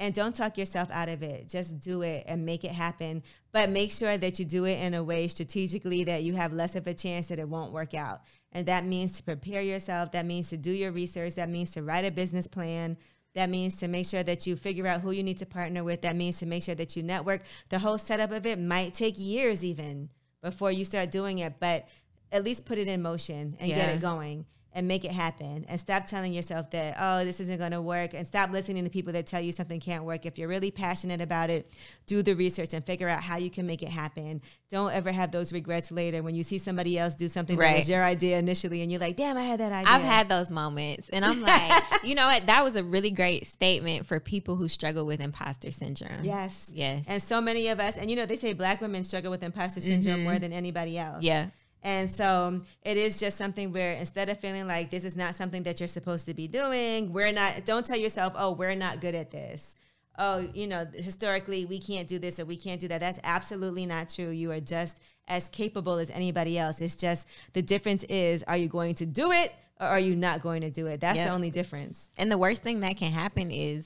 And 0.00 0.14
don't 0.14 0.32
talk 0.34 0.56
yourself 0.56 0.88
out 0.92 1.08
of 1.08 1.24
it. 1.24 1.48
Just 1.48 1.80
do 1.80 2.02
it 2.02 2.22
and 2.28 2.46
make 2.46 2.62
it 2.62 2.70
happen. 2.70 3.24
But 3.50 3.68
make 3.68 3.90
sure 3.90 4.16
that 4.16 4.38
you 4.38 4.44
do 4.44 4.64
it 4.64 4.80
in 4.80 4.94
a 4.94 5.02
way 5.02 5.26
strategically 5.26 6.04
that 6.04 6.22
you 6.22 6.34
have 6.34 6.52
less 6.52 6.76
of 6.76 6.86
a 6.86 6.94
chance 6.94 7.26
that 7.26 7.40
it 7.40 7.48
won't 7.48 7.72
work 7.72 7.94
out. 7.94 8.20
And 8.52 8.66
that 8.66 8.84
means 8.84 9.12
to 9.12 9.22
prepare 9.22 9.62
yourself. 9.62 10.12
That 10.12 10.26
means 10.26 10.48
to 10.50 10.56
do 10.56 10.70
your 10.70 10.90
research. 10.90 11.34
That 11.34 11.48
means 11.48 11.70
to 11.72 11.82
write 11.82 12.04
a 12.04 12.10
business 12.10 12.48
plan. 12.48 12.96
That 13.34 13.50
means 13.50 13.76
to 13.76 13.88
make 13.88 14.06
sure 14.06 14.22
that 14.22 14.46
you 14.46 14.56
figure 14.56 14.86
out 14.86 15.02
who 15.02 15.10
you 15.10 15.22
need 15.22 15.38
to 15.38 15.46
partner 15.46 15.84
with. 15.84 16.02
That 16.02 16.16
means 16.16 16.38
to 16.38 16.46
make 16.46 16.62
sure 16.62 16.74
that 16.74 16.96
you 16.96 17.02
network. 17.02 17.42
The 17.68 17.78
whole 17.78 17.98
setup 17.98 18.32
of 18.32 18.46
it 18.46 18.58
might 18.58 18.94
take 18.94 19.14
years 19.18 19.64
even 19.64 20.08
before 20.42 20.72
you 20.72 20.84
start 20.84 21.10
doing 21.10 21.38
it, 21.38 21.54
but 21.60 21.88
at 22.32 22.44
least 22.44 22.64
put 22.64 22.78
it 22.78 22.88
in 22.88 23.02
motion 23.02 23.56
and 23.60 23.70
get 23.70 23.96
it 23.96 24.00
going 24.00 24.46
and 24.74 24.86
make 24.86 25.04
it 25.04 25.10
happen 25.12 25.64
and 25.68 25.80
stop 25.80 26.06
telling 26.06 26.32
yourself 26.32 26.70
that 26.70 26.94
oh 27.00 27.24
this 27.24 27.40
isn't 27.40 27.58
going 27.58 27.70
to 27.72 27.80
work 27.80 28.14
and 28.14 28.26
stop 28.28 28.50
listening 28.50 28.84
to 28.84 28.90
people 28.90 29.12
that 29.12 29.26
tell 29.26 29.40
you 29.40 29.50
something 29.52 29.80
can't 29.80 30.04
work 30.04 30.26
if 30.26 30.38
you're 30.38 30.48
really 30.48 30.70
passionate 30.70 31.20
about 31.20 31.50
it 31.50 31.72
do 32.06 32.22
the 32.22 32.34
research 32.34 32.72
and 32.74 32.84
figure 32.84 33.08
out 33.08 33.20
how 33.22 33.36
you 33.38 33.50
can 33.50 33.66
make 33.66 33.82
it 33.82 33.88
happen 33.88 34.40
don't 34.70 34.92
ever 34.92 35.10
have 35.10 35.30
those 35.32 35.52
regrets 35.52 35.90
later 35.90 36.22
when 36.22 36.34
you 36.34 36.42
see 36.42 36.58
somebody 36.58 36.98
else 36.98 37.14
do 37.14 37.28
something 37.28 37.56
that 37.56 37.64
Right. 37.64 37.76
was 37.78 37.88
your 37.88 38.04
idea 38.04 38.38
initially 38.38 38.82
and 38.82 38.92
you're 38.92 39.00
like 39.00 39.16
damn 39.16 39.36
i 39.36 39.42
had 39.42 39.60
that 39.60 39.72
idea 39.72 39.92
I've 39.92 40.02
had 40.02 40.28
those 40.28 40.50
moments, 40.50 41.08
and 41.08 41.24
I'm 41.24 41.40
like, 41.40 41.82
you 42.04 42.14
know 42.14 42.26
what? 42.26 42.46
That 42.46 42.62
was 42.62 42.76
a 42.76 42.84
really 42.84 43.10
great 43.10 43.46
statement 43.46 44.06
for 44.06 44.20
people 44.20 44.56
who 44.56 44.68
struggle 44.68 45.06
with 45.06 45.20
imposter 45.20 45.72
syndrome. 45.72 46.22
yes 46.24 46.70
Yes. 46.74 47.04
and 47.08 47.22
so 47.22 47.40
many 47.40 47.68
of 47.68 47.80
us 47.80 47.96
and 47.96 48.10
you 48.10 48.16
know 48.16 48.26
they 48.26 48.36
say 48.36 48.52
black 48.52 48.80
women 48.80 49.02
struggle 49.02 49.30
with 49.30 49.42
imposter 49.42 49.80
syndrome 49.80 50.16
mm-hmm. 50.16 50.24
more 50.24 50.38
than 50.38 50.52
anybody 50.52 50.98
else 50.98 51.22
yeah. 51.22 51.46
And 51.82 52.10
so 52.10 52.24
um, 52.24 52.64
it 52.82 52.96
is 52.96 53.20
just 53.20 53.36
something 53.36 53.72
where 53.72 53.92
instead 53.92 54.28
of 54.28 54.38
feeling 54.38 54.66
like 54.66 54.90
this 54.90 55.04
is 55.04 55.16
not 55.16 55.34
something 55.34 55.62
that 55.62 55.80
you're 55.80 55.86
supposed 55.88 56.26
to 56.26 56.34
be 56.34 56.48
doing, 56.48 57.12
we're 57.12 57.32
not, 57.32 57.64
don't 57.64 57.86
tell 57.86 57.96
yourself, 57.96 58.32
oh, 58.36 58.52
we're 58.52 58.74
not 58.74 59.00
good 59.00 59.14
at 59.14 59.30
this. 59.30 59.76
Oh, 60.18 60.48
you 60.52 60.66
know, 60.66 60.84
historically, 60.94 61.64
we 61.64 61.78
can't 61.78 62.08
do 62.08 62.18
this 62.18 62.40
or 62.40 62.44
we 62.44 62.56
can't 62.56 62.80
do 62.80 62.88
that. 62.88 62.98
That's 63.00 63.20
absolutely 63.22 63.86
not 63.86 64.08
true. 64.08 64.30
You 64.30 64.50
are 64.50 64.60
just 64.60 65.00
as 65.28 65.48
capable 65.50 65.98
as 65.98 66.10
anybody 66.10 66.58
else. 66.58 66.80
It's 66.80 66.96
just 66.96 67.28
the 67.52 67.62
difference 67.62 68.02
is 68.04 68.42
are 68.44 68.56
you 68.56 68.68
going 68.68 68.96
to 68.96 69.06
do 69.06 69.30
it 69.30 69.52
or 69.80 69.86
are 69.86 70.00
you 70.00 70.16
not 70.16 70.42
going 70.42 70.62
to 70.62 70.70
do 70.70 70.88
it? 70.88 71.00
That's 71.00 71.18
Yep. 71.18 71.28
the 71.28 71.32
only 71.34 71.50
difference. 71.52 72.10
And 72.16 72.32
the 72.32 72.38
worst 72.38 72.62
thing 72.62 72.80
that 72.80 72.96
can 72.96 73.12
happen 73.12 73.52
is 73.52 73.84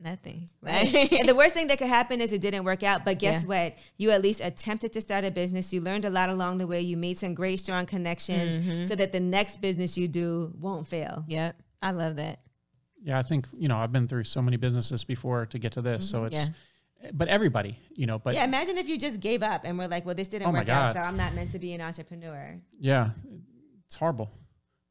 nothing. 0.00 0.48
Right? 0.60 1.12
and 1.12 1.28
the 1.28 1.34
worst 1.34 1.54
thing 1.54 1.66
that 1.68 1.78
could 1.78 1.86
happen 2.00 2.20
is 2.20 2.32
it 2.32 2.40
didn't 2.40 2.64
work 2.64 2.82
out. 2.82 3.04
But 3.04 3.18
guess 3.18 3.42
Yeah. 3.42 3.48
what? 3.48 3.78
You 3.96 4.10
at 4.10 4.22
least 4.22 4.40
attempted 4.42 4.92
to 4.94 5.00
start 5.00 5.24
a 5.24 5.30
business. 5.30 5.72
You 5.72 5.80
learned 5.80 6.04
a 6.04 6.10
lot 6.10 6.28
along 6.28 6.58
the 6.58 6.66
way. 6.66 6.80
You 6.80 6.96
made 6.96 7.18
some 7.18 7.34
great, 7.34 7.58
strong 7.60 7.86
connections 7.86 8.58
Mm-hmm. 8.58 8.84
so 8.84 8.94
that 8.96 9.12
the 9.12 9.20
next 9.20 9.60
business 9.60 9.96
you 9.96 10.08
do 10.08 10.52
won't 10.60 10.86
fail. 10.86 11.24
yep. 11.28 11.56
I 11.82 11.90
love 11.92 12.16
that. 12.16 12.40
Yeah, 13.02 13.18
I 13.18 13.22
think 13.22 13.46
you 13.52 13.68
know 13.68 13.76
I've 13.76 13.92
been 13.92 14.08
through 14.08 14.24
so 14.24 14.40
many 14.42 14.56
businesses 14.56 15.04
before 15.04 15.46
to 15.46 15.58
get 15.58 15.72
to 15.72 15.82
this, 15.82 16.08
so 16.08 16.24
it's. 16.24 16.50
But 17.12 17.28
everybody, 17.28 17.78
you 17.94 18.06
know, 18.06 18.18
but 18.18 18.34
yeah, 18.34 18.44
imagine 18.44 18.78
if 18.78 18.88
you 18.88 18.98
just 18.98 19.20
gave 19.20 19.42
up 19.42 19.60
and 19.64 19.78
were 19.78 19.86
like, 19.86 20.04
well, 20.06 20.14
this 20.14 20.28
didn't 20.28 20.48
Oh 20.48 20.50
work 20.50 20.68
out, 20.68 20.94
so 20.94 21.00
I'm 21.00 21.16
not 21.16 21.34
meant 21.34 21.50
to 21.52 21.58
be 21.58 21.72
an 21.74 21.80
entrepreneur. 21.82 22.58
yeah 22.80 23.10
it's 23.86 23.94
horrible 23.94 24.30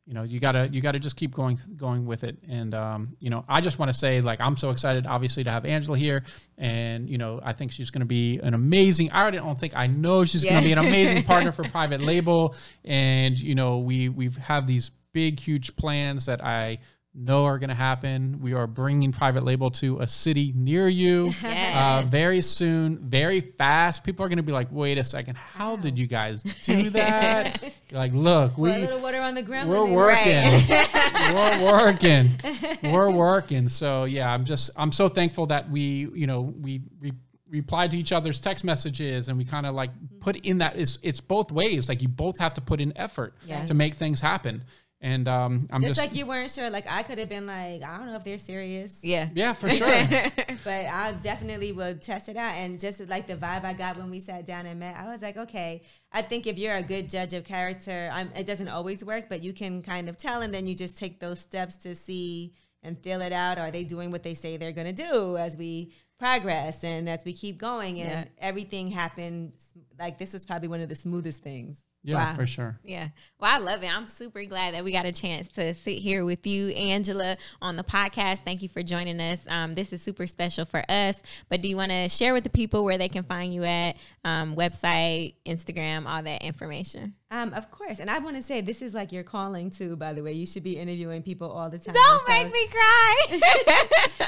you 0.05 0.13
know 0.13 0.23
you 0.23 0.39
gotta 0.39 0.69
you 0.71 0.81
gotta 0.81 0.99
just 0.99 1.15
keep 1.15 1.33
going 1.33 1.59
going 1.75 2.05
with 2.05 2.23
it. 2.23 2.37
And 2.47 2.73
um, 2.73 3.15
you 3.19 3.29
know 3.29 3.43
i 3.47 3.59
just 3.59 3.79
want 3.79 3.89
to 3.89 3.97
say 3.97 4.21
like 4.21 4.39
i'm 4.39 4.55
so 4.55 4.69
excited 4.69 5.05
obviously 5.07 5.43
to 5.43 5.51
have 5.51 5.65
angela 5.65 5.97
here. 5.97 6.23
And 6.57 7.09
you 7.09 7.17
know 7.17 7.39
i 7.43 7.53
think 7.53 7.71
she's 7.71 7.89
going 7.89 8.01
to 8.01 8.05
be 8.05 8.39
an 8.39 8.53
amazing 8.53 9.11
i 9.11 9.21
already 9.21 9.37
don't 9.37 9.59
think 9.59 9.75
i 9.75 9.87
know 9.87 10.23
she's 10.25 10.43
going 10.43 10.57
to 10.57 10.63
be 10.63 10.71
an 10.71 10.77
amazing 10.87 11.23
partner 11.23 11.51
for 11.51 11.63
private 11.69 12.01
label. 12.01 12.55
And 12.83 13.37
you 13.39 13.55
know 13.55 13.79
we 13.79 14.09
we 14.09 14.29
have 14.39 14.67
these 14.67 14.91
big 15.13 15.39
huge 15.39 15.75
plans 15.77 16.25
that 16.25 16.43
i 16.43 16.77
know 17.17 17.45
are 17.45 17.57
going 17.57 17.69
to 17.69 17.73
happen 17.75 18.39
we 18.41 18.51
are 18.53 18.67
bringing 18.67 19.11
private 19.13 19.43
label 19.45 19.71
to 19.71 19.99
a 20.01 20.07
city 20.07 20.51
near 20.55 20.87
you 20.89 21.31
uh, 21.45 22.03
very 22.07 22.41
soon, 22.41 22.97
very 22.99 23.39
fast. 23.39 24.03
People 24.03 24.25
are 24.25 24.27
going 24.29 24.37
to 24.37 24.43
be 24.43 24.51
like, 24.51 24.67
"Wait 24.71 24.97
a 24.97 25.03
second, 25.03 25.37
how 25.37 25.77
did 25.77 25.97
you 25.97 26.07
guys 26.07 26.43
do 26.63 26.89
that?" 26.89 27.61
You're 27.89 27.99
like, 27.99 28.11
"Look, 28.13 28.57
we 28.57 28.69
Put 28.69 28.77
a 28.79 28.81
little 28.81 28.99
water 29.01 29.21
on 29.21 29.33
the 29.35 29.41
ground. 29.41 29.69
we're 29.69 30.09
and 30.11 30.67
they- 30.67 30.73
working, 30.75 31.33
we're 31.35 31.63
working, 31.63 32.91
we're 32.91 33.11
working." 33.11 33.69
So 33.69 34.03
yeah, 34.03 34.33
I'm 34.33 34.43
just 34.45 34.69
I'm 34.75 34.91
so 34.91 35.07
thankful 35.07 35.45
that 35.47 35.69
we 35.69 36.09
you 36.13 36.27
know 36.27 36.41
we 36.41 36.81
we 37.01 37.13
reply 37.49 37.87
to 37.87 37.97
each 37.97 38.11
other's 38.11 38.39
text 38.41 38.65
messages 38.65 39.29
and 39.29 39.37
we 39.37 39.45
kind 39.45 39.65
of 39.65 39.73
like 39.75 39.91
put 40.19 40.35
in 40.37 40.57
that 40.57 40.75
is 40.75 40.99
it's 41.03 41.21
both 41.21 41.51
ways. 41.51 41.87
Like 41.87 42.01
you 42.01 42.07
both 42.09 42.37
have 42.39 42.55
to 42.55 42.61
put 42.61 42.81
in 42.81 42.91
effort 42.97 43.35
Yeah. 43.45 43.65
to 43.67 43.73
make 43.73 43.93
things 43.93 44.19
happen. 44.19 44.63
And 45.05 45.27
um, 45.27 45.67
I'm 45.69 45.81
Just 45.83 45.93
just, 45.93 45.99
like 45.99 46.17
you 46.17 46.25
weren't 46.25 46.49
sure, 46.49 46.67
like 46.71 46.91
I 46.91 47.03
could 47.03 47.19
have 47.19 47.29
been 47.29 47.45
like, 47.45 47.83
I 47.83 47.99
don't 47.99 48.07
know 48.07 48.15
if 48.15 48.23
they're 48.23 48.39
serious. 48.39 49.01
Yeah. 49.03 49.29
yeah, 49.35 49.53
for 49.53 49.69
sure. 49.69 49.87
but 50.63 50.85
I 50.87 51.13
definitely 51.21 51.73
will 51.73 51.95
test 51.95 52.27
it 52.27 52.35
out. 52.35 52.55
And 52.55 52.79
just 52.79 53.07
like 53.07 53.27
the 53.27 53.35
vibe 53.35 53.65
I 53.65 53.73
got 53.73 53.97
when 53.97 54.09
we 54.09 54.19
sat 54.19 54.47
down 54.47 54.65
and 54.65 54.79
met, 54.79 54.97
I 54.97 55.11
was 55.11 55.21
like, 55.21 55.37
okay, 55.37 55.83
I 56.11 56.23
think 56.23 56.47
if 56.47 56.57
you're 56.57 56.73
a 56.73 56.81
good 56.81 57.07
judge 57.07 57.33
of 57.33 57.43
character, 57.43 58.09
I'm, 58.11 58.31
it 58.35 58.47
doesn't 58.47 58.67
always 58.67 59.05
work, 59.05 59.29
but 59.29 59.43
you 59.43 59.53
can 59.53 59.83
kind 59.83 60.09
of 60.09 60.17
tell, 60.17 60.41
and 60.41 60.51
then 60.51 60.65
you 60.65 60.73
just 60.73 60.97
take 60.97 61.19
those 61.19 61.39
steps 61.39 61.75
to 61.77 61.93
see 61.93 62.55
and 62.81 62.97
feel 62.97 63.21
it 63.21 63.31
out. 63.31 63.59
Are 63.59 63.69
they 63.69 63.83
doing 63.83 64.09
what 64.09 64.23
they 64.23 64.33
say 64.33 64.57
they're 64.57 64.71
going 64.71 64.87
to 64.87 65.03
do 65.03 65.37
as 65.37 65.55
we 65.55 65.93
progress 66.17 66.83
and 66.83 67.07
as 67.07 67.23
we 67.23 67.33
keep 67.33 67.59
going? 67.59 68.01
And 68.01 68.09
Yeah. 68.09 68.25
everything 68.39 68.89
happened 68.89 69.53
like 69.99 70.17
this 70.17 70.33
was 70.33 70.47
probably 70.47 70.67
one 70.67 70.81
of 70.81 70.89
the 70.89 70.95
smoothest 70.95 71.43
things. 71.43 71.77
Yeah, 72.07 72.15
Wow. 72.17 72.35
for 72.35 72.45
sure. 72.45 72.79
Yeah. 72.83 73.09
Well, 73.39 73.51
I 73.51 73.57
love 73.57 73.83
it. 73.83 73.87
I'm 73.95 74.05
super 74.05 74.45
glad 74.45 74.75
that 74.75 74.83
we 74.83 74.91
got 74.91 75.05
a 75.07 75.11
chance 75.11 75.47
to 75.53 75.73
sit 75.73 75.97
here 75.97 76.23
with 76.23 76.45
you, 76.45 76.67
Angela, 76.69 77.35
on 77.63 77.77
the 77.77 77.83
podcast. 77.83 78.39
Thank 78.45 78.61
you 78.61 78.69
for 78.69 78.83
joining 78.83 79.19
us. 79.19 79.45
Um, 79.47 79.73
this 79.73 79.91
is 79.91 80.03
super 80.03 80.27
special 80.27 80.65
for 80.65 80.83
us. 80.87 81.19
But 81.49 81.61
do 81.63 81.67
you 81.67 81.75
want 81.75 81.91
to 81.91 82.07
share 82.07 82.33
with 82.33 82.43
the 82.43 82.51
people 82.51 82.83
where 82.83 82.99
they 82.99 83.09
can 83.09 83.23
find 83.23 83.51
you 83.51 83.63
at? 83.63 83.97
Um, 84.23 84.55
website, 84.55 85.33
Instagram, 85.47 86.05
all 86.07 86.21
that 86.21 86.43
information. 86.43 87.15
Um, 87.31 87.53
of 87.53 87.71
course. 87.71 87.99
And 87.99 88.09
I 88.09 88.19
want 88.19 88.35
to 88.37 88.43
say 88.43 88.61
this 88.61 88.81
is 88.83 88.93
like 88.93 89.11
your 89.11 89.23
calling 89.23 89.71
too, 89.71 89.95
by 89.95 90.13
the 90.13 90.21
way. 90.21 90.31
You 90.33 90.45
should 90.45 90.63
be 90.63 90.77
interviewing 90.77 91.23
people 91.23 91.51
all 91.51 91.69
the 91.71 91.79
time. 91.79 91.95
Don't 91.95 92.21
So- 92.21 92.27
make 92.31 92.53
me 92.53 92.67
cry. 92.67 93.39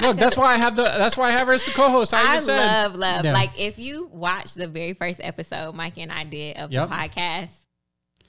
Look, 0.02 0.16
that's 0.16 0.36
why 0.36 0.54
I 0.54 0.56
have 0.56 0.74
the 0.76 0.82
that's 0.82 1.16
why 1.16 1.28
I 1.28 1.30
have 1.32 1.46
her 1.46 1.54
as 1.54 1.62
the 1.64 1.70
co-host. 1.70 2.12
I, 2.12 2.22
I 2.22 2.34
even 2.34 2.44
said. 2.44 2.66
love, 2.66 2.94
love. 2.96 3.24
Yeah. 3.24 3.32
Like 3.32 3.50
if 3.58 3.78
you 3.78 4.08
watch 4.12 4.54
the 4.54 4.66
very 4.66 4.94
first 4.94 5.20
episode 5.22 5.74
Mike 5.74 5.94
and 5.96 6.10
I 6.12 6.24
did 6.24 6.56
of 6.56 6.72
Yep. 6.72 6.88
the 6.88 6.94
podcast, 6.94 7.50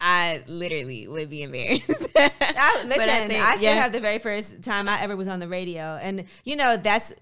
I 0.01 0.43
literally 0.47 1.07
would 1.07 1.29
be 1.29 1.43
embarrassed. 1.43 1.89
I, 2.15 2.83
listen, 2.85 3.01
I, 3.01 3.27
think- 3.27 3.43
still 3.55 3.61
yeah. 3.61 3.73
have 3.75 3.91
the 3.91 3.99
very 3.99 4.19
first 4.19 4.63
time 4.63 4.87
I 4.87 5.01
ever 5.01 5.15
was 5.15 5.27
on 5.27 5.39
the 5.39 5.47
radio, 5.47 5.99
and 6.01 6.25
you 6.45 6.55
know 6.55 6.77
that's 6.77 7.13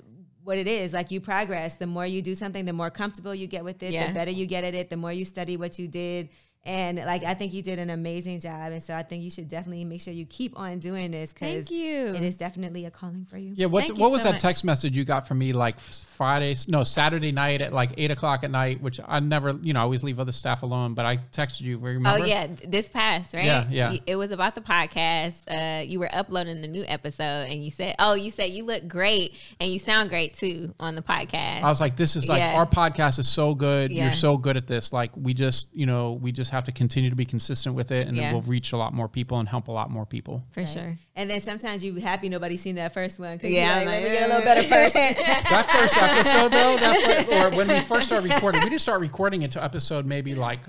what 0.43 0.57
it 0.57 0.67
is. 0.67 0.93
Like 0.93 1.11
you 1.11 1.19
progress, 1.19 1.75
the 1.75 1.88
more 1.88 2.05
you 2.05 2.21
do 2.21 2.34
something, 2.36 2.65
the 2.65 2.73
more 2.73 2.89
comfortable 2.89 3.36
you 3.36 3.47
get 3.47 3.63
with 3.65 3.84
it, 3.84 3.91
Yeah. 3.91 4.07
the 4.07 4.13
better 4.13 4.32
you 4.32 4.45
get 4.45 4.63
at 4.63 4.73
it, 4.75 4.89
the 4.89 4.95
more 4.97 5.11
you 5.11 5.25
study 5.25 5.57
what 5.57 5.78
you 5.78 5.88
did, 5.88 6.30
And 6.68 6.97
like 6.97 7.24
I 7.24 7.34
think 7.34 7.53
you 7.53 7.61
did 7.63 7.80
an 7.80 7.89
amazing 7.89 8.41
job, 8.41 8.74
and 8.74 8.84
so 8.84 8.93
I 8.93 9.01
think 9.01 9.24
you 9.24 9.32
should 9.32 9.47
definitely 9.47 9.86
make 9.86 10.01
sure 10.01 10.13
you 10.13 10.26
keep 10.26 10.59
on 10.59 10.80
doing 10.80 11.11
this 11.11 11.32
because 11.32 11.68
Thank 11.68 11.72
you. 11.72 12.13
it 12.13 12.22
is 12.22 12.36
definitely 12.36 12.86
a 12.86 12.91
calling 12.91 13.26
for 13.26 13.38
you. 13.38 13.53
Yeah, 13.55 13.68
what 13.68 13.88
Thank 13.88 13.97
what 13.97 14.11
was 14.11 14.22
so 14.22 14.28
that 14.30 14.34
much. 14.34 14.41
text 14.41 14.65
message 14.65 14.95
you 14.97 15.05
got 15.05 15.26
from 15.28 15.38
me 15.39 15.53
like 15.53 15.80
Friday? 15.80 16.55
No, 16.68 16.84
Saturday 16.84 17.32
night 17.32 17.61
at 17.61 17.72
like 17.72 17.91
eight 17.97 18.11
o'clock 18.11 18.43
at 18.43 18.51
night, 18.51 18.82
which 18.82 18.99
I 19.07 19.22
never, 19.22 19.57
you 19.61 19.72
know, 19.72 19.80
I 19.80 19.84
always 19.84 20.03
leave 20.03 20.20
other 20.20 20.34
staff 20.34 20.61
alone. 20.61 20.93
But 20.93 21.05
I 21.05 21.18
texted 21.32 21.61
you. 21.61 21.78
Remember? 21.78 22.22
Oh 22.22 22.26
yeah, 22.26 22.47
this 22.68 22.89
past 22.89 23.34
right? 23.34 23.45
Yeah, 23.45 23.65
yeah. 23.70 23.95
It 24.05 24.18
was 24.18 24.32
about 24.32 24.53
the 24.55 24.61
podcast. 24.61 25.34
Uh, 25.47 25.84
you 25.84 25.99
were 25.99 26.09
uploading 26.13 26.59
the 26.59 26.68
new 26.68 26.84
episode, 26.86 27.47
and 27.49 27.63
you 27.63 27.72
said, 27.72 27.95
"Oh, 27.97 28.13
you 28.13 28.30
said 28.30 28.49
you 28.51 28.65
look 28.65 28.88
great 28.89 29.36
and 29.61 29.72
you 29.72 29.80
sound 29.80 30.09
great 30.09 30.34
too 30.36 30.74
on 30.82 30.95
the 30.95 31.01
podcast." 31.01 31.61
I 31.63 31.70
was 31.70 31.80
like, 31.80 31.95
this 31.95 32.18
is 32.18 32.28
like 32.28 32.39
Yeah. 32.39 32.55
our 32.57 32.65
podcast 32.65 33.20
is 33.20 33.28
so 33.28 33.55
good. 33.55 33.91
Yeah. 33.91 34.03
You're 34.05 34.13
so 34.13 34.38
good 34.38 34.57
at 34.57 34.68
this. 34.68 34.91
Like 34.91 35.11
we 35.15 35.34
just, 35.34 35.74
you 35.74 35.86
know, 35.86 36.13
we 36.13 36.32
just 36.34 36.51
have 36.51 36.56
to 36.65 36.71
continue 36.71 37.09
to 37.09 37.15
be 37.15 37.25
consistent 37.25 37.75
with 37.75 37.91
it, 37.91 38.07
and 38.07 38.15
Yeah. 38.17 38.23
then 38.23 38.33
we'll 38.33 38.41
reach 38.43 38.71
a 38.73 38.77
lot 38.77 38.93
more 38.93 39.07
people 39.07 39.39
and 39.39 39.47
help 39.47 39.67
a 39.67 39.71
lot 39.71 39.89
more 39.89 40.05
people. 40.05 40.43
for 40.51 40.65
sure. 40.65 40.97
And 41.15 41.29
then 41.29 41.41
sometimes 41.41 41.83
you 41.83 41.95
happy 41.95 42.29
nobody's 42.29 42.61
seen 42.61 42.75
that 42.75 42.93
first 42.93 43.19
one. 43.19 43.37
'cause 43.39 43.49
Yeah, 43.49 43.81
you're 43.81 43.85
like, 43.85 43.95
I'm 43.97 44.03
let 44.03 44.03
me 44.03 44.09
get 44.17 44.23
a 44.23 44.27
little 44.27 44.43
better 44.43 44.63
first. 44.67 44.93
that 45.49 45.69
first 45.71 45.97
episode 45.97 46.51
though, 46.51 46.77
that 46.77 47.25
fir- 47.27 47.47
or 47.47 47.57
when 47.57 47.67
we 47.67 47.79
first 47.81 48.07
started 48.07 48.31
recording, 48.31 48.61
we 48.61 48.69
didn't 48.69 48.81
start 48.81 49.01
recording 49.01 49.43
until 49.43 49.61
episode 49.63 50.05
maybe 50.05 50.35
like 50.35 50.59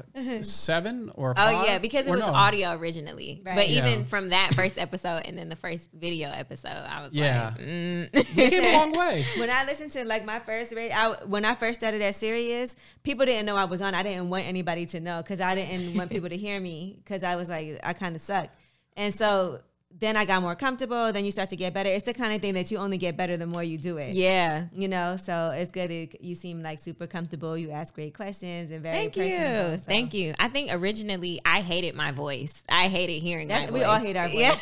seven 0.42 1.10
or 1.14 1.32
Oh 1.32 1.34
five. 1.34 1.66
yeah, 1.66 1.78
because 1.78 2.06
it 2.06 2.10
was 2.10 2.20
no. 2.20 2.26
audio 2.28 2.72
originally. 2.72 3.42
Right. 3.44 3.56
But 3.56 3.68
Yeah. 3.68 3.86
even 3.88 4.04
from 4.04 4.30
that 4.30 4.54
first 4.54 4.78
episode 4.78 5.22
and 5.26 5.36
then 5.38 5.48
the 5.48 5.56
first 5.56 5.88
video 5.92 6.30
episode, 6.30 6.68
I 6.88 7.02
was 7.02 7.12
Yeah. 7.12 7.52
like, 7.56 7.66
mm. 7.66 8.36
We 8.36 8.50
came 8.50 8.64
a 8.64 8.72
long 8.78 8.92
way. 8.92 9.24
when 9.36 9.50
I 9.50 9.64
listened 9.64 9.92
to 9.92 10.04
like 10.04 10.24
my 10.24 10.38
first 10.38 10.74
rate, 10.74 10.90
I, 10.92 11.08
when 11.24 11.44
I 11.44 11.54
first 11.54 11.80
started 11.80 12.02
at 12.02 12.14
Sirius, 12.14 12.76
people 13.02 13.26
didn't 13.26 13.46
know 13.46 13.56
I 13.56 13.64
was 13.64 13.80
on. 13.82 13.94
I 13.94 14.02
didn't 14.02 14.30
want 14.30 14.46
anybody 14.46 14.86
to 14.86 15.00
know 15.00 15.18
because 15.22 15.40
I 15.40 15.54
didn't 15.54 15.77
want 15.96 16.10
people 16.10 16.28
to 16.28 16.36
hear 16.36 16.58
me 16.60 16.94
because 17.02 17.22
I 17.22 17.36
was 17.36 17.48
like 17.48 17.80
I 17.82 17.92
kind 17.92 18.14
of 18.16 18.22
suck. 18.22 18.48
And 18.96 19.14
so 19.14 19.60
then 19.98 20.16
I 20.18 20.26
got 20.26 20.42
more 20.42 20.54
comfortable. 20.54 21.12
Then 21.12 21.24
you 21.24 21.30
start 21.30 21.48
to 21.48 21.56
get 21.56 21.72
better. 21.72 21.88
It's 21.88 22.04
the 22.04 22.12
kind 22.12 22.34
of 22.34 22.42
thing 22.42 22.52
that 22.54 22.70
you 22.70 22.76
only 22.76 22.98
get 22.98 23.16
better 23.16 23.36
the 23.38 23.46
more 23.46 23.62
you 23.64 23.78
do 23.78 23.96
it. 23.96 24.12
yeah. 24.14 24.66
You 24.74 24.86
know, 24.86 25.16
so 25.16 25.50
it's 25.56 25.70
good. 25.70 25.88
That 25.90 26.22
you 26.22 26.34
seem 26.34 26.60
like 26.60 26.78
super 26.80 27.06
comfortable. 27.06 27.56
You 27.56 27.70
ask 27.70 27.94
great 27.94 28.12
questions 28.14 28.70
and 28.70 28.82
very 28.82 28.94
Thank 28.96 29.14
personable, 29.14 29.70
you. 29.72 29.78
so. 29.78 29.84
Thank 29.84 30.12
you. 30.14 30.34
I 30.38 30.48
think 30.48 30.70
originally 30.72 31.40
I 31.44 31.62
hated 31.62 31.94
my 31.94 32.10
voice. 32.10 32.62
I 32.68 32.88
hated 32.88 33.22
hearing 33.22 33.48
That's- 33.48 33.70
we 33.70 33.80
voice. 33.80 33.88
all 33.88 33.98
hate 33.98 34.16
our 34.16 34.28
Yeah. 34.28 34.56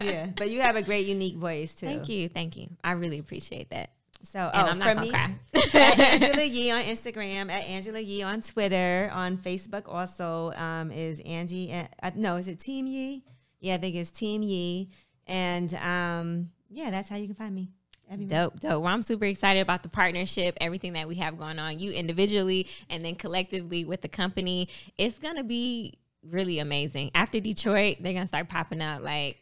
Yeah, 0.00 0.26
but 0.36 0.50
you 0.50 0.60
have 0.60 0.76
a 0.76 0.82
great, 0.82 1.06
unique 1.06 1.36
voice 1.36 1.74
too. 1.74 1.86
Thank 1.86 2.08
you. 2.08 2.28
Thank 2.28 2.56
you. 2.56 2.68
I 2.82 2.92
really 2.92 3.18
appreciate 3.18 3.70
that. 3.70 3.90
So, 4.24 4.50
And 4.52 4.66
oh, 4.68 4.70
I'm 4.72 4.78
not 4.78 4.94
for 4.96 5.00
me, 5.02 5.10
cry. 5.10 5.34
at 5.74 5.98
Angela 6.00 6.44
Yee 6.44 6.70
on 6.72 6.82
Instagram, 6.82 7.50
at 7.50 7.64
Angela 7.68 8.00
Yee 8.00 8.22
on 8.22 8.40
Twitter, 8.42 9.10
on 9.14 9.36
Facebook 9.38 9.84
also 9.86 10.52
um, 10.54 10.90
is 10.90 11.20
Angie. 11.20 11.72
Uh, 11.72 11.84
uh, 12.02 12.10
no, 12.16 12.36
is 12.36 12.48
it 12.48 12.58
Team 12.60 12.86
Yee? 12.86 13.22
Yeah, 13.60 13.74
I 13.74 13.78
think 13.78 13.94
it's 13.94 14.10
Team 14.10 14.42
Yee. 14.42 14.90
And 15.26 15.72
um, 15.74 16.50
yeah, 16.70 16.90
that's 16.90 17.08
how 17.08 17.16
you 17.16 17.26
can 17.26 17.34
find 17.36 17.54
me. 17.54 17.68
everywhere. 18.10 18.44
Dope, 18.50 18.60
dope. 18.60 18.82
Well, 18.82 18.92
I'm 18.92 19.02
super 19.02 19.24
excited 19.26 19.60
about 19.60 19.82
the 19.82 19.88
partnership, 19.88 20.56
everything 20.60 20.94
that 20.94 21.06
we 21.06 21.14
have 21.16 21.38
going 21.38 21.58
on, 21.58 21.78
you 21.78 21.92
individually 21.92 22.66
and 22.90 23.04
then 23.04 23.14
collectively 23.14 23.84
with 23.84 24.00
the 24.02 24.08
company. 24.08 24.68
It's 24.96 25.18
gonna 25.18 25.44
be 25.44 25.94
really 26.28 26.58
amazing. 26.58 27.10
After 27.14 27.38
Detroit, 27.40 27.98
they're 28.00 28.14
gonna 28.14 28.26
start 28.26 28.48
popping 28.48 28.82
out. 28.82 29.02
Like, 29.02 29.36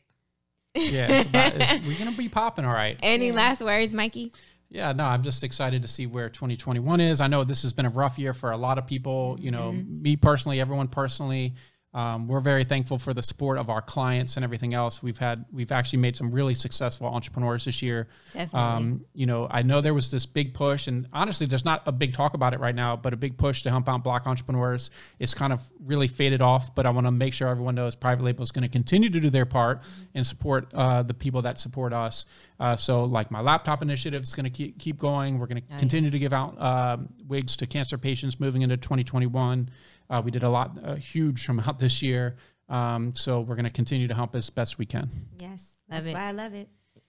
Yeah, 0.75 1.07
it's 1.11 1.27
about, 1.29 1.53
it's, 1.57 1.87
we're 1.87 1.99
gonna 1.99 2.13
be 2.17 2.29
popping 2.29 2.65
all 2.67 2.75
right. 2.75 2.99
any 3.03 3.29
Yeah. 3.29 3.33
last 3.35 3.63
words, 3.63 3.95
Mikey? 3.95 4.33
Yeah, 4.69 4.93
no, 4.93 5.05
I'm 5.05 5.23
just 5.23 5.45
excited 5.45 5.83
to 5.83 5.89
see 5.89 6.07
where 6.07 6.29
2021 6.29 7.01
is. 7.01 7.21
I 7.21 7.29
know 7.29 7.45
this 7.45 7.63
has 7.63 7.73
been 7.73 7.87
a 7.87 7.91
rough 7.91 8.19
year 8.19 8.35
for 8.35 8.51
a 8.51 8.57
lot 8.57 8.79
of 8.79 8.87
people. 8.87 9.37
You 9.41 9.51
know, 9.51 9.73
me 9.73 10.17
personally, 10.17 10.61
everyone 10.61 10.89
personally. 10.89 11.55
Um, 11.97 12.29
we're 12.29 12.41
very 12.41 12.65
thankful 12.65 12.99
for 12.99 13.15
the 13.15 13.23
support 13.23 13.57
of 13.57 13.71
our 13.71 13.81
clients 13.81 14.37
and 14.37 14.45
everything 14.45 14.75
else. 14.75 15.03
We've 15.03 15.17
had, 15.17 15.47
we've 15.51 15.73
actually 15.73 16.01
made 16.01 16.15
some 16.15 16.31
really 16.31 16.55
successful 16.55 17.07
entrepreneurs 17.07 17.65
this 17.65 17.81
year. 17.81 18.09
Definitely. 18.35 18.61
Um, 18.61 19.05
you 19.15 19.25
know, 19.25 19.49
I 19.51 19.63
know 19.63 19.81
there 19.81 19.95
was 19.95 20.11
this 20.11 20.27
big 20.27 20.53
push, 20.53 20.89
and 20.89 21.09
honestly, 21.15 21.47
there's 21.47 21.65
not 21.65 21.85
a 21.87 21.93
big 21.93 22.13
talk 22.13 22.35
about 22.35 22.53
it 22.53 22.61
right 22.61 22.75
now, 22.75 22.97
but 22.97 23.15
a 23.15 23.17
big 23.17 23.39
push 23.39 23.63
to 23.63 23.71
help 23.71 23.89
out 23.89 24.05
Black 24.05 24.27
entrepreneurs. 24.27 24.91
It's 25.19 25.33
kind 25.33 25.55
of 25.55 25.63
really 25.87 26.07
faded 26.07 26.43
off, 26.43 26.75
but 26.75 26.85
I 26.85 26.91
want 26.91 27.07
to 27.07 27.11
make 27.13 27.33
sure 27.33 27.49
everyone 27.49 27.77
knows 27.77 27.97
Private 27.97 28.25
Label 28.25 28.43
is 28.43 28.53
going 28.53 28.65
to 28.65 28.69
continue 28.69 29.09
to 29.09 29.19
do 29.19 29.31
their 29.31 29.47
part 29.47 29.81
and 30.15 30.27
support 30.27 30.75
uh, 30.75 31.03
the 31.03 31.15
people 31.15 31.41
that 31.43 31.59
support 31.59 31.95
us. 31.95 32.27
Uh, 32.59 32.77
so, 32.77 33.05
like 33.05 33.31
my 33.31 33.41
laptop 33.41 33.83
initiative 33.83 34.23
is 34.23 34.35
going 34.35 34.45
to 34.45 34.51
keep 34.51 34.79
keep 34.79 34.99
going. 34.99 35.39
We're 35.39 35.47
going 35.47 35.63
to 35.63 35.79
continue 35.79 36.11
to 36.11 36.19
give 36.19 36.33
out 36.33 36.61
um, 36.61 37.09
wigs 37.27 37.57
to 37.59 37.67
cancer 37.67 37.99
patients 37.99 38.41
moving 38.41 38.63
into 38.63 38.77
2021. 38.77 39.69
Uh, 40.09 40.23
we 40.25 40.31
did 40.31 40.43
a 40.43 40.49
lot, 40.49 40.79
a 40.83 40.97
huge 40.97 41.49
amount 41.49 41.79
this 41.79 42.01
year. 42.03 42.37
Um, 42.69 43.15
so 43.15 43.41
we're 43.41 43.55
going 43.55 43.65
to 43.65 43.71
continue 43.71 44.09
to 44.09 44.15
help 44.15 44.35
as 44.35 44.51
best 44.51 44.79
we 44.79 44.87
can. 44.87 45.11
Yes, 45.39 45.77
Love 45.89 45.99
that's 45.99 46.09
it. 46.09 46.15
why 46.15 46.29
I 46.29 46.31
love 46.33 46.55
it. 46.55 46.69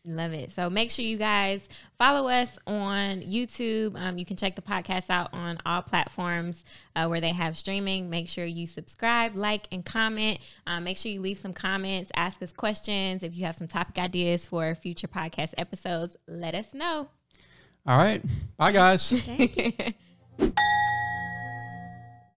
Love 0.10 0.32
it. 0.32 0.54
So 0.54 0.70
make 0.70 0.90
sure 0.90 1.04
you 1.04 1.18
guys 1.18 1.68
follow 2.00 2.30
us 2.30 2.58
on 2.66 3.20
YouTube. 3.22 4.00
Um, 4.00 4.18
you 4.18 4.26
can 4.26 4.38
check 4.38 4.56
the 4.56 4.62
podcast 4.62 5.10
out 5.10 5.30
on 5.34 5.58
all 5.66 5.82
platforms 5.82 6.64
uh, 6.96 7.08
where 7.08 7.20
they 7.20 7.34
have 7.34 7.58
streaming. 7.58 8.10
Make 8.10 8.30
sure 8.30 8.46
you 8.46 8.68
subscribe, 8.68 9.36
like, 9.36 9.68
and 9.70 9.84
comment. 9.84 10.40
Um, 10.66 10.86
make 10.86 10.98
sure 10.98 11.12
you 11.12 11.20
leave 11.20 11.38
some 11.38 11.52
comments, 11.52 12.10
ask 12.16 12.42
us 12.42 12.54
questions. 12.54 13.22
If 13.22 13.36
you 13.36 13.44
have 13.44 13.58
some 13.58 13.68
topic 13.68 13.98
ideas 14.00 14.48
for 14.48 14.74
future 14.76 15.10
podcast 15.10 15.54
episodes, 15.58 16.16
let 16.26 16.56
us 16.56 16.74
know. 16.74 17.10
All 17.86 17.98
right. 17.98 18.24
Bye, 18.56 18.72
guys. 18.72 19.12
Thank 19.12 19.58
you. 19.58 20.54